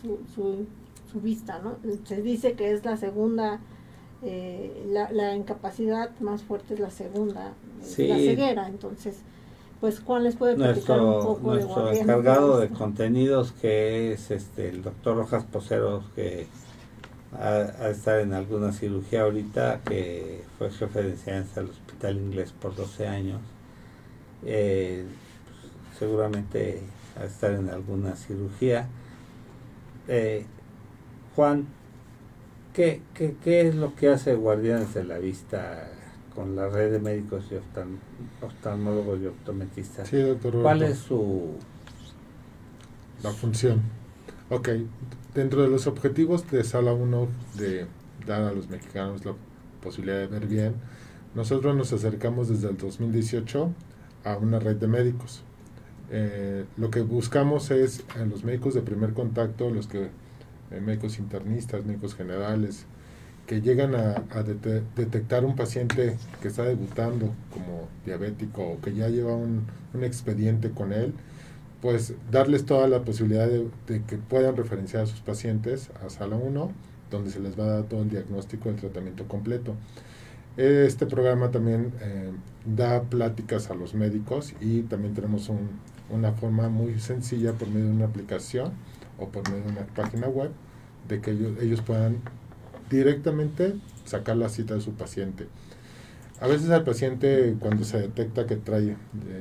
su, 0.00 0.18
su, 0.34 0.66
su 1.12 1.20
vista, 1.20 1.60
¿no? 1.62 1.76
Se 2.04 2.22
dice 2.22 2.54
que 2.54 2.72
es 2.72 2.84
la 2.84 2.96
segunda, 2.96 3.60
eh, 4.22 4.86
la, 4.90 5.12
la, 5.12 5.36
incapacidad 5.36 6.10
más 6.20 6.42
fuerte 6.42 6.74
es 6.74 6.80
la 6.80 6.90
segunda, 6.90 7.52
la 7.80 8.16
ceguera, 8.16 8.68
entonces 8.68 9.18
pues 9.80 10.00
Juan 10.00 10.24
les 10.24 10.36
puede 10.36 10.54
platicar 10.54 10.98
nuestro, 10.98 11.18
un 11.18 11.36
poco 11.36 11.54
nuestro 11.54 11.92
encargado 11.92 12.58
de 12.58 12.70
contenidos 12.70 13.52
que 13.52 14.12
es 14.12 14.30
este 14.30 14.70
el 14.70 14.82
doctor 14.82 15.16
Rojas 15.16 15.44
Poceros 15.44 16.04
que 16.14 16.46
a, 17.38 17.88
estar 17.88 18.20
en 18.20 18.32
alguna 18.32 18.72
cirugía 18.72 19.22
ahorita, 19.22 19.80
que 19.84 20.42
fue 20.58 20.70
jefe 20.70 21.02
de 21.02 21.10
enseñanza 21.10 21.60
del 21.60 21.70
Hospital 21.70 22.16
Inglés 22.16 22.52
por 22.52 22.74
12 22.74 23.06
años. 23.06 23.40
Eh, 24.44 25.04
seguramente 25.98 26.80
a 27.20 27.24
estar 27.24 27.52
en 27.52 27.70
alguna 27.70 28.16
cirugía. 28.16 28.88
Eh, 30.08 30.44
Juan, 31.34 31.66
¿qué, 32.72 33.02
¿qué, 33.14 33.36
qué, 33.42 33.68
es 33.68 33.74
lo 33.74 33.94
que 33.94 34.08
hace 34.08 34.34
Guardianes 34.34 34.94
de 34.94 35.04
la 35.04 35.18
Vista 35.18 35.88
con 36.34 36.56
la 36.56 36.68
red 36.68 36.92
de 36.92 36.98
médicos 36.98 37.44
y 37.50 38.44
oftalmólogos 38.44 39.20
y 39.20 39.26
optometristas? 39.26 40.08
Sí, 40.08 40.20
doctor 40.20 40.62
¿Cuál 40.62 40.82
es 40.82 40.98
su... 40.98 41.56
La 43.22 43.30
función. 43.30 43.80
Ok, 44.50 44.68
dentro 45.34 45.62
de 45.62 45.68
los 45.68 45.86
objetivos 45.86 46.50
de 46.50 46.62
Sala 46.64 46.92
1 46.92 47.28
de 47.58 47.86
dar 48.26 48.42
a 48.42 48.52
los 48.52 48.68
mexicanos 48.68 49.24
la 49.24 49.34
posibilidad 49.82 50.18
de 50.18 50.26
ver 50.28 50.46
bien, 50.46 50.74
nosotros 51.34 51.74
nos 51.76 51.92
acercamos 51.92 52.48
desde 52.48 52.68
el 52.70 52.76
2018 52.76 53.70
a 54.24 54.36
una 54.36 54.58
red 54.58 54.76
de 54.76 54.86
médicos. 54.86 55.42
Eh, 56.10 56.64
lo 56.76 56.90
que 56.90 57.00
buscamos 57.00 57.70
es 57.70 58.04
en 58.16 58.30
los 58.30 58.44
médicos 58.44 58.74
de 58.74 58.82
primer 58.82 59.12
contacto, 59.14 59.70
los 59.70 59.88
que 59.88 60.10
eh, 60.70 60.80
médicos 60.80 61.18
internistas, 61.18 61.84
médicos 61.84 62.14
generales, 62.14 62.86
que 63.46 63.60
llegan 63.60 63.94
a, 63.94 64.22
detectar 64.96 65.44
un 65.44 65.54
paciente 65.54 66.16
que 66.40 66.48
está 66.48 66.62
debutando 66.62 67.34
como 67.52 67.88
diabético 68.06 68.62
o 68.62 68.80
que 68.80 68.94
ya 68.94 69.08
lleva 69.08 69.34
un, 69.34 69.66
un 69.92 70.04
expediente 70.04 70.70
con 70.70 70.92
él, 70.94 71.12
pues 71.84 72.14
darles 72.30 72.64
toda 72.64 72.88
la 72.88 73.02
posibilidad 73.02 73.46
de, 73.46 73.68
que 74.06 74.16
puedan 74.16 74.56
referenciar 74.56 75.02
a 75.02 75.06
sus 75.06 75.20
pacientes 75.20 75.90
a 76.02 76.08
sala 76.08 76.34
1, 76.34 76.72
donde 77.10 77.30
se 77.30 77.40
les 77.40 77.60
va 77.60 77.64
a 77.64 77.68
dar 77.68 77.82
todo 77.82 78.00
el 78.00 78.08
diagnóstico 78.08 78.70
del 78.70 78.80
tratamiento 78.80 79.28
completo. 79.28 79.74
Este 80.56 81.04
programa 81.04 81.50
también 81.50 81.92
eh, 82.00 82.30
da 82.64 83.02
pláticas 83.02 83.70
a 83.70 83.74
los 83.74 83.92
médicos 83.92 84.54
y 84.62 84.80
también 84.84 85.12
tenemos 85.12 85.50
una 86.08 86.32
forma 86.32 86.70
muy 86.70 86.98
sencilla 87.00 87.52
por 87.52 87.68
medio 87.68 87.88
de 87.88 87.92
una 87.92 88.06
aplicación 88.06 88.72
o 89.18 89.28
por 89.28 89.46
medio 89.50 89.64
de 89.64 89.72
una 89.72 89.86
página 89.88 90.26
web 90.26 90.52
de 91.06 91.20
que 91.20 91.32
ellos, 91.32 91.52
ellos 91.60 91.82
puedan 91.82 92.16
directamente 92.88 93.74
sacar 94.06 94.38
la 94.38 94.48
cita 94.48 94.72
de 94.72 94.80
su 94.80 94.92
paciente. 94.92 95.48
A 96.40 96.46
veces 96.46 96.70
al 96.70 96.84
paciente 96.84 97.54
cuando 97.60 97.84
se 97.84 98.00
detecta 98.00 98.46
que 98.46 98.56
trae 98.56 98.92
eh, 98.92 98.96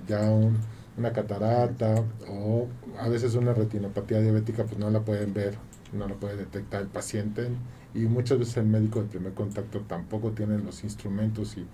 ya 0.09 0.29
un, 0.29 0.57
una 0.97 1.11
catarata 1.11 2.03
o 2.29 2.67
a 2.99 3.09
veces 3.09 3.35
una 3.35 3.53
retinopatía 3.53 4.19
diabética, 4.19 4.65
pues 4.65 4.77
no 4.77 4.89
la 4.89 5.01
pueden 5.01 5.33
ver, 5.33 5.55
no 5.91 6.07
la 6.07 6.15
puede 6.15 6.37
detectar 6.37 6.81
el 6.81 6.87
paciente 6.87 7.47
y 7.93 7.99
muchas 7.99 8.39
veces 8.39 8.57
el 8.57 8.65
médico 8.65 9.01
de 9.01 9.07
primer 9.07 9.33
contacto 9.33 9.81
tampoco 9.81 10.31
tiene 10.31 10.57
los 10.59 10.83
instrumentos 10.83 11.57
y, 11.57 11.65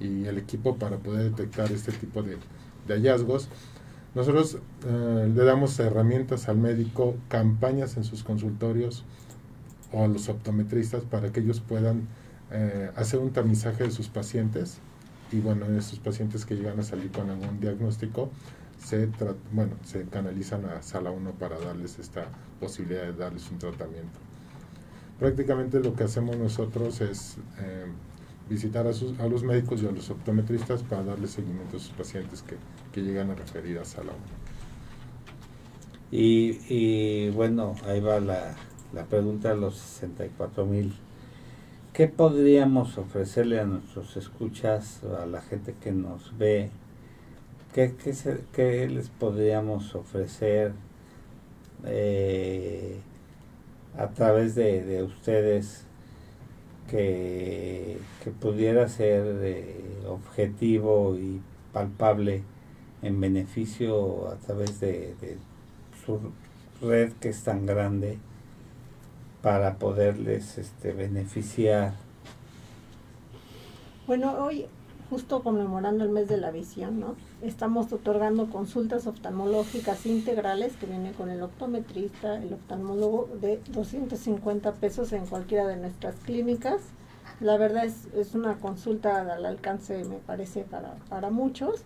el 0.00 0.36
equipo 0.36 0.76
para 0.76 0.98
poder 0.98 1.30
detectar 1.30 1.72
este 1.72 1.90
tipo 1.92 2.22
de, 2.22 2.36
hallazgos. 2.88 3.48
Nosotros 4.14 4.58
eh, 4.86 5.32
le 5.34 5.44
damos 5.44 5.78
herramientas 5.78 6.48
al 6.50 6.58
médico, 6.58 7.14
campañas 7.28 7.96
en 7.96 8.04
sus 8.04 8.22
consultorios 8.22 9.04
o 9.92 10.04
a 10.04 10.08
los 10.08 10.28
optometristas 10.28 11.04
para 11.04 11.32
que 11.32 11.40
ellos 11.40 11.60
puedan 11.60 12.06
eh, 12.50 12.90
hacer 12.96 13.20
un 13.20 13.30
tamizaje 13.32 13.84
de 13.84 13.90
sus 13.92 14.08
pacientes 14.08 14.78
y 15.32 15.40
bueno, 15.40 15.66
esos 15.76 15.98
pacientes 16.00 16.44
que 16.44 16.54
llegan 16.54 16.78
a 16.78 16.82
salir 16.82 17.10
con 17.10 17.30
algún 17.30 17.60
diagnóstico, 17.60 18.30
se, 18.84 19.08
bueno, 19.52 19.72
se 19.84 20.04
canalizan 20.04 20.66
a 20.66 20.82
sala 20.82 21.10
1 21.10 21.32
para 21.32 21.58
darles 21.58 21.98
esta 21.98 22.26
posibilidad 22.60 23.04
de 23.04 23.12
darles 23.14 23.50
un 23.50 23.58
tratamiento. 23.58 24.18
Prácticamente 25.18 25.80
lo 25.80 25.94
que 25.94 26.04
hacemos 26.04 26.36
nosotros 26.36 27.00
es 27.00 27.38
eh, 27.58 27.86
visitar 28.48 28.86
a, 28.86 28.92
sus, 28.92 29.18
a, 29.20 29.26
los 29.26 29.42
médicos 29.42 29.82
y 29.82 29.86
a 29.86 29.90
los 29.90 30.10
optometristas 30.10 30.82
para 30.82 31.02
darles 31.02 31.30
seguimiento 31.30 31.78
a 31.78 31.80
sus 31.80 31.92
pacientes 31.92 32.42
que, 32.42 32.56
que 32.92 33.00
llegan 33.00 33.30
a 33.30 33.34
referir 33.34 33.78
a 33.78 33.84
sala 33.84 34.12
1. 34.12 34.20
Y, 36.10 36.60
y, 36.68 37.30
bueno, 37.30 37.74
ahí 37.86 38.00
va 38.00 38.20
la, 38.20 38.54
la 38.92 39.04
pregunta 39.06 39.52
a 39.52 39.54
los 39.54 39.76
64 39.76 40.66
mil. 40.66 40.94
¿qué 41.94 42.08
podríamos 42.08 42.98
ofrecerle 42.98 43.60
a 43.60 43.64
nuestros 43.64 44.16
escuchas, 44.16 45.00
a 45.04 45.26
la 45.26 45.40
gente 45.40 45.76
que 45.80 45.92
nos 45.92 46.36
ve? 46.36 46.70
¿Qué, 47.74 47.92
qué, 48.52 48.88
les 48.88 49.08
podríamos 49.08 49.96
ofrecer 49.96 50.74
eh, 51.84 53.00
a 53.98 54.06
través 54.10 54.54
de, 54.54 55.02
ustedes 55.02 55.84
que, 56.88 57.98
pudiera 58.40 58.88
ser 58.88 59.24
eh, 59.42 60.04
objetivo 60.06 61.16
y 61.16 61.40
palpable 61.72 62.44
en 63.02 63.20
beneficio 63.20 64.28
a 64.28 64.36
través 64.36 64.78
de, 64.78 65.16
de 65.20 65.36
su 66.06 66.20
red 66.80 67.12
que 67.14 67.30
es 67.30 67.42
tan 67.42 67.66
grande 67.66 68.18
para 69.42 69.78
poderles 69.78 70.58
este, 70.58 70.92
beneficiar. 70.92 71.94
Bueno, 74.06 74.32
hoy, 74.44 74.68
justo 75.10 75.42
conmemorando 75.42 76.04
el 76.04 76.10
mes 76.10 76.28
de 76.28 76.36
la 76.36 76.50
visión, 76.50 77.00
¿no? 77.00 77.14
Estamos 77.42 77.92
otorgando 77.92 78.48
consultas 78.50 79.06
oftalmológicas 79.06 80.06
integrales 80.06 80.76
que 80.76 80.86
vienen 80.86 81.12
con 81.12 81.30
el 81.30 81.42
optometrista, 81.42 82.42
el 82.42 82.54
oftalmólogo, 82.54 83.28
de 83.40 83.60
250 83.72 84.72
pesos 84.72 85.12
en 85.12 85.26
cualquiera 85.26 85.66
de 85.66 85.76
nuestras 85.76 86.16
clínicas. 86.16 86.80
La 87.40 87.56
verdad 87.56 87.84
es, 87.84 88.06
es 88.14 88.34
una 88.34 88.54
consulta 88.58 89.20
al 89.20 89.44
alcance, 89.44 90.04
me 90.04 90.16
parece, 90.16 90.62
para, 90.62 90.94
para 91.08 91.30
muchos 91.30 91.84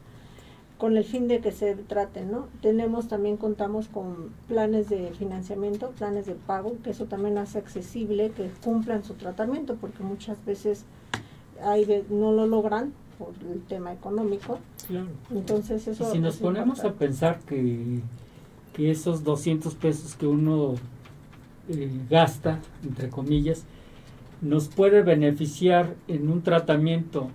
con 0.79 0.97
el 0.97 1.05
fin 1.05 1.27
de 1.27 1.41
que 1.41 1.51
se 1.51 1.75
traten, 1.75 2.31
¿no? 2.31 2.47
Tenemos 2.63 3.09
también, 3.09 3.37
contamos 3.37 3.89
con 3.89 4.33
planes 4.47 4.89
de 4.89 5.11
financiamiento, 5.11 5.91
planes 5.91 6.27
de 6.27 6.35
pago, 6.35 6.77
que 6.85 6.91
eso 6.91 7.07
también 7.07 7.37
hace 7.37 7.59
accesible 7.59 8.31
que 8.31 8.49
cumplan 8.63 9.03
su 9.03 9.15
tratamiento, 9.15 9.75
porque 9.75 10.05
muchas 10.05 10.43
veces 10.45 10.85
hay 11.61 12.05
no 12.09 12.31
lo 12.31 12.47
logran 12.47 12.93
por 13.19 13.35
el 13.53 13.61
tema 13.63 13.93
económico. 13.93 14.59
Claro. 14.87 15.09
Entonces 15.31 15.87
eso... 15.87 16.11
si 16.11 16.19
nos 16.19 16.37
ponemos 16.37 16.85
a 16.85 16.93
pensar 16.93 17.41
que, 17.41 18.01
que 18.73 18.91
esos 18.91 19.25
200 19.25 19.75
pesos 19.75 20.15
que 20.15 20.27
uno 20.27 20.75
eh, 21.69 21.91
gasta, 22.09 22.61
entre 22.83 23.09
comillas, 23.11 23.65
nos 24.41 24.69
puede 24.69 25.03
beneficiar 25.03 25.95
en 26.07 26.31
un 26.31 26.43
tratamiento 26.43 27.29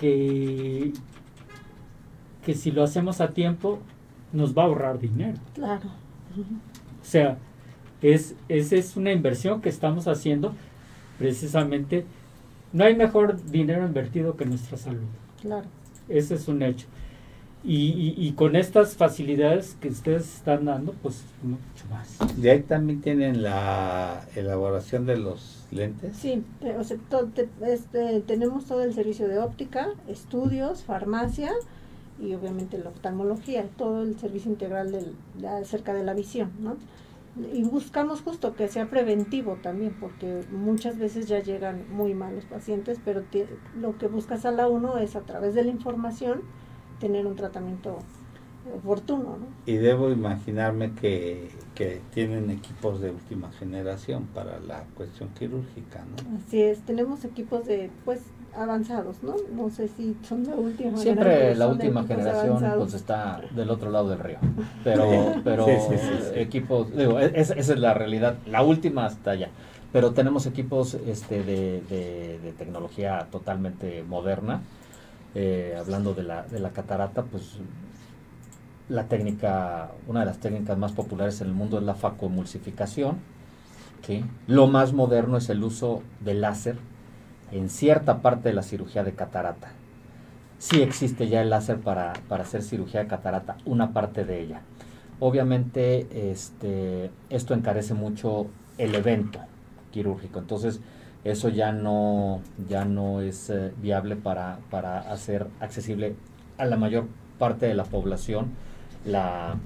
que, 0.00 0.92
que 2.44 2.54
si 2.54 2.70
lo 2.70 2.82
hacemos 2.82 3.20
a 3.20 3.30
tiempo 3.30 3.80
nos 4.32 4.56
va 4.56 4.62
a 4.62 4.66
ahorrar 4.66 4.98
dinero. 4.98 5.38
Claro. 5.54 5.88
O 6.36 7.04
sea, 7.04 7.38
es, 8.02 8.34
esa 8.48 8.76
es 8.76 8.96
una 8.96 9.12
inversión 9.12 9.60
que 9.60 9.68
estamos 9.68 10.06
haciendo 10.06 10.54
precisamente. 11.18 12.04
No 12.72 12.84
hay 12.84 12.94
mejor 12.94 13.42
dinero 13.50 13.86
invertido 13.86 14.36
que 14.36 14.44
nuestra 14.44 14.76
salud. 14.76 15.06
Claro. 15.40 15.66
Ese 16.08 16.34
es 16.34 16.48
un 16.48 16.62
hecho. 16.62 16.86
Y, 17.64 18.14
y, 18.16 18.32
con 18.32 18.54
estas 18.54 18.94
facilidades 18.94 19.76
que 19.80 19.88
ustedes 19.88 20.36
están 20.36 20.66
dando, 20.66 20.92
pues 21.02 21.24
mucho 21.42 21.84
más. 21.90 22.16
¿De 22.40 22.52
ahí 22.52 22.62
también 22.62 23.00
tienen 23.00 23.42
la 23.42 24.24
elaboración 24.36 25.04
de 25.04 25.16
los 25.16 25.66
lentes? 25.72 26.16
Sí, 26.16 26.44
o 26.78 26.84
sea, 26.84 26.96
este, 27.66 28.20
tenemos 28.20 28.66
todo 28.66 28.84
el 28.84 28.94
servicio 28.94 29.26
de 29.26 29.40
óptica, 29.40 29.88
estudios, 30.06 30.84
farmacia, 30.84 31.50
y 32.20 32.34
obviamente 32.34 32.78
la 32.78 32.90
oftalmología, 32.90 33.64
todo 33.76 34.02
el 34.02 34.16
servicio 34.16 34.50
integral 34.50 34.92
del, 34.92 35.14
acerca 35.44 35.92
de 35.92 36.04
la 36.04 36.14
visión, 36.14 36.52
¿no? 36.60 36.76
Y 37.52 37.64
buscamos 37.64 38.22
justo 38.22 38.54
que 38.54 38.66
sea 38.68 38.88
preventivo 38.88 39.58
también, 39.62 39.94
porque 40.00 40.42
muchas 40.50 40.98
veces 40.98 41.28
ya 41.28 41.40
llegan 41.40 41.84
muy 41.90 42.14
malos 42.14 42.46
pacientes, 42.46 42.98
pero 43.04 43.24
lo 43.78 43.98
que 43.98 44.06
buscas 44.06 44.46
a 44.46 44.52
la 44.52 44.68
uno 44.68 44.96
es 44.98 45.16
a 45.16 45.20
través 45.20 45.54
de 45.54 45.64
la 45.64 45.70
información 45.70 46.42
tener 46.98 47.26
un 47.26 47.36
tratamiento 47.36 47.98
oportuno. 48.74 49.36
¿no? 49.38 49.46
Y 49.66 49.76
debo 49.76 50.10
imaginarme 50.10 50.92
que, 50.94 51.50
que 51.74 52.00
tienen 52.12 52.50
equipos 52.50 53.00
de 53.00 53.10
última 53.10 53.52
generación 53.52 54.26
para 54.34 54.58
la 54.60 54.84
cuestión 54.96 55.28
quirúrgica, 55.30 56.04
¿no? 56.04 56.38
Así 56.38 56.62
es, 56.62 56.80
tenemos 56.80 57.24
equipos 57.24 57.66
de, 57.66 57.90
pues, 58.04 58.22
avanzados, 58.56 59.22
¿no? 59.22 59.34
No 59.54 59.70
sé 59.70 59.88
si 59.88 60.16
son 60.26 60.44
la 60.44 60.54
última 60.54 60.96
Siempre 60.96 61.54
la 61.54 61.68
última 61.68 62.04
generación 62.04 62.64
pues 62.78 62.94
está 62.94 63.40
del 63.54 63.70
otro 63.70 63.90
lado 63.90 64.08
del 64.08 64.18
río. 64.18 64.38
Pero, 64.84 65.34
pero 65.42 65.66
equipos, 66.34 66.94
digo, 66.96 67.18
e-, 67.18 67.32
esa 67.34 67.54
es 67.54 67.78
la 67.78 67.94
realidad. 67.94 68.36
La 68.46 68.62
última 68.62 69.06
hasta 69.06 69.32
allá. 69.32 69.48
Pero 69.92 70.12
tenemos 70.12 70.46
equipos 70.46 70.94
este, 70.94 71.42
de, 71.42 71.80
de, 71.88 72.52
tecnología 72.58 73.26
totalmente 73.30 74.02
moderna. 74.02 74.60
Eh, 75.34 75.76
hablando 75.78 76.14
de 76.14 76.22
la, 76.22 76.42
de 76.44 76.60
la 76.60 76.70
catarata, 76.70 77.22
pues 77.22 77.58
la 78.88 79.04
técnica, 79.04 79.90
una 80.06 80.20
de 80.20 80.26
las 80.26 80.38
técnicas 80.38 80.78
más 80.78 80.92
populares 80.92 81.40
en 81.40 81.48
el 81.48 81.54
mundo 81.54 81.78
es 81.78 81.84
la 81.84 81.94
facoemulsificación. 81.94 83.16
¿sí? 84.06 84.24
Lo 84.46 84.66
más 84.66 84.92
moderno 84.92 85.36
es 85.36 85.48
el 85.48 85.62
uso 85.64 86.02
del 86.20 86.40
láser 86.40 86.76
en 87.52 87.68
cierta 87.68 88.22
parte 88.22 88.48
de 88.48 88.54
la 88.54 88.62
cirugía 88.62 89.04
de 89.04 89.12
catarata. 89.12 89.68
Sí 90.58 90.82
existe 90.82 91.28
ya 91.28 91.42
el 91.42 91.50
láser 91.50 91.78
para, 91.78 92.14
hacer 92.30 92.62
cirugía 92.62 93.00
de 93.00 93.08
catarata, 93.08 93.56
una 93.64 93.92
parte 93.92 94.24
de 94.24 94.40
ella. 94.40 94.62
Obviamente 95.20 96.30
este, 96.30 97.10
esto 97.30 97.54
encarece 97.54 97.94
mucho 97.94 98.46
el 98.78 98.94
evento 98.94 99.40
quirúrgico, 99.90 100.38
entonces 100.38 100.80
eso 101.24 101.48
ya 101.48 101.72
no, 101.72 102.40
ya 102.68 102.84
no 102.84 103.20
es 103.20 103.50
eh, 103.50 103.72
viable 103.80 104.16
para, 104.16 104.58
para, 104.70 105.00
hacer 105.00 105.46
accesible 105.60 106.14
a 106.58 106.66
la 106.66 106.76
mayor 106.76 107.06
parte 107.38 107.66
de 107.66 107.74
la 107.74 107.84
población 107.84 108.50
la, 109.04 109.56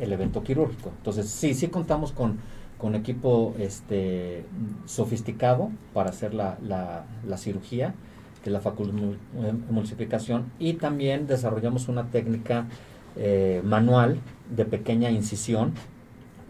el 0.00 0.12
evento 0.12 0.42
quirúrgico. 0.42 0.92
Entonces 0.96 1.28
sí, 1.28 1.54
sí 1.54 1.68
contamos 1.68 2.12
con 2.12 2.38
con 2.82 2.96
equipo 2.96 3.54
este, 3.60 4.44
sofisticado 4.86 5.70
para 5.94 6.10
hacer 6.10 6.34
la, 6.34 6.58
la, 6.66 7.36
cirugía, 7.36 7.94
que 8.42 8.50
es 8.50 8.52
la 8.52 8.58
facoemulsificación, 8.58 10.50
y 10.58 10.72
también 10.72 11.28
desarrollamos 11.28 11.86
una 11.86 12.10
técnica 12.10 12.66
eh, 13.14 13.62
manual 13.64 14.18
de 14.50 14.64
pequeña 14.64 15.12
incisión. 15.12 15.74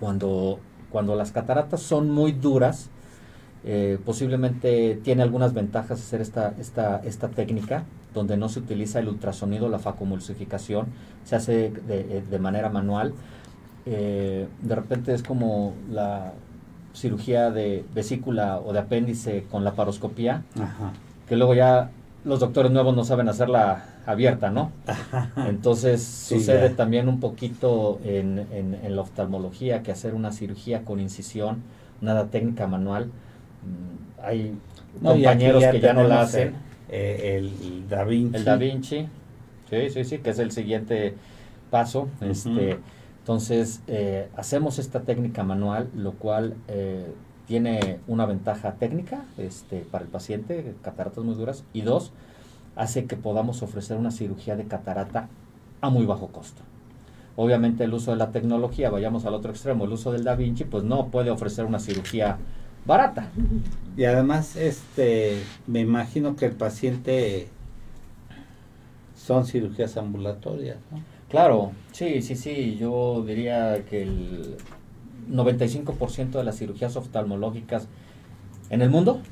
Cuando, 0.01 0.59
cuando 0.91 1.17
las 1.17 1.33
cataratas 1.33 1.83
son 1.83 2.11
muy 2.11 2.33
duras, 2.33 2.89
eh, 3.67 3.99
posiblemente 4.03 4.99
tiene 5.05 5.23
algunas 5.23 5.53
ventajas 5.53 6.01
hacer 6.01 6.23
esta, 6.23 6.55
esta, 6.59 7.03
esta 7.05 7.29
técnica, 7.29 7.85
donde 8.15 8.39
no 8.39 8.49
se 8.49 8.61
utiliza 8.61 9.01
el 9.01 9.09
ultrasonido, 9.09 9.69
la 9.69 9.79
facoemulsificación, 9.79 10.87
se 11.25 11.37
hace 11.37 11.71
de 11.71 12.39
manera 12.39 12.71
manual 12.71 13.13
eh, 13.87 14.47
de 14.61 14.75
repente 14.75 15.15
es 15.15 15.23
como 15.23 15.75
la 15.91 16.33
cirugía 16.95 17.51
de 17.51 17.85
vesícula 17.95 18.61
o 18.61 18.73
de 18.73 18.81
apéndice 18.81 19.45
con 19.51 19.65
la 19.65 19.73
paroscopía, 19.73 20.43
que 21.29 21.37
luego 21.37 21.55
ya 21.55 21.91
los 22.25 22.41
doctores 22.41 22.71
nuevos 22.71 22.95
no 22.95 23.05
saben 23.05 23.29
hacerla 23.29 23.85
abierta, 24.07 24.51
¿no? 24.51 24.71
Entonces 25.49 26.03
sucede 26.03 26.71
también 26.71 27.09
un 27.09 27.19
poquito 27.19 27.99
en, 28.05 28.47
en, 28.53 28.95
la 28.95 29.03
oftalmología 29.03 29.83
que 29.83 29.91
hacer 29.91 30.15
una 30.15 30.33
cirugía 30.33 30.83
con 30.85 31.01
incisión, 31.01 31.63
nada 32.01 32.27
técnica 32.27 32.67
manual. 32.67 33.07
Mm, 33.07 34.23
hay 34.25 34.55
compañeros 35.03 35.65
que 35.65 35.81
ya 35.81 35.93
no 35.93 36.05
la 36.05 36.23
hacen. 36.23 36.55
Eh, 36.89 37.39
el, 37.39 37.89
Da 37.89 38.05
Vinci. 38.05 38.37
El 38.37 38.45
Da 38.45 38.57
Vinci, 38.57 39.09
sí, 39.71 39.91
sí, 39.91 40.05
sí, 40.05 40.19
que 40.19 40.31
es 40.31 40.39
el 40.39 40.53
siguiente 40.53 41.15
paso. 41.71 42.09
Este 42.21 42.79
entonces, 43.23 43.83
eh, 43.87 44.29
hacemos 44.37 44.81
esta 44.81 45.03
técnica 45.03 45.45
manual, 45.45 45.89
lo 45.95 46.15
cual 46.15 46.57
eh, 46.67 47.07
tiene 47.47 48.01
una 48.09 48.27
ventaja 48.27 48.73
técnica 48.73 49.27
este, 49.39 49.87
para 49.89 50.03
el 50.03 50.11
paciente, 50.11 50.75
cataratas 50.83 51.23
muy 51.23 51.37
duras, 51.37 51.63
y 51.73 51.83
dos, 51.83 52.11
hace 52.75 53.05
que 53.05 53.17
podamos 53.17 53.63
ofrecer 53.63 53.97
una 53.97 54.11
cirugía 54.11 54.57
de 54.57 54.65
catarata 54.65 55.29
a 55.81 55.89
muy 55.89 56.05
bajo 56.05 56.33
costo. 56.33 56.63
Obviamente 57.37 57.85
el 57.85 57.95
uso 57.95 58.11
de 58.11 58.17
la 58.17 58.33
tecnología, 58.33 58.91
vayamos 58.91 59.25
al 59.25 59.35
otro 59.35 59.53
extremo, 59.53 59.85
el 59.85 59.93
uso 59.93 60.11
del 60.11 60.25
Da 60.25 60.35
Vinci, 60.35 60.65
pues 60.65 60.83
no 60.83 61.07
puede 61.07 61.31
ofrecer 61.31 61.65
una 61.65 61.79
cirugía 61.79 62.39
barata. 62.87 63.29
Y 63.97 64.03
además, 64.03 64.57
este, 64.57 65.41
me 65.69 65.79
imagino 65.79 66.35
que 66.35 66.47
el 66.47 66.57
paciente 66.57 67.51
son 69.15 69.47
cirugías 69.47 69.97
ambulatorias, 69.97 70.79
¿no? 70.91 71.12
Claro, 71.33 71.73
sí, 71.93 72.21
sí, 72.21 72.37
sí. 72.37 72.77
Yo 72.79 73.25
diría 73.27 73.87
que 73.87 74.03
el 74.03 74.59
95% 75.31 76.33
de 76.33 76.45
las 76.45 76.59
cirugías 76.59 76.95
oftalmológicas 76.95 77.89
en 78.69 78.83
el 78.83 78.91
mundo 78.91 79.23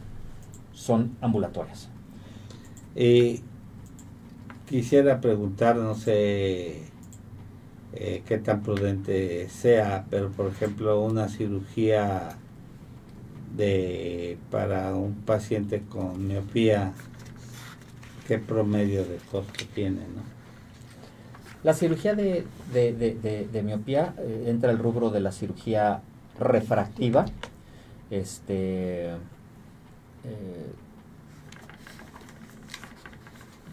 son 0.73 1.15
ambulatorias. 1.21 1.91
Eh, 2.97 3.41
quisiera 4.67 5.21
preguntar, 5.21 5.77
no 5.77 5.95
sé 5.95 6.85
eh, 7.93 8.23
qué 8.27 8.39
tan 8.39 8.63
prudente 8.63 9.51
sea, 9.51 10.07
pero 10.09 10.31
por 10.31 10.47
ejemplo 10.47 11.03
una 11.03 11.29
cirugía 11.29 12.31
de 13.55 14.39
para 14.51 14.95
un 14.95 15.17
paciente 15.17 15.83
con 15.83 16.27
miopía, 16.27 16.95
¿qué 18.27 18.39
promedio 18.39 19.05
de 19.05 19.17
costo 19.31 19.67
tiene? 19.75 20.01
¿no? 20.01 20.40
La 21.63 21.75
cirugía 21.75 22.15
de, 22.15 22.45
miopía 23.63 24.15
eh, 24.19 24.45
entra 24.49 24.71
el 24.71 24.79
rubro 24.79 25.11
de 25.11 25.21
la 25.21 25.33
cirugía 25.33 26.01
refractiva. 26.39 27.27
Este, 28.11 29.11
eh, 30.25 30.73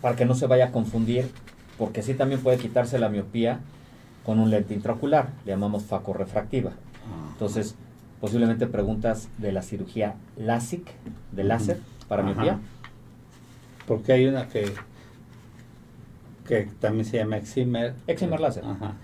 para 0.01 0.15
que 0.15 0.26
no 0.26 0.35
se 0.35 0.47
vaya 0.47 0.68
a 0.68 0.72
confundir, 0.72 1.30
porque 1.77 2.03
sí 2.03 2.14
también 2.14 2.41
puede 2.41 2.57
quitarse 2.57 2.99
la 2.99 3.09
miopía 3.09 3.59
con 4.26 4.39
un 4.39 4.49
lente 4.49 4.73
intraocular, 4.73 5.30
le 5.45 5.53
llamamos 5.53 5.84
facorefractiva. 5.84 6.72
Entonces, 7.31 7.76
posiblemente 8.19 8.68
preguntas 8.68 9.30
de 9.38 9.51
la 9.51 9.61
cirugía 9.61 10.15
LASIK, 10.35 10.85
de 11.31 11.43
láser, 11.43 11.80
para 12.07 12.23
miopía. 12.23 12.59
Porque 13.88 14.11
hay 14.11 14.26
una 14.26 14.49
que 14.49 14.73
que 16.47 16.67
también 16.79 17.05
se 17.05 17.17
llama 17.17 17.37
Eximer. 17.37 17.93
Eximer 18.07 18.39
láser. 18.39 18.63
Ajá, 18.65 18.95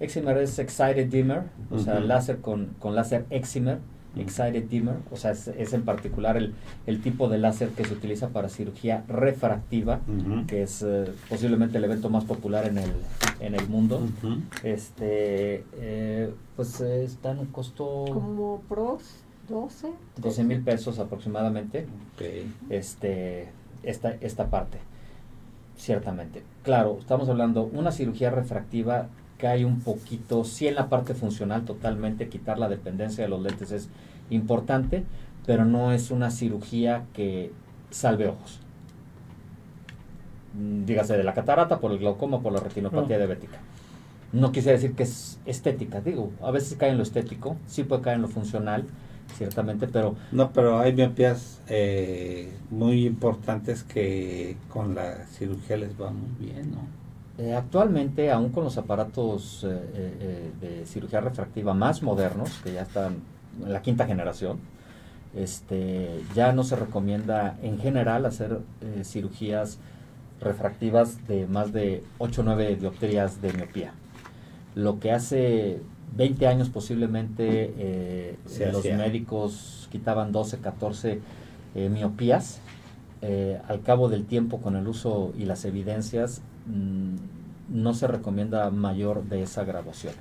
Eximer 0.00 0.38
es 0.38 0.58
Excited 0.58 1.08
Dimmer, 1.08 1.42
o 1.70 1.78
sea, 1.78 2.00
láser 2.00 2.38
con, 2.38 2.74
con 2.78 2.94
láser 2.94 3.26
Eximer 3.30 3.78
Excited 4.16 4.64
Dimmer, 4.64 4.96
o 5.10 5.16
sea, 5.16 5.32
es, 5.32 5.72
en 5.72 5.82
particular 5.82 6.36
el, 6.36 6.54
el, 6.86 7.00
tipo 7.02 7.28
de 7.28 7.38
láser 7.38 7.68
que 7.70 7.84
se 7.84 7.92
utiliza 7.92 8.28
para 8.30 8.48
cirugía 8.48 9.04
refractiva, 9.08 10.00
que 10.46 10.62
es 10.62 10.82
eh, 10.82 11.12
posiblemente 11.28 11.78
el 11.78 11.84
evento 11.84 12.08
más 12.08 12.24
popular 12.24 12.66
en 12.66 12.78
el, 12.78 12.92
en 13.40 13.54
el 13.54 13.68
mundo. 13.68 14.00
Este, 14.62 15.64
eh, 15.74 16.32
pues 16.56 16.80
eh, 16.80 17.04
están 17.04 17.44
costó... 17.46 18.06
Como 18.10 18.62
pros 18.68 19.02
12. 19.48 19.90
12 20.16 20.44
mil 20.44 20.62
pesos 20.62 20.98
aproximadamente. 20.98 21.86
Este, 22.70 23.48
esta, 23.82 24.14
esta 24.20 24.48
parte, 24.48 24.78
ciertamente. 25.76 26.42
Claro, 26.62 26.96
estamos 26.98 27.28
hablando 27.28 27.64
una 27.72 27.92
cirugía 27.92 28.30
refractiva 28.30 29.08
cae 29.38 29.64
un 29.64 29.80
poquito, 29.80 30.44
sí 30.44 30.66
en 30.66 30.74
la 30.74 30.88
parte 30.88 31.14
funcional 31.14 31.64
totalmente, 31.64 32.28
quitar 32.28 32.58
la 32.58 32.68
dependencia 32.68 33.24
de 33.24 33.30
los 33.30 33.42
lentes 33.42 33.70
es 33.70 33.88
importante, 34.30 35.04
pero 35.44 35.64
no 35.64 35.92
es 35.92 36.10
una 36.10 36.30
cirugía 36.30 37.04
que 37.12 37.52
salve 37.90 38.28
ojos. 38.28 38.60
Mm, 40.54 40.84
dígase 40.84 41.16
de 41.16 41.24
la 41.24 41.34
catarata, 41.34 41.78
por 41.80 41.92
el 41.92 41.98
glaucoma, 41.98 42.40
por 42.40 42.52
la 42.52 42.60
retinopatía 42.60 43.18
diabética. 43.18 43.58
No 44.32 44.52
quisiera 44.52 44.78
decir 44.78 44.94
que 44.94 45.04
es 45.04 45.38
estética, 45.46 46.00
digo, 46.00 46.32
a 46.42 46.50
veces 46.50 46.76
cae 46.78 46.90
en 46.90 46.96
lo 46.96 47.02
estético, 47.02 47.56
sí 47.66 47.84
puede 47.84 48.02
caer 48.02 48.16
en 48.16 48.22
lo 48.22 48.28
funcional, 48.28 48.84
ciertamente, 49.36 49.86
pero... 49.86 50.16
No, 50.32 50.50
pero 50.52 50.78
hay 50.78 50.92
miopías 50.92 51.60
eh, 51.68 52.52
muy 52.70 53.06
importantes 53.06 53.82
que 53.82 54.56
con 54.68 54.94
la 54.94 55.26
cirugía 55.26 55.76
les 55.76 56.00
va 56.00 56.10
muy 56.10 56.30
bien, 56.38 56.72
¿no? 56.72 57.06
Eh, 57.38 57.54
actualmente, 57.54 58.30
aún 58.30 58.48
con 58.48 58.64
los 58.64 58.78
aparatos 58.78 59.62
eh, 59.64 59.80
eh, 59.94 60.50
de 60.60 60.86
cirugía 60.86 61.20
refractiva 61.20 61.74
más 61.74 62.02
modernos, 62.02 62.50
que 62.64 62.72
ya 62.72 62.82
están 62.82 63.16
en 63.62 63.72
la 63.72 63.82
quinta 63.82 64.06
generación, 64.06 64.58
este, 65.34 66.22
ya 66.34 66.52
no 66.52 66.64
se 66.64 66.76
recomienda 66.76 67.58
en 67.62 67.78
general 67.78 68.24
hacer 68.24 68.60
cirugías 69.04 69.78
refractivas 70.40 71.26
de 71.28 71.46
más 71.46 71.72
de 71.74 72.02
8 72.18 72.40
o 72.40 72.44
9 72.44 72.76
dioptrías 72.76 73.42
de 73.42 73.52
miopía. 73.52 73.92
Lo 74.74 74.98
que 74.98 75.12
hace 75.12 75.80
20 76.14 76.46
años 76.46 76.68
posiblemente 76.68 78.36
los 78.72 78.84
médicos 78.84 79.88
quitaban 79.90 80.32
12, 80.32 80.58
14 80.58 81.20
miopías. 81.90 82.60
al 83.68 83.82
cabo 83.82 84.08
del 84.08 84.26
tiempo, 84.26 84.60
con 84.60 84.76
el 84.76 84.86
uso 84.86 85.32
y 85.36 85.46
las 85.46 85.64
evidencias, 85.64 86.42
Mm, 86.66 87.16
no 87.68 87.94
se 87.94 88.06
recomienda 88.06 88.70
mayor 88.70 89.24
de 89.24 89.42
esa 89.42 89.64
graduación. 89.64 90.14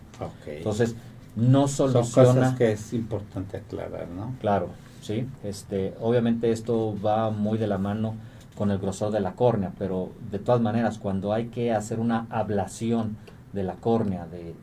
Entonces, 0.48 0.96
no 1.36 1.68
soluciona... 1.68 2.26
Son 2.26 2.36
cosas 2.36 2.56
que 2.56 2.72
es 2.72 2.94
importante 2.94 3.58
aclarar, 3.58 4.08
¿no? 4.08 4.34
Claro, 4.40 4.70
sí. 5.02 5.28
Este, 5.44 5.94
obviamente 6.02 6.52
esto 6.52 6.96
va 7.04 7.30
muy 7.30 7.58
de 7.58 7.68
la 7.68 7.78
mano 7.78 8.16
con 8.58 8.72
el 8.72 8.80
grosor 8.80 9.12
de 9.12 9.20
la 9.20 9.34
córnea, 9.34 9.74
pero 9.78 10.12
de 10.32 10.40
todas 10.40 10.62
maneras, 10.62 10.98
cuando 10.98 11.34
hay 11.34 11.48
que 11.48 11.72
hacer 11.72 12.00
una 12.00 12.26
ablación 12.30 13.18
de 13.54 13.64
la 13.64 13.76
córnea 13.76 14.26
de 14.26 14.56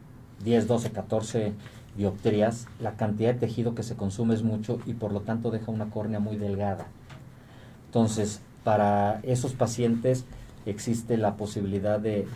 10, 0.45 0.67
12, 0.67 0.91
14 0.91 1.53
dioptrías, 1.97 2.67
la 2.81 2.93
cantidad 2.97 3.35
de 3.35 3.41
tejido 3.41 3.75
que 3.75 3.83
se 3.83 3.97
consume 3.97 4.35
es 4.35 4.43
mucho 4.43 4.79
y 4.87 4.95
por 4.95 5.13
lo 5.13 5.21
tanto 5.21 5.51
deja 5.51 5.71
una 5.71 5.91
córnea 5.91 6.21
muy 6.21 6.37
delgada. 6.37 6.87
Entonces, 7.87 8.41
para 8.65 9.21
esos 9.23 9.53
pacientes 9.53 10.25
existe 10.65 11.17
la 11.17 11.37
posibilidad 11.37 12.01
de, 12.01 12.27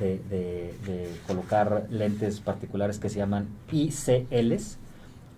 colocar 1.26 1.86
lentes 1.90 2.40
particulares 2.40 2.98
que 2.98 3.08
se 3.08 3.18
llaman 3.18 3.48
ICLs 3.72 4.78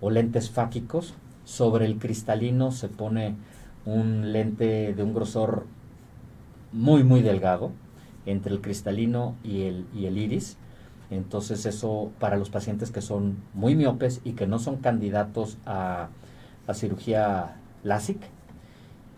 o 0.00 0.10
lentes 0.10 0.50
fáquicos. 0.50 1.14
Sobre 1.44 1.86
el 1.86 1.98
cristalino 1.98 2.72
se 2.72 2.88
pone 2.88 3.34
un 3.86 4.32
lente 4.32 4.92
de 4.92 5.02
un 5.02 5.14
grosor 5.14 5.66
muy 6.72 7.04
muy 7.04 7.22
delgado 7.22 7.72
entre 8.26 8.52
el 8.52 8.60
cristalino 8.60 9.34
y 9.42 9.62
el, 9.62 9.86
y 9.94 10.06
el 10.06 10.18
iris. 10.18 10.58
Entonces 11.10 11.64
eso 11.66 12.10
para 12.18 12.36
los 12.36 12.50
pacientes 12.50 12.90
que 12.90 13.00
son 13.00 13.36
muy 13.54 13.74
miopes 13.74 14.20
y 14.24 14.32
que 14.32 14.46
no 14.46 14.58
son 14.58 14.76
candidatos 14.76 15.58
a, 15.64 16.08
a 16.66 16.74
cirugía 16.74 17.56
LASIK, 17.84 18.20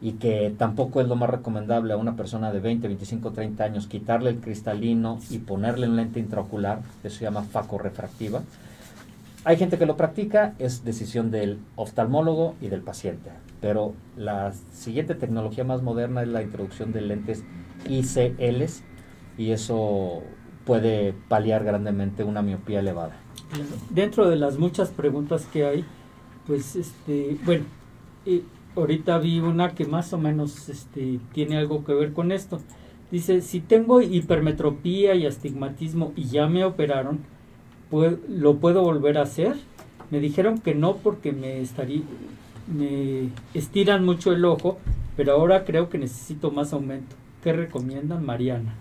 y 0.02 0.12
que 0.12 0.54
tampoco 0.56 1.00
es 1.00 1.08
lo 1.08 1.16
más 1.16 1.28
recomendable 1.28 1.92
a 1.92 1.96
una 1.96 2.16
persona 2.16 2.52
de 2.52 2.60
20, 2.60 2.86
25, 2.88 3.32
30 3.32 3.64
años 3.64 3.86
quitarle 3.86 4.30
el 4.30 4.40
cristalino 4.40 5.18
y 5.28 5.38
ponerle 5.38 5.88
un 5.88 5.96
lente 5.96 6.20
intraocular, 6.20 6.80
eso 7.04 7.18
se 7.18 7.24
llama 7.24 7.42
facorefractiva. 7.42 8.42
Hay 9.44 9.56
gente 9.56 9.78
que 9.78 9.86
lo 9.86 9.96
practica, 9.96 10.54
es 10.58 10.84
decisión 10.84 11.30
del 11.30 11.58
oftalmólogo 11.76 12.54
y 12.60 12.68
del 12.68 12.82
paciente, 12.82 13.30
pero 13.60 13.94
la 14.16 14.52
siguiente 14.72 15.14
tecnología 15.14 15.64
más 15.64 15.82
moderna 15.82 16.22
es 16.22 16.28
la 16.28 16.42
introducción 16.42 16.92
de 16.92 17.02
lentes 17.02 17.44
ICLs 17.88 18.82
y 19.38 19.52
eso 19.52 20.22
puede 20.70 21.14
paliar 21.26 21.64
grandemente 21.64 22.22
una 22.22 22.42
miopía 22.42 22.78
elevada. 22.78 23.16
Dentro 23.90 24.30
de 24.30 24.36
las 24.36 24.56
muchas 24.56 24.90
preguntas 24.90 25.48
que 25.52 25.66
hay, 25.66 25.84
pues 26.46 26.76
este, 26.76 27.36
bueno, 27.44 27.64
eh, 28.24 28.44
ahorita 28.76 29.18
vi 29.18 29.40
una 29.40 29.74
que 29.74 29.84
más 29.84 30.12
o 30.12 30.18
menos 30.18 30.68
este, 30.68 31.18
tiene 31.32 31.56
algo 31.56 31.84
que 31.84 31.92
ver 31.92 32.12
con 32.12 32.30
esto. 32.30 32.60
Dice, 33.10 33.40
si 33.40 33.58
tengo 33.58 34.00
hipermetropía 34.00 35.16
y 35.16 35.26
astigmatismo 35.26 36.12
y 36.14 36.26
ya 36.26 36.46
me 36.46 36.64
operaron, 36.64 37.18
¿lo 38.28 38.58
puedo 38.58 38.82
volver 38.82 39.18
a 39.18 39.22
hacer? 39.22 39.56
Me 40.12 40.20
dijeron 40.20 40.58
que 40.58 40.76
no 40.76 40.98
porque 40.98 41.32
me, 41.32 41.60
estaría, 41.60 42.02
me 42.72 43.30
estiran 43.54 44.04
mucho 44.04 44.30
el 44.30 44.44
ojo, 44.44 44.78
pero 45.16 45.32
ahora 45.32 45.64
creo 45.64 45.90
que 45.90 45.98
necesito 45.98 46.52
más 46.52 46.72
aumento. 46.72 47.16
¿Qué 47.42 47.52
recomiendan, 47.52 48.24
Mariana? 48.24 48.72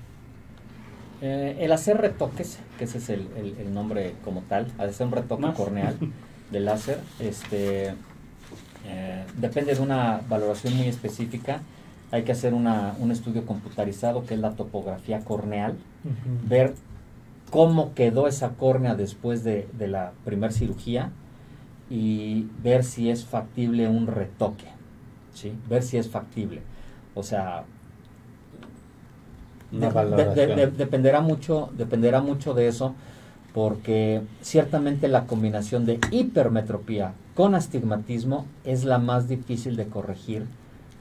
Eh, 1.21 1.57
el 1.59 1.71
hacer 1.71 1.97
retoques, 1.97 2.59
que 2.77 2.85
ese 2.85 2.99
es 2.99 3.09
el, 3.09 3.27
el, 3.37 3.73
nombre 3.73 4.13
como 4.23 4.41
tal, 4.41 4.67
hacer 4.77 5.07
un 5.07 5.13
retoque 5.13 5.51
corneal 5.53 5.97
de 6.51 6.59
láser, 6.61 6.99
este, 7.19 7.93
eh, 8.85 9.25
depende 9.37 9.75
de 9.75 9.81
una 9.81 10.21
valoración 10.29 10.77
muy 10.77 10.87
específica. 10.87 11.61
Hay 12.11 12.23
que 12.23 12.31
hacer 12.31 12.53
una, 12.53 12.95
un 12.99 13.11
estudio 13.11 13.45
computarizado 13.45 14.25
que 14.25 14.33
es 14.33 14.39
la 14.39 14.51
topografía 14.51 15.19
corneal, 15.19 15.77
ver 16.47 16.73
cómo 17.51 17.93
quedó 17.93 18.27
esa 18.27 18.49
córnea 18.51 18.95
después 18.95 19.43
de, 19.43 19.67
la 19.79 20.13
primera 20.25 20.51
cirugía 20.51 21.11
y 21.89 22.47
ver 22.63 22.83
si 22.83 23.09
es 23.09 23.25
factible 23.25 23.87
un 23.87 24.07
retoque, 24.07 24.65
¿sí? 25.33 25.53
ver 25.69 25.83
si 25.83 25.97
es 25.97 26.09
factible. 26.09 26.61
O 27.13 27.23
sea, 27.23 27.65
dependerá, 29.71 31.21
mucho, 31.21 31.69
dependerá 31.77 32.21
mucho 32.21 32.53
de 32.53 32.67
eso 32.67 32.95
porque 33.53 34.21
ciertamente 34.41 35.07
la 35.07 35.25
combinación 35.25 35.85
de 35.85 35.99
hipermetropía 36.11 37.13
con 37.35 37.55
astigmatismo 37.55 38.45
es 38.63 38.83
la 38.83 38.99
más 38.99 39.27
difícil 39.27 39.75
de 39.75 39.87
corregir 39.87 40.45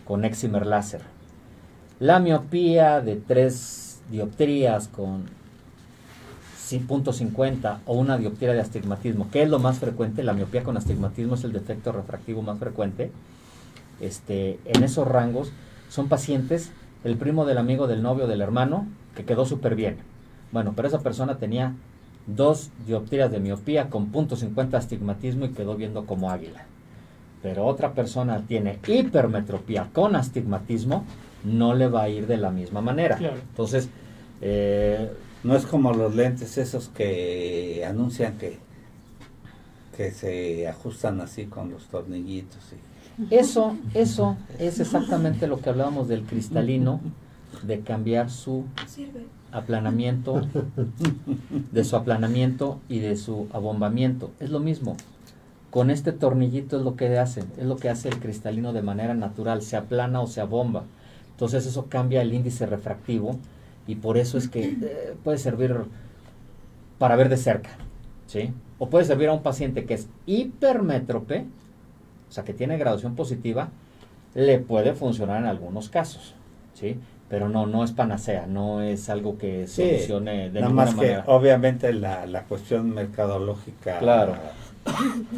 con 0.04 0.24
Eximer 0.24 0.66
láser. 0.66 1.02
La 2.00 2.20
miopía 2.20 3.00
de 3.00 3.16
3 3.16 4.00
dioptrías 4.10 4.88
con 4.88 5.24
50 6.56 7.80
o 7.86 7.94
una 7.94 8.18
dioptría 8.18 8.52
de 8.52 8.60
astigmatismo, 8.60 9.30
que 9.30 9.42
es 9.42 9.48
lo 9.48 9.58
más 9.58 9.78
frecuente, 9.78 10.22
la 10.22 10.32
miopía 10.32 10.62
con 10.62 10.76
astigmatismo 10.76 11.34
es 11.34 11.44
el 11.44 11.52
defecto 11.52 11.92
refractivo 11.92 12.42
más 12.42 12.58
frecuente, 12.58 13.10
este, 14.00 14.58
en 14.64 14.84
esos 14.84 15.08
rangos 15.08 15.50
son 15.88 16.08
pacientes, 16.08 16.70
el 17.04 17.16
primo 17.16 17.44
del 17.44 17.58
amigo 17.58 17.86
del 17.86 18.02
novio 18.02 18.26
del 18.26 18.40
hermano, 18.40 18.86
que 19.14 19.24
quedó 19.24 19.44
súper 19.46 19.74
bien. 19.74 19.98
Bueno, 20.52 20.72
pero 20.74 20.88
esa 20.88 21.00
persona 21.00 21.38
tenía 21.38 21.74
dos 22.26 22.70
dioptrías 22.86 23.30
de 23.30 23.40
miopía 23.40 23.88
con 23.88 24.10
punto 24.10 24.36
.50 24.36 24.74
astigmatismo 24.74 25.46
y 25.46 25.50
quedó 25.50 25.74
viendo 25.76 26.06
como 26.06 26.30
águila. 26.30 26.66
pero 27.42 27.64
otra 27.66 27.92
persona 27.92 28.42
tiene 28.48 28.80
hipermetropía 28.86 29.88
con 29.92 30.16
astigmatismo, 30.16 31.04
no 31.44 31.72
le 31.74 31.86
va 31.86 32.02
a 32.02 32.08
ir 32.08 32.26
de 32.26 32.36
la 32.36 32.50
misma 32.50 32.80
manera. 32.80 33.16
Entonces, 33.50 33.88
eh, 34.40 35.12
no 35.44 35.54
es 35.54 35.64
como 35.64 35.92
los 35.92 36.16
lentes 36.16 36.58
esos 36.58 36.88
que 36.88 37.84
anuncian 37.88 38.36
que, 38.38 38.58
que 39.96 40.10
se 40.10 40.66
ajustan 40.66 41.20
así 41.20 41.46
con 41.46 41.70
los 41.70 41.86
tornillitos. 41.86 42.72
Eso, 43.30 43.76
eso 43.94 44.36
es 44.58 44.78
exactamente 44.78 45.46
lo 45.46 45.60
que 45.60 45.70
hablábamos 45.70 46.08
del 46.08 46.22
cristalino, 46.22 47.00
de 47.62 47.80
cambiar 47.80 48.30
su 48.30 48.64
aplanamiento, 49.50 50.42
de 51.72 51.84
su 51.84 51.96
aplanamiento 51.96 52.78
y 52.88 53.00
de 53.00 53.16
su 53.16 53.48
abombamiento. 53.52 54.30
Es 54.38 54.50
lo 54.50 54.60
mismo. 54.60 54.96
Con 55.70 55.90
este 55.90 56.12
tornillito 56.12 56.78
es 56.78 56.82
lo 56.82 56.96
que 56.96 57.18
hacen, 57.18 57.44
es 57.58 57.66
lo 57.66 57.76
que 57.76 57.90
hace 57.90 58.08
el 58.08 58.20
cristalino 58.20 58.72
de 58.72 58.82
manera 58.82 59.14
natural, 59.14 59.62
se 59.62 59.76
aplana 59.76 60.20
o 60.20 60.26
se 60.26 60.40
abomba. 60.40 60.84
Entonces 61.32 61.66
eso 61.66 61.86
cambia 61.88 62.22
el 62.22 62.32
índice 62.32 62.66
refractivo 62.66 63.36
y 63.86 63.96
por 63.96 64.16
eso 64.16 64.38
es 64.38 64.48
que 64.48 64.76
eh, 64.80 65.14
puede 65.24 65.38
servir 65.38 65.74
para 66.98 67.16
ver 67.16 67.28
de 67.28 67.36
cerca, 67.36 67.70
¿sí? 68.26 68.52
O 68.78 68.88
puede 68.88 69.04
servir 69.04 69.28
a 69.28 69.32
un 69.32 69.42
paciente 69.42 69.84
que 69.84 69.94
es 69.94 70.08
hipermétrope, 70.26 71.46
o 72.28 72.32
sea, 72.32 72.44
que 72.44 72.54
tiene 72.54 72.78
graduación 72.78 73.14
positiva, 73.14 73.68
le 74.34 74.58
puede 74.58 74.94
funcionar 74.94 75.40
en 75.40 75.46
algunos 75.46 75.88
casos, 75.88 76.34
¿sí? 76.74 76.98
Pero 77.28 77.48
no, 77.48 77.66
no 77.66 77.84
es 77.84 77.92
panacea, 77.92 78.46
no 78.46 78.80
es 78.80 79.08
algo 79.10 79.36
que 79.36 79.66
solucione 79.66 80.50
de 80.50 80.60
nada 80.60 80.72
más 80.72 80.94
Que, 80.94 81.18
obviamente 81.26 81.92
la, 81.92 82.26
la 82.26 82.44
cuestión 82.44 82.90
mercadológica 82.94 83.98
claro 83.98 84.34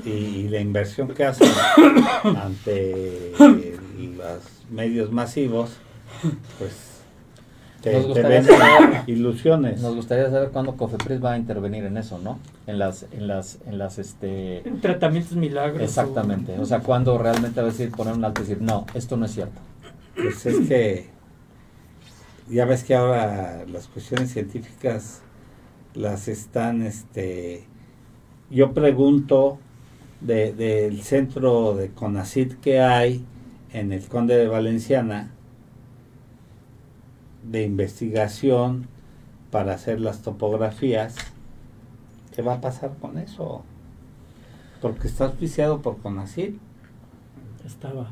y, 0.05 0.49
la 0.49 0.61
inversión 0.61 1.09
que 1.09 1.25
hacen 1.25 1.51
ante 2.25 3.33
los 3.39 4.43
medios 4.71 5.11
masivos, 5.11 5.71
pues 6.59 6.90
te, 7.83 9.03
ilusiones. 9.07 9.81
Nos 9.81 9.95
gustaría 9.95 10.31
saber 10.31 10.51
cuándo 10.51 10.77
Cofepris 10.77 11.23
va 11.23 11.33
a 11.33 11.39
intervenir 11.39 11.85
en 11.85 11.97
eso, 11.97 12.19
¿no? 12.19 12.39
En 12.67 12.79
las, 12.79 13.07
en 13.13 13.27
las, 13.27 13.59
en 13.67 13.79
las, 13.79 13.99
este... 13.99 14.63
tratamientos 14.83 15.33
milagros. 15.33 15.83
Exactamente. 15.83 16.59
O, 16.59 16.65
sea, 16.65 16.81
cuando 16.81 17.17
realmente 17.19 17.61
va 17.61 17.69
a 17.69 17.71
decir, 17.71 17.91
poner 17.91 18.15
un 18.15 18.25
alto 18.25 18.43
y 18.43 18.45
decir, 18.45 18.63
no, 18.63 18.87
esto 18.95 19.17
no 19.17 19.27
es 19.27 19.33
cierto. 19.33 19.61
Pues 20.15 20.45
es 20.47 20.69
que, 20.69 21.07
ya 22.49 22.65
ves 22.65 22.85
que 22.85 22.95
ahora 22.95 23.65
las 23.67 23.87
cuestiones 23.89 24.33
científicas 24.33 25.23
las 25.95 26.29
están, 26.29 26.83
este, 26.83 27.65
yo 28.51 28.73
pregunto 28.73 29.59
del 30.21 31.01
centro 31.03 31.75
de 31.75 31.91
CONACIT 31.91 32.61
que 32.61 32.81
hay 32.81 33.25
en 33.73 33.93
el 33.93 34.07
Conde 34.07 34.37
de 34.37 34.49
Valenciana 34.49 35.31
de 37.51 37.65
investigación 37.65 38.87
para 39.51 39.75
hacer 39.75 40.01
las 40.01 40.23
topografías, 40.23 41.17
¿qué 42.35 42.43
va 42.43 42.55
a 42.55 42.61
pasar 42.61 42.93
con 43.01 43.19
eso? 43.19 43.65
Porque 44.81 45.09
está 45.09 45.25
auspiciado 45.25 45.83
por 45.83 45.99
CONACIT. 45.99 46.57
Estaba. 47.67 48.11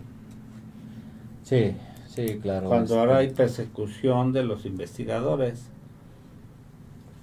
Sí, 1.44 1.74
sí, 2.08 2.40
claro. 2.42 2.68
Cuando 2.68 2.94
este 2.94 2.98
ahora 2.98 3.16
hay 3.18 3.30
persecución 3.30 4.32
de 4.32 4.42
los 4.42 4.66
investigadores. 4.66 5.70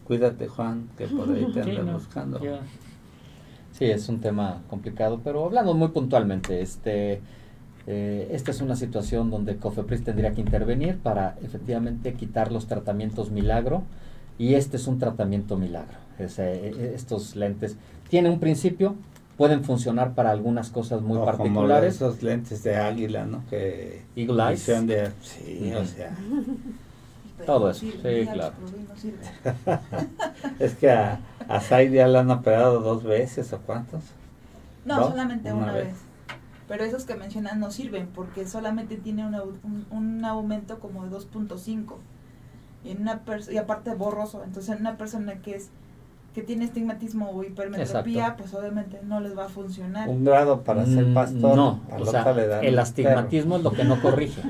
Cuídate, 0.07 0.47
Juan, 0.47 0.87
que 0.97 1.07
por 1.07 1.29
ahí 1.29 1.45
te 1.53 1.61
andan 1.63 1.93
buscando. 1.93 2.39
Sí, 3.73 3.85
es 3.85 4.07
un 4.07 4.21
tema 4.21 4.63
complicado, 4.69 5.19
pero 5.21 5.45
hablando 5.45 5.73
muy 5.73 5.89
puntualmente, 5.89 6.61
este, 6.61 7.21
eh, 7.87 8.29
esta 8.31 8.51
es 8.51 8.61
una 8.61 8.75
situación 8.75 9.29
donde 9.29 9.57
COFEPRIS 9.57 10.03
tendría 10.03 10.31
que 10.31 10.41
intervenir 10.41 10.97
para 10.97 11.35
efectivamente 11.43 12.13
quitar 12.13 12.51
los 12.51 12.67
tratamientos 12.67 13.29
milagro 13.29 13.83
y 14.37 14.55
este 14.55 14.77
es 14.77 14.87
un 14.87 14.97
tratamiento 14.97 15.55
milagro. 15.57 15.97
Eh, 16.19 16.27
eh, 16.37 16.91
estos 16.95 17.35
lentes 17.35 17.77
tienen 18.09 18.31
un 18.33 18.39
principio, 18.39 18.95
pueden 19.37 19.63
funcionar 19.63 20.13
para 20.13 20.31
algunas 20.31 20.69
cosas 20.69 21.01
muy 21.01 21.19
particulares. 21.19 21.97
Como 21.97 22.11
esos 22.11 22.23
lentes 22.23 22.63
de 22.63 22.75
águila, 22.75 23.25
¿no? 23.25 23.43
Que 23.49 24.01
Eagle 24.15 24.43
Eyes. 24.49 24.61
sí, 25.21 25.73
o 25.73 25.85
sea. 25.85 26.15
Todo 27.45 27.69
eso, 27.69 27.85
sí, 27.85 28.27
claro. 28.31 28.53
es 30.59 30.73
que 30.75 30.89
a, 30.89 31.19
a 31.49 31.83
ya 31.83 32.07
le 32.07 32.17
han 32.17 32.31
operado 32.31 32.79
dos 32.79 33.03
veces 33.03 33.51
o 33.51 33.59
cuántos? 33.59 34.03
No, 34.85 35.09
solamente 35.09 35.51
una, 35.51 35.73
vez. 35.73 36.04
Pero 36.67 36.83
esos 36.83 37.05
que 37.05 37.15
mencionan 37.15 37.59
no 37.59 37.71
sirven 37.71 38.07
porque 38.07 38.47
solamente 38.47 38.97
tiene 38.97 39.25
un, 39.25 39.85
un, 39.91 40.25
aumento 40.25 40.79
como 40.79 41.05
de 41.05 41.15
2.5. 41.15 41.95
Y, 42.83 42.91
en 42.91 43.01
una 43.01 43.21
y 43.51 43.57
aparte 43.57 43.93
borroso. 43.93 44.43
Entonces, 44.43 44.75
en 44.75 44.81
una 44.81 44.97
persona 44.97 45.41
que 45.41 45.55
es 45.55 45.69
que 46.35 46.41
tiene 46.41 46.65
estigmatismo 46.65 47.29
o 47.29 47.43
hipermetropía, 47.45 48.35
pues 48.35 48.53
obviamente 48.53 48.99
no 49.03 49.21
les 49.21 49.37
va 49.37 49.45
a 49.45 49.47
funcionar. 49.47 50.09
Un 50.09 50.25
grado 50.25 50.63
para 50.63 50.85
ser 50.85 51.05
mm, 51.05 51.13
pastor. 51.13 51.55
No, 51.55 51.79
o 51.97 52.05
sea, 52.05 52.29
el 52.61 52.77
astigmatismo 52.77 53.55
es 53.55 53.63
lo 53.63 53.71
que 53.71 53.85
no 53.85 54.01
corrige. 54.01 54.41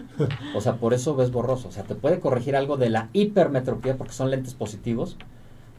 O 0.55 0.61
sea, 0.61 0.77
por 0.77 0.95
eso 0.95 1.15
ves 1.15 1.31
borroso. 1.31 1.67
O 1.67 1.71
sea, 1.71 1.83
te 1.83 1.93
puede 1.93 2.19
corregir 2.19 2.55
algo 2.55 2.77
de 2.77 2.89
la 2.89 3.09
hipermetropía 3.13 3.97
porque 3.97 4.13
son 4.13 4.31
lentes 4.31 4.55
positivos, 4.55 5.15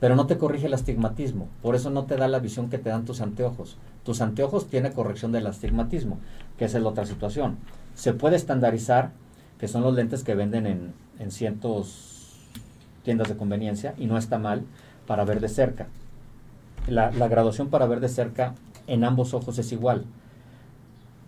pero 0.01 0.17
no 0.17 0.27
te 0.27 0.39
corrige 0.39 0.67
el 0.67 0.75
astigmatismo. 0.75 1.49
Por 1.63 1.75
eso 1.75 1.91
no 1.91 2.05
te 2.05 2.17
da 2.17 2.29
la 2.29 2.39
visión 2.39 2.69
que 2.69 2.79
te 2.79 2.91
dan 2.91 3.05
tus 3.05 3.21
anteojos. 3.21 3.77
Tus 4.05 4.21
anteojos 4.21 4.69
tienen 4.69 4.93
corrección 4.93 5.33
del 5.33 5.47
astigmatismo, 5.47 6.19
que 6.59 6.67
es 6.67 6.75
la 6.75 6.89
otra 6.89 7.07
situación. 7.07 7.57
Se 7.95 8.13
puede 8.13 8.37
estandarizar, 8.37 9.13
que 9.59 9.69
son 9.69 9.83
los 9.83 9.95
lentes 9.95 10.23
que 10.23 10.35
venden 10.35 10.67
en, 10.67 10.93
en 11.19 11.31
cientos 11.31 12.35
tiendas 13.03 13.29
de 13.29 13.37
conveniencia, 13.37 13.95
y 13.97 14.07
no 14.07 14.19
está 14.19 14.39
mal 14.39 14.65
para 15.07 15.25
ver 15.25 15.41
de 15.41 15.49
cerca. 15.49 15.87
La, 16.89 17.11
graduación 17.11 17.69
para 17.69 17.87
ver 17.87 18.01
de 18.01 18.09
cerca 18.09 18.55
en 18.87 19.03
ambos 19.03 19.35
ojos 19.35 19.59
es 19.59 19.73
igual. 19.73 20.05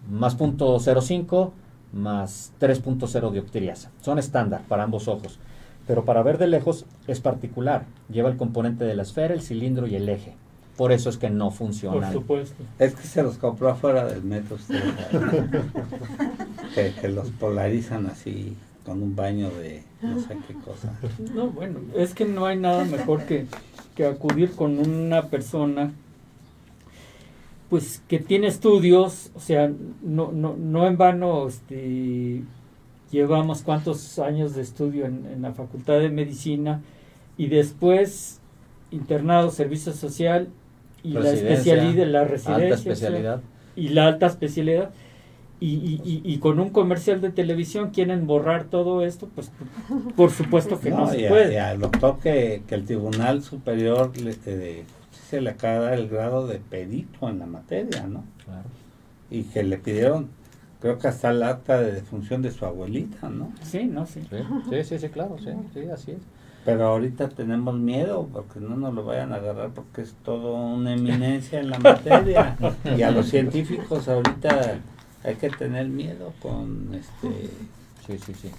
Más 0.09 0.35
punto 0.35 0.79
0.5 0.79 1.51
más 1.93 2.53
3.0 2.61 3.33
dioptrías. 3.33 3.89
Son 4.03 4.19
estándar 4.19 4.63
para 4.69 4.85
ambos 4.85 5.09
ojos. 5.09 5.39
Pero 5.89 6.05
para 6.05 6.23
ver 6.23 6.39
de 6.39 6.47
lejos 6.47 6.87
es 7.07 7.21
particular. 7.21 7.87
Lleva 8.11 8.29
el 8.29 8.37
componente 8.37 8.85
de 8.85 8.95
la 8.95 9.03
esfera, 9.03 9.35
el 9.35 9.41
cilindro 9.41 9.89
y 9.89 9.97
el 9.97 10.09
eje. 10.09 10.35
Por 10.77 10.93
eso 10.93 11.11
es 11.11 11.17
que 11.17 11.31
no 11.31 11.51
funciona. 11.51 12.07
Por 12.09 12.13
supuesto. 12.13 12.63
Es 12.79 12.95
que 12.95 13.03
se 13.03 13.25
los 13.25 13.39
compró 13.39 13.71
afuera 13.71 14.05
del 14.05 14.23
metro 14.23 14.59
que 16.75 17.09
los 17.09 17.31
polarizan 17.31 18.07
así 18.07 18.55
con 18.85 19.03
un 19.03 19.17
baño 19.17 19.51
de 19.51 19.83
no 20.03 20.21
sé 20.21 20.37
qué 20.47 20.55
cosa. 20.55 20.97
No, 21.35 21.49
bueno, 21.49 21.81
es 21.97 22.15
que 22.15 22.27
no 22.27 22.47
hay 22.47 22.59
nada 22.59 22.85
mejor 22.85 23.25
que, 23.25 23.47
que 23.97 24.07
acudir 24.07 24.53
con 24.53 24.79
una 24.79 25.29
persona 25.29 25.93
pues 27.69 28.03
que 28.09 28.19
tiene 28.19 28.47
estudios, 28.47 29.31
o 29.35 29.41
sea, 29.41 29.71
no, 30.03 30.33
no, 30.33 30.57
no 30.57 30.87
en 30.87 30.97
vano 30.97 31.49
este, 31.49 32.43
llevamos 33.11 33.63
cuántos 33.63 34.19
años 34.19 34.55
de 34.55 34.63
estudio 34.63 35.07
en, 35.07 35.27
en 35.27 35.43
la 35.43 35.53
Facultad 35.53 35.99
de 35.99 36.09
Medicina 36.11 36.83
y 37.37 37.49
después 37.49 38.41
internado, 38.91 39.51
servicio 39.51 39.93
social 39.93 40.49
y 41.03 41.11
la 41.11 41.31
especialidad, 41.31 42.07
la 42.07 42.25
residencia 42.25 42.75
especialidad. 42.75 43.41
y 43.77 43.89
la 43.89 44.07
alta 44.07 44.27
especialidad 44.27 44.91
y, 45.61 46.01
y, 46.05 46.23
y, 46.25 46.39
con 46.39 46.61
un 46.61 46.71
comercial 46.71 47.21
de 47.21 47.31
televisión 47.31 47.91
quieren 47.91 48.29
borrar 48.29 48.65
todo 48.65 49.05
esto, 49.05 49.29
pues 49.35 49.51
por 50.17 50.31
supuesto 50.31 50.79
que 50.79 50.91
no, 50.91 51.11
se 51.11 51.29
puede. 51.29 51.59
al 51.59 51.81
doctor 51.81 52.21
que, 52.21 52.63
que, 52.69 52.77
el 52.77 52.85
Tribunal 52.85 53.43
Superior 53.43 54.17
le, 54.19 54.37
eh, 54.47 54.85
se 55.29 55.41
le 55.41 55.51
acaba 55.51 55.95
el 55.95 56.09
grado 56.09 56.47
de 56.47 56.61
perito 56.61 57.29
en 57.29 57.41
la 57.41 57.47
materia, 57.47 58.07
¿no? 58.07 58.25
Claro. 58.45 58.69
Y 59.31 59.43
que 59.43 59.65
le 59.65 59.79
pidieron, 59.79 60.29
creo 60.81 60.99
que 60.99 61.09
hasta 61.09 61.31
el 61.31 61.43
acta 61.43 61.81
de 61.81 61.93
defunción 61.93 62.43
de 62.43 62.51
su 62.51 62.65
abuelita, 62.65 63.29
¿no? 63.29 63.53
Sí, 63.63 63.85
no, 63.85 64.07
sí. 64.07 64.23
Sí, 64.71 64.85
sí, 64.85 64.99
sí, 64.99 65.09
claro, 65.09 65.37
sí, 65.39 65.51
sí, 65.75 65.89
así 65.91 66.13
es. 66.13 66.19
Pero 66.65 66.87
ahorita 66.87 67.29
tenemos 67.31 67.75
miedo 67.77 68.29
porque 68.33 68.61
no 68.61 68.77
nos 68.77 68.93
lo 68.93 69.05
vayan 69.05 69.33
a 69.33 69.37
agarrar 69.37 69.71
porque 69.71 70.03
es 70.03 70.15
todo 70.23 70.55
una 70.55 70.93
eminencia 70.93 71.61
en 71.61 71.71
la 71.71 71.79
materia. 71.79 72.57
y 72.97 73.03
a 73.03 73.11
los 73.11 73.29
científicos 73.29 74.09
ahorita 74.09 74.81
hay 75.25 75.35
que 75.37 75.51
tener 75.51 75.89
miedo 75.89 76.33
con 76.41 76.95
este 76.95 77.51
sí 78.07 78.19
sí 78.19 78.35
sí 78.35 78.51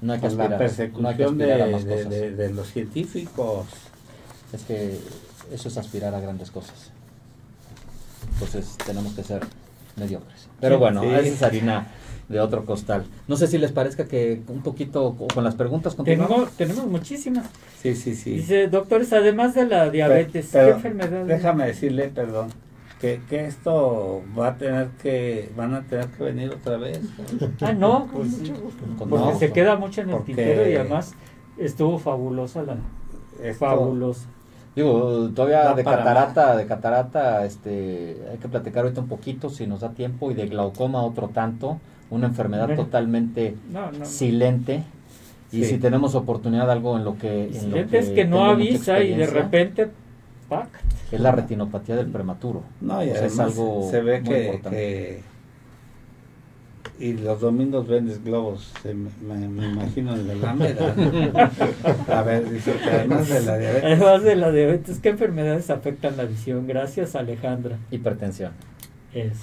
no 0.00 0.14
hay 0.14 0.20
que 0.20 0.26
aspirar, 0.26 0.50
la 0.50 0.58
persecución 0.58 1.38
de, 1.38 2.30
de, 2.32 2.50
los 2.52 2.68
científicos 2.68 3.66
es 4.52 4.62
que 4.64 4.98
eso 5.52 5.68
es 5.68 5.76
aspirar 5.76 6.14
a 6.14 6.20
grandes 6.20 6.50
cosas 6.50 6.90
entonces 8.32 8.76
tenemos 8.84 9.12
que 9.12 9.22
ser 9.22 9.42
mediocres 10.00 10.48
pero 10.60 10.78
bueno 10.78 11.04
esa 11.04 11.28
es 11.28 11.42
harina 11.42 11.86
de 12.30 12.38
otro 12.38 12.64
costal. 12.64 13.04
No 13.26 13.36
sé 13.36 13.48
si 13.48 13.58
les 13.58 13.72
parezca 13.72 14.06
que 14.06 14.40
un 14.46 14.62
poquito 14.62 15.16
con 15.34 15.42
las 15.42 15.56
preguntas 15.56 15.96
continuamos. 15.96 16.52
Tenemos, 16.52 16.86
muchísimas. 16.86 17.46
Sí, 17.82 17.96
sí, 17.96 18.14
sí. 18.14 18.34
Dice, 18.34 18.68
doctores, 18.68 19.12
además 19.12 19.54
de 19.54 19.66
la 19.66 19.90
diabetes, 19.90 20.50
¿qué 20.52 20.68
enfermedad? 20.68 21.24
Déjame 21.24 21.66
decirle, 21.66 22.08
perdón, 22.08 22.50
que, 23.00 23.20
que, 23.28 23.46
esto 23.46 24.22
va 24.38 24.48
a 24.48 24.56
tener 24.58 24.90
que 25.02 25.50
van 25.56 25.74
a 25.74 25.82
tener 25.82 26.06
que 26.06 26.22
venir 26.22 26.50
otra 26.50 26.76
vez 26.76 27.00
ah 27.62 27.72
no 27.72 28.06
pues, 28.12 28.28
porque 28.98 29.38
se 29.38 29.52
queda 29.52 29.76
mucho 29.76 30.02
en 30.02 30.10
el 30.10 30.22
tintero 30.22 30.68
y 30.68 30.74
además 30.74 31.14
estuvo 31.56 31.98
fabulosa 31.98 32.62
la 32.62 32.76
fabulosa 33.54 34.28
digo 34.76 35.30
todavía 35.34 35.74
de 35.74 35.82
catarata 35.82 36.56
de 36.56 36.66
catarata 36.66 37.44
este 37.44 38.16
hay 38.30 38.38
que 38.38 38.48
platicar 38.48 38.84
ahorita 38.84 39.00
un 39.00 39.08
poquito 39.08 39.50
si 39.50 39.66
nos 39.66 39.80
da 39.80 39.90
tiempo 39.90 40.30
y 40.30 40.34
de 40.34 40.46
glaucoma 40.46 41.02
otro 41.02 41.28
tanto 41.28 41.80
una 42.10 42.26
enfermedad 42.26 42.74
totalmente 42.74 43.56
silente. 44.02 44.82
Y 45.52 45.64
si 45.64 45.78
tenemos 45.78 46.14
oportunidad 46.14 46.66
de 46.66 46.72
algo 46.72 46.96
en 46.96 47.04
lo 47.04 47.18
que 47.18 47.48
en 47.48 47.70
lo 47.70 47.86
que 47.88 47.98
es 47.98 48.10
que 48.10 48.24
no 48.24 48.44
avisa 48.44 49.00
y 49.02 49.14
de 49.14 49.26
repente 49.26 49.88
¡pac! 50.48 50.68
es 51.10 51.20
la 51.20 51.32
retinopatía 51.32 51.96
del 51.96 52.06
prematuro. 52.06 52.62
No, 52.80 53.04
y 53.04 53.10
es 53.10 53.38
algo 53.38 53.88
se 53.90 54.00
ve 54.00 54.22
que, 54.22 55.22
y 57.00 57.14
los 57.14 57.40
domingos 57.40 57.88
vendes 57.88 58.22
globos, 58.22 58.72
me, 58.84 59.66
imagino 59.66 60.14
en 60.14 60.28
la 60.28 60.32
Alameda. 60.34 60.94
A 62.08 62.22
ver, 62.22 62.48
dice 62.50 62.74
que 62.74 62.90
además 62.90 63.26
de 63.26 63.40
la 63.40 63.56
diabetes. 63.56 63.84
Además 63.84 64.22
de 64.22 64.36
la 64.36 64.52
diabetes, 64.52 64.98
¿qué 64.98 65.08
enfermedades 65.08 65.70
afectan 65.70 66.18
la 66.18 66.24
visión? 66.24 66.66
Gracias, 66.66 67.16
Alejandra. 67.16 67.78
Hipertensión. 67.90 68.52
Es. 69.14 69.38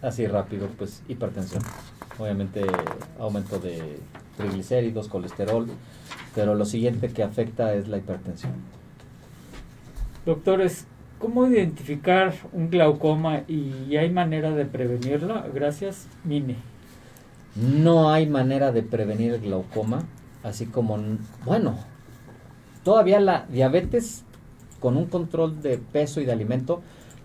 Así 0.00 0.28
rápido, 0.28 0.68
pues 0.78 1.02
hipertensión. 1.08 1.60
Obviamente 2.20 2.62
aumento 3.18 3.58
de 3.58 3.98
triglicéridos, 4.36 5.08
colesterol, 5.08 5.66
pero 6.36 6.54
lo 6.54 6.64
siguiente 6.64 7.08
que 7.08 7.24
afecta 7.24 7.74
es 7.74 7.88
la 7.88 7.96
hipertensión. 7.96 8.52
Doctores, 10.24 10.86
¿cómo 11.18 11.48
identificar 11.48 12.32
un 12.52 12.70
glaucoma 12.70 13.42
y 13.48 13.96
hay 13.96 14.08
manera 14.10 14.52
de 14.52 14.66
prevenirlo? 14.66 15.42
Gracias, 15.52 16.06
Mine. 16.22 16.75
No 17.56 18.10
hay 18.10 18.26
manera 18.26 18.72
de 18.72 18.82
prevenir 18.82 19.34
el 19.34 19.40
glaucoma, 19.40 20.04
así 20.42 20.66
como, 20.66 20.98
bueno, 21.44 21.76
todavía 22.84 23.18
la 23.20 23.46
diabetes 23.46 24.24
con 24.80 24.96
un 24.96 25.06
control 25.06 25.62
de 25.62 25.78
peso 25.78 26.20
y 26.20 26.26
de 26.26 26.32
alimento 26.32 26.82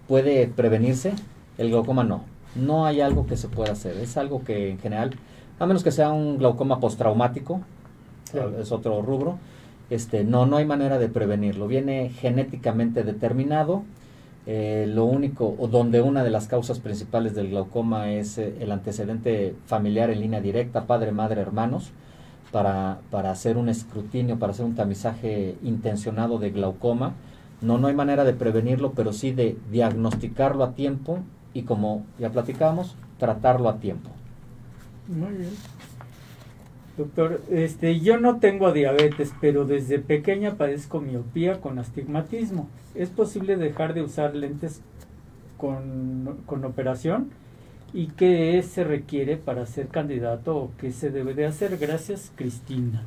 puede 0.07 0.47
prevenirse, 0.47 1.13
el 1.57 1.69
glaucoma 1.69 2.03
no. 2.03 2.23
No 2.55 2.85
hay 2.85 3.01
algo 3.01 3.27
que 3.27 3.37
se 3.37 3.47
pueda 3.47 3.73
hacer, 3.73 3.97
es 3.97 4.17
algo 4.17 4.43
que 4.43 4.69
en 4.69 4.79
general, 4.79 5.11
a 5.59 5.65
menos 5.65 5.83
que 5.83 5.91
sea 5.91 6.11
un 6.11 6.37
glaucoma 6.37 6.79
postraumático, 6.79 7.61
es 8.59 8.71
otro 8.71 9.01
rubro, 9.01 9.37
este, 9.91 10.23
no, 10.23 10.45
no 10.45 10.55
hay 10.55 10.65
manera 10.65 10.97
de 10.97 11.09
prevenirlo. 11.09 11.67
Viene 11.67 12.09
genéticamente 12.09 13.03
determinado. 13.03 13.83
Eh, 14.53 14.85
lo 14.85 15.05
único, 15.05 15.55
o 15.57 15.69
donde 15.69 16.01
una 16.01 16.25
de 16.25 16.29
las 16.29 16.47
causas 16.47 16.79
principales 16.79 17.33
del 17.33 17.51
glaucoma 17.51 18.11
es 18.11 18.37
eh, 18.37 18.53
el 18.59 18.73
antecedente 18.73 19.55
familiar 19.65 20.09
en 20.09 20.19
línea 20.19 20.41
directa, 20.41 20.87
padre, 20.87 21.13
madre, 21.13 21.39
hermanos, 21.39 21.91
para, 22.51 22.99
para 23.11 23.31
hacer 23.31 23.55
un 23.55 23.69
escrutinio, 23.69 24.39
para 24.39 24.51
hacer 24.51 24.65
un 24.65 24.75
tamizaje 24.75 25.55
intencionado 25.63 26.37
de 26.37 26.49
glaucoma. 26.49 27.13
No, 27.61 27.77
no 27.77 27.87
hay 27.87 27.93
manera 27.93 28.25
de 28.25 28.33
prevenirlo, 28.33 28.91
pero 28.91 29.13
sí 29.13 29.31
de 29.31 29.57
diagnosticarlo 29.71 30.65
a 30.65 30.73
tiempo 30.73 31.19
y 31.53 31.61
como 31.61 32.03
ya 32.19 32.29
platicamos, 32.29 32.97
tratarlo 33.19 33.69
a 33.69 33.77
tiempo. 33.77 34.09
Muy 35.07 35.31
bien. 35.31 35.51
Doctor, 36.97 37.41
este, 37.49 37.99
yo 37.99 38.19
no 38.19 38.39
tengo 38.39 38.73
diabetes, 38.73 39.31
pero 39.39 39.65
desde 39.65 39.99
pequeña 39.99 40.55
padezco 40.55 40.99
miopía 40.99 41.61
con 41.61 41.80
astigmatismo. 41.80 42.68
¿Es 42.95 43.09
posible 43.09 43.55
dejar 43.55 43.93
de 43.93 44.01
usar 44.03 44.35
lentes 44.35 44.81
con, 45.57 46.39
con 46.45 46.65
operación? 46.65 47.30
¿Y 47.93 48.07
qué 48.07 48.61
se 48.63 48.84
requiere 48.84 49.38
para 49.38 49.65
ser 49.65 49.88
candidato 49.88 50.55
o 50.55 50.72
qué 50.77 50.91
se 50.91 51.09
debe 51.09 51.34
de 51.34 51.45
hacer? 51.45 51.77
Gracias, 51.77 52.31
Cristina. 52.35 53.03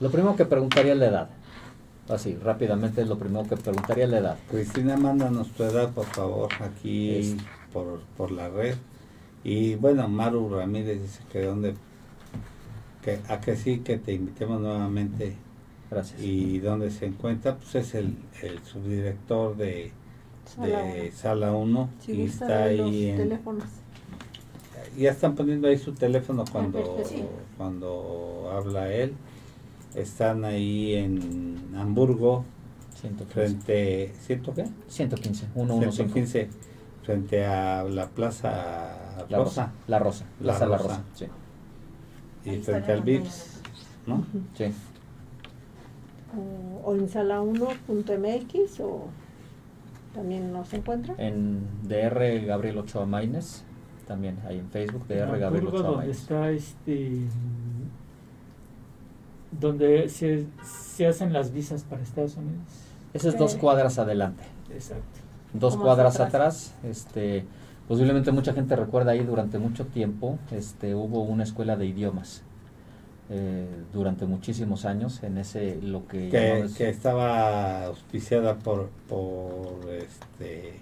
Lo 0.00 0.10
primero 0.10 0.36
que 0.36 0.44
preguntaría 0.44 0.92
es 0.92 0.98
la 0.98 1.06
edad. 1.06 1.28
Así, 2.08 2.36
rápidamente 2.36 3.02
es 3.02 3.08
lo 3.08 3.18
primero 3.18 3.48
que 3.48 3.56
preguntaría 3.56 4.06
la 4.06 4.18
edad. 4.18 4.36
Cristina, 4.50 4.96
mándanos 4.96 5.48
tu 5.48 5.64
edad, 5.64 5.90
por 5.90 6.06
favor, 6.06 6.50
aquí 6.60 7.36
por, 7.72 8.00
por 8.16 8.30
la 8.30 8.48
red. 8.48 8.76
Y 9.42 9.74
bueno, 9.74 10.06
Maru 10.08 10.48
Ramírez 10.48 11.02
dice 11.02 11.20
que 11.32 11.42
dónde 11.42 11.74
a 13.28 13.40
que 13.40 13.56
sí, 13.56 13.78
que 13.78 13.98
te 13.98 14.12
invitemos 14.12 14.60
nuevamente. 14.60 15.34
Gracias. 15.90 16.20
Y 16.20 16.58
dónde 16.58 16.90
se 16.90 17.06
encuentra, 17.06 17.56
pues 17.56 17.74
es 17.76 17.94
el, 17.94 18.16
el 18.42 18.62
subdirector 18.64 19.56
de 19.56 19.92
Sala 21.14 21.52
1 21.52 21.90
y 22.08 22.22
está 22.22 22.64
ahí 22.64 23.10
en... 23.10 23.16
Teléfonos. 23.16 23.64
Ya 24.98 25.10
están 25.10 25.34
poniendo 25.34 25.68
ahí 25.68 25.78
su 25.78 25.92
teléfono 25.92 26.44
cuando, 26.50 27.02
cuando 27.56 28.50
habla 28.52 28.92
él. 28.92 29.12
Están 29.94 30.44
ahí 30.44 30.94
en 30.94 31.56
Hamburgo, 31.76 32.44
115. 33.00 33.32
frente, 33.32 34.12
¿ciento 34.20 34.54
qué? 34.54 34.66
115, 34.88 35.46
115, 35.54 36.48
frente 37.02 37.44
a 37.44 37.84
la 37.84 38.08
Plaza 38.08 39.24
la 39.28 39.38
Rosa. 39.38 39.72
La 39.86 39.98
Rosa, 39.98 40.26
Plaza 40.38 40.66
La 40.66 40.76
Rosa, 40.76 40.88
la 40.88 40.96
Rosa 40.96 41.04
sí 41.14 41.26
y 42.46 42.58
frente 42.58 42.92
al 42.92 43.02
VIPS, 43.02 43.60
¿no? 44.06 44.24
Sí. 44.54 44.66
O, 46.84 46.94
en 46.94 47.08
sala1.mx 47.08 48.80
o 48.80 49.08
también 50.14 50.52
nos 50.52 50.72
encuentra. 50.72 51.14
En 51.18 51.66
DR 51.82 52.44
Gabriel 52.46 52.78
Ochoa 52.78 53.06
Maines, 53.06 53.64
también 54.06 54.38
ahí 54.46 54.58
en 54.58 54.70
Facebook, 54.70 55.06
DR 55.08 55.38
Gabriel 55.38 55.66
Ochoa 55.68 55.82
donde 55.82 56.10
está 56.10 56.50
este 56.50 57.26
donde 59.50 60.08
se, 60.08 60.46
se, 60.62 61.06
hacen 61.06 61.32
las 61.32 61.52
visas 61.52 61.84
para 61.84 62.02
Estados 62.02 62.36
Unidos. 62.36 62.62
Esas 63.14 63.34
es 63.34 63.40
dos 63.40 63.54
cuadras 63.54 63.98
adelante. 63.98 64.44
Exacto. 64.70 65.20
Dos 65.52 65.76
cuadras 65.76 66.20
atrás, 66.20 66.74
este 66.84 67.46
Posiblemente 67.88 68.32
mucha 68.32 68.52
gente 68.52 68.74
recuerda 68.74 69.12
ahí 69.12 69.24
durante 69.24 69.58
mucho 69.58 69.86
tiempo, 69.86 70.38
este, 70.50 70.94
hubo 70.94 71.22
una 71.22 71.44
escuela 71.44 71.76
de 71.76 71.86
idiomas. 71.86 72.42
Eh, 73.28 73.66
durante 73.92 74.24
muchísimos 74.24 74.84
años 74.84 75.20
en 75.24 75.38
ese 75.38 75.80
lo 75.82 76.06
que 76.06 76.28
que, 76.28 76.88
estaba 76.88 77.86
auspiciada 77.86 78.54
por 78.54 78.88
por 79.08 79.80
este 79.90 80.74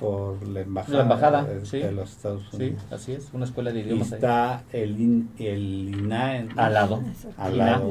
por 0.00 0.48
la 0.48 0.60
embajada, 0.60 1.44
de, 1.44 1.92
los 1.92 2.10
Estados 2.10 2.52
Unidos. 2.54 2.80
Sí, 2.88 2.94
así 2.94 3.12
es, 3.12 3.28
una 3.34 3.44
escuela 3.44 3.70
de 3.70 3.80
idiomas. 3.80 4.10
Y 4.10 4.14
está 4.14 4.64
el, 4.72 5.26
el 5.38 5.94
INA 5.94 6.46
al 6.56 6.72
lado. 6.72 7.02
Al 7.36 7.58
lado. 7.58 7.90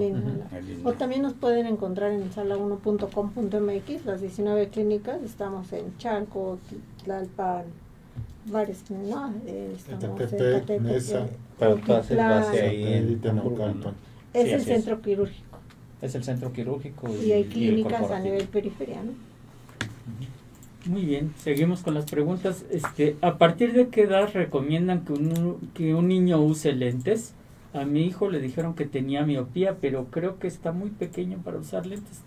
O 0.84 0.94
también 0.94 1.22
nos 1.22 1.34
pueden 1.34 1.68
encontrar 1.68 2.12
en 2.12 2.32
sala1.com.mx, 2.32 4.06
las 4.06 4.22
19 4.22 4.70
clínicas. 4.70 5.22
Estamos 5.22 5.72
en 5.72 5.96
Chanco, 6.00 6.58
Tlalpan, 7.04 7.66
varias 8.46 8.90
¿no? 8.90 9.32
Eh, 9.46 9.76
estamos 9.78 10.34
en 10.34 10.84
Mesa, 10.84 11.28
Es 14.34 14.52
el 14.52 14.62
centro 14.62 15.00
quirúrgico. 15.02 15.60
Es 16.02 16.16
el 16.16 16.24
centro 16.24 16.52
quirúrgico. 16.52 17.08
Y, 17.24 17.34
hay 17.34 17.44
clínicas 17.44 18.10
a 18.10 18.20
nivel 18.20 18.48
periférico. 18.48 19.00
Muy 20.86 21.06
bien, 21.06 21.34
seguimos 21.38 21.82
con 21.82 21.94
las 21.94 22.06
preguntas. 22.06 22.66
Este, 22.72 23.18
¿A 23.22 23.38
partir 23.38 23.74
de 23.74 23.90
qué 23.90 24.04
edad 24.04 24.30
recomiendan 24.34 25.04
que 25.04 25.14
un, 25.14 25.72
que 25.74 25.94
un 25.94 26.08
niño 26.08 26.40
use 26.42 26.72
lentes? 26.72 27.34
A 27.74 27.84
mi 27.84 28.04
hijo 28.04 28.30
le 28.30 28.40
dijeron 28.40 28.74
que 28.74 28.86
tenía 28.86 29.26
miopía, 29.26 29.78
pero 29.82 30.06
creo 30.06 30.40
que 30.40 30.48
está 30.48 30.72
muy 30.72 30.90
pequeño 30.90 31.38
para 31.44 31.58
usar 31.58 31.86
lentes. 31.86 32.22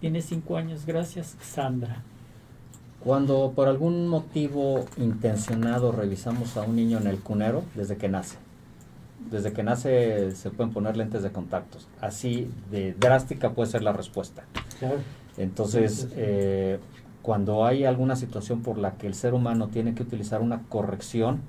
Tiene 0.00 0.20
cinco 0.20 0.56
años. 0.56 0.84
Gracias, 0.84 1.36
Sandra. 1.40 2.02
Cuando 3.04 3.52
por 3.54 3.68
algún 3.68 4.08
motivo 4.08 4.84
intencionado 4.96 5.92
revisamos 5.92 6.56
a 6.56 6.62
un 6.62 6.76
niño 6.76 6.98
en 6.98 7.06
el 7.06 7.18
cunero 7.18 7.64
desde 7.74 7.96
que 7.96 8.08
nace. 8.08 8.36
Desde 9.30 9.52
que 9.52 9.62
nace 9.62 10.32
se 10.32 10.50
pueden 10.50 10.72
poner 10.72 10.96
lentes 10.96 11.22
de 11.22 11.30
contactos. 11.30 11.88
Así 12.00 12.48
de 12.70 12.94
drástica 12.94 13.50
puede 13.50 13.70
ser 13.70 13.82
la 13.82 13.92
respuesta. 13.92 14.44
Entonces, 15.36 16.08
eh, 16.16 16.78
cuando 17.22 17.64
hay 17.64 17.84
alguna 17.84 18.16
situación 18.16 18.62
por 18.62 18.78
la 18.78 18.92
que 18.92 19.06
el 19.06 19.14
ser 19.14 19.32
humano 19.34 19.68
tiene 19.68 19.94
que 19.94 20.02
utilizar 20.02 20.42
una 20.42 20.62
corrección, 20.68 21.40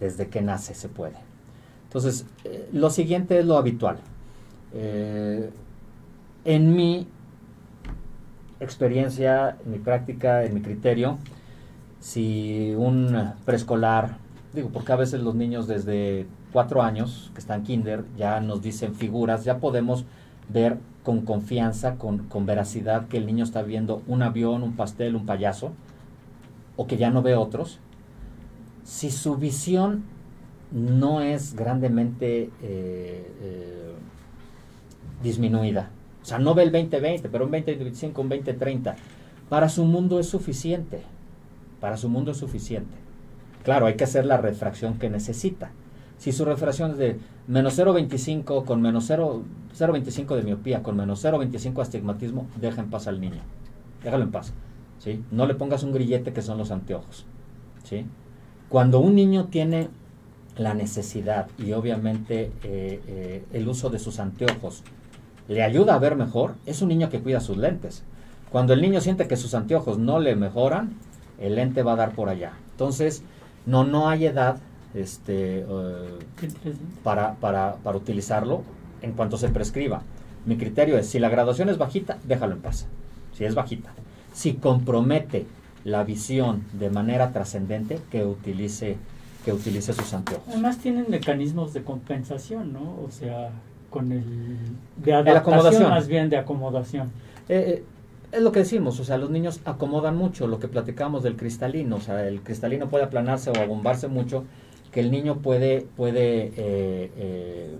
desde 0.00 0.28
que 0.28 0.40
nace 0.42 0.74
se 0.74 0.88
puede. 0.88 1.16
Entonces, 1.84 2.26
eh, 2.44 2.68
lo 2.72 2.90
siguiente 2.90 3.38
es 3.38 3.46
lo 3.46 3.56
habitual. 3.56 3.98
Eh, 4.74 5.50
en 6.44 6.74
mi 6.74 7.06
experiencia, 8.58 9.58
en 9.64 9.70
mi 9.70 9.78
práctica, 9.78 10.44
en 10.44 10.54
mi 10.54 10.62
criterio, 10.62 11.18
si 12.00 12.74
un 12.76 13.32
preescolar, 13.44 14.16
digo, 14.54 14.70
porque 14.70 14.92
a 14.92 14.96
veces 14.96 15.20
los 15.20 15.34
niños 15.34 15.68
desde 15.68 16.26
cuatro 16.52 16.82
años, 16.82 17.30
que 17.34 17.40
están 17.40 17.62
kinder, 17.62 18.04
ya 18.16 18.40
nos 18.40 18.62
dicen 18.62 18.94
figuras, 18.94 19.44
ya 19.44 19.58
podemos 19.58 20.04
ver 20.52 20.78
con 21.02 21.22
confianza, 21.22 21.96
con, 21.96 22.18
con, 22.28 22.46
veracidad 22.46 23.08
que 23.08 23.16
el 23.16 23.26
niño 23.26 23.44
está 23.44 23.62
viendo 23.62 24.02
un 24.06 24.22
avión, 24.22 24.62
un 24.62 24.76
pastel, 24.76 25.16
un 25.16 25.26
payaso, 25.26 25.72
o 26.76 26.86
que 26.86 26.96
ya 26.96 27.10
no 27.10 27.22
ve 27.22 27.34
otros, 27.34 27.80
si 28.84 29.10
su 29.10 29.36
visión 29.36 30.04
no 30.70 31.20
es 31.20 31.54
grandemente 31.54 32.50
eh, 32.62 33.32
eh, 33.40 33.92
disminuida, 35.22 35.90
o 36.22 36.24
sea, 36.24 36.38
no 36.38 36.54
ve 36.54 36.62
el 36.62 36.72
2020, 36.72 37.28
pero 37.28 37.44
un 37.44 37.50
2025, 37.50 38.22
un 38.22 38.28
2030, 38.28 38.96
para 39.48 39.68
su 39.68 39.84
mundo 39.84 40.20
es 40.20 40.28
suficiente, 40.28 41.02
para 41.80 41.96
su 41.96 42.08
mundo 42.08 42.30
es 42.30 42.36
suficiente. 42.36 42.94
Claro, 43.64 43.86
hay 43.86 43.94
que 43.94 44.04
hacer 44.04 44.24
la 44.24 44.36
refracción 44.36 44.98
que 44.98 45.10
necesita. 45.10 45.72
Si 46.22 46.30
su 46.30 46.44
refracción 46.44 46.92
es 46.92 46.98
de 46.98 47.18
menos 47.48 47.76
0,25 47.76 48.64
con 48.64 48.80
menos 48.80 49.10
0,25 49.10 50.36
de 50.36 50.42
miopía, 50.44 50.80
con 50.80 50.96
menos 50.96 51.24
0,25 51.24 51.82
astigmatismo, 51.82 52.46
deja 52.60 52.80
en 52.80 52.90
paz 52.90 53.08
al 53.08 53.20
niño. 53.20 53.40
Déjalo 54.04 54.22
en 54.22 54.30
paz. 54.30 54.52
¿sí? 55.00 55.24
No 55.32 55.46
le 55.46 55.56
pongas 55.56 55.82
un 55.82 55.90
grillete 55.90 56.32
que 56.32 56.40
son 56.40 56.58
los 56.58 56.70
anteojos. 56.70 57.26
¿sí? 57.82 58.06
Cuando 58.68 59.00
un 59.00 59.16
niño 59.16 59.46
tiene 59.46 59.88
la 60.56 60.74
necesidad 60.74 61.48
y 61.58 61.72
obviamente 61.72 62.52
eh, 62.62 63.00
eh, 63.08 63.44
el 63.52 63.66
uso 63.66 63.90
de 63.90 63.98
sus 63.98 64.20
anteojos 64.20 64.84
le 65.48 65.64
ayuda 65.64 65.96
a 65.96 65.98
ver 65.98 66.14
mejor, 66.14 66.54
es 66.66 66.82
un 66.82 66.90
niño 66.90 67.10
que 67.10 67.18
cuida 67.18 67.40
sus 67.40 67.56
lentes. 67.56 68.04
Cuando 68.52 68.74
el 68.74 68.80
niño 68.80 69.00
siente 69.00 69.26
que 69.26 69.36
sus 69.36 69.54
anteojos 69.54 69.98
no 69.98 70.20
le 70.20 70.36
mejoran, 70.36 70.92
el 71.40 71.56
lente 71.56 71.82
va 71.82 71.94
a 71.94 71.96
dar 71.96 72.14
por 72.14 72.28
allá. 72.28 72.52
Entonces, 72.70 73.24
no, 73.66 73.82
no 73.82 74.08
hay 74.08 74.26
edad 74.26 74.60
este, 74.94 75.60
eh, 75.60 76.18
para, 77.02 77.34
para, 77.34 77.76
para 77.76 77.96
utilizarlo 77.96 78.62
en 79.02 79.12
cuanto 79.12 79.36
se 79.36 79.48
prescriba. 79.48 80.02
Mi 80.44 80.56
criterio 80.56 80.98
es, 80.98 81.08
si 81.08 81.18
la 81.18 81.28
graduación 81.28 81.68
es 81.68 81.78
bajita, 81.78 82.18
déjalo 82.24 82.54
en 82.54 82.60
paz. 82.60 82.86
Si 83.36 83.44
es 83.44 83.54
bajita. 83.54 83.92
Si 84.32 84.54
compromete 84.54 85.46
la 85.84 86.04
visión 86.04 86.64
de 86.72 86.90
manera 86.90 87.32
trascendente, 87.32 88.00
que 88.10 88.24
utilice, 88.24 88.96
que 89.44 89.52
utilice 89.52 89.92
sus 89.92 90.12
anteojos. 90.14 90.44
Además 90.48 90.78
tienen 90.78 91.06
mecanismos 91.08 91.72
de 91.72 91.82
compensación, 91.82 92.72
¿no? 92.72 92.98
O 93.04 93.10
sea, 93.10 93.50
con 93.90 94.12
el... 94.12 94.58
De 94.96 95.12
adaptación, 95.12 95.90
más 95.90 96.06
bien 96.06 96.30
de 96.30 96.36
acomodación. 96.36 97.10
Eh, 97.48 97.82
eh, 97.82 97.84
es 98.32 98.42
lo 98.42 98.50
que 98.50 98.60
decimos, 98.60 98.98
o 98.98 99.04
sea, 99.04 99.18
los 99.18 99.30
niños 99.30 99.60
acomodan 99.66 100.16
mucho, 100.16 100.46
lo 100.46 100.58
que 100.58 100.66
platicamos 100.66 101.22
del 101.22 101.36
cristalino, 101.36 101.96
o 101.96 102.00
sea, 102.00 102.26
el 102.26 102.40
cristalino 102.40 102.88
puede 102.88 103.04
aplanarse 103.04 103.50
o 103.50 103.56
abombarse 103.60 104.08
mucho, 104.08 104.44
que 104.92 105.00
el 105.00 105.10
niño 105.10 105.38
puede, 105.38 105.88
puede 105.96 106.52
eh, 106.56 107.10
eh, 107.16 107.78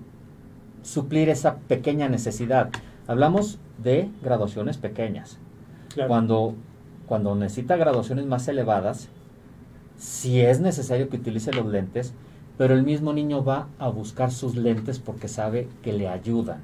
suplir 0.82 1.28
esa 1.28 1.56
pequeña 1.56 2.08
necesidad. 2.08 2.70
Hablamos 3.06 3.58
de 3.82 4.08
graduaciones 4.22 4.78
pequeñas. 4.78 5.38
Cuando, 6.08 6.54
cuando 7.06 7.34
necesita 7.34 7.76
graduaciones 7.76 8.24
más 8.24 8.48
elevadas, 8.48 9.10
si 9.98 10.40
es 10.40 10.60
necesario 10.60 11.10
que 11.10 11.18
utilice 11.18 11.52
los 11.52 11.66
lentes, 11.66 12.14
pero 12.56 12.74
el 12.74 12.82
mismo 12.82 13.12
niño 13.12 13.44
va 13.44 13.68
a 13.78 13.88
buscar 13.88 14.30
sus 14.30 14.56
lentes 14.56 14.98
porque 14.98 15.28
sabe 15.28 15.68
que 15.82 15.92
le 15.92 16.08
ayudan. 16.08 16.62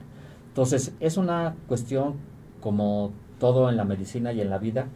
Entonces, 0.48 0.94
es 0.98 1.18
una 1.18 1.54
cuestión 1.66 2.14
como 2.60 3.12
todo 3.38 3.68
en 3.68 3.76
la 3.76 3.84
medicina 3.84 4.32
y 4.32 4.40
en 4.40 4.48
la 4.48 4.58
vida, 4.58 4.86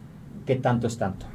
¿qué 0.47 0.55
tanto 0.55 0.87
es 0.87 0.97
tanto? 0.97 1.27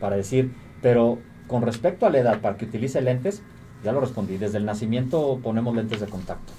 Para 0.00 0.16
decir, 0.16 0.54
pero 0.80 1.18
con 1.46 1.62
respecto 1.62 2.06
a 2.06 2.10
la 2.10 2.18
edad, 2.18 2.40
para 2.40 2.56
que 2.56 2.64
utilice 2.64 3.00
lentes, 3.02 3.42
ya 3.84 3.92
lo 3.92 4.00
respondí, 4.00 4.36
desde 4.36 4.58
el 4.58 4.64
nacimiento 4.64 5.38
ponemos 5.42 5.74
lentes 5.74 6.00
de 6.00 6.06
contacto. 6.06 6.52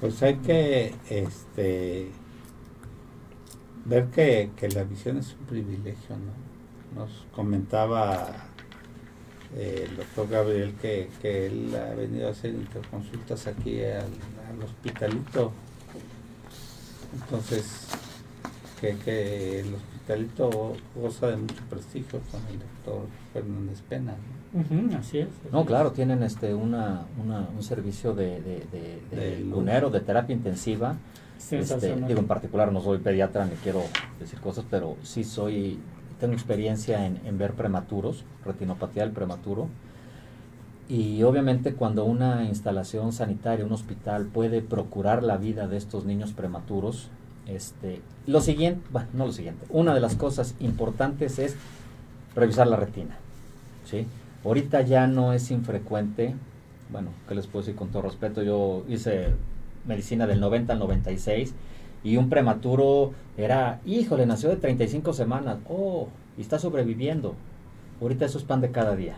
Pues 0.00 0.22
hay 0.22 0.36
que 0.36 0.94
este, 1.08 2.10
ver 3.84 4.06
que, 4.08 4.50
la 4.74 4.84
visión 4.84 5.18
es 5.18 5.34
un 5.38 5.46
privilegio, 5.46 6.16
¿no? 6.16 7.00
Nos 7.00 7.26
comentaba 7.34 8.28
eh, 9.56 9.86
el 9.88 9.96
doctor 9.96 10.28
Gabriel 10.28 10.74
que, 10.80 11.08
él 11.46 11.74
ha 11.74 11.94
venido 11.94 12.28
a 12.28 12.30
hacer 12.30 12.54
interconsultas 12.54 13.46
aquí 13.46 13.82
al 13.82 14.62
hospitalito 14.62 15.52
entonces, 17.14 17.86
que, 18.80 19.60
el 19.60 19.76
hospitalito 20.04 20.74
goza 20.94 21.28
de 21.28 21.36
mucho 21.38 21.62
prestigio 21.70 22.20
con 22.30 22.40
el 22.50 22.58
doctor 22.58 23.06
Fernández 23.32 23.80
Pena. 23.88 24.14
así 24.98 25.18
es. 25.18 25.28
no, 25.50 25.64
claro, 25.64 25.92
tienen 25.92 26.22
este 26.22 26.52
una, 26.54 27.06
un 27.18 27.62
servicio 27.62 28.14
de, 28.14 28.40
de, 28.40 29.00
de, 29.10 29.40
lunero, 29.40 29.88
de 29.88 30.00
terapia 30.00 30.34
intensiva. 30.34 30.96
Este, 31.50 31.96
digo, 32.06 32.20
en 32.20 32.26
particular 32.26 32.70
no 32.70 32.80
soy 32.80 32.98
pediatra 32.98 33.46
ni 33.46 33.52
quiero 33.56 33.82
decir 34.20 34.40
cosas, 34.40 34.64
pero 34.70 34.96
sí 35.02 35.24
soy, 35.24 35.78
tengo 36.20 36.34
experiencia 36.34 37.06
en, 37.06 37.20
en 37.24 37.38
ver 37.38 37.54
prematuros, 37.54 38.24
retinopatía 38.44 39.04
del 39.04 39.12
prematuro 39.12 39.68
y 40.86 41.22
obviamente 41.22 41.74
cuando 41.74 42.04
una 42.04 42.44
instalación 42.44 43.12
sanitaria, 43.12 43.64
un 43.64 43.72
hospital 43.72 44.26
puede 44.26 44.60
procurar 44.60 45.22
la 45.22 45.38
vida 45.38 45.66
de 45.66 45.78
estos 45.78 46.04
niños 46.04 46.32
prematuros, 46.32 47.08
este, 47.46 48.00
lo 48.26 48.40
siguiente, 48.40 48.80
bueno, 48.90 49.08
no 49.12 49.26
lo 49.26 49.32
siguiente, 49.32 49.64
una 49.68 49.94
de 49.94 50.00
las 50.00 50.16
cosas 50.16 50.54
importantes 50.60 51.38
es 51.38 51.56
revisar 52.34 52.66
la 52.66 52.76
retina. 52.76 53.16
¿sí? 53.84 54.06
Ahorita 54.44 54.82
ya 54.82 55.06
no 55.06 55.32
es 55.32 55.50
infrecuente, 55.50 56.34
bueno, 56.90 57.10
¿qué 57.28 57.34
les 57.34 57.46
puedo 57.46 57.64
decir 57.64 57.76
con 57.76 57.88
todo 57.88 58.02
respeto? 58.02 58.42
Yo 58.42 58.84
hice 58.88 59.28
medicina 59.86 60.26
del 60.26 60.40
90 60.40 60.72
al 60.72 60.78
96 60.78 61.54
y 62.02 62.16
un 62.16 62.28
prematuro 62.28 63.12
era, 63.36 63.80
híjole, 63.84 64.26
nació 64.26 64.50
de 64.50 64.56
35 64.56 65.12
semanas, 65.12 65.58
oh, 65.68 66.08
y 66.36 66.42
está 66.42 66.58
sobreviviendo. 66.58 67.34
Ahorita 68.00 68.26
eso 68.26 68.38
es 68.38 68.44
pan 68.44 68.60
de 68.60 68.70
cada 68.70 68.94
día. 68.96 69.16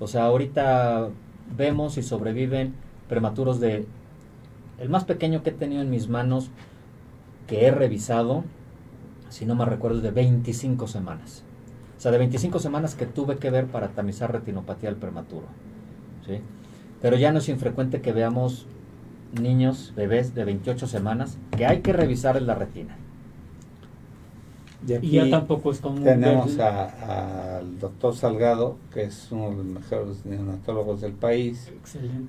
O 0.00 0.06
sea, 0.06 0.24
ahorita 0.24 1.08
vemos 1.56 1.96
y 1.98 2.02
sobreviven 2.02 2.74
prematuros 3.08 3.60
de... 3.60 3.86
El 4.78 4.88
más 4.88 5.04
pequeño 5.04 5.42
que 5.42 5.50
he 5.50 5.52
tenido 5.52 5.82
en 5.82 5.90
mis 5.90 6.08
manos, 6.08 6.50
que 7.48 7.66
he 7.66 7.72
revisado, 7.72 8.44
si 9.30 9.46
no 9.46 9.56
me 9.56 9.64
recuerdo, 9.64 10.00
de 10.00 10.12
25 10.12 10.86
semanas. 10.86 11.42
O 11.96 12.00
sea, 12.00 12.12
de 12.12 12.18
25 12.18 12.60
semanas 12.60 12.94
que 12.94 13.06
tuve 13.06 13.38
que 13.38 13.50
ver 13.50 13.66
para 13.66 13.88
tamizar 13.88 14.30
retinopatía 14.30 14.90
del 14.90 14.98
prematuro. 15.00 15.46
¿sí? 16.24 16.40
Pero 17.02 17.16
ya 17.16 17.32
no 17.32 17.38
es 17.38 17.48
infrecuente 17.48 18.00
que 18.00 18.12
veamos 18.12 18.66
niños, 19.32 19.92
bebés 19.96 20.34
de 20.34 20.44
28 20.44 20.86
semanas, 20.86 21.38
que 21.56 21.66
hay 21.66 21.80
que 21.80 21.92
revisar 21.92 22.40
la 22.40 22.54
retina. 22.54 22.96
Y, 24.86 25.10
ya 25.10 25.28
tampoco 25.28 25.72
es 25.72 25.80
común. 25.80 26.04
Tenemos 26.04 26.56
al 26.58 27.78
doctor 27.80 28.14
Salgado, 28.14 28.76
que 28.92 29.04
es 29.04 29.32
uno 29.32 29.50
de 29.50 29.56
los 29.56 29.64
mejores 29.64 30.24
neonatólogos 30.24 31.00
del 31.00 31.12
país, 31.12 31.72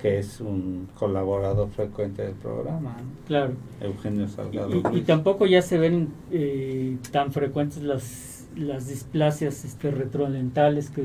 que 0.00 0.18
es 0.18 0.40
un 0.40 0.88
colaborador 0.98 1.70
frecuente 1.70 2.22
del 2.22 2.34
programa. 2.34 2.96
Claro. 3.28 3.54
Eugenio 3.80 4.28
Salgado. 4.28 4.70
Y, 4.92 5.02
tampoco 5.02 5.46
ya 5.46 5.62
se 5.62 5.78
ven 5.78 6.08
eh, 6.32 6.96
tan 7.12 7.32
frecuentes 7.32 7.82
las, 7.82 8.48
las 8.56 8.88
displasias 8.88 9.64
este, 9.64 9.92
retrodentales 9.92 10.90
que, 10.90 11.04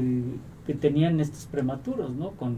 que 0.66 0.74
tenían 0.74 1.20
estos 1.20 1.46
prematuros, 1.46 2.12
¿no? 2.16 2.32
Con, 2.32 2.58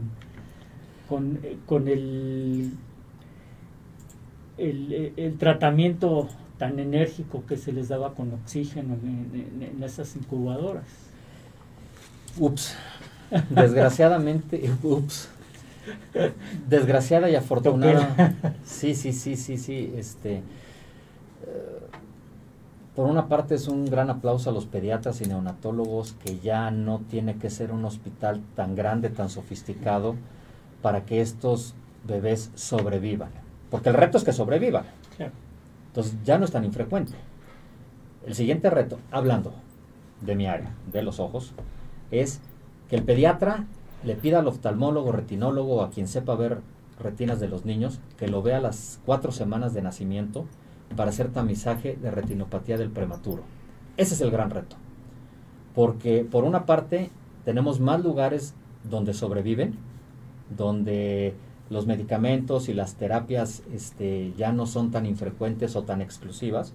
con, 1.10 1.40
eh, 1.44 1.58
con 1.66 1.90
el, 1.90 2.72
el, 4.58 5.14
el 5.18 5.38
tratamiento 5.38 6.30
tan 6.58 6.80
enérgico 6.80 7.44
que 7.48 7.58
se 7.58 7.72
les 7.72 7.90
daba 7.90 8.14
con 8.14 8.34
oxígeno 8.34 8.96
en, 8.96 9.84
esas 9.84 10.16
incubadoras. 10.16 10.86
Ups. 12.38 12.76
Desgraciadamente, 13.50 14.72
ups. 14.84 15.30
Desgraciada 16.68 17.30
y 17.30 17.36
afortunada. 17.36 18.34
Sí, 18.66 18.96
sí, 18.96 19.14
sí, 19.14 19.36
sí, 19.36 19.58
sí. 19.58 19.94
Este, 19.96 20.38
eh, 20.38 20.42
por 22.96 23.08
una 23.08 23.28
parte 23.28 23.56
es 23.56 23.68
un 23.68 23.86
gran 23.86 24.10
aplauso 24.10 24.50
a 24.50 24.54
los 24.54 24.66
pediatras 24.66 25.22
y 25.22 25.26
neonatólogos 25.26 26.14
que 26.14 26.40
ya 26.40 26.72
no 26.72 27.02
tiene 27.10 27.38
que 27.38 27.50
ser 27.50 27.72
un 27.72 27.86
hospital 27.86 28.42
tan 28.56 28.76
grande, 28.76 29.10
tan 29.10 29.30
sofisticado 29.30 30.16
para 30.82 31.06
que 31.06 31.22
estos 31.22 31.76
bebés 32.08 32.52
sobrevivan. 32.56 33.30
Porque 33.70 33.90
el 33.90 33.96
reto 33.96 34.18
es 34.18 34.24
que 34.24 34.34
sobrevivan. 34.34 34.86
Entonces 35.98 36.20
ya 36.24 36.38
no 36.38 36.46
es 36.46 36.52
tan 36.52 36.64
infrecuente. 36.64 37.14
El 38.24 38.36
siguiente 38.36 38.70
reto, 38.70 39.00
hablando 39.10 39.56
de 40.22 40.36
mi 40.36 40.46
área, 40.46 40.76
de 40.92 41.02
los 41.02 41.20
ojos, 41.20 41.54
es 42.12 42.40
que 42.88 42.98
el 42.98 43.02
pediatra 43.02 43.66
le 44.04 44.14
pida 44.14 44.38
al 44.38 44.48
oftalmólogo, 44.48 45.12
retinólogo, 45.12 45.82
a 45.82 45.90
quien 45.90 46.08
sepa 46.08 46.36
ver 46.36 46.60
retinas 47.00 47.40
de 47.40 47.48
los 47.48 47.66
niños, 47.66 48.00
que 48.16 48.28
lo 48.28 48.44
vea 48.44 48.58
a 48.58 48.62
las 48.62 49.00
cuatro 49.08 49.32
semanas 49.32 49.74
de 49.74 49.82
nacimiento 49.82 50.46
para 50.96 51.10
hacer 51.10 51.30
tamizaje 51.30 51.98
de 52.00 52.12
retinopatía 52.12 52.78
del 52.78 52.92
prematuro. 52.92 53.42
Ese 53.98 54.14
es 54.14 54.22
el 54.22 54.30
gran 54.30 54.52
reto. 54.52 54.76
Porque 55.74 56.24
por 56.24 56.44
una 56.44 56.68
parte 56.68 57.10
tenemos 57.44 57.80
más 57.80 58.04
lugares 58.04 58.54
donde 58.84 59.16
sobreviven, 59.16 59.74
donde 60.56 61.34
los 61.70 61.86
medicamentos 61.86 62.70
y 62.70 62.74
las 62.74 62.96
terapias 62.96 63.64
este, 63.74 64.34
ya 64.38 64.52
no 64.52 64.66
son 64.66 64.92
tan 64.92 65.06
infrecuentes 65.06 65.76
o 65.76 65.84
tan 65.84 66.02
exclusivas. 66.02 66.74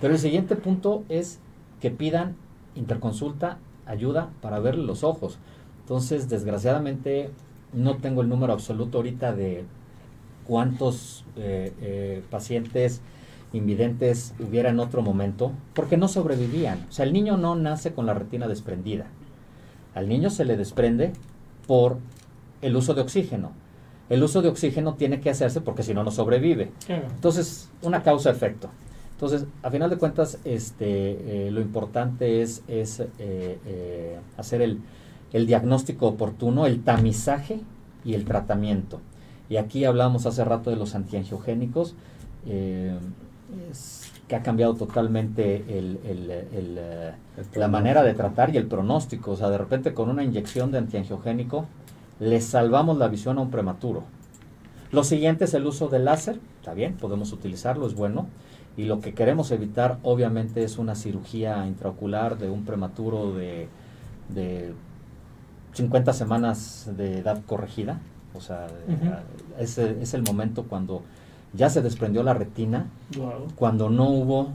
Pero 0.00 0.14
el 0.14 0.20
siguiente 0.20 0.56
punto 0.56 1.04
es 1.08 1.40
que 1.80 1.90
pidan 1.90 2.36
Interconsulta 2.76 3.58
ayuda 3.86 4.30
para 4.42 4.60
ver 4.60 4.76
los 4.76 5.02
ojos. 5.02 5.38
Entonces, 5.80 6.28
desgraciadamente, 6.28 7.30
no 7.72 7.96
tengo 7.96 8.20
el 8.22 8.28
número 8.28 8.52
absoluto 8.52 8.98
ahorita 8.98 9.34
de 9.34 9.64
cuántos 10.46 11.24
eh, 11.36 11.72
eh, 11.80 12.22
pacientes 12.30 13.00
invidentes 13.52 14.34
hubiera 14.38 14.70
en 14.70 14.80
otro 14.80 15.02
momento, 15.02 15.52
porque 15.74 15.96
no 15.96 16.08
sobrevivían. 16.08 16.86
O 16.88 16.92
sea, 16.92 17.06
el 17.06 17.12
niño 17.12 17.36
no 17.36 17.54
nace 17.56 17.94
con 17.94 18.04
la 18.04 18.14
retina 18.14 18.46
desprendida. 18.46 19.06
Al 19.94 20.08
niño 20.08 20.28
se 20.28 20.44
le 20.44 20.56
desprende 20.56 21.12
por 21.66 21.98
el 22.60 22.76
uso 22.76 22.92
de 22.92 23.00
oxígeno. 23.00 23.52
El 24.08 24.22
uso 24.22 24.40
de 24.40 24.48
oxígeno 24.48 24.94
tiene 24.94 25.20
que 25.20 25.30
hacerse 25.30 25.60
porque 25.60 25.82
si 25.82 25.92
no, 25.92 26.04
no 26.04 26.10
sobrevive. 26.10 26.70
Entonces, 26.88 27.70
una 27.82 28.02
causa-efecto. 28.02 28.70
Entonces, 29.16 29.46
a 29.62 29.70
final 29.70 29.88
de 29.88 29.96
cuentas, 29.96 30.38
este, 30.44 31.46
eh, 31.46 31.50
lo 31.50 31.62
importante 31.62 32.42
es, 32.42 32.62
es 32.68 33.00
eh, 33.00 33.08
eh, 33.18 34.18
hacer 34.36 34.60
el, 34.60 34.80
el, 35.32 35.46
diagnóstico 35.46 36.06
oportuno, 36.06 36.66
el 36.66 36.84
tamizaje 36.84 37.60
y 38.04 38.12
el 38.12 38.26
tratamiento. 38.26 39.00
Y 39.48 39.56
aquí 39.56 39.86
hablamos 39.86 40.26
hace 40.26 40.44
rato 40.44 40.68
de 40.70 40.76
los 40.76 40.94
antiangiogénicos, 40.94 41.94
que 44.28 44.36
ha 44.36 44.42
cambiado 44.42 44.74
totalmente 44.74 45.64
el, 45.78 45.98
el, 46.04 47.12
la 47.54 47.68
manera 47.68 48.02
de 48.02 48.12
tratar 48.12 48.54
y 48.54 48.58
el 48.58 48.66
pronóstico. 48.66 49.32
O 49.32 49.36
sea, 49.36 49.48
de 49.50 49.58
repente 49.58 49.94
con 49.94 50.10
una 50.10 50.22
inyección 50.24 50.70
de 50.70 50.78
antiangiogénico 50.78 51.66
le 52.20 52.40
salvamos 52.40 52.98
la 52.98 53.08
visión 53.08 53.38
a 53.38 53.42
un 53.42 53.50
prematuro. 53.50 54.04
Lo 54.92 55.04
siguiente 55.04 55.44
es 55.44 55.54
el 55.54 55.66
uso 55.66 55.88
del 55.88 56.04
láser, 56.04 56.40
está 56.60 56.74
bien, 56.74 56.94
podemos 56.94 57.32
utilizarlo, 57.32 57.86
es 57.86 57.94
bueno 57.94 58.26
y 58.76 58.84
lo 58.84 59.00
que 59.00 59.14
queremos 59.14 59.50
evitar 59.50 59.98
obviamente 60.02 60.62
es 60.62 60.78
una 60.78 60.94
cirugía 60.94 61.66
intraocular 61.66 62.38
de 62.38 62.50
un 62.50 62.64
prematuro 62.64 63.32
de, 63.32 63.68
de 64.28 64.74
50 65.72 66.12
semanas 66.12 66.90
de 66.96 67.18
edad 67.18 67.42
corregida. 67.46 68.00
O 68.34 68.40
sea, 68.40 68.66
es, 69.58 69.78
el 69.78 70.22
momento 70.22 70.64
cuando 70.64 71.02
ya 71.54 71.70
se 71.70 71.80
desprendió 71.80 72.22
la 72.22 72.34
retina, 72.34 72.86
cuando 73.54 73.88
no 73.88 74.10
hubo 74.10 74.50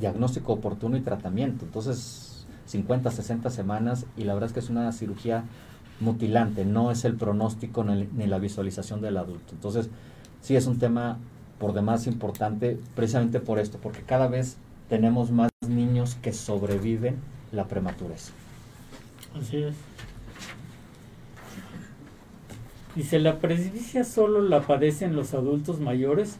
diagnóstico 0.00 0.54
oportuno 0.54 0.96
y 0.96 1.02
tratamiento. 1.02 1.66
Entonces, 1.66 2.46
50, 2.66 3.10
60 3.10 3.50
semanas 3.50 4.06
y 4.16 4.24
la 4.24 4.34
verdad 4.34 4.48
es 4.48 4.54
que 4.54 4.60
es 4.60 4.70
una 4.70 4.90
cirugía 4.92 5.44
mutilante, 6.00 6.64
no 6.64 6.90
es 6.90 7.04
el 7.04 7.14
pronóstico 7.14 7.84
ni 7.84 8.26
la 8.26 8.38
visualización 8.38 9.00
del 9.00 9.16
adulto. 9.16 9.52
Entonces, 9.52 9.88
sí 10.42 10.56
es 10.56 10.66
un 10.66 10.78
tema 10.78 11.18
por 11.58 11.72
demás 11.72 12.06
importante 12.06 12.78
precisamente 12.94 13.40
por 13.40 13.58
esto, 13.58 13.78
porque 13.82 14.02
cada 14.02 14.28
vez 14.28 14.56
tenemos 14.88 15.30
más 15.30 15.50
niños 15.66 16.16
que 16.22 16.32
sobreviven 16.32 17.16
la 17.52 17.66
prematurez. 17.66 18.30
Así 19.40 19.58
es. 19.58 19.74
Dice, 22.94 23.18
¿la 23.18 23.40
presbicia 23.40 24.04
solo 24.04 24.40
la 24.40 24.62
padecen 24.62 25.16
los 25.16 25.34
adultos 25.34 25.80
mayores? 25.80 26.36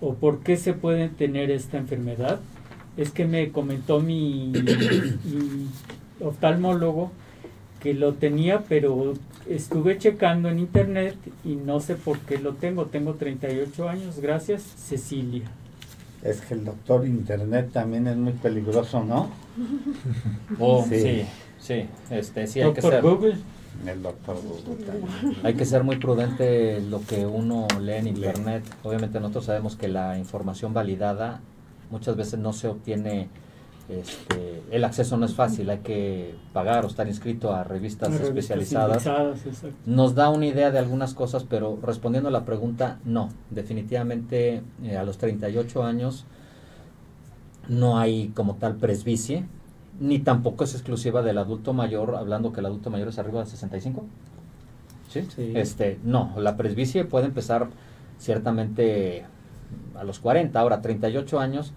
¿O 0.00 0.14
por 0.14 0.40
qué 0.40 0.56
se 0.56 0.74
puede 0.74 1.08
tener 1.08 1.50
esta 1.50 1.78
enfermedad? 1.78 2.40
Es 2.96 3.10
que 3.10 3.26
me 3.26 3.50
comentó 3.52 4.00
mi, 4.00 4.52
mi 5.24 5.68
oftalmólogo 6.20 7.10
que 7.84 7.92
lo 7.92 8.14
tenía, 8.14 8.64
pero 8.66 9.12
estuve 9.46 9.98
checando 9.98 10.48
en 10.48 10.58
internet 10.58 11.16
y 11.44 11.54
no 11.54 11.80
sé 11.80 11.96
por 11.96 12.18
qué 12.20 12.38
lo 12.38 12.54
tengo. 12.54 12.86
Tengo 12.86 13.12
38 13.16 13.88
años, 13.90 14.20
gracias, 14.20 14.62
Cecilia. 14.62 15.42
Es 16.22 16.40
que 16.40 16.54
el 16.54 16.64
doctor 16.64 17.06
internet 17.06 17.68
también 17.74 18.06
es 18.06 18.16
muy 18.16 18.32
peligroso, 18.32 19.04
¿no? 19.04 19.28
Oh, 20.58 20.82
sí, 20.88 21.26
sí, 21.58 21.86
este, 22.10 22.46
sí 22.46 22.62
hay 22.62 22.72
que 22.72 22.80
ser. 22.80 23.02
Google. 23.02 23.36
El 23.86 24.02
doctor 24.02 24.36
Google 24.42 24.86
Hay 25.42 25.54
que 25.54 25.66
ser 25.66 25.84
muy 25.84 25.96
prudente 25.96 26.80
lo 26.80 27.02
que 27.02 27.26
uno 27.26 27.66
lee 27.78 27.96
en 27.96 28.06
internet. 28.06 28.64
Obviamente 28.82 29.20
nosotros 29.20 29.44
sabemos 29.44 29.76
que 29.76 29.88
la 29.88 30.16
información 30.16 30.72
validada 30.72 31.42
muchas 31.90 32.16
veces 32.16 32.38
no 32.40 32.54
se 32.54 32.68
obtiene 32.68 33.28
este, 33.88 34.62
el 34.70 34.84
acceso 34.84 35.16
no 35.18 35.26
es 35.26 35.34
fácil, 35.34 35.68
hay 35.68 35.78
que 35.78 36.34
pagar 36.52 36.84
o 36.84 36.88
estar 36.88 37.06
inscrito 37.06 37.52
a 37.52 37.64
revistas, 37.64 38.14
especializadas. 38.14 39.06
Nos 39.84 40.14
da 40.14 40.30
una 40.30 40.46
idea 40.46 40.70
de 40.70 40.78
algunas 40.78 41.12
cosas, 41.12 41.44
pero 41.44 41.78
respondiendo 41.82 42.28
a 42.28 42.32
la 42.32 42.44
pregunta, 42.46 42.98
no, 43.04 43.28
definitivamente 43.50 44.62
eh, 44.82 44.96
a 44.96 45.04
los 45.04 45.18
38 45.18 45.84
años 45.84 46.24
no 47.68 47.98
hay 47.98 48.28
como 48.28 48.56
tal 48.56 48.76
presbicie, 48.76 49.44
ni 50.00 50.18
tampoco 50.18 50.64
es 50.64 50.74
exclusiva 50.74 51.22
del 51.22 51.38
adulto 51.38 51.74
mayor, 51.74 52.16
hablando 52.16 52.52
que 52.52 52.60
el 52.60 52.66
adulto 52.66 52.90
mayor 52.90 53.08
es 53.08 53.18
arriba 53.18 53.40
de 53.40 53.50
65. 53.50 54.04
¿Sí? 55.10 55.28
Este, 55.54 56.00
no, 56.02 56.32
la 56.38 56.56
presbicie 56.56 57.04
puede 57.04 57.26
empezar 57.26 57.68
ciertamente 58.18 59.24
a 59.94 60.04
los 60.04 60.18
40, 60.18 60.58
ahora 60.58 60.80
38 60.80 61.38
años 61.38 61.72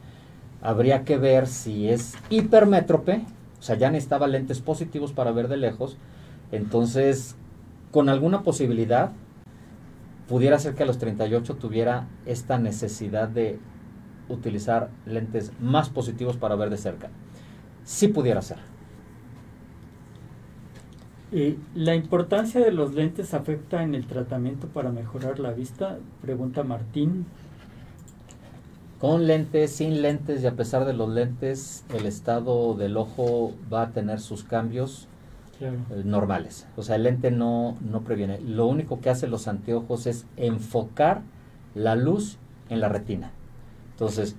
habría 0.61 1.03
que 1.03 1.17
ver 1.17 1.47
si 1.47 1.89
es 1.89 2.15
hipermétrope, 2.29 3.21
o 3.59 3.61
sea, 3.61 3.75
ya 3.75 3.89
necesitaba 3.89 4.27
lentes 4.27 4.61
positivos 4.61 5.13
para 5.13 5.31
ver 5.31 5.47
de 5.47 5.57
lejos, 5.57 5.97
entonces, 6.51 7.35
con 7.91 8.09
alguna 8.09 8.43
posibilidad, 8.43 9.11
pudiera 10.27 10.59
ser 10.59 10.75
que 10.75 10.84
a 10.84 10.85
los 10.85 10.97
38 10.97 11.55
tuviera 11.55 12.07
esta 12.25 12.57
necesidad 12.57 13.27
de 13.27 13.59
utilizar 14.29 14.89
lentes 15.05 15.51
más 15.59 15.89
positivos 15.89 16.38
para 16.38 16.55
ver 16.55 16.69
de 16.69 16.77
cerca. 16.77 17.09
Sí 17.84 18.09
pudiera 18.09 18.41
ser. 18.41 18.57
¿Y 21.31 21.57
¿La 21.75 21.95
importancia 21.95 22.61
de 22.61 22.71
los 22.71 22.93
lentes 22.93 23.34
afecta 23.34 23.84
en 23.84 23.95
el 23.95 24.07
tratamiento 24.07 24.67
para 24.67 24.91
mejorar 24.91 25.39
la 25.39 25.51
vista? 25.51 25.97
Pregunta 26.21 26.63
Martín 26.63 27.25
con 28.99 29.28
lentes, 29.28 29.72
sin 29.72 30.02
lentes 30.02 30.44
y 30.44 30.48
a 30.48 30.56
pesar 30.56 30.86
de 30.86 30.94
los 30.94 31.10
lentes, 31.10 31.86
el 31.94 32.06
estado 32.06 32.74
del 32.74 32.98
ojo 32.98 33.53
va 33.72 33.84
a 33.84 33.91
tener 33.91 34.19
sus 34.19 34.44
cambios 34.44 35.07
eh, 35.60 35.72
normales. 36.03 36.68
O 36.76 36.84
sea, 36.84 36.95
el 36.95 37.03
lente 37.03 37.32
no, 37.32 37.78
no 37.82 38.02
previene. 38.02 38.40
Lo 38.40 38.65
único 38.65 38.99
que 38.99 39.10
hacen 39.10 39.30
los 39.30 39.48
anteojos 39.48 40.07
es 40.07 40.26
enfocar 40.36 41.22
la 41.76 41.95
luz 41.95 42.38
en 42.69 42.80
la 42.80 42.90
retina. 42.90 43.32
Entonces, 43.91 44.36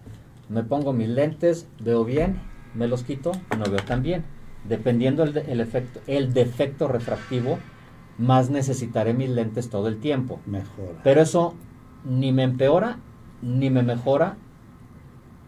me 0.48 0.64
pongo 0.64 0.92
mis 0.92 1.08
lentes, 1.08 1.68
veo 1.80 2.04
bien, 2.04 2.40
me 2.74 2.88
los 2.88 3.04
quito, 3.04 3.32
no 3.56 3.64
veo 3.70 3.84
tan 3.84 4.02
bien. 4.02 4.24
Dependiendo 4.68 5.22
el, 5.22 5.36
el, 5.36 5.60
efecto, 5.60 6.00
el 6.06 6.34
defecto 6.34 6.88
refractivo, 6.88 7.58
más 8.18 8.50
necesitaré 8.50 9.14
mis 9.14 9.30
lentes 9.30 9.70
todo 9.70 9.86
el 9.86 10.00
tiempo. 10.00 10.40
Mejora. 10.46 11.00
Pero 11.04 11.20
eso 11.22 11.54
ni 12.04 12.32
me 12.32 12.42
empeora 12.42 12.98
ni 13.42 13.70
me 13.70 13.82
mejora 13.82 14.36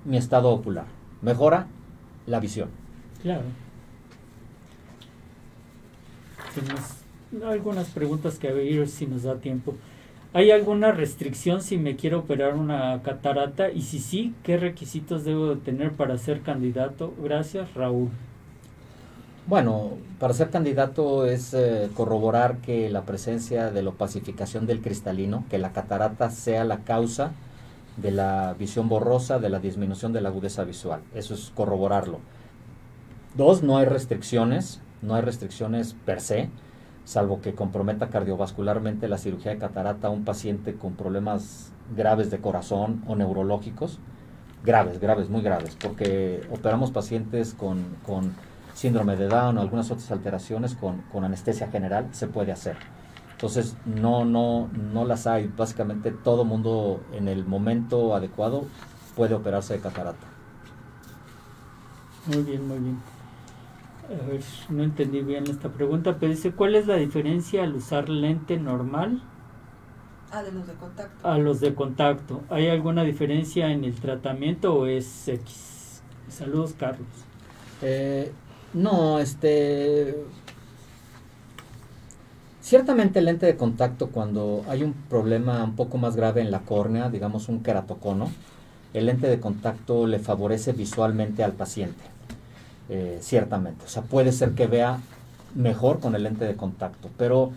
mi 0.04 0.16
estado 0.16 0.50
ocular, 0.50 0.86
mejora 1.22 1.66
la 2.26 2.40
visión. 2.40 2.68
Claro. 3.22 3.44
Algunas 7.44 7.88
preguntas 7.88 8.38
que 8.38 8.50
ver 8.52 8.88
si 8.88 9.06
nos 9.06 9.22
da 9.22 9.36
tiempo. 9.36 9.74
¿Hay 10.32 10.50
alguna 10.52 10.92
restricción 10.92 11.60
si 11.60 11.76
me 11.76 11.96
quiero 11.96 12.20
operar 12.20 12.54
una 12.54 13.02
catarata? 13.02 13.70
Y 13.70 13.82
si 13.82 13.98
sí, 13.98 14.34
¿qué 14.44 14.56
requisitos 14.56 15.24
debo 15.24 15.56
tener 15.56 15.92
para 15.92 16.18
ser 16.18 16.42
candidato? 16.42 17.12
Gracias, 17.20 17.74
Raúl. 17.74 18.10
Bueno, 19.46 19.94
para 20.20 20.32
ser 20.34 20.50
candidato 20.50 21.26
es 21.26 21.52
eh, 21.54 21.90
corroborar 21.94 22.58
que 22.58 22.88
la 22.90 23.02
presencia 23.02 23.72
de 23.72 23.82
la 23.82 23.90
opacificación 23.90 24.66
del 24.66 24.80
cristalino, 24.80 25.44
que 25.50 25.58
la 25.58 25.72
catarata 25.72 26.30
sea 26.30 26.62
la 26.64 26.78
causa 26.84 27.32
de 28.00 28.10
la 28.10 28.54
visión 28.58 28.88
borrosa, 28.88 29.38
de 29.38 29.48
la 29.48 29.58
disminución 29.58 30.12
de 30.12 30.20
la 30.20 30.28
agudeza 30.28 30.64
visual. 30.64 31.02
Eso 31.14 31.34
es 31.34 31.52
corroborarlo. 31.54 32.20
Dos, 33.36 33.62
no 33.62 33.78
hay 33.78 33.86
restricciones, 33.86 34.80
no 35.02 35.14
hay 35.14 35.22
restricciones 35.22 35.94
per 36.04 36.20
se, 36.20 36.50
salvo 37.04 37.40
que 37.40 37.54
comprometa 37.54 38.08
cardiovascularmente 38.08 39.08
la 39.08 39.18
cirugía 39.18 39.52
de 39.52 39.58
catarata 39.58 40.08
a 40.08 40.10
un 40.10 40.24
paciente 40.24 40.74
con 40.74 40.94
problemas 40.94 41.72
graves 41.96 42.30
de 42.30 42.38
corazón 42.38 43.02
o 43.06 43.16
neurológicos. 43.16 43.98
Graves, 44.64 45.00
graves, 45.00 45.30
muy 45.30 45.40
graves, 45.40 45.76
porque 45.80 46.42
operamos 46.50 46.90
pacientes 46.90 47.54
con, 47.54 48.34
síndrome 48.74 49.16
de 49.16 49.28
Down 49.28 49.58
o 49.58 49.60
algunas 49.60 49.90
otras 49.90 50.10
alteraciones 50.10 50.74
con, 50.74 51.02
con 51.12 51.24
anestesia 51.24 51.68
general, 51.68 52.08
se 52.12 52.26
puede 52.26 52.52
hacer. 52.52 52.76
Entonces, 53.40 53.74
no, 53.86 54.26
no, 54.26 54.68
no 54.92 55.06
las 55.06 55.26
hay. 55.26 55.50
Básicamente 55.56 56.10
todo 56.10 56.44
mundo 56.44 57.00
en 57.14 57.26
el 57.26 57.46
momento 57.46 58.14
adecuado 58.14 58.66
puede 59.16 59.34
operarse 59.34 59.72
de 59.72 59.80
catarata. 59.80 60.26
Muy 62.26 62.42
bien, 62.42 62.68
muy 62.68 62.78
bien. 62.80 62.98
A 64.10 64.26
ver, 64.26 64.42
no 64.68 64.82
entendí 64.82 65.22
bien 65.22 65.44
esta 65.48 65.70
pregunta, 65.70 66.18
pero 66.20 66.32
dice, 66.32 66.52
¿cuál 66.52 66.74
es 66.74 66.86
la 66.86 66.96
diferencia 66.96 67.62
al 67.62 67.74
usar 67.76 68.10
lente 68.10 68.58
normal? 68.58 69.22
A 70.30 70.42
de 70.42 70.52
los 70.52 70.66
de 70.66 70.74
contacto. 70.74 71.26
A 71.26 71.38
los 71.38 71.60
de 71.60 71.74
contacto. 71.74 72.42
¿Hay 72.50 72.68
alguna 72.68 73.04
diferencia 73.04 73.70
en 73.70 73.84
el 73.84 73.94
tratamiento 73.94 74.74
o 74.74 74.84
es 74.84 75.28
X? 75.28 76.02
Saludos, 76.28 76.74
Carlos. 76.78 77.08
Eh, 77.80 78.32
no, 78.74 79.18
este... 79.18 80.26
Ciertamente 82.60 83.20
el 83.20 83.24
lente 83.24 83.46
de 83.46 83.56
contacto 83.56 84.08
cuando 84.08 84.64
hay 84.68 84.82
un 84.82 84.92
problema 84.92 85.64
un 85.64 85.76
poco 85.76 85.96
más 85.96 86.14
grave 86.14 86.42
en 86.42 86.50
la 86.50 86.60
córnea, 86.60 87.08
digamos 87.08 87.48
un 87.48 87.62
queratocono, 87.62 88.30
el 88.92 89.06
lente 89.06 89.28
de 89.28 89.40
contacto 89.40 90.06
le 90.06 90.18
favorece 90.18 90.72
visualmente 90.72 91.42
al 91.42 91.52
paciente, 91.52 92.02
eh, 92.90 93.18
ciertamente. 93.22 93.84
O 93.86 93.88
sea, 93.88 94.02
puede 94.02 94.32
ser 94.32 94.50
que 94.52 94.66
vea 94.66 95.00
mejor 95.54 96.00
con 96.00 96.14
el 96.14 96.24
lente 96.24 96.44
de 96.44 96.54
contacto, 96.54 97.08
pero 97.16 97.50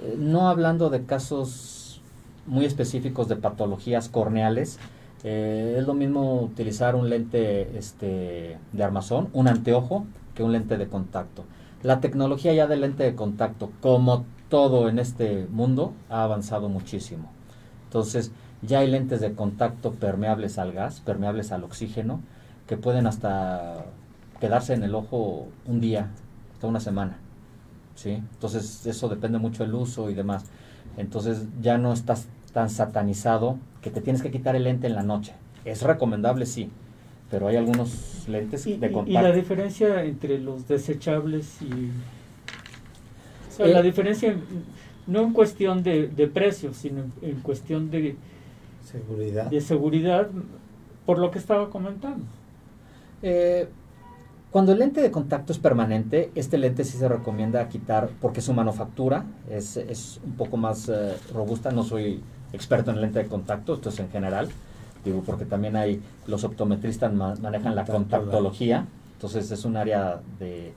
eh, 0.00 0.14
no 0.16 0.48
hablando 0.48 0.90
de 0.90 1.04
casos 1.04 2.00
muy 2.46 2.64
específicos 2.66 3.26
de 3.28 3.36
patologías 3.36 4.08
corneales, 4.08 4.78
eh, 5.24 5.74
es 5.78 5.86
lo 5.86 5.94
mismo 5.94 6.40
utilizar 6.40 6.94
un 6.94 7.10
lente 7.10 7.76
este, 7.76 8.58
de 8.72 8.84
armazón, 8.84 9.28
un 9.32 9.48
anteojo, 9.48 10.06
que 10.36 10.44
un 10.44 10.52
lente 10.52 10.76
de 10.76 10.86
contacto. 10.86 11.44
La 11.82 12.00
tecnología 12.00 12.52
ya 12.54 12.66
del 12.66 12.82
lente 12.82 13.02
de 13.02 13.14
contacto, 13.14 13.70
como 13.80 14.24
todo 14.48 14.88
en 14.88 14.98
este 14.98 15.46
mundo, 15.50 15.92
ha 16.08 16.22
avanzado 16.22 16.68
muchísimo. 16.68 17.30
Entonces, 17.84 18.32
ya 18.62 18.80
hay 18.80 18.90
lentes 18.90 19.20
de 19.20 19.32
contacto 19.34 19.92
permeables 19.92 20.58
al 20.58 20.72
gas, 20.72 21.00
permeables 21.00 21.52
al 21.52 21.64
oxígeno, 21.64 22.20
que 22.66 22.76
pueden 22.76 23.06
hasta 23.06 23.86
quedarse 24.40 24.74
en 24.74 24.82
el 24.82 24.94
ojo 24.94 25.48
un 25.66 25.80
día, 25.80 26.08
hasta 26.54 26.66
una 26.66 26.80
semana. 26.80 27.18
¿sí? 27.94 28.10
Entonces, 28.10 28.86
eso 28.86 29.08
depende 29.08 29.38
mucho 29.38 29.64
del 29.64 29.74
uso 29.74 30.10
y 30.10 30.14
demás. 30.14 30.44
Entonces, 30.96 31.46
ya 31.60 31.78
no 31.78 31.92
estás 31.92 32.28
tan 32.52 32.70
satanizado 32.70 33.58
que 33.82 33.90
te 33.90 34.00
tienes 34.00 34.22
que 34.22 34.30
quitar 34.30 34.56
el 34.56 34.64
lente 34.64 34.86
en 34.86 34.94
la 34.94 35.02
noche. 35.02 35.34
Es 35.64 35.82
recomendable, 35.82 36.46
sí, 36.46 36.70
pero 37.30 37.48
hay 37.48 37.56
algunos 37.56 38.26
lentes 38.28 38.64
de 38.64 38.92
contacto. 38.92 39.10
¿Y 39.10 39.14
la 39.14 39.32
diferencia 39.32 40.04
entre 40.04 40.38
los 40.38 40.68
desechables 40.68 41.60
y... 41.62 41.90
O 43.56 43.64
sea, 43.64 43.66
la 43.68 43.80
eh, 43.80 43.82
diferencia 43.82 44.36
no 45.06 45.22
en 45.22 45.32
cuestión 45.32 45.82
de, 45.82 46.08
de 46.08 46.26
precio, 46.26 46.74
sino 46.74 47.04
en 47.22 47.40
cuestión 47.40 47.90
de 47.90 48.16
seguridad. 48.84 49.46
De 49.46 49.60
seguridad, 49.60 50.28
por 51.06 51.18
lo 51.18 51.30
que 51.30 51.38
estaba 51.38 51.70
comentando. 51.70 52.24
Eh, 53.22 53.66
cuando 54.50 54.72
el 54.72 54.78
lente 54.78 55.00
de 55.00 55.10
contacto 55.10 55.52
es 55.52 55.58
permanente, 55.58 56.30
este 56.34 56.58
lente 56.58 56.84
sí 56.84 56.98
se 56.98 57.08
recomienda 57.08 57.68
quitar 57.68 58.10
porque 58.20 58.40
su 58.40 58.52
manufactura 58.52 59.24
es, 59.50 59.76
es 59.76 60.20
un 60.24 60.32
poco 60.32 60.56
más 60.56 60.88
eh, 60.88 61.14
robusta. 61.32 61.70
No 61.70 61.82
soy 61.82 62.22
experto 62.52 62.90
en 62.90 63.00
lente 63.00 63.18
de 63.18 63.26
contacto, 63.26 63.74
esto 63.74 63.88
es 63.88 63.98
en 63.98 64.10
general, 64.10 64.48
digo, 65.04 65.22
porque 65.24 65.44
también 65.44 65.76
hay, 65.76 66.00
los 66.26 66.44
optometristas 66.44 67.12
manejan 67.12 67.74
la 67.74 67.84
contactología, 67.84 68.86
entonces 69.14 69.50
es 69.50 69.64
un 69.64 69.76
área 69.76 70.20
de, 70.38 70.72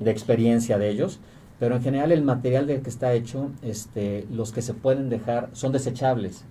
de, 0.00 0.10
experiencia 0.10 0.78
de 0.78 0.90
ellos, 0.90 1.18
pero 1.58 1.76
en 1.76 1.82
general 1.82 2.12
el 2.12 2.22
material 2.22 2.66
del 2.66 2.82
que 2.82 2.90
está 2.90 3.12
hecho, 3.14 3.50
este, 3.62 4.26
los 4.30 4.52
que 4.52 4.62
se 4.62 4.74
pueden 4.74 5.08
dejar 5.08 5.48
son 5.52 5.72
desechables, 5.72 6.44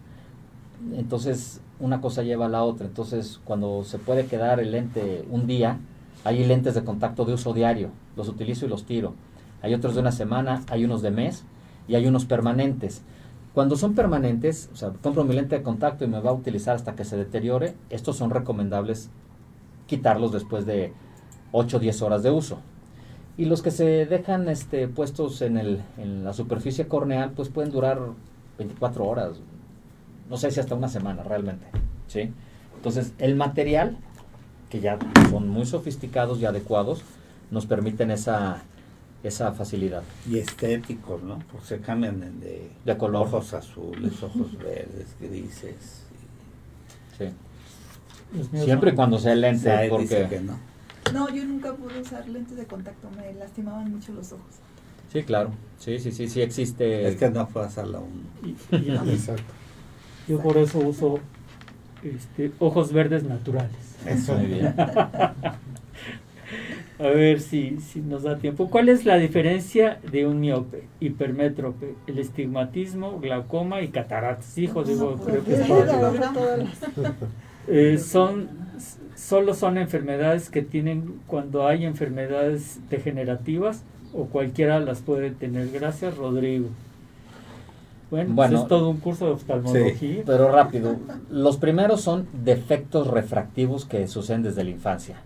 entonces 0.96 1.62
una 1.80 2.02
cosa 2.02 2.24
lleva 2.24 2.46
a 2.46 2.50
la 2.50 2.64
otra, 2.64 2.88
entonces 2.88 3.40
cuando 3.44 3.84
se 3.84 4.00
puede 4.00 4.26
quedar 4.26 4.60
el 4.60 4.72
lente 4.72 5.26
un 5.30 5.48
día, 5.48 5.80
hay 6.24 6.44
lentes 6.44 6.74
de 6.74 6.84
contacto 6.84 7.26
de 7.26 7.34
uso 7.34 7.54
diario, 7.54 7.90
los 8.16 8.30
utilizo 8.30 8.66
y 8.66 8.70
los 8.70 8.86
tiro, 8.86 9.14
hay 9.62 9.74
otros 9.74 9.96
de 9.96 10.02
una 10.02 10.12
semana, 10.12 10.64
hay 10.70 10.86
unos 10.86 11.02
de 11.02 11.12
mes 11.12 11.44
y 11.88 11.96
hay 11.96 12.08
unos 12.08 12.26
permanentes. 12.26 13.04
Cuando 13.54 13.78
son 13.78 13.96
permanentes, 13.96 14.70
o 14.74 14.76
sea, 14.76 14.90
compro 14.90 15.24
mi 15.24 15.34
lente 15.34 15.58
de 15.58 15.64
contacto 15.64 16.04
y 16.04 16.08
me 16.08 16.20
va 16.20 16.32
a 16.32 16.34
utilizar 16.34 16.76
hasta 16.76 16.96
que 16.96 17.06
se 17.06 17.16
deteriore, 17.16 17.76
estos 17.90 18.18
son 18.18 18.30
recomendables 18.30 19.10
quitarlos 19.88 20.32
después 20.32 20.66
de 20.66 20.94
8 21.52 21.78
o 21.78 21.80
10 21.80 22.02
horas 22.02 22.24
de 22.24 22.32
uso. 22.32 22.60
Y 23.38 23.46
los 23.46 23.62
que 23.62 23.72
se 23.72 24.06
dejan 24.06 24.48
este, 24.48 24.88
puestos 24.88 25.42
en, 25.42 25.58
el, 25.58 25.82
en 25.98 26.24
la 26.24 26.34
superficie 26.34 26.88
corneal, 26.88 27.32
pues 27.36 27.50
pueden 27.50 27.72
durar 27.72 28.00
24 28.58 29.06
horas, 29.06 29.38
no 30.30 30.38
sé 30.38 30.52
si 30.52 30.60
hasta 30.60 30.76
una 30.76 30.88
semana 30.88 31.24
realmente. 31.24 31.66
¿sí? 32.08 32.32
Entonces, 32.76 33.14
el 33.18 33.36
material, 33.36 33.98
que 34.70 34.80
ya 34.80 34.98
son 35.30 35.50
muy 35.50 35.66
sofisticados 35.66 36.40
y 36.40 36.46
adecuados, 36.46 37.04
nos 37.52 37.66
permiten 37.66 38.12
esa, 38.12 38.64
esa 39.24 39.52
facilidad. 39.52 40.04
Y 40.30 40.38
estéticos, 40.38 41.22
¿no? 41.24 41.40
Porque 41.52 41.68
se 41.68 41.80
cambian 41.80 42.40
de, 42.40 42.70
de 42.84 42.98
color. 42.98 43.28
ojos 43.28 43.54
azules, 43.54 44.22
ojos 44.24 44.58
verdes, 44.58 45.16
grises. 45.20 46.04
Sí. 47.18 47.26
Siempre 48.58 48.92
y 48.92 48.96
cuando 48.96 49.18
sea 49.20 49.36
lente, 49.36 49.88
porque... 49.90 50.42
no. 50.44 50.75
No, 51.14 51.30
yo 51.30 51.46
nunca 51.46 51.74
pude 51.74 52.02
usar 52.02 52.28
lentes 52.28 52.58
de 52.58 52.66
contacto, 52.66 53.10
me 53.12 53.34
lastimaban 53.34 53.92
mucho 53.92 54.14
los 54.14 54.32
ojos. 54.32 54.46
Sí, 55.12 55.24
claro. 55.24 55.52
Sí, 55.80 56.00
sí, 56.00 56.12
sí, 56.12 56.28
sí 56.28 56.42
existe. 56.42 57.08
Es 57.08 57.16
que 57.16 57.30
no 57.30 57.48
fue 57.48 57.64
a 57.64 57.70
un... 58.00 58.28
Exacto. 59.10 59.54
Yo 60.28 60.42
por 60.42 60.58
eso 60.58 60.80
uso 60.80 61.20
este, 62.04 62.52
ojos 62.60 62.92
verdes 62.92 63.24
naturales. 63.24 63.96
Eso, 64.06 64.36
muy 64.36 64.48
bien. 64.48 64.76
A 66.98 67.08
ver 67.08 67.42
si, 67.42 67.78
si 67.82 68.00
nos 68.00 68.24
da 68.24 68.38
tiempo. 68.38 68.70
¿Cuál 68.70 68.88
es 68.88 69.04
la 69.06 69.18
diferencia 69.18 70.00
de 70.10 70.26
un 70.26 70.40
miope, 70.40 70.86
hipermétrope, 71.02 71.96
el 72.08 72.20
estigmatismo, 72.20 73.20
glaucoma 73.20 73.82
y 73.82 73.90
cataratas? 73.90 74.58
Hijo, 74.58 74.84
digo, 74.84 75.18
creo 75.18 75.44
que 75.44 75.56
eh, 77.68 77.98
son, 78.00 78.48
solo 79.26 79.56
son 79.56 79.78
enfermedades 79.78 80.50
que 80.50 80.62
tienen 80.62 81.20
cuando 81.26 81.68
hay 81.68 81.84
enfermedades 81.86 82.80
degenerativas 82.92 83.84
o 84.14 84.26
cualquiera 84.26 84.80
las 84.80 85.02
puede 85.02 85.32
tener. 85.32 85.72
Gracias, 85.72 86.16
Rodrigo. 86.16 86.68
Bueno, 88.12 88.36
pues 88.36 88.52
es 88.52 88.68
todo 88.68 88.90
un 88.90 88.98
curso 88.98 89.26
de 89.26 89.32
oftalmología. 89.32 90.22
pero 90.26 90.52
rápido. 90.52 90.98
Los 91.32 91.58
primeros 91.58 92.02
son 92.02 92.28
defectos 92.44 93.08
refractivos 93.08 93.86
que 93.86 94.08
suceden 94.08 94.44
desde 94.44 94.64
la 94.64 94.70
infancia. 94.70 95.18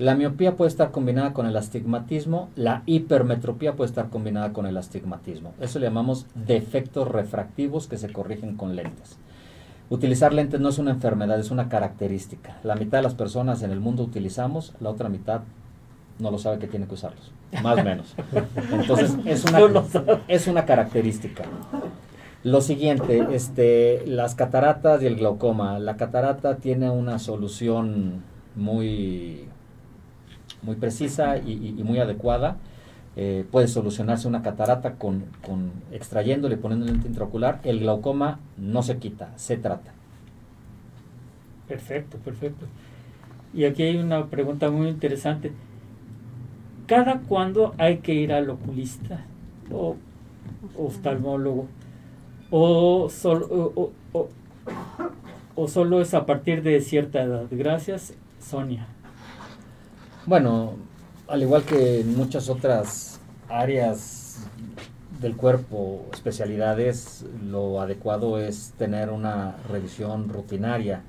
La 0.00 0.16
miopía 0.16 0.56
puede 0.56 0.70
estar 0.70 0.90
combinada 0.90 1.32
con 1.32 1.46
el 1.46 1.56
astigmatismo, 1.56 2.48
la 2.56 2.82
hipermetropía 2.86 3.74
puede 3.74 3.88
estar 3.88 4.10
combinada 4.10 4.52
con 4.52 4.66
el 4.66 4.76
astigmatismo. 4.76 5.54
Eso 5.60 5.78
le 5.78 5.86
llamamos 5.86 6.26
defectos 6.34 7.06
refractivos 7.06 7.86
que 7.86 7.98
se 7.98 8.12
corrigen 8.12 8.56
con 8.56 8.74
lentes. 8.74 9.16
Utilizar 9.90 10.32
lentes 10.32 10.60
no 10.60 10.68
es 10.70 10.78
una 10.78 10.90
enfermedad, 10.90 11.38
es 11.38 11.50
una 11.50 11.68
característica. 11.68 12.56
La 12.62 12.74
mitad 12.74 12.98
de 12.98 13.02
las 13.02 13.14
personas 13.14 13.62
en 13.62 13.70
el 13.70 13.80
mundo 13.80 14.02
utilizamos, 14.02 14.74
la 14.80 14.90
otra 14.90 15.08
mitad 15.08 15.42
no 16.18 16.30
lo 16.30 16.38
sabe 16.38 16.58
que 16.58 16.66
tiene 16.66 16.86
que 16.86 16.94
usarlos, 16.94 17.32
más 17.62 17.78
o 17.78 17.84
menos. 17.84 18.14
Entonces 18.72 19.16
es 19.26 19.44
una, 19.44 19.60
es 20.28 20.46
una 20.46 20.64
característica. 20.64 21.44
Lo 22.44 22.60
siguiente, 22.60 23.26
este, 23.32 24.06
las 24.06 24.34
cataratas 24.34 25.02
y 25.02 25.06
el 25.06 25.16
glaucoma. 25.16 25.78
La 25.78 25.96
catarata 25.96 26.56
tiene 26.56 26.90
una 26.90 27.18
solución 27.18 28.22
muy 28.54 29.48
muy 30.64 30.76
precisa 30.76 31.36
y, 31.36 31.72
muy 31.84 31.98
adecuada. 31.98 32.56
Eh, 33.16 33.46
puede 33.50 33.68
solucionarse 33.68 34.26
una 34.26 34.42
catarata 34.42 34.94
con, 34.94 35.24
con 35.46 35.70
extrayéndole 35.92 36.56
y 36.56 36.58
poniendo 36.58 36.86
lente 36.86 37.06
intraocular. 37.06 37.60
El 37.62 37.80
glaucoma 37.80 38.40
no 38.56 38.82
se 38.82 38.98
quita, 38.98 39.32
se 39.36 39.56
trata. 39.56 39.92
Perfecto, 41.68 42.18
perfecto. 42.18 42.66
Y 43.52 43.64
aquí 43.64 43.84
hay 43.84 43.96
una 43.96 44.26
pregunta 44.26 44.70
muy 44.70 44.88
interesante. 44.88 45.52
¿Cada 46.86 47.20
cuándo 47.20 47.74
hay 47.78 47.98
que 47.98 48.14
ir 48.14 48.32
al 48.32 48.50
oculista 48.50 49.24
o 49.72 49.96
oftalmólogo? 50.76 51.68
¿O 52.50 53.08
solo, 53.08 53.92
o 55.54 55.68
solo 55.68 56.00
es 56.00 56.14
a 56.14 56.26
partir 56.26 56.62
de 56.62 56.80
cierta 56.80 57.22
edad? 57.22 57.46
Gracias, 57.50 58.14
Sonia. 58.40 58.86
Bueno, 60.26 60.74
al 61.28 61.42
igual 61.42 61.62
que 61.62 62.00
en 62.00 62.16
muchas 62.16 62.48
otras 62.48 63.20
áreas 63.48 64.46
del 65.20 65.36
cuerpo, 65.36 66.06
especialidades, 66.12 67.24
lo 67.42 67.80
adecuado 67.80 68.38
es 68.38 68.74
tener 68.76 69.10
una 69.10 69.56
revisión 69.70 70.28
rutinaria. 70.28 71.02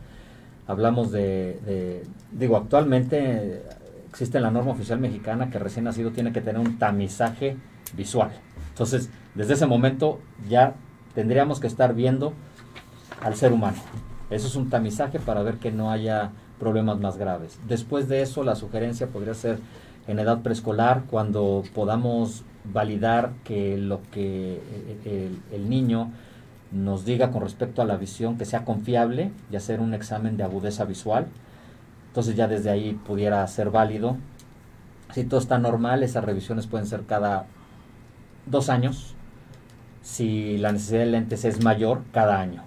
Hablamos 0.67 1.11
de, 1.11 2.03
digo, 2.31 2.57
actualmente 2.57 3.63
existe 4.09 4.39
la 4.39 4.51
norma 4.51 4.71
oficial 4.71 4.99
mexicana 4.99 5.49
que 5.49 5.59
recién 5.59 5.85
nacido 5.85 6.11
tiene 6.11 6.31
que 6.31 6.41
tener 6.41 6.61
un 6.61 6.79
tamizaje 6.79 7.57
visual. 7.95 8.31
Entonces, 8.69 9.09
desde 9.35 9.53
ese 9.53 9.65
momento 9.65 10.19
ya 10.47 10.75
tendríamos 11.13 11.59
que 11.59 11.67
estar 11.67 11.93
viendo 11.93 12.33
al 13.21 13.35
ser 13.35 13.51
humano. 13.51 13.77
Eso 14.29 14.47
es 14.47 14.55
un 14.55 14.69
tamizaje 14.69 15.19
para 15.19 15.43
ver 15.43 15.57
que 15.57 15.71
no 15.71 15.91
haya 15.91 16.31
problemas 16.59 16.99
más 16.99 17.17
graves. 17.17 17.59
Después 17.67 18.07
de 18.07 18.21
eso, 18.21 18.43
la 18.43 18.55
sugerencia 18.55 19.07
podría 19.07 19.33
ser 19.33 19.59
en 20.07 20.19
edad 20.19 20.41
preescolar, 20.41 21.03
cuando 21.09 21.63
podamos 21.73 22.43
validar 22.63 23.31
que 23.43 23.77
lo 23.77 24.01
que 24.11 24.61
eh, 25.05 25.31
el, 25.51 25.69
niño 25.69 26.11
nos 26.71 27.05
diga 27.05 27.31
con 27.31 27.41
respecto 27.41 27.81
a 27.81 27.85
la 27.85 27.97
visión 27.97 28.37
que 28.37 28.45
sea 28.45 28.65
confiable 28.65 29.31
y 29.51 29.55
hacer 29.55 29.79
un 29.79 29.93
examen 29.93 30.37
de 30.37 30.43
agudeza 30.43 30.85
visual. 30.85 31.27
Entonces 32.07 32.35
ya 32.35 32.47
desde 32.47 32.69
ahí 32.69 32.93
pudiera 33.05 33.45
ser 33.47 33.71
válido 33.71 34.17
Si 35.13 35.25
todo 35.25 35.39
está 35.39 35.57
normal, 35.57 36.03
esas 36.03 36.23
revisiones 36.23 36.67
pueden 36.67 36.87
ser 36.87 37.03
cada 37.05 37.45
dos 38.45 38.69
años. 38.69 39.15
Si 40.01 40.57
la 40.57 40.71
necesidad 40.71 40.99
de 40.99 41.05
lentes 41.07 41.45
es 41.45 41.63
mayor, 41.63 42.01
cada 42.11 42.39
año. 42.39 42.63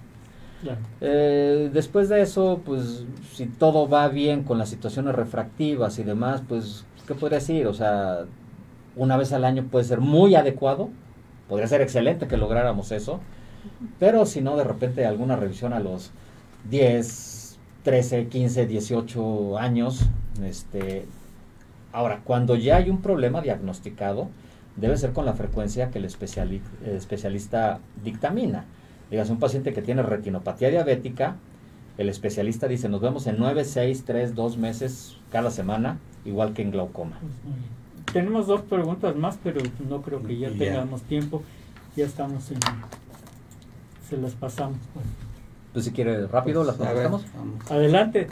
Eh, 1.00 1.70
después 1.72 2.08
de 2.08 2.20
eso, 2.22 2.60
pues 2.64 3.04
si 3.32 3.46
todo 3.46 3.88
va 3.88 4.08
bien 4.08 4.42
con 4.42 4.58
las 4.58 4.68
situaciones 4.68 5.14
refractivas 5.14 5.98
y 5.98 6.04
demás, 6.04 6.42
pues, 6.48 6.84
¿qué 7.08 7.14
podría 7.14 7.38
decir? 7.38 7.66
O 7.66 7.74
sea, 7.74 8.26
una 8.94 9.16
vez 9.16 9.32
al 9.32 9.44
año 9.44 9.64
puede 9.64 9.84
ser 9.86 10.00
muy 10.00 10.36
adecuado, 10.36 10.90
podría 11.48 11.66
ser 11.66 11.80
excelente 11.80 12.28
que 12.28 12.36
lográramos 12.36 12.92
eso, 12.92 13.20
pero 13.98 14.26
si 14.26 14.42
no, 14.42 14.56
de 14.56 14.64
repente 14.64 15.06
alguna 15.06 15.34
revisión 15.34 15.72
a 15.72 15.80
los 15.80 16.12
10, 16.70 17.58
13, 17.82 18.26
15, 18.28 18.66
18 18.66 19.58
años, 19.58 20.02
este, 20.44 21.06
ahora, 21.92 22.20
cuando 22.24 22.54
ya 22.54 22.76
hay 22.76 22.90
un 22.90 23.00
problema 23.00 23.40
diagnosticado, 23.40 24.28
debe 24.76 24.96
ser 24.96 25.12
con 25.12 25.24
la 25.24 25.32
frecuencia 25.32 25.90
que 25.90 25.98
el 25.98 26.04
especialista 26.04 27.80
dictamina. 28.04 28.66
Digas, 29.10 29.30
un 29.30 29.38
paciente 29.38 29.72
que 29.72 29.80
tiene 29.82 30.02
retinopatía 30.02 30.68
diabética, 30.68 31.36
el 31.96 32.08
especialista 32.08 32.68
dice, 32.68 32.88
nos 32.88 33.00
vemos 33.00 33.26
en 33.26 33.38
9, 33.38 33.64
6, 33.64 34.04
3, 34.04 34.34
2 34.34 34.58
meses 34.58 35.16
cada 35.32 35.50
semana, 35.50 35.98
igual 36.28 36.52
que 36.54 36.62
en 36.62 36.70
glaucoma. 36.70 37.18
Pues 37.20 38.12
Tenemos 38.12 38.46
dos 38.46 38.62
preguntas 38.62 39.16
más, 39.16 39.38
pero 39.42 39.60
no 39.88 40.02
creo 40.02 40.22
que 40.22 40.38
ya, 40.38 40.50
tengamos 40.50 41.02
tiempo. 41.02 41.42
Ya 41.96 42.06
estamos 42.06 42.50
en... 42.50 42.58
Se 44.08 44.16
las 44.16 44.32
pasamos. 44.32 44.78
Pues 45.72 45.84
si 45.84 45.90
quiere 45.90 46.26
rápido, 46.26 46.64
las 46.64 46.76
contestamos. 46.76 47.24
Adelante. 47.68 48.28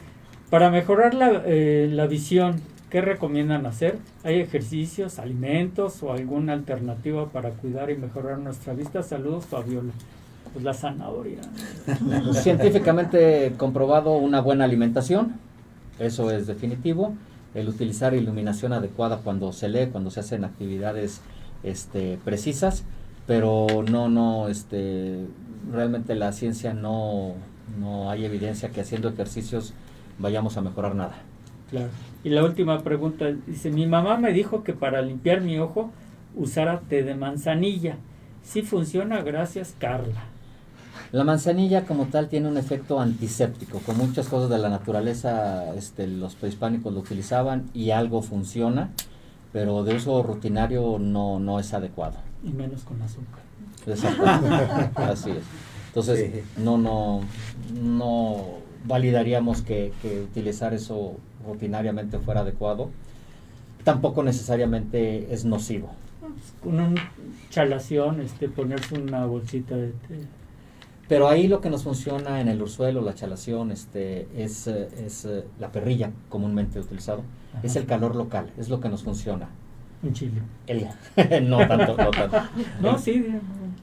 Para 0.50 0.70
mejorar 0.70 1.14
la, 1.14 1.42
eh, 1.44 1.88
la 1.90 2.06
visión, 2.06 2.60
¿qué 2.90 3.00
recomiendan 3.00 3.66
hacer? 3.66 3.98
¿Hay 4.24 4.40
ejercicios, 4.40 5.18
alimentos 5.18 6.02
o 6.02 6.12
alguna 6.12 6.52
alternativa 6.52 7.26
para 7.26 7.50
cuidar 7.50 7.90
y 7.90 7.96
mejorar 7.96 8.38
nuestra 8.38 8.72
vista? 8.72 9.02
Saludos, 9.02 9.46
Fabiola. 9.46 9.92
Pues 10.52 10.64
la 10.64 10.72
zanahoria. 10.72 11.40
Científicamente 12.32 13.52
comprobado 13.58 14.16
una 14.16 14.40
buena 14.40 14.64
alimentación, 14.64 15.34
eso 15.98 16.30
es 16.30 16.46
definitivo. 16.46 17.14
El 17.56 17.68
utilizar 17.68 18.14
iluminación 18.14 18.72
adecuada 18.72 19.18
cuando 19.24 19.52
se 19.52 19.68
lee, 19.68 19.88
cuando 19.90 20.10
se 20.10 20.20
hacen 20.20 20.44
actividades 20.44 21.20
este, 21.62 22.18
precisas, 22.24 22.84
pero 23.26 23.66
no, 23.90 24.08
no, 24.08 24.48
este, 24.48 25.26
realmente 25.72 26.14
la 26.14 26.32
ciencia 26.32 26.74
no, 26.74 27.34
no 27.80 28.10
hay 28.10 28.24
evidencia 28.24 28.70
que 28.70 28.82
haciendo 28.82 29.08
ejercicios 29.08 29.72
vayamos 30.18 30.56
a 30.56 30.60
mejorar 30.60 30.94
nada. 30.94 31.14
Claro. 31.70 31.88
Y 32.22 32.28
la 32.30 32.44
última 32.44 32.82
pregunta, 32.82 33.32
dice, 33.46 33.70
mi 33.70 33.86
mamá 33.86 34.16
me 34.18 34.32
dijo 34.32 34.62
que 34.62 34.72
para 34.72 35.02
limpiar 35.02 35.40
mi 35.40 35.58
ojo 35.58 35.90
usara 36.36 36.80
té 36.80 37.02
de 37.02 37.14
manzanilla. 37.14 37.96
Sí 38.42 38.62
funciona, 38.62 39.22
gracias 39.22 39.74
Carla. 39.78 40.35
La 41.12 41.24
manzanilla 41.24 41.84
como 41.84 42.06
tal 42.06 42.28
tiene 42.28 42.48
un 42.48 42.58
efecto 42.58 43.00
antiséptico, 43.00 43.78
con 43.80 43.96
muchas 43.96 44.28
cosas 44.28 44.50
de 44.50 44.58
la 44.58 44.68
naturaleza 44.68 45.74
este, 45.74 46.06
los 46.06 46.34
prehispánicos 46.34 46.92
lo 46.92 47.00
utilizaban 47.00 47.70
y 47.72 47.90
algo 47.90 48.22
funciona, 48.22 48.90
pero 49.52 49.84
de 49.84 49.94
uso 49.94 50.22
rutinario 50.22 50.98
no, 50.98 51.38
no 51.38 51.60
es 51.60 51.72
adecuado. 51.74 52.16
Y 52.42 52.50
menos 52.50 52.82
con 52.82 53.00
azúcar. 53.02 53.40
Exacto. 53.86 54.24
Así 55.00 55.30
es. 55.30 55.44
Entonces, 55.88 56.44
no, 56.58 56.76
no, 56.76 57.20
no 57.80 58.44
validaríamos 58.84 59.62
que, 59.62 59.92
que 60.02 60.22
utilizar 60.22 60.74
eso 60.74 61.16
rutinariamente 61.46 62.18
fuera 62.18 62.40
adecuado. 62.40 62.90
Tampoco 63.84 64.22
necesariamente 64.22 65.32
es 65.32 65.44
nocivo. 65.44 65.92
Con 66.62 66.80
una 66.80 67.12
chalación, 67.50 68.20
este, 68.20 68.48
ponerse 68.48 68.98
una 68.98 69.24
bolsita 69.24 69.76
de 69.76 69.92
té 69.92 70.26
pero 71.08 71.28
ahí 71.28 71.46
lo 71.46 71.60
que 71.60 71.70
nos 71.70 71.84
funciona 71.84 72.40
en 72.40 72.48
el 72.48 72.60
ursuelo, 72.60 73.00
la 73.00 73.14
chalación, 73.14 73.70
este, 73.70 74.26
es, 74.36 74.66
eh, 74.66 74.88
es 75.04 75.24
eh, 75.24 75.44
la 75.60 75.70
perrilla 75.70 76.10
comúnmente 76.28 76.80
utilizado, 76.80 77.22
es 77.62 77.76
el 77.76 77.86
calor 77.86 78.16
local, 78.16 78.52
es 78.58 78.68
lo 78.68 78.80
que 78.80 78.88
nos 78.88 79.02
funciona. 79.02 79.48
En 80.02 80.12
Chile. 80.12 80.42
no 81.42 81.66
tanto, 81.66 81.96
no 81.96 82.10
tanto. 82.10 82.36
no, 82.80 82.98
sí. 82.98 83.26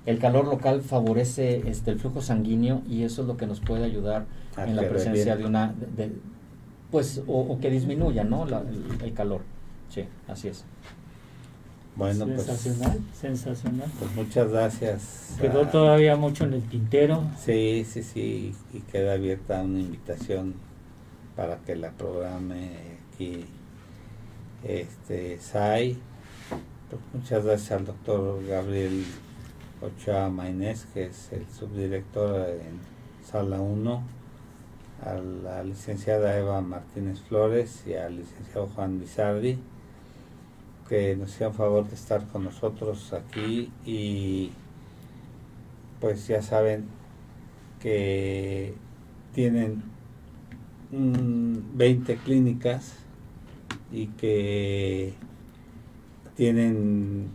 El 0.05 0.19
calor 0.19 0.45
local 0.45 0.81
favorece 0.81 1.69
este, 1.69 1.91
el 1.91 1.99
flujo 1.99 2.21
sanguíneo 2.21 2.81
y 2.87 3.03
eso 3.03 3.21
es 3.21 3.27
lo 3.27 3.37
que 3.37 3.47
nos 3.47 3.61
puede 3.61 3.85
ayudar 3.85 4.25
en 4.57 4.75
la 4.75 4.87
presencia 4.87 5.35
de 5.35 5.45
una, 5.45 5.73
pues, 6.91 7.23
o, 7.25 7.57
que 7.59 7.69
disminuya, 7.69 8.23
¿no? 8.23 8.45
el 8.45 9.13
calor. 9.13 9.41
Sí, 9.89 10.05
así 10.27 10.49
es. 10.49 10.65
Bueno, 11.95 12.25
pues, 12.25 12.43
sensacional, 12.43 12.99
sensacional. 13.19 13.91
Pues 13.99 14.15
muchas 14.15 14.49
gracias. 14.51 15.37
Quedó 15.39 15.67
todavía 15.67 16.15
mucho 16.15 16.45
en 16.45 16.53
el 16.53 16.63
tintero. 16.63 17.23
Sí, 17.37 17.85
sí, 17.87 18.01
sí, 18.01 18.55
y 18.73 18.79
queda 18.79 19.13
abierta 19.13 19.61
una 19.61 19.79
invitación 19.79 20.55
para 21.35 21.57
que 21.57 21.75
la 21.75 21.91
programe 21.91 22.71
aquí 23.13 23.45
este 24.63 25.39
SAI. 25.39 25.97
Pues 26.89 27.01
muchas 27.13 27.45
gracias 27.45 27.71
al 27.71 27.85
doctor 27.85 28.43
Gabriel 28.47 29.05
Ochoa 29.81 30.29
Maynés, 30.29 30.87
que 30.93 31.05
es 31.05 31.31
el 31.31 31.45
subdirector 31.47 32.49
en 32.49 32.79
Sala 33.23 33.61
1, 33.61 34.03
a 35.05 35.13
la 35.13 35.63
licenciada 35.63 36.37
Eva 36.37 36.59
Martínez 36.61 37.19
Flores 37.21 37.83
y 37.85 37.93
al 37.93 38.17
licenciado 38.17 38.67
Juan 38.67 38.99
Bizardi 38.99 39.59
que 40.93 41.15
nos 41.15 41.31
hicieron 41.31 41.55
favor 41.55 41.87
de 41.87 41.95
estar 41.95 42.27
con 42.27 42.43
nosotros 42.43 43.13
aquí 43.13 43.71
y 43.83 44.51
pues 45.99 46.27
ya 46.27 46.43
saben 46.43 46.85
que 47.79 48.75
tienen 49.33 49.81
20 50.91 52.15
clínicas 52.17 52.99
y 53.91 54.05
que 54.09 55.15
tienen 56.35 57.31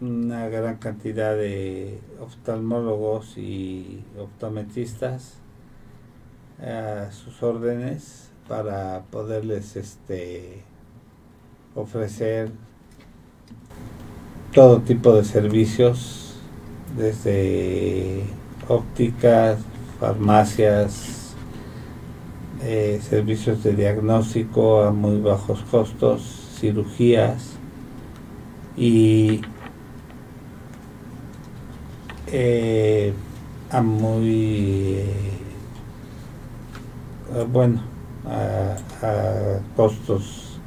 una 0.00 0.48
gran 0.48 0.78
cantidad 0.78 1.36
de 1.36 2.00
oftalmólogos 2.18 3.38
y 3.38 4.02
optometristas 4.18 5.38
a 6.60 7.12
sus 7.12 7.40
órdenes 7.40 8.32
para 8.48 9.04
poderles 9.12 9.76
este 9.76 10.64
ofrecer 11.76 12.65
todo 14.52 14.80
tipo 14.80 15.14
de 15.14 15.24
servicios, 15.24 16.34
desde 16.96 18.24
ópticas, 18.68 19.58
farmacias, 20.00 21.34
eh, 22.62 23.00
servicios 23.08 23.62
de 23.62 23.74
diagnóstico 23.74 24.82
a 24.82 24.90
muy 24.90 25.20
bajos 25.20 25.60
costos, 25.70 26.22
cirugías 26.58 27.52
y 28.76 29.42
eh, 32.28 33.12
a 33.70 33.82
muy 33.82 34.96
eh, 34.96 35.04
bueno 37.52 37.80
a, 38.24 38.76
costos 39.76 40.58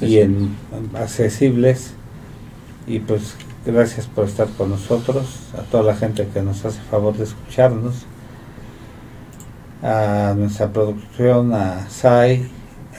y 0.00 0.18
en 0.18 0.56
accesibles 0.94 1.95
y 2.86 3.00
pues 3.00 3.34
gracias 3.64 4.06
por 4.06 4.26
estar 4.26 4.48
con 4.50 4.70
nosotros, 4.70 5.40
a 5.58 5.62
toda 5.62 5.82
la 5.82 5.96
gente 5.96 6.28
que 6.32 6.40
nos 6.42 6.64
hace 6.64 6.80
favor 6.82 7.16
de 7.16 7.24
escucharnos, 7.24 8.06
a 9.82 10.34
nuestra 10.36 10.72
producción, 10.72 11.52
a 11.52 11.88
Sai, 11.90 12.48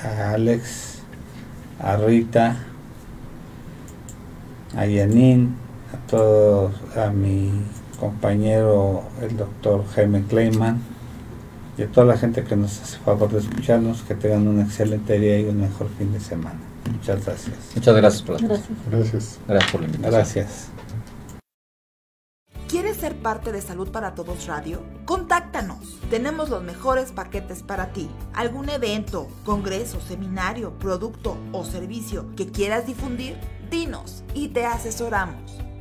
a 0.03 0.31
Alex, 0.31 0.99
a 1.79 1.95
Rita, 1.97 2.57
a 4.75 4.85
Yanin, 4.85 5.55
a 5.93 6.07
todos, 6.07 6.73
a 6.95 7.09
mi 7.09 7.51
compañero 7.99 9.03
el 9.21 9.37
doctor 9.37 9.85
Jaime 9.95 10.23
Kleiman 10.23 10.79
y 11.77 11.83
a 11.83 11.87
toda 11.87 12.07
la 12.07 12.17
gente 12.17 12.43
que 12.43 12.55
nos 12.55 12.81
hace 12.81 12.97
favor 12.97 13.29
de 13.29 13.39
escucharnos, 13.39 14.01
que 14.03 14.15
tengan 14.15 14.47
un 14.47 14.59
excelente 14.59 15.19
día 15.19 15.39
y 15.39 15.45
un 15.45 15.61
mejor 15.61 15.87
fin 15.97 16.11
de 16.11 16.19
semana. 16.19 16.66
Muchas 16.91 17.25
gracias. 17.25 17.55
Muchas 17.75 17.95
gracias 17.95 18.21
por 18.23 18.41
la 18.41 18.47
Gracias. 18.47 18.79
Gracias. 18.89 19.39
Gracias 19.47 19.71
por 19.71 19.81
la 19.81 19.87
invitación. 19.87 20.13
Gracias. 20.13 20.69
¿Quieres 22.67 22.97
ser 22.97 23.15
parte 23.15 23.53
de 23.53 23.61
Salud 23.61 23.91
para 23.91 24.13
Todos 24.13 24.45
Radio? 24.45 24.83
Contáctanos. 25.05 25.99
Tenemos 26.09 26.49
los 26.49 26.61
mejores 26.61 27.13
paquetes 27.13 27.63
para 27.63 27.93
ti. 27.93 28.09
¿Algún 28.33 28.67
evento, 28.67 29.29
congreso, 29.45 30.01
seminario, 30.01 30.77
producto 30.77 31.37
o 31.53 31.63
servicio 31.63 32.35
que 32.35 32.51
quieras 32.51 32.85
difundir? 32.85 33.37
Dinos 33.71 34.25
y 34.33 34.49
te 34.49 34.65
asesoramos. 34.65 35.66